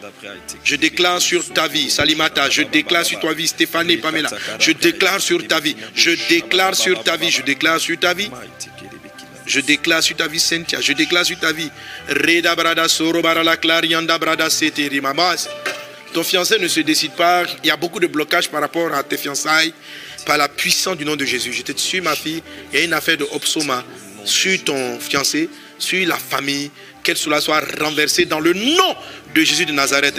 je 0.64 0.76
déclare 0.76 1.22
sur 1.22 1.48
ta 1.54 1.68
vie, 1.68 1.90
Salimata, 1.90 2.50
je 2.50 2.64
déclare 2.64 3.06
sur 3.06 3.20
ta 3.20 3.34
vie, 3.34 3.48
Stéphanie, 3.48 3.98
Pamela, 3.98 4.30
je 4.60 4.72
déclare 4.72 5.22
sur 5.22 5.46
ta 5.48 5.60
vie, 5.60 5.76
je 5.96 6.12
déclare 6.30 6.76
sur 6.76 7.04
ta 7.04 7.18
vie, 7.18 7.32
je 7.32 7.42
déclare 7.42 7.80
sur 7.80 8.00
ta 8.00 8.14
vie, 8.14 8.30
je 9.46 9.60
déclare 9.60 10.04
sur 10.04 10.16
ta 10.16 10.28
vie, 10.28 10.40
Cynthia, 10.40 10.80
je 10.82 10.94
déclare 10.94 11.26
sur 11.26 11.40
ta 11.40 11.52
vie, 11.52 11.70
Reda 12.10 12.56
Brada 12.56 12.88
Soro 12.88 13.22
Barala 13.22 13.58
Clarianda 13.58 14.18
Brada 14.18 14.48
Mamas. 15.02 15.48
Ton 16.14 16.24
fiancé 16.24 16.60
ne 16.60 16.68
se 16.68 16.82
décide 16.82 17.14
pas, 17.14 17.46
il 17.64 17.68
y 17.68 17.72
a 17.72 17.78
beaucoup 17.78 18.00
de 18.00 18.08
blocages 18.08 18.50
par 18.50 18.60
rapport 18.60 18.94
à 18.94 19.02
tes 19.02 19.18
fiançailles, 19.18 19.74
par 20.26 20.38
la 20.38 20.50
puissance 20.50 20.98
du 20.98 21.06
nom 21.06 21.16
de 21.16 21.24
Jésus. 21.24 21.54
Je 21.54 21.62
te 21.62 21.78
suis, 21.80 22.02
ma 22.02 22.16
fille, 22.16 22.44
il 22.72 22.80
y 22.80 22.82
a 22.82 22.86
une 22.86 22.94
affaire 22.94 23.18
de 23.18 23.26
Opsoma 23.32 23.84
sur 24.26 24.62
ton 24.64 25.00
fiancé, 25.00 25.50
sur 25.82 26.08
la 26.08 26.18
famille, 26.18 26.72
qu'elle 27.04 27.18
cela 27.18 27.42
soit 27.42 27.62
renversée 27.80 28.26
dans 28.26 28.40
le 28.40 28.54
nom 28.54 28.96
de 29.34 29.42
Jésus 29.42 29.66
de 29.66 29.72
Nazareth. 29.72 30.18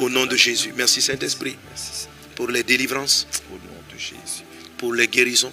Au 0.00 0.08
nom 0.08 0.26
de 0.26 0.36
Jésus. 0.36 0.72
Merci 0.76 1.02
Saint-Esprit 1.02 1.56
pour 2.34 2.48
les 2.48 2.62
délivrances, 2.62 3.26
pour 4.78 4.94
les 4.94 5.06
guérisons, 5.08 5.52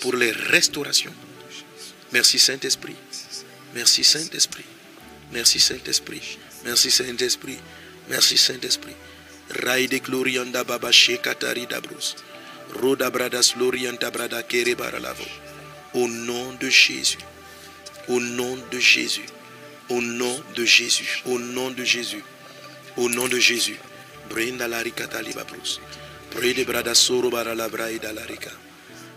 pour 0.00 0.14
les 0.16 0.32
restaurations. 0.32 1.12
Merci 2.12 2.38
Saint-Esprit. 2.38 2.94
Merci 3.74 4.04
Saint-Esprit. 4.04 4.64
Merci 5.32 5.58
Saint-Esprit. 5.60 6.38
Merci 6.64 6.90
Saint-Esprit. 6.90 7.58
Merci 8.08 8.36
Saint-Esprit. 8.36 8.96
Raide 9.64 10.00
glorianda 10.00 10.64
baba 10.64 10.92
shekatari 10.92 11.66
dabrus. 11.66 12.16
Roda 12.80 13.10
bradas 13.10 13.54
glorianda 13.54 14.10
brada 14.10 14.42
kere 14.42 14.74
baralavo. 14.74 15.24
Au 15.94 16.08
nom 16.08 16.56
de 16.58 16.70
Jésus. 16.70 17.18
Au 18.08 18.20
nom 18.20 18.58
de 18.70 18.78
Jésus. 18.78 19.28
Au 19.88 20.00
nom 20.00 20.42
de 20.54 20.64
Jésus. 20.64 21.22
Au 21.26 21.38
nom 21.38 21.70
de 21.70 21.84
Jésus. 21.84 22.24
Au 22.96 23.08
nom 23.08 23.28
de 23.28 23.38
Jésus. 23.38 23.78
Brenda 24.28 24.68
larika 24.68 25.06
libabrus. 25.22 25.80
Brede 26.34 26.64
brada 26.64 26.94
soro 26.94 27.30
barala 27.30 27.68
braida 27.68 28.12
larika. 28.12 28.50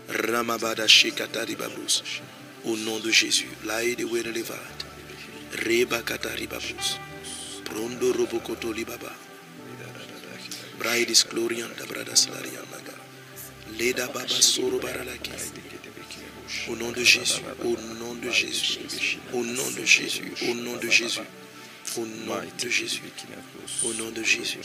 Ramabada 0.08 0.86
shekatari 0.86 1.56
babrus. 1.56 2.02
Au 2.66 2.76
nom 2.76 2.98
de 2.98 3.10
Jésus. 3.10 3.48
Laide 3.64 4.04
wenelevat. 4.04 4.84
Reba 5.52 6.02
katari 6.02 6.46
babrus. 6.46 6.98
Prondo 7.64 8.12
robokoto 8.12 8.72
libaba. 8.72 9.12
Braidis 10.78 11.24
glorian 11.30 11.70
da 11.78 11.84
bradas 11.86 12.28
larianaga. 12.28 12.96
Leda 13.78 14.06
baba 14.06 14.28
soro 14.28 14.78
baralaki. 14.78 15.30
Au 16.68 16.74
nom 16.76 16.92
de 16.92 17.04
Jésus, 17.04 17.42
au 17.64 17.76
nom 18.00 18.14
de 18.14 18.30
Jésus, 18.30 18.78
au 19.32 19.44
nom 19.44 19.70
de 19.74 19.84
Jésus, 19.84 20.30
au 20.42 20.54
nom 20.54 20.76
de 20.76 20.88
Jésus, 20.88 21.22
au 21.96 22.04
nom 22.04 22.40
de 22.58 22.68
Jésus, 22.68 23.02
au 23.84 23.92
nom 23.94 24.10
de 24.10 24.22
Jésus. 24.22 24.60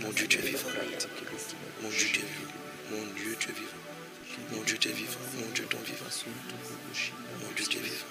Mon 0.00 0.10
Dieu, 0.10 0.26
tu 0.26 0.38
es 0.38 0.42
vivant. 0.42 0.68
Mon 1.82 1.88
Dieu, 1.90 2.08
tu 2.12 2.20
es 2.20 2.22
vivant. 2.22 2.52
Mon 2.90 3.04
Dieu, 3.14 3.36
tu 3.38 3.48
es 3.48 3.52
vivant. 3.52 3.76
Mon 4.52 4.62
Dieu, 4.62 4.76
tu 4.78 4.88
es 4.88 4.92
vivant. 4.92 5.20
Mon 5.38 5.50
Dieu, 5.52 5.64
ton 5.68 5.78
vivant. 5.78 6.06
Mon 7.40 7.52
Dieu, 7.54 7.64
tu 7.68 7.78
es 7.78 7.80
vivant. 7.80 8.06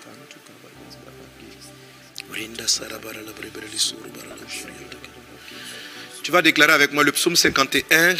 Tu 6.23 6.31
vas 6.31 6.41
déclarer 6.41 6.73
avec 6.73 6.91
moi 6.91 7.03
le 7.03 7.11
psaume 7.11 7.35
51, 7.35 8.15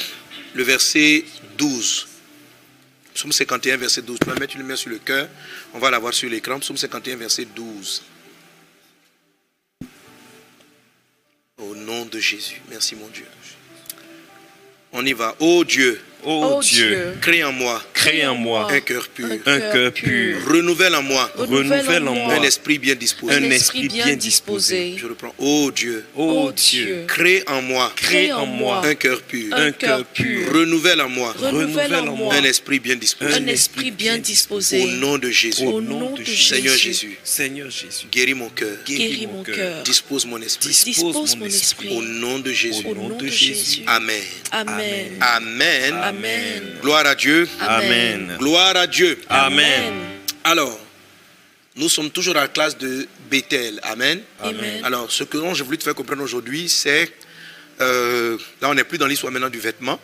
le 0.54 0.64
verset 0.64 1.26
12. 1.58 2.08
Psaume 3.14 3.32
51, 3.32 3.78
verset 3.78 4.02
12. 4.04 4.20
Tu 4.20 4.30
vas 4.30 4.36
mettre 4.36 4.56
une 4.56 4.64
main 4.64 4.76
sur 4.76 4.90
le 4.90 5.00
cœur. 5.00 5.28
On 5.74 5.80
va 5.80 5.90
l'avoir 5.90 6.14
sur 6.14 6.30
l'écran. 6.30 6.60
Psaume 6.60 6.78
51, 6.78 7.16
verset 7.16 7.46
12. 7.46 8.04
Au 11.58 11.74
nom 11.74 12.06
de 12.06 12.20
Jésus. 12.20 12.62
Merci 12.70 12.96
mon 12.96 13.08
Dieu. 13.08 13.26
On 14.92 15.06
y 15.06 15.14
va. 15.14 15.36
Ô 15.40 15.64
Dieu, 15.64 16.02
Ô 16.26 16.58
Ô 16.58 16.62
Dieu, 16.62 16.88
Dieu, 16.88 17.18
crée 17.22 17.44
en 17.44 17.52
moi 17.52 17.82
crée 17.94 18.26
en 18.26 18.36
moi 18.36 18.68
un 18.72 18.80
cœur 18.80 19.08
pur. 19.10 19.28
un 19.46 19.60
cœur 19.60 19.92
pur, 19.92 20.38
Renouvelle 20.48 20.96
en 20.96 21.04
moi 21.04 21.32
renouvelle 21.36 22.08
en 22.08 22.16
moi 22.16 22.34
un 22.34 22.44
esprit 22.44 22.78
bien 22.80 22.96
disposé. 22.96 23.36
un 23.36 23.44
esprit 23.52 23.88
bien 23.88 24.16
disposé. 24.16 24.96
Je 24.98 25.06
reprends. 25.08 25.34
Ô 25.38 25.72
Dieu, 25.72 26.04
Ô 26.16 26.48
Ô 26.48 26.52
Dieu, 26.52 26.86
Dieu, 26.86 27.06
crée 27.08 27.44
en 27.48 27.62
moi 27.62 27.92
crée 27.96 28.32
en 28.34 28.46
moi 28.46 28.82
un 28.86 28.96
cœur 28.96 29.22
pur. 29.22 29.56
un 29.56 29.72
cœur 29.72 30.04
pur, 30.06 30.52
Renouvelle 30.54 31.02
en 31.02 31.10
moi 31.10 31.34
renouvelle 31.40 31.96
en 31.96 32.16
moi 32.16 32.34
un 32.34 32.44
esprit 32.44 32.80
bien 32.80 32.96
disposé. 32.96 33.34
un 33.36 33.48
esprit 33.48 33.92
bien 33.92 34.18
disposé. 34.18 34.84
Au 34.84 34.88
nom 34.88 35.18
de 35.18 35.30
Jésus. 35.30 35.64
Au 35.66 35.82
nom 35.82 36.12
de 36.16 36.24
Seigneur 36.24 36.76
Jésus. 36.76 36.86
Jésus, 37.08 37.20
Seigneur 37.24 37.70
Jésus, 37.70 38.08
guéris 38.12 38.34
mon 38.34 38.50
cœur. 38.50 38.78
Guéris 38.86 39.28
mon 39.28 39.44
cœur. 39.44 39.84
Dispose 39.84 40.26
mon 40.26 40.42
esprit. 40.42 40.70
Dispose 40.70 41.36
mon 41.38 41.46
esprit. 41.46 41.90
Au 41.90 42.02
nom 42.02 42.40
de 42.40 42.52
Jésus. 42.52 42.84
Au 42.86 42.96
nom 42.96 43.10
de 43.10 43.28
Jésus. 43.28 43.84
Amen. 43.88 44.22
Amen. 44.52 45.18
Amen. 45.22 45.94
Amen. 46.18 46.78
Gloire 46.82 47.06
à 47.06 47.16
Dieu. 47.16 47.48
Amen. 47.60 48.36
Gloire 48.40 48.76
à 48.78 48.88
Dieu. 48.88 49.20
Amen. 49.30 49.94
Alors, 50.44 50.80
nous 51.76 51.90
sommes 51.90 52.10
toujours 52.12 52.38
à 52.38 52.42
la 52.42 52.48
classe 52.48 52.78
de 52.78 53.08
Bethel. 53.30 53.80
Amen. 53.84 54.22
Amen. 54.42 54.82
Alors, 54.84 55.12
ce 55.12 55.24
que 55.24 55.38
j'ai 55.54 55.64
voulu 55.64 55.78
te 55.78 55.84
faire 55.84 55.96
comprendre 55.96 56.24
aujourd'hui, 56.24 56.70
c'est. 56.70 57.12
euh, 57.82 58.38
là, 58.62 58.70
on 58.70 58.74
n'est 58.74 58.84
plus 58.86 58.98
dans 58.98 59.08
l'histoire 59.08 59.32
maintenant 59.34 59.50
du 59.50 59.60
vêtement. 59.60 60.00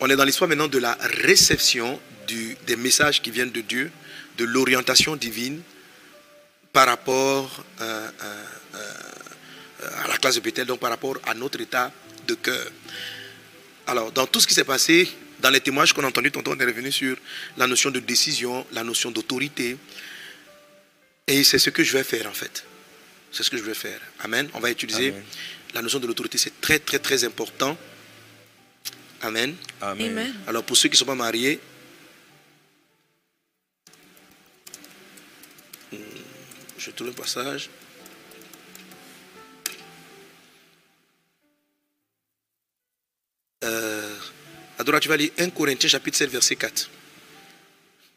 On 0.00 0.08
est 0.10 0.16
dans 0.16 0.24
l'histoire 0.24 0.48
maintenant 0.48 0.66
de 0.68 0.78
la 0.78 0.96
réception 1.22 2.00
du- 2.26 2.56
des 2.66 2.76
messages 2.76 3.20
qui 3.22 3.30
viennent 3.30 3.52
de 3.52 3.60
Dieu, 3.60 3.90
de 4.38 4.44
l'orientation 4.44 5.14
divine 5.14 5.60
par 6.72 6.86
rapport 6.86 7.64
euh, 7.80 8.08
euh, 8.24 8.44
euh, 8.74 10.04
à 10.04 10.08
la 10.08 10.16
classe 10.16 10.36
de 10.36 10.40
Bethel, 10.40 10.66
donc 10.66 10.80
par 10.80 10.90
rapport 10.90 11.16
à 11.26 11.34
notre 11.34 11.60
état 11.60 11.92
de 12.26 12.34
cœur. 12.34 12.66
Alors, 13.90 14.12
dans 14.12 14.24
tout 14.28 14.38
ce 14.38 14.46
qui 14.46 14.54
s'est 14.54 14.62
passé, 14.62 15.10
dans 15.40 15.50
les 15.50 15.60
témoignages 15.60 15.92
qu'on 15.92 16.04
a 16.04 16.06
entendus, 16.06 16.30
tantôt, 16.30 16.52
on 16.52 16.60
est 16.60 16.64
revenu 16.64 16.92
sur 16.92 17.16
la 17.56 17.66
notion 17.66 17.90
de 17.90 17.98
décision, 17.98 18.64
la 18.70 18.84
notion 18.84 19.10
d'autorité. 19.10 19.76
Et 21.26 21.42
c'est 21.42 21.58
ce 21.58 21.70
que 21.70 21.82
je 21.82 21.92
vais 21.98 22.04
faire, 22.04 22.28
en 22.28 22.32
fait. 22.32 22.64
C'est 23.32 23.42
ce 23.42 23.50
que 23.50 23.56
je 23.56 23.64
vais 23.64 23.74
faire. 23.74 24.00
Amen. 24.20 24.48
On 24.54 24.60
va 24.60 24.70
utiliser 24.70 25.08
Amen. 25.08 25.24
la 25.74 25.82
notion 25.82 25.98
de 25.98 26.06
l'autorité. 26.06 26.38
C'est 26.38 26.60
très, 26.60 26.78
très, 26.78 27.00
très 27.00 27.24
important. 27.24 27.76
Amen. 29.22 29.56
Amen. 29.80 30.10
Amen. 30.12 30.34
Alors, 30.46 30.62
pour 30.62 30.76
ceux 30.76 30.88
qui 30.88 30.94
ne 30.94 30.98
sont 30.98 31.06
pas 31.06 31.16
mariés, 31.16 31.58
hmm, 35.90 35.96
je 36.78 36.90
trouve 36.92 37.08
un 37.08 37.12
passage. 37.12 37.68
Euh, 43.70 44.14
Adora, 44.78 45.00
tu 45.00 45.08
vas 45.08 45.16
lire 45.16 45.30
1 45.38 45.50
Corinthiens 45.50 45.88
chapitre 45.90 46.16
7, 46.16 46.30
verset 46.30 46.56
4. 46.56 46.88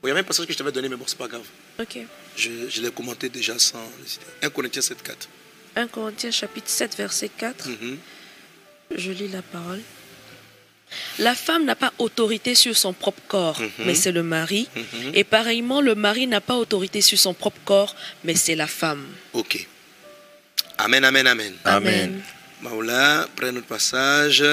Bon, 0.02 0.08
il 0.08 0.10
y 0.10 0.12
a 0.12 0.14
même 0.14 0.24
un 0.24 0.28
passage 0.28 0.46
que 0.46 0.54
je 0.54 0.58
t'avais 0.58 0.72
donné, 0.72 0.88
mais 0.90 0.96
bon, 0.96 1.04
c'est 1.06 1.18
pas 1.18 1.28
grave. 1.28 1.44
Ok. 1.80 1.98
Je, 2.38 2.50
je 2.70 2.82
l'ai 2.82 2.92
commenté 2.92 3.30
déjà 3.30 3.58
sans 3.60 3.84
hésiter. 4.04 4.26
1 4.42 4.50
Corinthiens 4.50 4.82
7, 4.82 5.04
4. 5.04 5.28
1 5.76 5.88
Corinthiens 5.88 6.32
chapitre 6.32 6.70
7 6.70 6.96
verset 6.98 7.30
4. 7.38 7.68
Mhm. 7.68 7.98
Je 8.96 9.12
lis 9.12 9.28
la 9.28 9.42
parole. 9.42 9.82
La 11.20 11.34
femme 11.36 11.66
n'a 11.66 11.76
pas 11.76 11.92
autorité 11.98 12.54
sur 12.56 12.78
son 12.78 12.94
propre 12.94 13.22
corps, 13.28 13.60
Mhm. 13.60 13.70
mais 13.86 13.96
c'est 13.96 14.12
le 14.12 14.22
mari. 14.24 14.70
Et 15.14 15.24
pareillement, 15.24 15.82
le 15.82 15.96
mari 15.96 16.28
n'a 16.28 16.40
pas 16.42 16.56
autorité 16.56 17.02
sur 17.02 17.18
son 17.20 17.34
propre 17.34 17.60
corps, 17.66 17.96
mais 18.24 18.36
c'est 18.36 18.56
la 18.56 18.68
femme. 18.68 19.06
Ok. 19.34 19.68
Amen, 20.78 21.04
amen, 21.04 21.26
amen. 21.28 21.54
Amen. 21.66 22.22
Maoula, 22.62 23.28
prenez 23.36 23.52
notre 23.54 23.68
passage. 23.68 24.44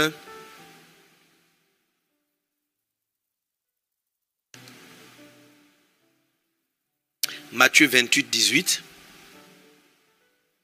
Matthieu 7.52 7.86
28, 7.86 8.30
18. 8.30 8.82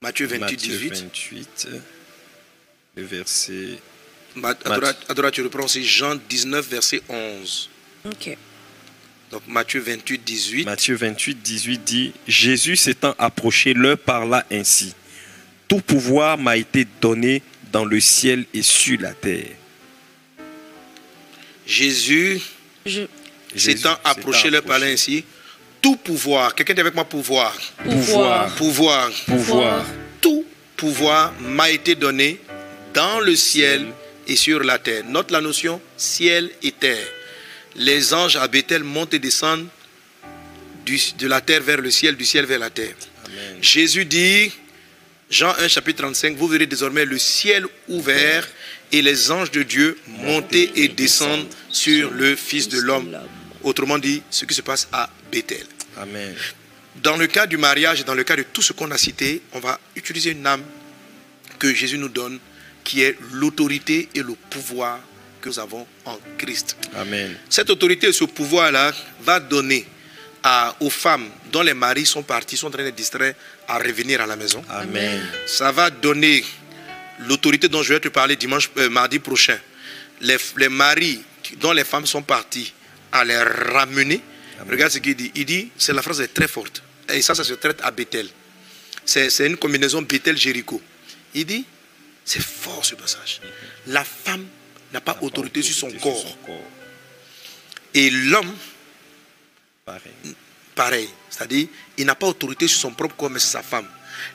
Matthieu 0.02 0.26
28, 0.26 0.40
Matthieu 0.40 0.56
18. 0.56 0.94
28, 0.94 1.68
le 2.96 3.02
verset. 3.02 3.78
Adora, 4.64 4.92
Adora, 5.08 5.30
tu 5.30 5.42
reprends 5.42 5.64
aussi 5.64 5.84
Jean 5.84 6.14
19, 6.14 6.68
verset 6.68 7.02
11. 7.08 7.70
Ok. 8.04 8.36
Donc 9.30 9.42
Matthieu 9.48 9.80
28, 9.80 10.18
18. 10.24 10.64
Matthieu 10.64 10.94
28, 10.94 11.42
18 11.42 11.78
dit 11.84 12.12
Jésus 12.28 12.76
s'étant 12.76 13.14
approché 13.18 13.74
leur 13.74 13.98
parla 13.98 14.46
ainsi 14.52 14.94
Tout 15.66 15.80
pouvoir 15.80 16.38
m'a 16.38 16.56
été 16.56 16.86
donné 17.00 17.42
dans 17.72 17.84
le 17.84 17.98
ciel 17.98 18.46
et 18.54 18.62
sur 18.62 19.00
la 19.00 19.12
terre. 19.14 19.56
Jésus 21.66 22.40
s'étant 23.56 23.98
approché 24.04 24.50
leur 24.50 24.62
parlait 24.62 24.92
ainsi. 24.92 25.24
Tout 25.82 25.96
pouvoir, 25.96 26.54
quelqu'un 26.54 26.74
dit 26.74 26.80
avec 26.80 26.94
moi 26.94 27.04
pouvoir. 27.04 27.56
Pouvoir. 27.84 28.54
Pouvoir. 28.56 29.10
Pouvoir. 29.26 29.84
Tout 30.20 30.44
pouvoir 30.76 31.32
m'a 31.40 31.70
été 31.70 31.94
donné 31.94 32.40
dans 32.92 33.20
le 33.20 33.36
ciel 33.36 33.86
et 34.26 34.36
sur 34.36 34.62
la 34.64 34.78
terre. 34.78 35.04
Note 35.08 35.30
la 35.30 35.40
notion 35.40 35.80
ciel 35.96 36.50
et 36.62 36.72
terre. 36.72 37.06
Les 37.76 38.12
anges 38.14 38.36
à 38.36 38.48
Bethel 38.48 38.82
montent 38.82 39.14
et 39.14 39.18
descendent 39.18 39.68
du- 40.84 41.00
de 41.18 41.26
la 41.28 41.40
terre 41.40 41.62
vers 41.62 41.80
le 41.80 41.90
ciel, 41.90 42.16
du 42.16 42.24
ciel 42.24 42.46
vers 42.46 42.58
la 42.58 42.70
terre. 42.70 42.94
Amen. 43.26 43.56
Jésus 43.60 44.04
dit, 44.06 44.50
Jean 45.30 45.52
1 45.58 45.68
chapitre 45.68 46.02
35, 46.02 46.36
vous 46.36 46.48
verrez 46.48 46.66
désormais 46.66 47.04
le 47.04 47.18
ciel 47.18 47.66
ouvert 47.88 48.46
et 48.92 49.02
les 49.02 49.30
anges 49.30 49.50
de 49.50 49.62
Dieu 49.62 49.98
monter 50.06 50.70
et 50.76 50.88
descendre 50.88 51.44
sur 51.70 52.10
le 52.12 52.34
Fils 52.36 52.68
de 52.68 52.78
l'homme. 52.78 53.16
Autrement 53.66 53.98
dit, 53.98 54.22
ce 54.30 54.44
qui 54.44 54.54
se 54.54 54.62
passe 54.62 54.86
à 54.92 55.10
Bethel. 55.30 55.66
Amen. 55.96 56.34
Dans 57.02 57.16
le 57.16 57.26
cas 57.26 57.46
du 57.46 57.56
mariage 57.56 58.00
et 58.00 58.04
dans 58.04 58.14
le 58.14 58.22
cas 58.22 58.36
de 58.36 58.44
tout 58.44 58.62
ce 58.62 58.72
qu'on 58.72 58.90
a 58.92 58.96
cité, 58.96 59.42
on 59.52 59.58
va 59.58 59.78
utiliser 59.96 60.30
une 60.30 60.46
âme 60.46 60.62
que 61.58 61.74
Jésus 61.74 61.98
nous 61.98 62.08
donne, 62.08 62.38
qui 62.84 63.02
est 63.02 63.16
l'autorité 63.32 64.08
et 64.14 64.22
le 64.22 64.34
pouvoir 64.50 65.00
que 65.40 65.48
nous 65.48 65.58
avons 65.58 65.84
en 66.04 66.16
Christ. 66.38 66.76
Amen. 66.94 67.36
Cette 67.50 67.68
autorité 67.70 68.06
et 68.06 68.12
ce 68.12 68.24
pouvoir-là 68.24 68.92
va 69.22 69.40
donner 69.40 69.84
à- 70.44 70.76
aux 70.78 70.90
femmes 70.90 71.28
dont 71.50 71.62
les 71.62 71.74
maris 71.74 72.06
sont 72.06 72.22
partis, 72.22 72.56
sont 72.56 72.68
en 72.68 72.70
train 72.70 72.84
d'être 72.84 72.94
distraits, 72.94 73.34
à 73.66 73.78
revenir 73.78 74.20
à 74.20 74.26
la 74.26 74.36
maison. 74.36 74.64
Amen. 74.70 75.20
Ça 75.46 75.72
va 75.72 75.90
donner 75.90 76.44
l'autorité 77.26 77.68
dont 77.68 77.82
je 77.82 77.94
vais 77.94 78.00
te 78.00 78.08
parler 78.08 78.36
dimanche, 78.36 78.70
euh, 78.76 78.88
mardi 78.88 79.18
prochain. 79.18 79.58
Les, 80.20 80.36
les 80.56 80.68
maris 80.68 81.20
dont 81.58 81.72
les 81.72 81.84
femmes 81.84 82.06
sont 82.06 82.22
parties, 82.22 82.72
à 83.18 83.24
les 83.24 83.36
ramener. 83.38 84.20
Amen. 84.60 84.70
Regarde 84.70 84.92
ce 84.92 84.98
qu'il 84.98 85.14
dit. 85.16 85.30
Il 85.34 85.44
dit, 85.44 85.70
c'est 85.76 85.92
la 85.92 86.02
phrase 86.02 86.20
est 86.20 86.32
très 86.32 86.48
forte. 86.48 86.82
Et 87.12 87.22
ça, 87.22 87.34
ça 87.34 87.44
se 87.44 87.54
traite 87.54 87.80
à 87.82 87.90
Bethel. 87.90 88.28
C'est 89.04 89.46
une 89.46 89.56
combinaison 89.56 90.02
Bethel-Jéricho. 90.02 90.80
Il 91.34 91.46
dit, 91.46 91.64
c'est 92.24 92.42
fort 92.42 92.84
ce 92.84 92.94
passage. 92.94 93.40
La 93.86 94.02
femme 94.04 94.46
n'a 94.92 95.00
pas 95.00 95.16
autorité 95.20 95.62
sur 95.62 95.74
son 95.76 95.90
corps. 95.98 96.36
Et 97.94 98.10
l'homme, 98.10 98.52
Pareil. 99.84 100.12
pareil. 100.74 101.08
C'est-à-dire, 101.30 101.68
il 101.96 102.04
n'a 102.06 102.14
pas 102.14 102.26
autorité 102.26 102.66
sur 102.66 102.80
son 102.80 102.90
propre 102.92 103.14
corps, 103.16 103.30
mais 103.30 103.38
c'est 103.38 103.52
sa 103.52 103.62
femme. 103.62 103.86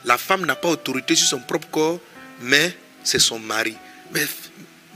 La 0.04 0.16
femme 0.16 0.46
n'a 0.46 0.56
pas 0.56 0.68
autorité 0.68 1.14
sur 1.14 1.26
son 1.28 1.40
propre 1.40 1.68
corps, 1.68 2.00
mais 2.40 2.74
c'est 3.04 3.18
son 3.18 3.38
mari. 3.38 3.76
Mais, 4.12 4.26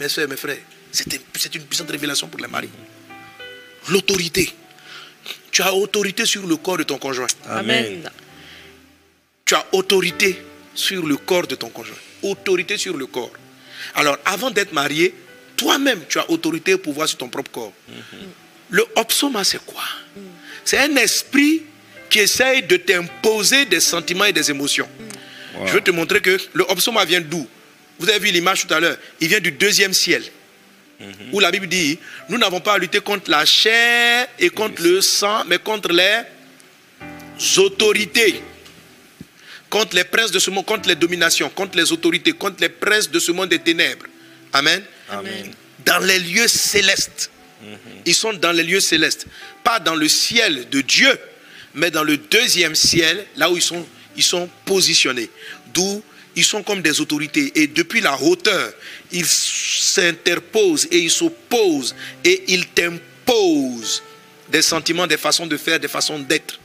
mes 0.00 0.08
soeurs, 0.08 0.28
mes 0.28 0.36
frères, 0.36 0.58
c'est 0.92 1.12
une, 1.12 1.20
c'est 1.36 1.54
une 1.54 1.64
puissante 1.64 1.90
révélation 1.90 2.28
pour 2.28 2.40
les 2.40 2.48
maris. 2.48 2.70
L'autorité. 3.88 4.52
Tu 5.50 5.62
as 5.62 5.72
autorité 5.74 6.26
sur 6.26 6.46
le 6.46 6.56
corps 6.56 6.78
de 6.78 6.82
ton 6.82 6.98
conjoint. 6.98 7.26
Amen. 7.48 8.10
Tu 9.44 9.54
as 9.54 9.64
autorité 9.72 10.42
sur 10.74 11.06
le 11.06 11.16
corps 11.16 11.46
de 11.46 11.54
ton 11.54 11.68
conjoint. 11.68 11.96
Autorité 12.22 12.76
sur 12.76 12.96
le 12.96 13.06
corps. 13.06 13.32
Alors, 13.94 14.18
avant 14.24 14.50
d'être 14.50 14.72
marié, 14.72 15.14
toi-même, 15.56 16.02
tu 16.08 16.18
as 16.18 16.30
autorité 16.30 16.72
et 16.72 16.76
pouvoir 16.76 17.08
sur 17.08 17.18
ton 17.18 17.28
propre 17.28 17.50
corps. 17.50 17.72
Le 18.68 18.84
opsoma, 18.96 19.44
c'est 19.44 19.64
quoi? 19.64 19.84
C'est 20.64 20.78
un 20.78 20.96
esprit 20.96 21.62
qui 22.10 22.18
essaye 22.18 22.62
de 22.64 22.76
t'imposer 22.76 23.64
des 23.64 23.80
sentiments 23.80 24.24
et 24.24 24.32
des 24.32 24.50
émotions. 24.50 24.88
Wow. 25.54 25.66
Je 25.68 25.72
vais 25.72 25.80
te 25.80 25.90
montrer 25.90 26.20
que 26.20 26.38
le 26.52 26.64
opsoma 26.68 27.04
vient 27.04 27.20
d'où? 27.20 27.46
Vous 27.98 28.08
avez 28.10 28.18
vu 28.18 28.30
l'image 28.32 28.66
tout 28.66 28.74
à 28.74 28.80
l'heure. 28.80 28.98
Il 29.20 29.28
vient 29.28 29.40
du 29.40 29.52
deuxième 29.52 29.94
ciel. 29.94 30.22
Où 31.32 31.40
la 31.40 31.50
Bible 31.50 31.66
dit, 31.66 31.98
nous 32.28 32.38
n'avons 32.38 32.60
pas 32.60 32.74
à 32.74 32.78
lutter 32.78 33.00
contre 33.00 33.30
la 33.30 33.44
chair 33.44 34.28
et 34.38 34.48
contre 34.50 34.82
le 34.82 35.00
sang, 35.00 35.44
mais 35.46 35.58
contre 35.58 35.92
les 35.92 36.22
autorités. 37.58 38.42
Contre 39.68 39.96
les 39.96 40.04
princes 40.04 40.30
de 40.30 40.38
ce 40.38 40.50
monde, 40.50 40.64
contre 40.64 40.88
les 40.88 40.94
dominations, 40.94 41.50
contre 41.50 41.76
les 41.76 41.92
autorités, 41.92 42.32
contre 42.32 42.60
les 42.60 42.68
princes 42.68 43.10
de 43.10 43.18
ce 43.18 43.32
monde 43.32 43.48
des 43.48 43.58
ténèbres. 43.58 44.06
Amen. 44.52 44.82
Amen. 45.10 45.52
Dans 45.84 45.98
les 45.98 46.18
lieux 46.18 46.48
célestes. 46.48 47.30
Ils 48.04 48.14
sont 48.14 48.32
dans 48.32 48.52
les 48.52 48.62
lieux 48.62 48.80
célestes. 48.80 49.26
Pas 49.64 49.80
dans 49.80 49.94
le 49.94 50.08
ciel 50.08 50.68
de 50.70 50.80
Dieu, 50.80 51.18
mais 51.74 51.90
dans 51.90 52.04
le 52.04 52.16
deuxième 52.16 52.74
ciel, 52.74 53.26
là 53.36 53.50
où 53.50 53.56
ils 53.56 53.62
sont, 53.62 53.86
ils 54.16 54.22
sont 54.22 54.48
positionnés. 54.64 55.28
D'où 55.74 56.02
ils 56.36 56.44
sont 56.44 56.62
comme 56.62 56.82
des 56.82 57.00
autorités. 57.00 57.52
Et 57.54 57.66
depuis 57.66 58.00
la 58.00 58.20
hauteur, 58.20 58.72
ils 59.12 59.26
s'interposent 59.26 60.86
et 60.90 60.98
ils 60.98 61.10
s'opposent 61.10 61.94
et 62.24 62.44
ils 62.48 62.66
t'imposent 62.68 64.02
des 64.48 64.62
sentiments, 64.62 65.06
des 65.06 65.16
façons 65.16 65.46
de 65.46 65.56
faire, 65.56 65.80
des 65.80 65.88
façons 65.88 66.18
d'être. 66.18 66.58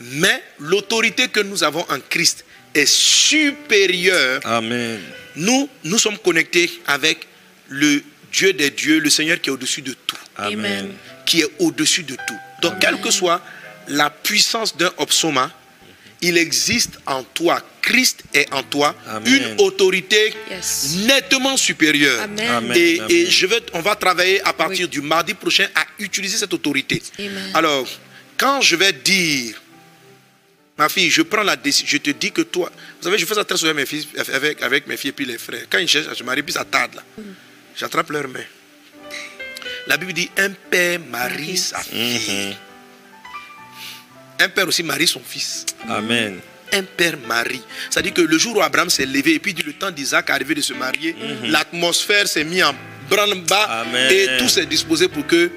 Mais 0.00 0.42
l'autorité 0.58 1.28
que 1.28 1.40
nous 1.40 1.62
avons 1.62 1.84
en 1.88 1.98
Christ 2.08 2.44
est 2.74 2.86
supérieure 2.86 4.40
Amen. 4.44 5.00
nous, 5.36 5.68
nous 5.84 5.98
sommes 5.98 6.18
connectés 6.18 6.70
avec 6.86 7.26
le 7.68 8.02
Dieu 8.32 8.52
des 8.52 8.70
dieux, 8.70 8.98
le 8.98 9.10
Seigneur 9.10 9.40
qui 9.40 9.50
est 9.50 9.52
au-dessus 9.52 9.82
de 9.82 9.94
tout, 10.06 10.16
Amen. 10.36 10.90
qui 11.26 11.40
est 11.42 11.50
au-dessus 11.58 12.02
de 12.02 12.14
tout. 12.14 12.38
Donc, 12.62 12.78
quelle 12.78 13.00
que 13.00 13.10
soit 13.10 13.42
la 13.88 14.10
puissance 14.10 14.76
d'un 14.76 14.92
opsoma, 14.96 15.50
il 16.22 16.38
existe 16.38 16.98
en 17.06 17.22
toi, 17.24 17.60
Christ 17.82 18.22
est 18.32 18.50
en 18.52 18.62
toi, 18.62 18.94
Amen. 19.08 19.26
une 19.34 19.60
autorité 19.60 20.32
Yes. 20.50 20.96
nettement 21.06 21.56
supérieure. 21.56 22.22
Amen. 22.22 22.48
Amen. 22.48 22.76
Et, 22.76 23.00
Amen. 23.00 23.10
et 23.10 23.26
je 23.30 23.46
vais, 23.46 23.60
on 23.74 23.80
va 23.80 23.96
travailler 23.96 24.40
à 24.42 24.52
partir 24.52 24.84
Oui. 24.86 24.88
du 24.90 25.00
mardi 25.02 25.34
prochain 25.34 25.66
à 25.74 25.84
utiliser 25.98 26.38
cette 26.38 26.54
autorité. 26.54 27.02
Amen. 27.18 27.50
Alors, 27.54 27.86
quand 28.38 28.60
je 28.60 28.76
vais 28.76 28.92
dire, 28.92 29.60
ma 30.78 30.88
fille, 30.88 31.10
je 31.10 31.22
prends 31.22 31.42
la 31.42 31.56
décision, 31.56 31.88
je 31.90 31.98
te 31.98 32.10
dis 32.10 32.30
que 32.30 32.42
toi, 32.42 32.70
vous 32.98 33.04
savez, 33.04 33.18
je 33.18 33.26
fais 33.26 33.34
ça 33.34 33.44
très 33.44 33.56
souvent 33.58 33.72
avec 33.72 33.90
mes, 33.90 33.98
fils, 33.98 34.06
avec, 34.32 34.62
avec 34.62 34.86
mes 34.86 34.96
filles 34.96 35.10
et 35.10 35.12
puis 35.12 35.24
les 35.26 35.38
frères. 35.38 35.64
Quand 35.68 35.78
ils 35.78 35.88
cherchent 35.88 36.08
à 36.08 36.14
se 36.14 36.22
marier, 36.22 36.42
puis 36.44 36.52
ça 36.52 36.64
tarde 36.64 36.94
là. 36.94 37.02
J'attrape 37.76 38.10
leurs 38.10 38.28
mains. 38.28 38.44
La 39.88 39.96
Bible 39.96 40.12
dit 40.12 40.30
un 40.38 40.50
père 40.50 41.00
marie 41.00 41.56
sa 41.56 41.80
fille. 41.80 42.48
Mhm. 42.50 42.54
Un 44.42 44.48
père 44.48 44.66
aussi 44.66 44.82
marie 44.82 45.06
son 45.06 45.20
fils. 45.20 45.64
Amen. 45.88 46.40
Un 46.72 46.82
père 46.82 47.16
marie. 47.28 47.62
C'est-à-dire 47.88 48.12
que 48.12 48.22
le 48.22 48.38
jour 48.38 48.56
où 48.56 48.60
Abraham 48.60 48.90
s'est 48.90 49.06
levé 49.06 49.34
et 49.34 49.38
puis 49.38 49.54
le 49.64 49.72
temps 49.72 49.90
d'Isaac 49.92 50.30
arrivé 50.30 50.54
de 50.56 50.60
se 50.60 50.72
marier, 50.72 51.14
l'atmosphère 51.44 52.26
s'est 52.26 52.42
mise 52.42 52.64
en 52.64 52.74
branle-bas 53.08 53.84
Amen. 53.86 54.10
et 54.10 54.38
tout 54.38 54.48
s'est 54.48 54.66
disposé 54.66 55.06
pour 55.06 55.26
que 55.26 55.50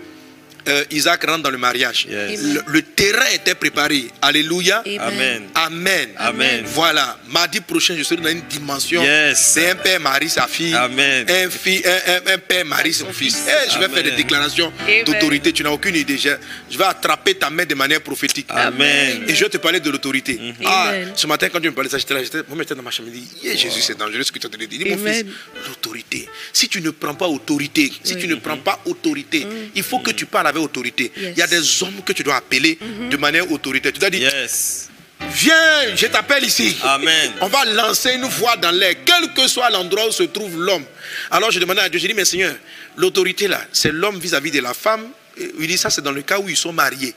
euh, 0.68 0.84
Isaac 0.92 1.24
rentre 1.26 1.44
dans 1.44 1.50
le 1.52 1.58
mariage. 1.58 2.08
Yes. 2.10 2.42
Le, 2.42 2.62
le 2.68 2.82
terrain 2.82 3.26
était 3.34 3.56
préparé. 3.56 4.08
Alléluia. 4.22 4.84
Amen. 5.00 5.44
Amen. 5.56 6.10
Amen. 6.18 6.64
Voilà. 6.66 7.20
Mardi 7.30 7.60
prochain, 7.62 7.96
je 7.98 8.04
serai 8.04 8.22
dans 8.22 8.30
une 8.30 8.42
dimension. 8.42 9.04
Yes. 9.04 9.40
C'est 9.54 9.70
un 9.72 9.76
père 9.76 10.00
marie 10.00 10.30
sa 10.30 10.48
fille. 10.48 10.74
Amen. 10.74 11.26
Un, 11.30 11.50
fille, 11.50 11.82
un, 11.86 12.12
un- 12.14 12.34
un 12.34 12.38
père 12.38 12.66
marie 12.66 12.94
son 12.94 13.12
fils. 13.14 13.38
Eh, 13.48 13.70
je 13.72 13.78
vais 13.80 13.86
Amen. 13.86 13.96
faire 13.96 14.04
des 14.04 14.12
déclarations 14.12 14.72
d'autorité. 15.06 15.52
Tu 15.54 15.64
n'as 15.64 15.70
aucune 15.72 15.96
idée. 15.96 16.18
Je, 16.18 16.30
je 16.70 16.78
vais 16.78 16.84
attraper 16.86 17.36
ta 17.36 17.50
main 17.50 17.66
de 17.66 17.76
manière 17.76 18.02
prophétique. 18.02 18.48
Amen. 18.50 19.24
Et 19.28 19.36
je 19.36 19.44
vais 19.44 19.50
te 19.50 19.58
parler 19.58 19.80
de 19.80 19.90
l'autorité. 19.90 20.40
Ah, 20.66 20.90
Amen. 20.90 21.12
ce 21.16 21.28
matin, 21.28 21.48
quand 21.52 21.60
tu 21.60 21.70
me 21.70 21.74
parlais 21.76 21.88
de 21.90 21.92
ça, 21.92 21.98
j'étais 21.98 22.14
là, 22.14 22.22
moi, 22.50 22.58
j'étais 22.60 22.76
dans 22.76 22.82
ma 22.84 22.92
chambre, 22.92 23.10
je 23.14 23.16
me 23.16 23.20
dis, 23.20 23.28
Yeah, 23.44 23.56
Jésus, 23.56 23.82
c'est 23.82 23.98
dangereux 23.98 24.24
ce 24.24 24.32
que 24.32 24.40
tu 24.40 24.48
as 24.48 24.50
donné. 24.50 24.68
Dit, 24.68 24.84
mon 24.86 24.98
fils, 24.98 25.26
l'autorité. 25.68 26.28
Si 26.54 26.68
tu 26.70 26.82
ne 26.82 26.90
prends 26.92 27.14
pas 27.16 27.28
autorité, 27.28 27.92
si 28.04 28.14
Oui. 28.16 28.22
tu 28.22 28.28
ne 28.28 28.36
prends 28.36 28.58
pas 28.58 28.80
autorité, 28.86 29.46
il 29.76 29.84
faut 29.84 30.00
que 30.00 30.12
tu 30.12 30.26
parles 30.26 30.48
avec 30.48 30.55
autorité. 30.62 31.12
Yes. 31.16 31.34
Il 31.36 31.40
y 31.40 31.42
a 31.42 31.48
des 31.48 31.84
hommes 31.84 32.02
que 32.06 32.14
tu 32.14 32.24
dois 32.24 32.36
appeler 32.36 32.78
de 33.10 33.18
manière 33.18 33.50
autoritaire. 33.52 33.92
Tu 33.94 34.00
dois 34.00 34.10
dire, 34.10 34.32
Yes. 34.32 34.90
Viens, 35.32 35.96
je 35.96 36.08
t'appelle 36.08 36.44
ici. 36.44 36.76
Amen. 36.84 37.32
On 37.42 37.48
va 37.48 37.66
lancer 37.66 38.14
une 38.14 38.26
voix 38.26 38.58
dans 38.58 38.72
l'air, 38.72 38.96
quel 39.06 39.34
que 39.34 39.48
soit 39.48 39.70
l'endroit 39.70 40.08
où 40.08 40.12
se 40.12 40.24
trouve 40.24 40.62
l'homme. 40.62 40.84
Alors 41.32 41.52
je 41.52 41.60
demandais 41.60 41.82
à 41.82 41.90
Dieu, 41.90 42.00
j'ai 42.00 42.08
dit, 42.10 42.14
mais 42.14 42.26
Seigneur, 42.26 42.54
l'autorité 42.98 43.48
là, 43.48 43.62
c'est 43.72 43.92
l'homme 43.92 44.20
vis-à-vis 44.20 44.52
de 44.52 44.60
la 44.60 44.74
femme. 44.74 45.08
Il 45.38 45.68
dit, 45.68 45.78
ça 45.78 45.90
c'est 45.90 46.02
dans 46.02 46.12
le 46.12 46.22
cas 46.22 46.40
où 46.40 46.50
ils 46.50 46.58
sont 46.58 46.74
mariés. 46.74 47.14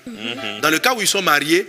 Dans 0.62 0.70
le 0.70 0.78
cas 0.78 0.94
où 0.94 1.01
ils 1.01 1.09
sont 1.09 1.23
mariés, 1.23 1.66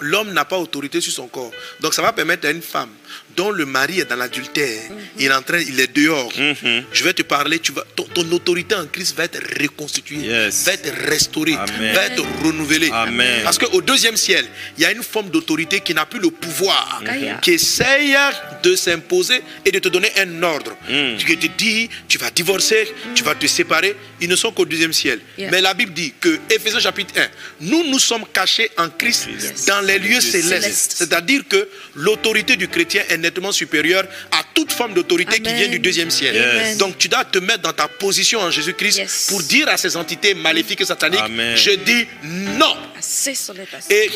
l'homme 0.00 0.32
n'a 0.32 0.44
pas 0.44 0.58
autorité 0.58 1.00
sur 1.00 1.12
son 1.12 1.28
corps. 1.28 1.50
Donc 1.80 1.94
ça 1.94 2.02
va 2.02 2.12
permettre 2.12 2.46
à 2.46 2.50
une 2.50 2.62
femme 2.62 2.90
dont 3.36 3.50
le 3.50 3.64
mari 3.66 4.00
est 4.00 4.04
dans 4.04 4.16
l'adultère, 4.16 4.90
il 5.18 5.26
est 5.26 5.32
en 5.32 5.42
train, 5.42 5.58
il 5.60 5.78
est 5.80 5.94
dehors. 5.96 6.32
Mhm. 6.36 6.84
Je 6.92 7.04
vais 7.04 7.12
te 7.12 7.22
parler, 7.22 7.58
tu 7.58 7.72
vas, 7.72 7.84
ton, 7.96 8.04
ton 8.04 8.30
autorité 8.32 8.74
en 8.74 8.86
Christ 8.86 9.16
va 9.16 9.24
être 9.24 9.40
reconstituée, 9.60 10.18
Yes. 10.18 10.64
va 10.66 10.72
être 10.74 10.92
restaurée, 11.08 11.54
Amen. 11.54 11.94
va 11.94 12.06
être 12.06 12.22
renouvelée. 12.44 12.90
Amen. 12.92 13.40
Parce 13.44 13.58
qu'au 13.58 13.80
deuxième 13.80 14.16
ciel, 14.16 14.46
il 14.76 14.82
y 14.82 14.86
a 14.86 14.92
une 14.92 15.02
forme 15.02 15.30
d'autorité 15.30 15.80
qui 15.80 15.94
n'a 15.94 16.06
plus 16.06 16.20
le 16.20 16.30
pouvoir, 16.30 17.02
Mhm. 17.04 17.40
qui 17.40 17.52
essaye 17.52 18.16
de 18.62 18.76
s'imposer 18.76 19.40
et 19.64 19.70
de 19.70 19.78
te 19.78 19.88
donner 19.88 20.10
un 20.18 20.42
ordre. 20.42 20.76
Mm. 20.88 21.16
Qui 21.18 21.36
te 21.36 21.46
dit, 21.56 21.88
tu 22.08 22.18
vas 22.18 22.30
divorcer, 22.30 22.92
tu 23.14 23.22
vas 23.22 23.34
te 23.34 23.46
séparer. 23.46 23.94
Ils 24.20 24.28
ne 24.28 24.36
sont 24.36 24.52
qu'au 24.52 24.64
deuxième 24.64 24.92
ciel. 24.92 25.20
Yeah. 25.38 25.50
Mais 25.50 25.60
la 25.60 25.72
Bible 25.74 25.92
dit 25.92 26.12
que, 26.20 26.38
Ephésiens 26.50 26.80
chapitre 26.80 27.14
1, 27.18 27.28
nous 27.60 27.84
nous 27.90 27.98
sommes 27.98 28.24
cachés 28.32 28.70
en 28.76 28.88
Christ 28.90 29.28
Yes. 29.40 29.66
dans 29.66 29.80
les 29.80 29.98
lieux 29.98 30.20
célestes. 30.20 30.94
C'est-à-dire 30.98 31.42
que 31.48 31.68
l'autorité 31.94 32.56
du 32.56 32.68
chrétien 32.68 32.99
est 33.08 33.16
nettement 33.18 33.52
supérieure 33.52 34.04
à 34.32 34.42
toute 34.54 34.72
forme 34.72 34.94
d'autorité 34.94 35.40
qui 35.40 35.52
vient 35.52 35.68
du 35.68 35.78
deuxième 35.78 36.10
ciel. 36.10 36.34
Yes. 36.34 36.78
Donc 36.78 36.98
tu 36.98 37.08
dois 37.08 37.24
te 37.24 37.38
mettre 37.38 37.62
dans 37.62 37.72
ta 37.72 37.88
position 37.88 38.40
en 38.40 38.50
Jésus-Christ 38.50 38.98
Yes. 38.98 39.26
pour 39.28 39.42
dire 39.42 39.68
à 39.68 39.76
ces 39.76 39.96
entités 39.96 40.34
maléfiques 40.34 40.80
et 40.80 40.84
sataniques, 40.84 41.20
Amen. 41.20 41.56
je 41.56 41.70
dis 41.72 42.06
non. 42.24 42.76
Assez 42.98 43.34
solide, 43.34 43.66
assez. 43.76 43.94
Et 43.94 44.10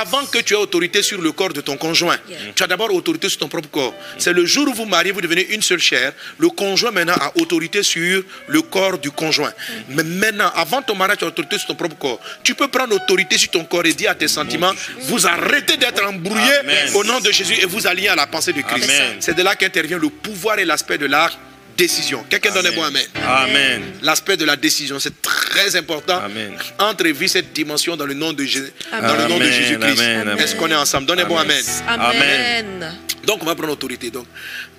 avant 0.00 0.24
que 0.26 0.38
tu 0.38 0.54
aies 0.54 0.56
autorité 0.56 1.02
sur 1.02 1.20
le 1.20 1.32
corps 1.32 1.52
de 1.52 1.60
ton 1.60 1.76
conjoint, 1.76 2.16
Yeah. 2.28 2.38
tu 2.54 2.62
as 2.62 2.66
d'abord 2.66 2.92
autorité 2.92 3.28
sur 3.28 3.38
ton 3.38 3.48
propre 3.48 3.68
corps. 3.70 3.94
C'est 4.18 4.32
le 4.32 4.44
jour 4.44 4.66
où 4.68 4.74
vous 4.74 4.84
mariez, 4.86 5.12
vous 5.12 5.20
devenez 5.20 5.46
une 5.50 5.62
seule 5.62 5.78
chair. 5.80 6.12
Le 6.38 6.48
conjoint 6.48 6.90
maintenant 6.90 7.14
a 7.20 7.32
autorité 7.40 7.82
sur 7.82 8.22
le 8.48 8.62
corps 8.62 8.98
du 8.98 9.10
conjoint. 9.10 9.52
Mais 9.88 10.02
maintenant, 10.02 10.50
avant 10.54 10.82
ton 10.82 10.94
mariage, 10.94 11.18
tu 11.18 11.24
as 11.24 11.28
autorité 11.28 11.58
sur 11.58 11.68
ton 11.68 11.74
propre 11.76 11.96
corps. 11.96 12.20
Tu 12.42 12.54
peux 12.54 12.68
prendre 12.68 12.94
autorité 12.94 13.38
sur 13.38 13.50
ton 13.50 13.64
corps 13.64 13.86
et 13.86 13.92
dire 13.92 14.10
à 14.10 14.14
tes 14.14 14.28
sentiments, 14.28 14.72
vous 15.02 15.26
arrêtez 15.26 15.76
d'être 15.76 16.04
embrouillés 16.04 16.58
Amen. 16.60 16.90
au 16.94 17.04
nom 17.04 17.20
de 17.20 17.30
Jésus 17.30 17.54
et 17.62 17.66
vous 17.66 17.86
alliez 17.86 18.08
à 18.08 18.16
la 18.16 18.26
pensée 18.26 18.52
de 18.52 18.62
Christ. 18.62 18.90
C'est 19.20 19.34
de 19.34 19.42
là 19.42 19.54
qu'intervient 19.54 19.98
le 19.98 20.08
pouvoir 20.08 20.58
et 20.58 20.64
l'aspect 20.64 20.98
de 20.98 21.06
la 21.06 21.30
décision. 21.76 22.24
Quelqu'un 22.28 22.52
donne 22.52 22.66
un 22.66 22.72
bon 22.72 22.82
amen. 22.82 23.04
Amen. 23.22 23.82
L'aspect 24.02 24.36
de 24.36 24.44
la 24.44 24.56
décision, 24.56 24.98
c'est 24.98 25.20
très 25.22 25.76
important. 25.76 26.18
Amen. 26.18 26.54
Entrevue 26.78 27.28
cette 27.28 27.52
dimension 27.52 27.96
dans 27.96 28.06
le 28.06 28.14
nom 28.14 28.32
de, 28.32 28.44
Jésus, 28.44 28.72
Amen. 28.92 29.08
dans 29.08 29.16
le 29.16 29.28
nom 29.28 29.38
de 29.38 29.44
Amen, 29.44 29.52
Jésus-Christ. 29.52 30.02
Est-ce 30.38 30.56
qu'on 30.56 30.70
est 30.70 30.74
ensemble? 30.74 31.06
Donnez 31.06 31.24
bon 31.24 31.36
amen. 31.36 31.62
Amen. 31.86 32.98
Donc 33.26 33.42
on 33.42 33.46
va 33.46 33.54
prendre 33.54 33.68
l'autorité. 33.68 34.10
Donc, 34.10 34.26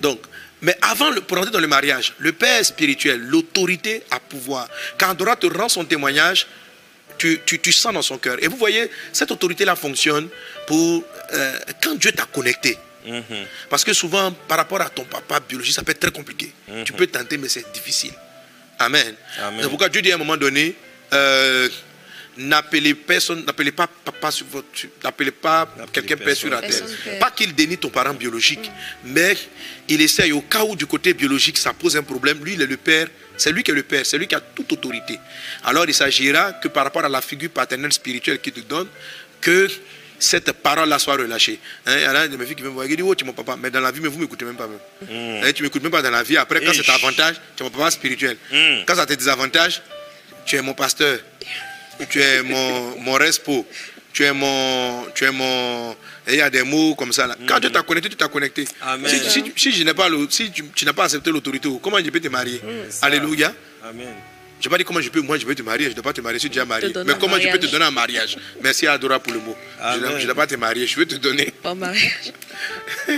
donc, 0.01 0.19
mais 0.61 0.76
avant, 0.81 1.11
le, 1.11 1.22
pour 1.22 1.38
entrer 1.38 1.51
dans 1.51 1.59
le 1.59 1.67
mariage, 1.67 2.13
le 2.17 2.31
père 2.31 2.63
spirituel, 2.65 3.19
l'autorité 3.19 4.03
à 4.11 4.19
pouvoir. 4.19 4.67
Quand 4.97 5.13
Dora 5.13 5.35
te 5.35 5.47
rend 5.47 5.69
son 5.69 5.85
témoignage, 5.85 6.47
tu, 7.17 7.39
tu, 7.45 7.59
tu 7.59 7.72
sens 7.72 7.93
dans 7.93 8.01
son 8.01 8.17
cœur. 8.17 8.38
Et 8.41 8.47
vous 8.47 8.57
voyez, 8.57 8.89
cette 9.13 9.31
autorité-là 9.31 9.76
fonctionne 9.76 10.27
pour 10.67 11.03
euh, 11.34 11.59
quand 11.84 11.95
Dieu 11.95 12.11
t'a 12.11 12.26
connecté. 12.26 12.77
Mhm. 13.06 13.45
Parce 13.69 13.84
que 13.84 13.94
souvent, 13.94 14.32
par 14.32 14.57
rapport 14.57 14.82
à 14.82 14.90
ton 14.90 15.03
papa 15.03 15.40
biologique, 15.40 15.76
ça 15.76 15.84
peut 15.84 15.91
être 15.91 15.99
très 15.99 16.11
compliqué. 16.11 16.52
Tu 16.86 16.94
peux 16.94 17.07
tenter, 17.07 17.38
mais 17.38 17.49
c'est 17.49 17.72
difficile. 17.73 18.14
Amen. 18.80 19.15
Amen. 19.41 19.60
C'est 19.61 19.69
pourquoi 19.69 19.90
Dieu 19.90 20.02
dit 20.02 20.11
à 20.11 20.15
un 20.15 20.18
moment 20.18 20.36
donné, 20.36 20.76
euh, 21.14 21.69
n'appelez 22.38 22.94
personne, 22.94 23.45
n'appelez 23.45 23.72
pas 23.72 23.88
papa 23.88 24.32
sur 24.32 24.45
votre, 24.48 24.68
n'appelez 25.03 25.32
pas 25.32 25.68
quelqu'un 25.91 26.18
père 26.18 26.36
sur 26.36 26.49
la 26.49 26.61
terre. 26.61 26.84
Pas 27.19 27.32
qu'il 27.32 27.53
dénie 27.56 27.77
ton 27.77 27.90
parent 27.90 28.14
biologique, 28.14 28.69
mais 29.03 29.38
il 29.88 30.02
essaye 30.02 30.32
au 30.32 30.41
cas 30.41 30.64
où 30.64 30.76
du 30.76 30.86
côté 30.86 31.14
biologique 31.14 31.57
ça 31.57 31.73
pose 31.73 31.95
un 31.95 32.03
problème. 32.03 32.44
Lui, 32.44 32.53
il 32.53 32.61
est 32.61 32.68
le 32.68 32.77
père. 32.77 33.07
C'est 33.38 33.52
lui 33.52 33.64
qui 33.64 33.72
est 33.72 33.76
le 33.76 33.84
père, 33.84 34.06
c'est 34.06 34.18
lui 34.18 34.27
qui 34.27 34.36
a 34.36 34.40
toute 34.40 34.72
autorité. 34.72 35.19
Alors 35.65 35.86
il 35.86 35.94
s'agira 35.94 36.53
que 36.53 36.69
par 36.69 36.86
rapport 36.86 37.03
à 37.03 37.10
la 37.10 37.22
figure 37.22 37.49
paternelle 37.49 37.91
spirituelle 37.91 38.40
qu'il 38.40 38.53
te 38.53 38.61
donne, 38.61 38.88
que 39.41 39.68
cette 40.26 40.52
parole-là 40.52 40.99
soit 40.99 41.15
relâchée. 41.15 41.60
Hein, 41.85 41.95
il 41.97 42.03
y 42.03 42.07
en 42.07 42.15
a 42.15 42.27
de 42.27 42.35
mes 42.38 42.45
filles 42.45 42.56
qui 42.56 42.64
me 42.64 42.69
voient, 42.69 42.88
qui 42.88 42.95
disent, 42.95 43.06
oh, 43.07 43.15
tu 43.15 43.23
es 43.23 43.27
mon 43.27 43.34
papa, 43.34 43.56
mais 43.61 43.69
dans 43.72 43.80
la 43.80 43.91
vie, 43.91 43.99
mais 44.02 44.07
vous 44.10 44.18
ne 44.18 44.23
m'écoutez 44.23 44.45
même 44.45 44.56
pas. 44.56 44.68
Même. 44.68 44.80
Hein, 45.43 45.52
tu 45.53 45.61
ne 45.61 45.68
m'écoutes 45.68 45.84
même 45.84 45.91
pas 45.91 46.02
dans 46.02 46.11
la 46.11 46.23
vie. 46.23 46.38
Après, 46.38 46.60
quand 46.64 46.73
c'est 46.73 46.89
avantage, 46.89 47.35
tu 47.56 47.64
es 47.64 47.65
mon 47.65 47.69
papa 47.72 47.91
spirituel. 47.91 48.38
Mm. 48.52 48.84
Quand 48.85 48.95
ça 48.95 49.06
te 49.06 49.14
désavantage, 49.14 49.81
tu 50.45 50.56
es 50.56 50.61
mon 50.61 50.73
pasteur. 50.73 51.19
Tu 52.10 52.22
es 52.22 52.41
mon, 52.43 52.99
mon 52.99 53.14
respo. 53.14 53.65
Tu 54.11 54.23
es 54.23 54.34
mon. 54.34 55.06
Tu 55.15 55.23
es 55.26 55.31
mon. 55.31 55.95
Il 56.27 56.35
y 56.35 56.41
a 56.41 56.49
des 56.49 56.64
mots 56.64 56.95
comme 56.95 57.14
ça. 57.14 57.27
Là. 57.27 57.35
Quand 57.47 57.60
Dieu 57.60 57.69
t'a 57.72 57.84
connecté, 57.84 58.10
tu 58.10 58.15
t'as 58.15 58.27
connecté. 58.27 58.65
Amen. 58.81 59.10
Si, 59.10 59.30
si, 59.30 59.43
si 59.56 59.72
je 59.72 59.84
n'ai 59.84 59.93
pas 59.93 60.10
le- 60.10 60.27
si 60.30 60.52
tu, 60.52 60.64
tu 60.73 60.85
n'as 60.85 60.93
pas 60.93 61.06
accepté 61.06 61.30
l'autorité, 61.31 61.69
comment 61.81 61.99
je 61.99 62.10
peux 62.10 62.19
te 62.19 62.27
marier? 62.27 62.60
Alléluia. 63.02 63.53
Amen. 63.84 64.07
Je 64.61 64.68
n'ai 64.68 64.72
pas 64.72 64.77
dit 64.77 64.84
comment 64.84 65.02
je 65.02 65.10
peux, 65.10 65.22
moi 65.22 65.38
je 65.38 65.45
peux 65.45 65.53
te 65.53 65.61
marier, 65.61 65.86
je 65.86 65.90
ne 65.90 65.95
dois 65.95 66.03
pas 66.03 66.14
te 66.14 66.22
marier, 66.22 66.38
je 66.38 66.41
suis 66.41 66.49
déjà 66.49 66.65
marié. 66.65 66.91
Mais 67.06 67.14
un 67.14 67.15
comment 67.15 67.40
je 67.40 67.49
peux 67.49 67.60
te 67.60 67.68
donner 67.68 67.86
un 67.86 67.91
mariage? 67.91 68.38
Merci 68.61 68.88
Adora 68.88 69.19
pour 69.19 69.34
le 69.34 69.40
mot. 69.40 69.56
Amen. 69.82 70.14
ne 70.14 70.18
je 70.18 70.22
ne 70.22 70.26
dois 70.26 70.36
pas 70.36 70.48
te 70.48 70.56
marier, 70.56 70.88
je 70.88 70.95
veux 70.95 71.06
te 71.06 71.15
donner. 71.15 71.52
Pas 71.61 71.76
mariage. 71.76 72.34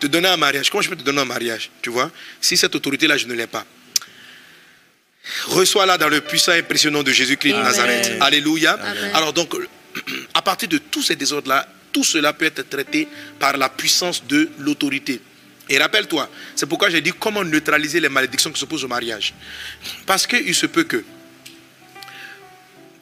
te 0.00 0.06
donner 0.06 0.28
un 0.28 0.36
mariage. 0.36 0.70
Comment 0.70 0.82
je 0.82 0.88
peux 0.88 0.96
te 0.96 1.02
donner 1.02 1.20
un 1.20 1.24
mariage 1.26 1.70
Tu 1.82 1.90
vois? 1.90 2.10
Si 2.40 2.56
cette 2.56 2.74
autorité-là, 2.74 3.16
je 3.16 3.26
ne 3.26 3.34
l'ai 3.34 3.46
pas. 3.46 3.66
Reçois-la 5.48 5.98
dans 5.98 6.08
le 6.08 6.20
puissant 6.20 6.52
et 6.52 6.58
impressionnant 6.58 7.02
de 7.02 7.12
Jésus-Christ 7.12 7.52
de. 7.52 7.62
Nazareth. 7.62 8.12
Alléluia. 8.20 8.72
Amen. 8.72 9.10
Alors 9.14 9.32
donc, 9.32 9.54
à 10.34 10.42
partir 10.42 10.68
de 10.68 10.78
tous 10.78 11.02
ces 11.02 11.16
désordres-là, 11.16 11.68
tout 11.92 12.04
cela 12.04 12.32
peut 12.32 12.44
être 12.44 12.68
traité 12.68 13.08
par 13.38 13.56
la 13.56 13.68
puissance 13.68 14.24
de 14.26 14.48
l'autorité. 14.58 15.20
Et 15.70 15.78
rappelle-toi, 15.78 16.28
c'est 16.56 16.66
pourquoi 16.66 16.90
j'ai 16.90 17.00
dit 17.00 17.12
comment 17.18 17.44
neutraliser 17.44 18.00
les 18.00 18.08
malédictions 18.08 18.50
qui 18.50 18.58
s'opposent 18.58 18.84
au 18.84 18.88
mariage. 18.88 19.32
Parce 20.04 20.26
qu'il 20.26 20.54
se 20.54 20.66
peut 20.66 20.82
que 20.84 21.04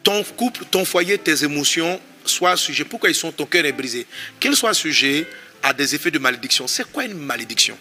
ton 0.05 0.23
couple, 0.23 0.65
ton 0.71 0.85
foyer, 0.85 1.17
tes 1.19 1.45
émotions 1.45 2.01
soient 2.25 2.57
sujets. 2.59 2.85
Pourquoi 2.85 3.09
ils 3.09 3.15
sont, 3.15 3.33
ton 3.33 3.47
cœur 3.47 3.65
est 3.65 3.73
brisé 3.73 4.07
Qu'ils 4.39 4.55
soient 4.55 4.75
sujets 4.75 5.27
à 5.63 5.73
des 5.73 5.95
effets 5.95 6.11
de 6.11 6.19
malédiction. 6.19 6.67
C'est 6.69 6.85
quoi 6.93 7.05
une 7.05 7.15
malédiction? 7.19 7.77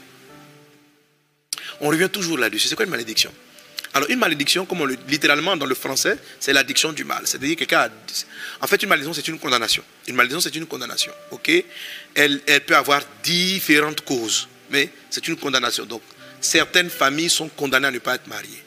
On 1.82 1.90
revient 1.90 2.10
toujours 2.10 2.38
là-dessus. 2.38 2.70
C'est 2.70 2.76
quoi 2.76 2.86
une 2.86 2.92
malédiction? 2.92 3.32
Alors, 3.94 4.10
une 4.10 4.20
malédiction, 4.20 4.66
comme 4.66 4.82
on 4.82 4.86
le, 4.86 4.98
littéralement 5.08 5.56
dans 5.58 5.66
le 5.66 5.76
français, 5.76 6.18
c'est 6.40 6.54
l'addiction 6.54 6.92
du 6.94 7.04
mal. 7.04 7.22
C'est-à-dire 7.26 7.56
que 7.56 7.60
quelqu'un 7.60 7.80
a- 7.82 7.90
En 8.62 8.68
fait, 8.68 8.82
une 8.84 8.90
malédiction, 8.90 9.14
c'est 9.14 9.28
une 9.28 9.40
condamnation. 9.40 9.84
Une 10.08 10.16
malédiction, 10.16 10.40
c'est 10.42 10.56
une 10.56 10.66
condamnation. 10.66 11.12
Elle, 12.16 12.42
elle 12.48 12.62
peut 12.62 12.76
avoir 12.76 13.02
différentes 13.24 14.02
causes, 14.02 14.48
mais 14.70 14.90
c'est 15.10 15.28
une 15.28 15.38
condamnation. 15.38 15.86
Donc, 15.86 16.02
certaines 16.42 16.90
familles 16.90 17.30
sont 17.30 17.50
condamnées 17.50 17.88
à 17.88 17.92
ne 17.92 18.00
pas 18.00 18.16
être 18.16 18.28
mariées 18.28 18.64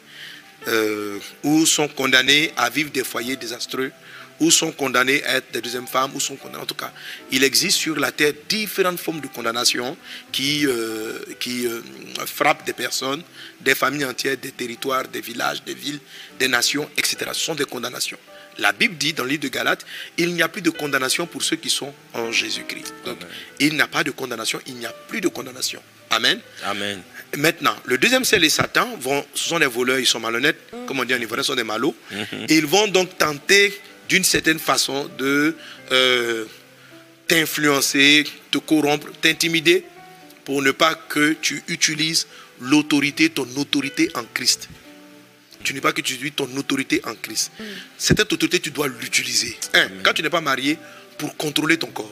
euh, 0.68 1.18
ou 1.42 1.64
sont 1.66 1.88
condamnés 1.88 2.52
à 2.56 2.68
vivre 2.70 2.90
des 2.90 3.04
foyers 3.04 3.36
désastreux, 3.36 3.92
ou 4.40 4.50
sont 4.50 4.72
condamnés 4.72 5.22
à 5.24 5.36
être 5.36 5.52
des 5.52 5.60
deuxièmes 5.60 5.86
femmes, 5.86 6.12
ou 6.14 6.20
sont 6.20 6.36
condamnés. 6.36 6.62
En 6.62 6.66
tout 6.66 6.74
cas, 6.74 6.92
il 7.30 7.44
existe 7.44 7.76
sur 7.76 7.98
la 7.98 8.10
terre 8.10 8.32
différentes 8.48 8.98
formes 8.98 9.20
de 9.20 9.26
condamnation 9.26 9.96
qui, 10.32 10.66
euh, 10.66 11.18
euh, 11.46 11.82
frappent 12.26 12.64
des 12.64 12.72
personnes, 12.72 13.22
des 13.60 13.74
familles 13.74 14.06
entières, 14.06 14.36
des 14.36 14.52
territoires, 14.52 15.06
des 15.08 15.20
villages, 15.20 15.62
des 15.64 15.74
villes, 15.74 16.00
des 16.38 16.48
nations, 16.48 16.88
etc. 16.96 17.18
Ce 17.32 17.40
sont 17.40 17.54
des 17.54 17.64
condamnations. 17.66 18.18
La 18.58 18.72
Bible 18.72 18.96
dit 18.96 19.12
dans 19.12 19.24
le 19.24 19.30
livre 19.30 19.42
de 19.42 19.48
Galates, 19.48 19.86
il 20.18 20.34
n'y 20.34 20.42
a 20.42 20.48
plus 20.48 20.62
de 20.62 20.70
condamnation 20.70 21.26
pour 21.26 21.42
ceux 21.42 21.56
qui 21.56 21.70
sont 21.70 21.92
en 22.12 22.30
Jésus-Christ. 22.32 22.92
Donc, 23.04 23.18
Amen. 23.20 23.32
il 23.58 23.74
n'y 23.74 23.80
a 23.80 23.86
pas 23.86 24.04
de 24.04 24.10
condamnation, 24.10 24.60
il 24.66 24.74
n'y 24.74 24.86
a 24.86 24.92
plus 24.92 25.20
de 25.20 25.28
condamnation. 25.28 25.82
Amen. 26.10 26.40
Amen. 26.64 27.00
Maintenant, 27.36 27.76
le 27.84 27.96
deuxième 27.96 28.24
ciel 28.24 28.42
et 28.44 28.50
Satan, 28.50 28.96
vont, 29.00 29.24
ce 29.34 29.48
sont 29.48 29.58
des 29.60 29.66
voleurs, 29.66 29.98
ils 30.00 30.06
sont 30.06 30.18
malhonnêtes, 30.20 30.58
comme 30.86 30.98
on 30.98 31.04
dit 31.04 31.14
en 31.14 31.20
ivoirien, 31.20 31.44
ce 31.44 31.48
sont 31.48 31.56
des 31.56 31.64
malots. 31.64 31.94
Et 32.48 32.56
ils 32.56 32.66
vont 32.66 32.88
donc 32.88 33.16
tenter 33.16 33.78
d'une 34.08 34.24
certaine 34.24 34.58
façon 34.58 35.08
de 35.18 35.56
euh, 35.92 36.44
t'influencer, 37.28 38.24
te 38.50 38.58
corrompre, 38.58 39.06
t'intimider 39.20 39.84
pour 40.44 40.62
ne 40.62 40.72
pas 40.72 40.96
que 40.96 41.36
tu 41.40 41.62
utilises 41.68 42.26
l'autorité, 42.60 43.30
ton 43.30 43.46
autorité 43.56 44.10
en 44.16 44.24
Christ. 44.34 44.68
Tu 45.62 45.74
n'es 45.74 45.80
pas 45.80 45.92
que 45.92 46.00
tu 46.00 46.14
utilises 46.14 46.32
ton 46.34 46.48
autorité 46.56 47.00
en 47.04 47.14
Christ. 47.14 47.52
Cette 47.98 48.20
autorité, 48.20 48.60
tu 48.60 48.70
dois 48.70 48.88
l'utiliser. 48.88 49.56
Un, 49.74 49.88
quand 50.02 50.12
tu 50.14 50.22
n'es 50.22 50.30
pas 50.30 50.40
marié, 50.40 50.78
pour 51.18 51.36
contrôler 51.36 51.76
ton 51.76 51.88
corps 51.88 52.10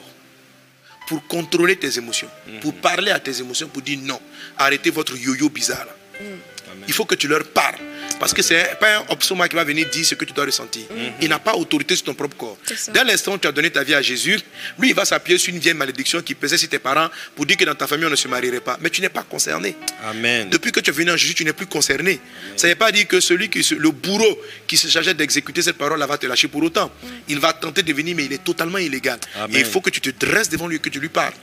pour 1.07 1.25
contrôler 1.25 1.75
tes 1.75 1.97
émotions, 1.97 2.29
pour 2.61 2.75
parler 2.75 3.09
à 3.09 3.19
tes 3.19 3.39
émotions, 3.39 3.67
pour 3.67 3.81
dire 3.81 3.97
non, 4.03 4.21
arrêtez 4.55 4.91
votre 4.91 5.17
yo-yo 5.17 5.49
bizarre. 5.49 5.87
là. 5.87 6.25
Il 6.87 6.93
faut 6.93 7.05
que 7.05 7.15
tu 7.15 7.27
leur 7.27 7.43
parles. 7.45 7.75
Parce 8.19 8.33
que 8.33 8.41
c'est 8.41 8.77
pas 8.79 8.97
un 8.97 9.05
opsoma 9.09 9.47
qui 9.47 9.55
va 9.55 9.63
venir 9.63 9.87
dire 9.89 10.05
ce 10.05 10.13
que 10.13 10.25
tu 10.25 10.33
dois 10.33 10.45
ressentir. 10.45 10.83
Il 11.21 11.29
n'a 11.29 11.39
pas 11.39 11.53
autorité 11.55 11.95
sur 11.95 12.05
ton 12.05 12.13
propre 12.13 12.35
corps. 12.35 12.57
Dès 12.93 13.03
l'instant 13.05 13.35
où 13.35 13.37
tu 13.37 13.47
as 13.47 13.51
donné 13.51 13.69
ta 13.69 13.83
vie 13.83 13.95
à 13.95 14.01
Jésus, 14.01 14.37
lui, 14.77 14.89
il 14.89 14.95
va 14.95 15.05
s'appuyer 15.05 15.37
sur 15.37 15.53
une 15.53 15.59
vieille 15.59 15.73
malédiction 15.73 16.21
qui 16.21 16.35
pesait 16.35 16.57
sur 16.57 16.67
tes 16.67 16.79
parents 16.79 17.09
pour 17.35 17.45
dire 17.45 17.55
que 17.55 17.63
dans 17.63 17.75
ta 17.75 17.87
famille, 17.87 18.05
on 18.05 18.09
ne 18.09 18.15
se 18.17 18.27
marierait 18.27 18.59
pas. 18.59 18.77
Mais 18.81 18.89
tu 18.89 19.01
n'es 19.01 19.09
pas 19.09 19.23
concerné. 19.23 19.75
Amen. 20.03 20.49
Depuis 20.49 20.71
que 20.71 20.81
tu 20.81 20.89
es 20.89 20.93
venu 20.93 21.11
en 21.11 21.17
Jésus, 21.17 21.33
tu 21.33 21.45
n'es 21.45 21.53
plus 21.53 21.67
concerné. 21.67 22.19
Ça 22.57 22.67
ne 22.67 22.73
veut 22.73 22.77
pas 22.77 22.91
dire 22.91 23.07
que 23.07 23.21
celui 23.21 23.49
qui, 23.49 23.65
le 23.75 23.91
bourreau 23.91 24.37
qui 24.67 24.75
se 24.75 24.89
chargeait 24.89 25.13
d'exécuter 25.13 25.61
cette 25.61 25.77
parole, 25.77 25.97
là 25.97 26.05
va 26.05 26.17
te 26.17 26.27
lâcher 26.27 26.49
pour 26.49 26.61
autant. 26.61 26.91
Il 27.29 27.39
va 27.39 27.53
tenter 27.53 27.83
de 27.83 27.93
venir, 27.93 28.15
mais 28.17 28.25
il 28.25 28.33
est 28.33 28.43
totalement 28.43 28.79
illégal. 28.79 29.19
Amen. 29.35 29.55
Et 29.55 29.59
il 29.61 29.65
faut 29.65 29.79
que 29.79 29.91
tu 29.91 30.01
te 30.01 30.09
dresses 30.25 30.49
devant 30.49 30.67
lui 30.67 30.75
et 30.75 30.79
que 30.79 30.89
tu 30.89 30.99
lui 30.99 31.09
parles. 31.09 31.33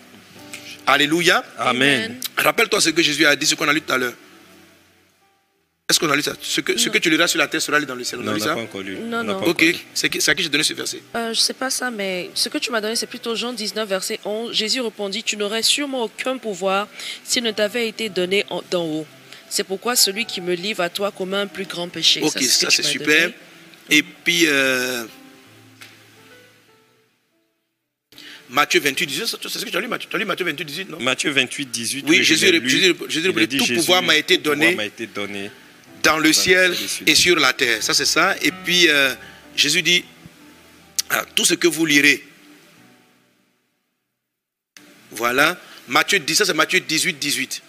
Alléluia. 0.86 1.42
Amen. 1.58 2.16
Rappelle-toi 2.36 2.80
ce 2.80 2.90
que 2.90 3.02
Jésus 3.02 3.24
a 3.24 3.34
dit, 3.34 3.46
ce 3.46 3.54
qu'on 3.54 3.68
a 3.68 3.72
lu 3.72 3.80
tout 3.80 3.92
à 3.92 3.98
l'heure. 3.98 4.12
Est-ce 5.88 6.00
qu'on 6.00 6.10
a 6.10 6.16
lu 6.16 6.22
ça 6.22 6.34
ce 6.42 6.60
que, 6.60 6.76
ce 6.76 6.88
que 6.88 6.98
tu 6.98 7.10
liras 7.10 7.28
sur 7.28 7.38
la 7.38 7.46
terre 7.46 7.62
sera 7.62 7.78
lu 7.78 7.86
dans 7.86 7.94
le 7.94 8.02
ciel. 8.02 8.20
On 8.20 8.24
Non, 8.24 8.32
a 8.32 8.34
on 8.34 8.38
lu 8.38 8.40
n'a 8.44 8.54
pas 8.54 8.60
encore 8.60 8.80
lu. 8.82 8.96
Non, 8.96 9.18
On 9.18 9.22
n'a 9.22 9.32
non. 9.34 9.38
pas 9.40 9.46
Ok, 9.46 9.62
encore 9.62 9.68
lu. 9.68 9.76
c'est 9.94 10.28
à 10.28 10.34
qui 10.34 10.42
j'ai 10.42 10.48
donné 10.48 10.64
ce 10.64 10.74
verset 10.74 11.00
Euh, 11.14 11.32
je 11.32 11.38
sais 11.38 11.54
pas 11.54 11.70
ça, 11.70 11.92
mais 11.92 12.28
ce 12.34 12.48
que 12.48 12.58
tu 12.58 12.72
m'as 12.72 12.80
donné, 12.80 12.96
c'est 12.96 13.06
plutôt 13.06 13.36
Jean 13.36 13.52
19, 13.52 13.88
verset 13.88 14.18
11. 14.24 14.52
Jésus 14.52 14.80
répondit, 14.80 15.22
tu 15.22 15.36
n'aurais 15.36 15.62
sûrement 15.62 16.02
aucun 16.02 16.38
pouvoir 16.38 16.88
s'il 17.22 17.44
ne 17.44 17.52
t'avait 17.52 17.88
été 17.88 18.08
donné 18.08 18.44
en- 18.50 18.62
d'en 18.68 18.84
haut. 18.84 19.06
C'est 19.48 19.62
pourquoi 19.62 19.94
celui 19.94 20.24
qui 20.26 20.40
me 20.40 20.54
livre 20.54 20.80
à 20.82 20.88
toi 20.90 21.12
commet 21.12 21.36
un 21.36 21.46
plus 21.46 21.66
grand 21.66 21.88
péché. 21.88 22.20
Ok, 22.20 22.42
ça 22.42 22.68
c'est 22.68 22.82
super. 22.82 23.20
donné. 23.28 23.34
Et 23.90 24.02
puis, 24.02 24.46
euh, 24.48 25.04
Matthieu 28.50 28.80
28, 28.80 29.06
18, 29.06 29.36
c'est 29.40 29.48
ce 29.60 29.64
que 29.64 29.70
tu 29.70 29.76
as 29.76 29.80
lu, 29.80 29.86
Matthieu, 29.86 30.08
tu 30.10 30.16
as 30.16 30.18
lu 30.18 30.24
Matthieu 30.24 30.46
28, 30.46 30.64
18, 30.64 30.88
non? 30.90 30.98
Matthieu 31.00 31.30
28, 31.30 31.66
18. 31.70 32.04
Oui, 32.08 32.24
Jésus-. 32.24 32.44
Jésus- 32.44 32.68
Jésus 32.68 32.96
Jésus, 33.08 33.32
pouvoir 33.76 34.02
m'a 34.02 34.16
été 34.16 34.36
tout 34.38 34.44
pouvoir 34.54 34.72
m'a 34.74 34.84
été 34.84 35.06
donné. 35.06 35.50
Dans 36.06 36.18
le 36.18 36.32
ciel 36.32 36.72
et 37.06 37.14
sur 37.16 37.36
la 37.36 37.52
terre. 37.52 37.82
Ça, 37.82 37.92
c'est 37.92 38.04
ça. 38.06 38.36
Et 38.40 38.52
puis, 38.64 38.88
euh, 38.88 39.12
Jésus 39.56 39.82
dit, 39.82 40.04
ah, 41.10 41.24
tout 41.34 41.44
ce 41.44 41.54
que 41.54 41.66
vous 41.66 41.84
lirez, 41.84 42.22
voilà. 45.10 45.58
Matthieu 45.88 46.18
10, 46.18 46.34
ça 46.34 46.44
c'est 46.44 46.54
Matthieu 46.54 46.80
18, 46.80 47.18
18. 47.18 47.62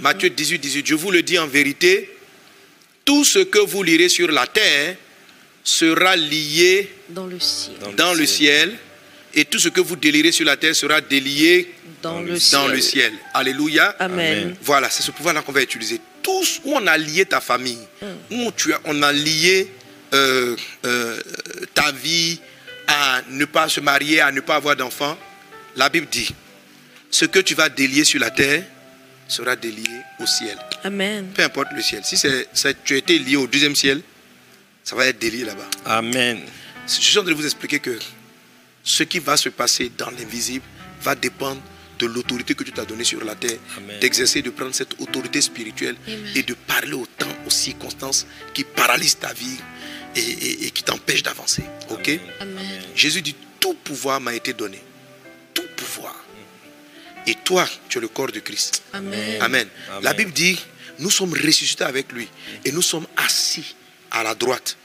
Matthieu 0.00 0.30
18, 0.30 0.58
18. 0.58 0.86
Je 0.86 0.94
vous 0.94 1.10
le 1.10 1.22
dis 1.22 1.38
en 1.38 1.46
vérité, 1.46 2.10
tout 3.04 3.24
ce 3.24 3.38
que 3.38 3.58
vous 3.58 3.82
lirez 3.82 4.08
sur 4.08 4.30
la 4.30 4.46
terre 4.46 4.96
sera 5.62 6.16
lié 6.16 6.90
Dans 7.08 7.26
le 7.26 7.38
ciel. 7.40 7.76
dans 7.96 8.14
le 8.14 8.26
ciel, 8.26 8.76
et 9.36 9.44
tout 9.44 9.58
ce 9.58 9.68
que 9.68 9.80
vous 9.80 9.96
délirez 9.96 10.32
sur 10.32 10.44
la 10.46 10.56
terre 10.56 10.74
sera 10.74 11.00
délié 11.00 11.72
Dans, 12.02 12.14
Dans 12.14 12.20
le 12.22 12.38
ciel. 12.38 12.60
dans 12.60 12.68
le 12.68 12.80
ciel. 12.80 13.12
Alléluia. 13.34 13.94
Amen. 13.98 14.56
Voilà, 14.62 14.88
c'est 14.90 15.02
ce 15.02 15.10
pouvoir-là 15.10 15.42
qu'on 15.42 15.52
va 15.52 15.62
utiliser. 15.62 16.00
Tous 16.22 16.60
où 16.64 16.74
on 16.74 16.86
a 16.86 16.96
lié 16.98 17.24
ta 17.26 17.40
famille, 17.40 17.78
où 18.30 18.50
tu 18.56 18.72
as, 18.72 18.80
on 18.84 19.02
a 19.02 19.12
lié 19.12 19.68
euh, 20.14 20.56
euh, 20.84 21.20
ta 21.74 21.92
vie 21.92 22.40
à 22.86 23.22
ne 23.30 23.44
pas 23.44 23.68
se 23.68 23.80
marier, 23.80 24.20
à 24.20 24.30
ne 24.32 24.40
pas 24.40 24.56
avoir 24.56 24.74
d'enfants, 24.76 25.18
la 25.76 25.88
Bible 25.88 26.06
dit, 26.10 26.30
ce 27.10 27.24
que 27.24 27.38
tu 27.40 27.54
vas 27.54 27.68
délier 27.68 28.04
sur 28.04 28.20
la 28.20 28.30
terre 28.30 28.64
sera 29.28 29.56
délié 29.56 29.88
au 30.20 30.26
ciel. 30.26 30.56
Amen. 30.84 31.28
Peu 31.34 31.42
importe 31.42 31.68
le 31.74 31.82
ciel. 31.82 32.02
Si 32.04 32.16
c'est- 32.16 32.48
tu 32.84 32.94
as 32.94 32.96
été 32.98 33.18
lié 33.18 33.36
au 33.36 33.46
deuxième 33.46 33.74
ciel, 33.76 34.00
ça 34.84 34.94
va 34.96 35.06
être 35.06 35.18
délié 35.18 35.44
là-bas. 35.44 35.68
Amen. 35.84 36.40
Je 36.86 36.92
suis 36.92 37.18
en 37.18 37.22
train 37.22 37.30
de 37.32 37.36
vous 37.36 37.44
expliquer 37.44 37.80
que 37.80 37.98
ce 38.86 39.02
qui 39.02 39.18
va 39.18 39.36
se 39.36 39.48
passer 39.50 39.90
dans 39.98 40.10
l'invisible 40.10 40.64
va 41.02 41.14
dépendre 41.14 41.60
de 41.98 42.06
l'autorité 42.06 42.54
que 42.54 42.62
tu 42.64 42.72
t'as 42.72 42.84
donnée 42.84 43.04
sur 43.04 43.24
la 43.24 43.34
terre, 43.34 43.58
d'exercer, 44.00 44.42
de 44.42 44.50
prendre 44.50 44.74
cette 44.74 44.94
autorité 45.00 45.40
spirituelle 45.40 45.96
Amen. 46.06 46.32
et 46.34 46.42
de 46.42 46.54
parler 46.54 46.92
au 46.92 47.06
temps, 47.06 47.34
aux 47.46 47.50
circonstances 47.50 48.26
qui 48.54 48.64
paralysent 48.64 49.18
ta 49.18 49.32
vie 49.32 49.58
et, 50.14 50.20
et- 50.20 50.66
et 50.66 50.70
qui 50.70 50.82
t'empêchent 50.82 51.22
d'avancer. 51.22 51.64
Ok? 51.90 52.10
Amen. 52.40 52.82
Jésus 52.94 53.22
dit 53.22 53.34
tout 53.60 53.74
pouvoir 53.74 54.20
m'a 54.20 54.34
été 54.34 54.52
donné. 54.52 54.78
Tout 55.54 55.66
pouvoir. 55.74 56.14
Et 57.26 57.34
toi, 57.34 57.66
tu 57.88 57.98
es 57.98 58.00
le 58.00 58.08
corps 58.08 58.30
de 58.30 58.40
Christ. 58.40 58.82
Amen. 58.92 59.42
Amen. 59.42 59.68
Amen. 59.90 60.02
La 60.04 60.12
Bible 60.12 60.32
dit 60.32 60.58
nous 60.98 61.10
sommes 61.10 61.32
ressuscités 61.32 61.84
avec 61.84 62.12
lui 62.12 62.28
et 62.64 62.72
nous 62.72 62.82
sommes 62.82 63.06
assis 63.16 63.74
à 64.10 64.22
la 64.22 64.34
droite 64.34 64.76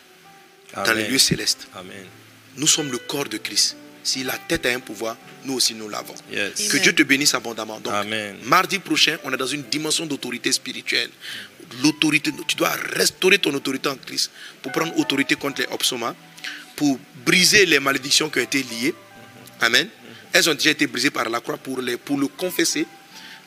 dans 0.73 0.93
les 0.93 1.07
lieux 1.07 1.19
célestes. 1.19 1.67
Amen. 1.75 2.05
Nous 2.57 2.67
sommes 2.67 2.89
le 2.91 2.97
corps 2.97 3.27
de 3.29 3.37
Christ. 3.37 3.75
Si 4.03 4.23
la 4.23 4.37
tête 4.37 4.65
a 4.65 4.69
un 4.69 4.79
pouvoir, 4.79 5.15
nous 5.45 5.53
aussi 5.53 5.73
nous 5.73 5.89
l'avons. 5.89 6.15
Yes. 6.31 6.69
Que 6.69 6.77
Dieu 6.77 6.93
te 6.93 7.03
bénisse 7.03 7.33
abondamment. 7.33 7.79
Donc, 7.79 7.93
Amen. 7.93 8.35
mardi 8.43 8.79
prochain, 8.79 9.17
on 9.23 9.33
est 9.33 9.37
dans 9.37 9.47
une 9.47 9.63
dimension 9.63 10.05
d'autorité 10.05 10.51
spirituelle. 10.51 11.09
L'autorité, 11.83 12.31
tu 12.47 12.55
dois 12.55 12.71
restaurer 12.93 13.37
ton 13.37 13.53
autorité 13.53 13.89
en 13.89 13.95
Christ 13.95 14.31
pour 14.61 14.71
prendre 14.71 14.97
autorité 14.97 15.35
contre 15.35 15.61
les 15.61 15.67
obsomas, 15.71 16.15
pour 16.75 16.99
briser 17.25 17.65
les 17.65 17.79
malédictions 17.79 18.29
qui 18.29 18.39
ont 18.39 18.43
été 18.43 18.63
liées. 18.63 18.93
Amen. 19.61 19.87
Elles 20.33 20.49
ont 20.49 20.53
déjà 20.53 20.71
été 20.71 20.87
brisées 20.87 21.11
par 21.11 21.29
la 21.29 21.39
croix 21.39 21.57
pour, 21.57 21.81
les, 21.81 21.97
pour 21.97 22.17
le 22.17 22.27
confesser. 22.27 22.85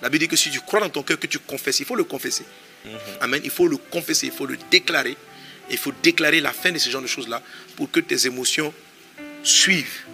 La 0.02 0.09
Bible 0.09 0.24
dit 0.24 0.28
que 0.28 0.36
si 0.36 0.51
tu 0.51 0.60
crois 0.60 0.81
dans 0.81 0.89
ton 0.89 1.02
cœur 1.02 1.18
que 1.18 1.26
tu 1.26 1.39
confesses, 1.39 1.81
il 1.81 1.86
faut 1.86 1.97
le 1.97 2.05
confesser. 2.05 2.44
Amen. 3.20 3.40
Il 3.43 3.51
faut 3.51 3.66
le 3.66 3.76
confesser, 3.76 4.26
il 4.26 4.32
faut 4.32 4.47
le 4.47 4.59
déclarer. 4.70 5.16
Il 5.70 5.78
faut 5.78 5.93
déclarer 6.02 6.40
la 6.40 6.52
fin 6.52 6.70
de 6.72 6.78
ce 6.78 6.90
genre 6.90 7.02
de 7.02 7.06
choses-là 7.06 7.43
pour 7.76 7.90
que 7.90 8.01
tes 8.01 8.26
émotions 8.26 8.72
suivent 9.43 10.05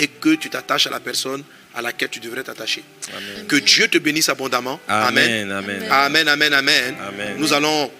et 0.00 0.08
que 0.08 0.34
tu 0.34 0.50
t'attaches 0.50 0.86
à 0.86 0.90
la 0.90 0.98
personne 0.98 1.44
à 1.74 1.82
laquelle 1.82 2.08
tu 2.08 2.18
devrais 2.18 2.42
t'attacher. 2.42 2.82
Que 3.46 3.56
Dieu 3.56 3.86
te 3.86 3.98
bénisse 3.98 4.28
abondamment. 4.28 4.80
Amen. 4.88 5.52
Amen. 5.52 5.86
Amen, 5.88 6.26
amen, 6.28 6.52
amen. 6.54 6.96
Nous 7.38 7.52
allons 7.52 7.92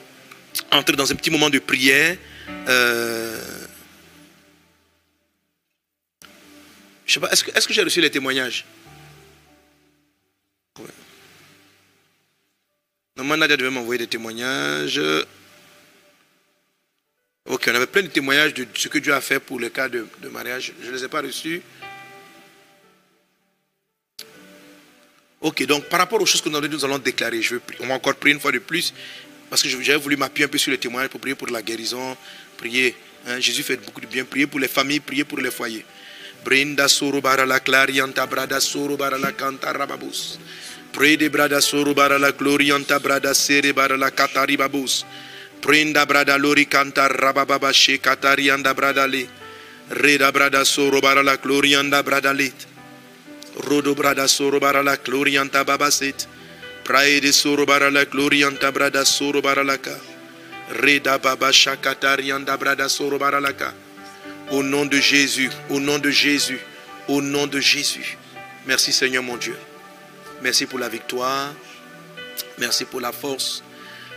entrer 0.73 0.97
dans 0.97 1.13
un 1.13 1.15
petit 1.15 1.31
moment 1.31 1.51
de 1.51 1.61
prière. 1.61 2.17
Euh, 2.69 3.39
Je 7.11 7.15
sais 7.15 7.21
pas, 7.21 7.31
est-ce 7.33 7.67
que, 7.67 7.75
j'ai 7.75 7.83
reçu 7.83 8.01
les 8.01 8.09
témoignages? 8.09 8.65
Ouais. 10.79 10.85
Normalement, 13.17 13.41
Nadia 13.41 13.57
devait 13.57 13.71
m'envoyer 13.71 13.99
des 13.99 14.07
témoignages. 14.07 15.01
Ok, 17.47 17.65
on 17.67 17.75
avait 17.75 17.89
plein 17.89 18.03
de 18.03 18.07
témoignages 18.07 18.55
de 18.55 18.65
ce 18.77 18.87
que 18.87 18.99
Dieu 18.99 19.13
a 19.13 19.21
fait 19.21 19.41
pour 19.41 19.59
le 19.59 19.71
cas 19.71 19.89
de, 19.89 20.07
de 20.23 20.29
mariage. 20.29 20.73
Je 20.81 20.87
ne 20.87 20.93
les 20.93 21.03
ai 21.03 21.09
pas 21.09 21.21
reçus. 21.21 21.63
Ok, 25.43 25.65
donc 25.65 25.89
par 25.89 26.01
rapport 26.01 26.21
aux 26.21 26.27
choses 26.27 26.43
que 26.43 26.51
nous 26.51 26.59
allons- 26.59 26.69
nous 26.69 26.85
allons 26.85 26.99
déclarer, 26.99 27.41
je 27.41 27.57
on 27.81 27.87
va 27.87 27.95
encore 27.95 28.15
prier 28.17 28.35
une 28.35 28.41
fois 28.41 28.53
de 28.53 28.59
plus, 28.59 28.93
parce 29.49 29.63
que 29.63 29.71
j'avais 29.71 29.97
voulu 29.99 30.15
m'appuyer 30.19 30.45
un 30.45 30.49
peu 30.49 30.59
sur 30.59 30.71
les 30.71 30.77
témoignages 30.77 31.09
pour 31.09 31.19
prier 31.19 31.35
pour 31.35 31.49
la 31.49 31.63
guérison, 31.63 32.15
prier. 32.59 32.95
hein, 33.27 33.41
Jésus 33.41 33.63
fait 33.63 33.77
beaucoup 33.79 34.03
de 34.03 34.07
bien, 34.07 34.25
prier 34.27 34.47
pour 34.47 34.61
les 34.61 34.69
familles, 34.69 35.01
prier 35.01 35.25
pour 35.25 35.39
les 35.39 35.51
foyers. 35.51 35.85
Brinda 36.45 36.89
soro 36.89 37.21
bara 37.23 37.47
la 37.47 37.61
clarianta 37.61 38.27
brada 38.27 38.61
soro 38.61 38.97
bara 38.99 39.17
la 39.19 39.33
canta 39.33 39.73
rababus. 39.73 40.39
Prede 40.93 41.29
brada 41.31 41.61
soro 41.63 41.95
bara 41.95 42.19
la 42.19 42.33
glorianta 42.33 42.99
brada 42.99 43.33
sere 43.35 43.73
bara 43.73 43.97
la 43.97 44.11
katari 44.11 44.57
babus. 44.59 45.05
Prenda 45.63 46.05
brada 46.07 46.37
lori 46.39 46.67
canta 46.67 47.09
rabababa 47.09 47.73
she 47.73 47.99
katarianda 47.99 48.75
brada 48.75 49.07
le. 49.07 49.27
Reda 49.91 50.31
brada 50.33 50.65
soro 50.65 51.01
bara 51.01 51.23
la 51.23 51.37
glorianda 51.37 52.03
brada 52.03 52.33
lit. 52.33 52.55
Au 64.51 64.63
nom 64.63 64.85
de 64.87 64.99
Jésus, 64.99 65.51
au 65.69 65.79
nom 65.79 65.99
de 65.99 66.11
Jésus, 66.11 66.59
au 67.07 67.21
nom 67.21 67.47
de 67.47 67.61
Jésus. 67.61 68.17
Merci 68.67 68.93
Seigneur 68.93 69.23
mon 69.23 69.37
Dieu. 69.37 69.57
Merci 70.43 70.67
pour 70.67 70.79
la 70.79 70.89
victoire. 70.89 71.53
Merci 72.59 72.85
pour 72.85 73.01
la 73.01 73.13
force. 73.13 73.63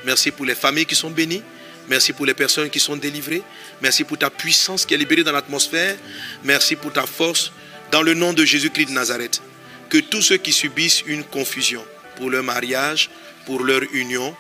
Merci 0.06 0.32
pour 0.32 0.46
les 0.46 0.56
familles 0.56 0.86
qui 0.86 0.96
sont 0.96 1.12
bénies. 1.12 1.44
Merci 1.88 2.14
pour 2.14 2.26
les 2.26 2.34
personnes 2.34 2.70
qui 2.70 2.80
sont 2.80 2.96
délivrées. 2.96 3.44
Merci 3.82 4.04
pour 4.04 4.18
ta 4.18 4.30
puissance 4.30 4.86
qui 4.86 4.94
est 4.94 4.98
libérée 4.98 5.24
dans 5.24 5.32
l'atmosphère. 5.32 5.96
Merci 6.44 6.76
pour 6.76 6.94
ta 6.94 7.06
force. 7.06 7.52
Dans 7.94 8.02
le 8.02 8.16
nom 8.16 8.34
de 8.34 8.44
Jésus-Christ 8.44 8.88
de 8.88 8.94
Nazareth, 8.94 9.40
que 9.88 10.00
tous 10.00 10.24
ceux 10.24 10.38
qui 10.38 10.52
subissent 10.52 11.04
une 11.06 11.24
confusion 11.24 11.86
pour 12.16 12.32
leur 12.32 12.42
mariage, 12.42 13.12
pour 13.46 13.64
leur 13.64 13.84
union, 13.94 14.36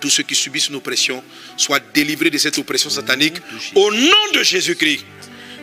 tous 0.00 0.08
ceux 0.08 0.22
qui 0.22 0.36
subissent 0.36 0.68
une 0.68 0.76
oppression 0.76 1.24
soient 1.56 1.80
délivrés 1.92 2.30
de 2.30 2.38
cette 2.38 2.56
oppression 2.56 2.90
satanique 2.90 3.38
au 3.74 3.90
nom 3.90 4.24
de 4.34 4.44
Jésus-Christ. 4.44 5.04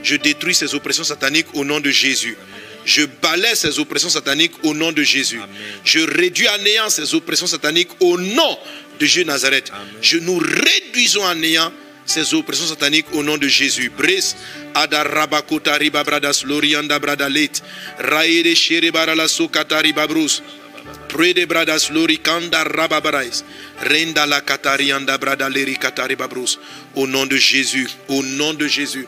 Je 0.03 0.17
détruis 0.17 0.53
ces 0.53 0.75
oppressions 0.75 1.05
sataniques 1.05 1.47
au 1.53 1.63
nom 1.63 1.79
de 1.79 1.91
Jésus. 1.91 2.35
Je 2.83 3.03
balaie 3.21 3.55
ces 3.55 3.79
oppressions 3.79 4.09
sataniques 4.09 4.61
au 4.63 4.73
nom 4.73 4.91
de 4.91 5.01
Jésus. 5.01 5.39
Je 5.85 5.99
réduis 5.99 6.49
à 6.49 6.57
néant 6.57 6.89
ces 6.89 7.15
oppressions 7.15 7.47
sataniques 7.47 7.91
au 8.01 8.17
nom 8.17 8.59
de 8.99 9.05
Jésus 9.05 9.23
Nazareth. 9.23 9.71
Je 10.01 10.17
nous 10.17 10.39
réduisons 10.39 11.25
à 11.25 11.35
néant 11.35 11.71
ces 12.05 12.33
oppressions 12.33 12.67
sataniques 12.67 13.13
au 13.13 13.23
nom 13.23 13.37
de 13.37 13.47
Jésus. 13.47 13.89
Bris, 13.89 14.35
Adarabakota 14.73 15.77
Ribabradas, 15.77 16.43
Lorianda 16.45 16.99
Bradalit, 16.99 17.61
Raede 17.99 18.55
Sherebarala 18.55 19.27
Sokata 19.27 19.81
Ribabrus. 19.81 20.41
Prede 21.07 21.45
bradas 21.45 21.89
lori 21.89 22.17
kanda 22.17 22.63
rababarais. 22.63 23.43
Renda 23.81 24.25
la 24.25 24.41
katarianda 24.41 25.17
brada 25.17 25.49
leri 25.49 25.77
katari 25.77 26.15
babrus. 26.15 26.59
Au 26.95 27.07
nom 27.07 27.25
de 27.25 27.37
Jésus, 27.37 27.89
au 28.07 28.21
nom 28.23 28.53
de 28.53 28.67
Jésus. 28.67 29.07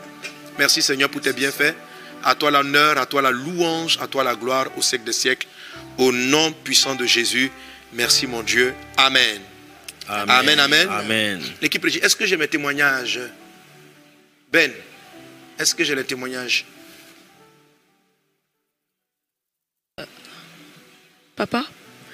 Merci 0.58 0.82
Seigneur 0.82 1.08
pour 1.08 1.20
tes 1.20 1.32
bienfaits. 1.32 1.74
À 2.24 2.34
toi 2.34 2.50
l'honneur, 2.50 2.98
à 2.98 3.06
toi 3.06 3.22
la 3.22 3.30
louange, 3.30 3.98
à 4.00 4.06
toi 4.06 4.24
la 4.24 4.34
gloire 4.34 4.66
au 4.76 4.82
siècle 4.82 5.04
des 5.04 5.12
siècles. 5.12 5.46
Au 5.98 6.10
nom 6.12 6.52
puissant 6.64 6.94
de 6.94 7.06
Jésus. 7.06 7.50
Merci 7.92 8.26
mon 8.26 8.42
Dieu. 8.42 8.74
Amen. 8.96 9.40
Amen, 10.08 10.58
amen. 10.58 10.88
Amen. 10.88 11.42
L'équipe 11.60 11.86
dit, 11.86 11.98
est-ce 11.98 12.16
que 12.16 12.24
j'ai 12.26 12.36
mes 12.36 12.48
témoignages? 12.48 13.20
Ben, 14.50 14.72
est-ce 15.58 15.74
que 15.74 15.84
j'ai 15.84 15.94
les 15.94 16.04
témoignages? 16.04 16.64
Papa, 21.36 21.64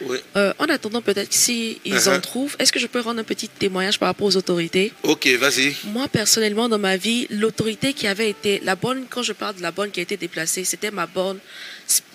Oui. 0.02 0.18
euh, 0.36 0.52
en 0.58 0.64
attendant 0.66 1.00
peut-être 1.00 1.32
s'ils 1.32 1.78
Uh-huh. 1.86 2.16
en 2.16 2.20
trouvent, 2.20 2.56
est-ce 2.58 2.72
que 2.72 2.78
je 2.80 2.86
peux 2.86 3.00
rendre 3.00 3.20
un 3.20 3.24
petit 3.24 3.48
témoignage 3.48 3.98
par 3.98 4.08
rapport 4.08 4.26
aux 4.26 4.36
autorités? 4.36 4.92
Ok, 5.04 5.26
vas-y. 5.38 5.74
Moi, 5.84 6.08
personnellement, 6.08 6.68
dans 6.68 6.78
ma 6.78 6.96
vie, 6.96 7.26
l'autorité 7.30 7.94
qui 7.94 8.06
avait 8.06 8.28
été 8.28 8.60
la 8.64 8.74
bonne, 8.76 9.06
quand 9.08 9.22
je 9.22 9.32
parle 9.32 9.54
de 9.56 9.62
la 9.62 9.70
bonne 9.70 9.90
qui 9.92 10.00
a 10.00 10.02
été 10.02 10.16
déplacée, 10.18 10.64
c'était 10.64 10.90
ma 10.90 11.06
bonne 11.06 11.38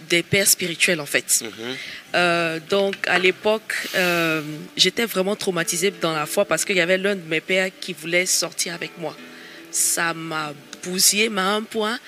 des 0.09 0.23
pères 0.23 0.47
spirituels, 0.47 0.99
en 0.99 1.05
fait. 1.05 1.43
Euh, 2.15 2.59
donc, 2.69 2.95
à 3.07 3.19
l'époque, 3.19 3.73
euh, 3.95 4.41
j'étais 4.75 5.05
vraiment 5.05 5.35
traumatisée 5.35 5.91
dans 6.01 6.13
la 6.13 6.25
foi 6.25 6.45
parce 6.45 6.65
qu'il 6.65 6.77
y 6.77 6.81
avait 6.81 6.97
l'un 6.97 7.15
de 7.15 7.27
mes 7.27 7.41
pères 7.41 7.69
qui 7.79 7.93
voulait 7.93 8.25
sortir 8.25 8.73
avec 8.73 8.97
moi. 8.97 9.15
Ça 9.71 10.13
m'a 10.13 10.53
bousillé 10.83 11.29
à 11.35 11.55
un 11.55 11.61
point. 11.61 11.99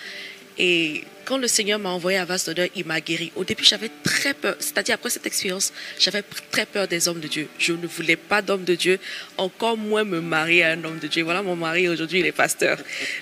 Et 0.57 1.03
quand 1.31 1.37
le 1.37 1.47
Seigneur 1.47 1.79
m'a 1.79 1.91
envoyé 1.91 2.17
à 2.17 2.25
Vastodeur, 2.25 2.67
il 2.75 2.85
m'a 2.85 2.99
guéri. 2.99 3.31
Au 3.37 3.45
début, 3.45 3.63
j'avais 3.63 3.89
très 4.03 4.33
peur. 4.33 4.53
C'est-à-dire, 4.59 4.95
après 4.95 5.09
cette 5.09 5.25
expérience, 5.25 5.71
j'avais 5.97 6.23
très 6.51 6.65
peur 6.65 6.89
des 6.89 7.07
hommes 7.07 7.21
de 7.21 7.29
Dieu. 7.29 7.47
Je 7.57 7.71
ne 7.71 7.87
voulais 7.87 8.17
pas 8.17 8.41
d'homme 8.41 8.65
de 8.65 8.75
Dieu, 8.75 8.99
encore 9.37 9.77
moins 9.77 10.03
me 10.03 10.19
marier 10.19 10.65
à 10.65 10.71
un 10.71 10.83
homme 10.83 10.99
de 10.99 11.07
Dieu. 11.07 11.23
Voilà, 11.23 11.41
mon 11.41 11.55
mari 11.55 11.87
aujourd'hui, 11.87 12.19
il 12.19 12.25
est 12.25 12.33
pasteur. 12.33 12.77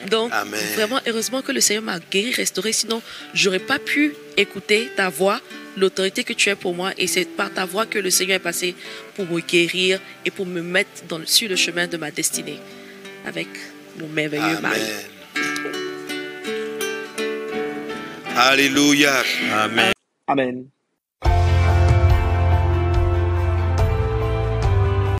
Donc, 0.09 0.31
Amen. 0.33 0.59
vraiment, 0.73 0.99
heureusement 1.05 1.43
que 1.43 1.51
le 1.51 1.61
Seigneur 1.61 1.83
m'a 1.83 1.99
guéri, 1.99 2.33
restauré. 2.33 2.71
Sinon, 2.71 2.99
j'aurais 3.35 3.59
pas 3.59 3.77
pu 3.77 4.15
écouter 4.37 4.89
ta 4.95 5.09
voix, 5.09 5.39
l'autorité 5.77 6.23
que 6.23 6.33
tu 6.33 6.49
es 6.49 6.55
pour 6.55 6.73
moi. 6.73 6.93
Et 6.97 7.05
c'est 7.05 7.25
par 7.25 7.53
ta 7.53 7.65
voix 7.65 7.85
que 7.85 7.99
le 7.99 8.09
Seigneur 8.09 8.37
est 8.37 8.39
passé 8.39 8.73
pour 9.13 9.27
me 9.27 9.39
guérir 9.39 9.99
et 10.25 10.31
pour 10.31 10.47
me 10.47 10.63
mettre 10.63 11.05
dans, 11.07 11.23
sur 11.27 11.47
le 11.47 11.55
chemin 11.55 11.85
de 11.85 11.97
ma 11.97 12.09
destinée. 12.09 12.57
Avec 13.27 13.49
mon 13.99 14.07
merveilleux 14.07 14.61
mari. 14.61 14.81
Amen. 18.39 18.51
Alléluia. 18.51 19.11
Amen. 19.51 19.91
Amen. 20.27 20.71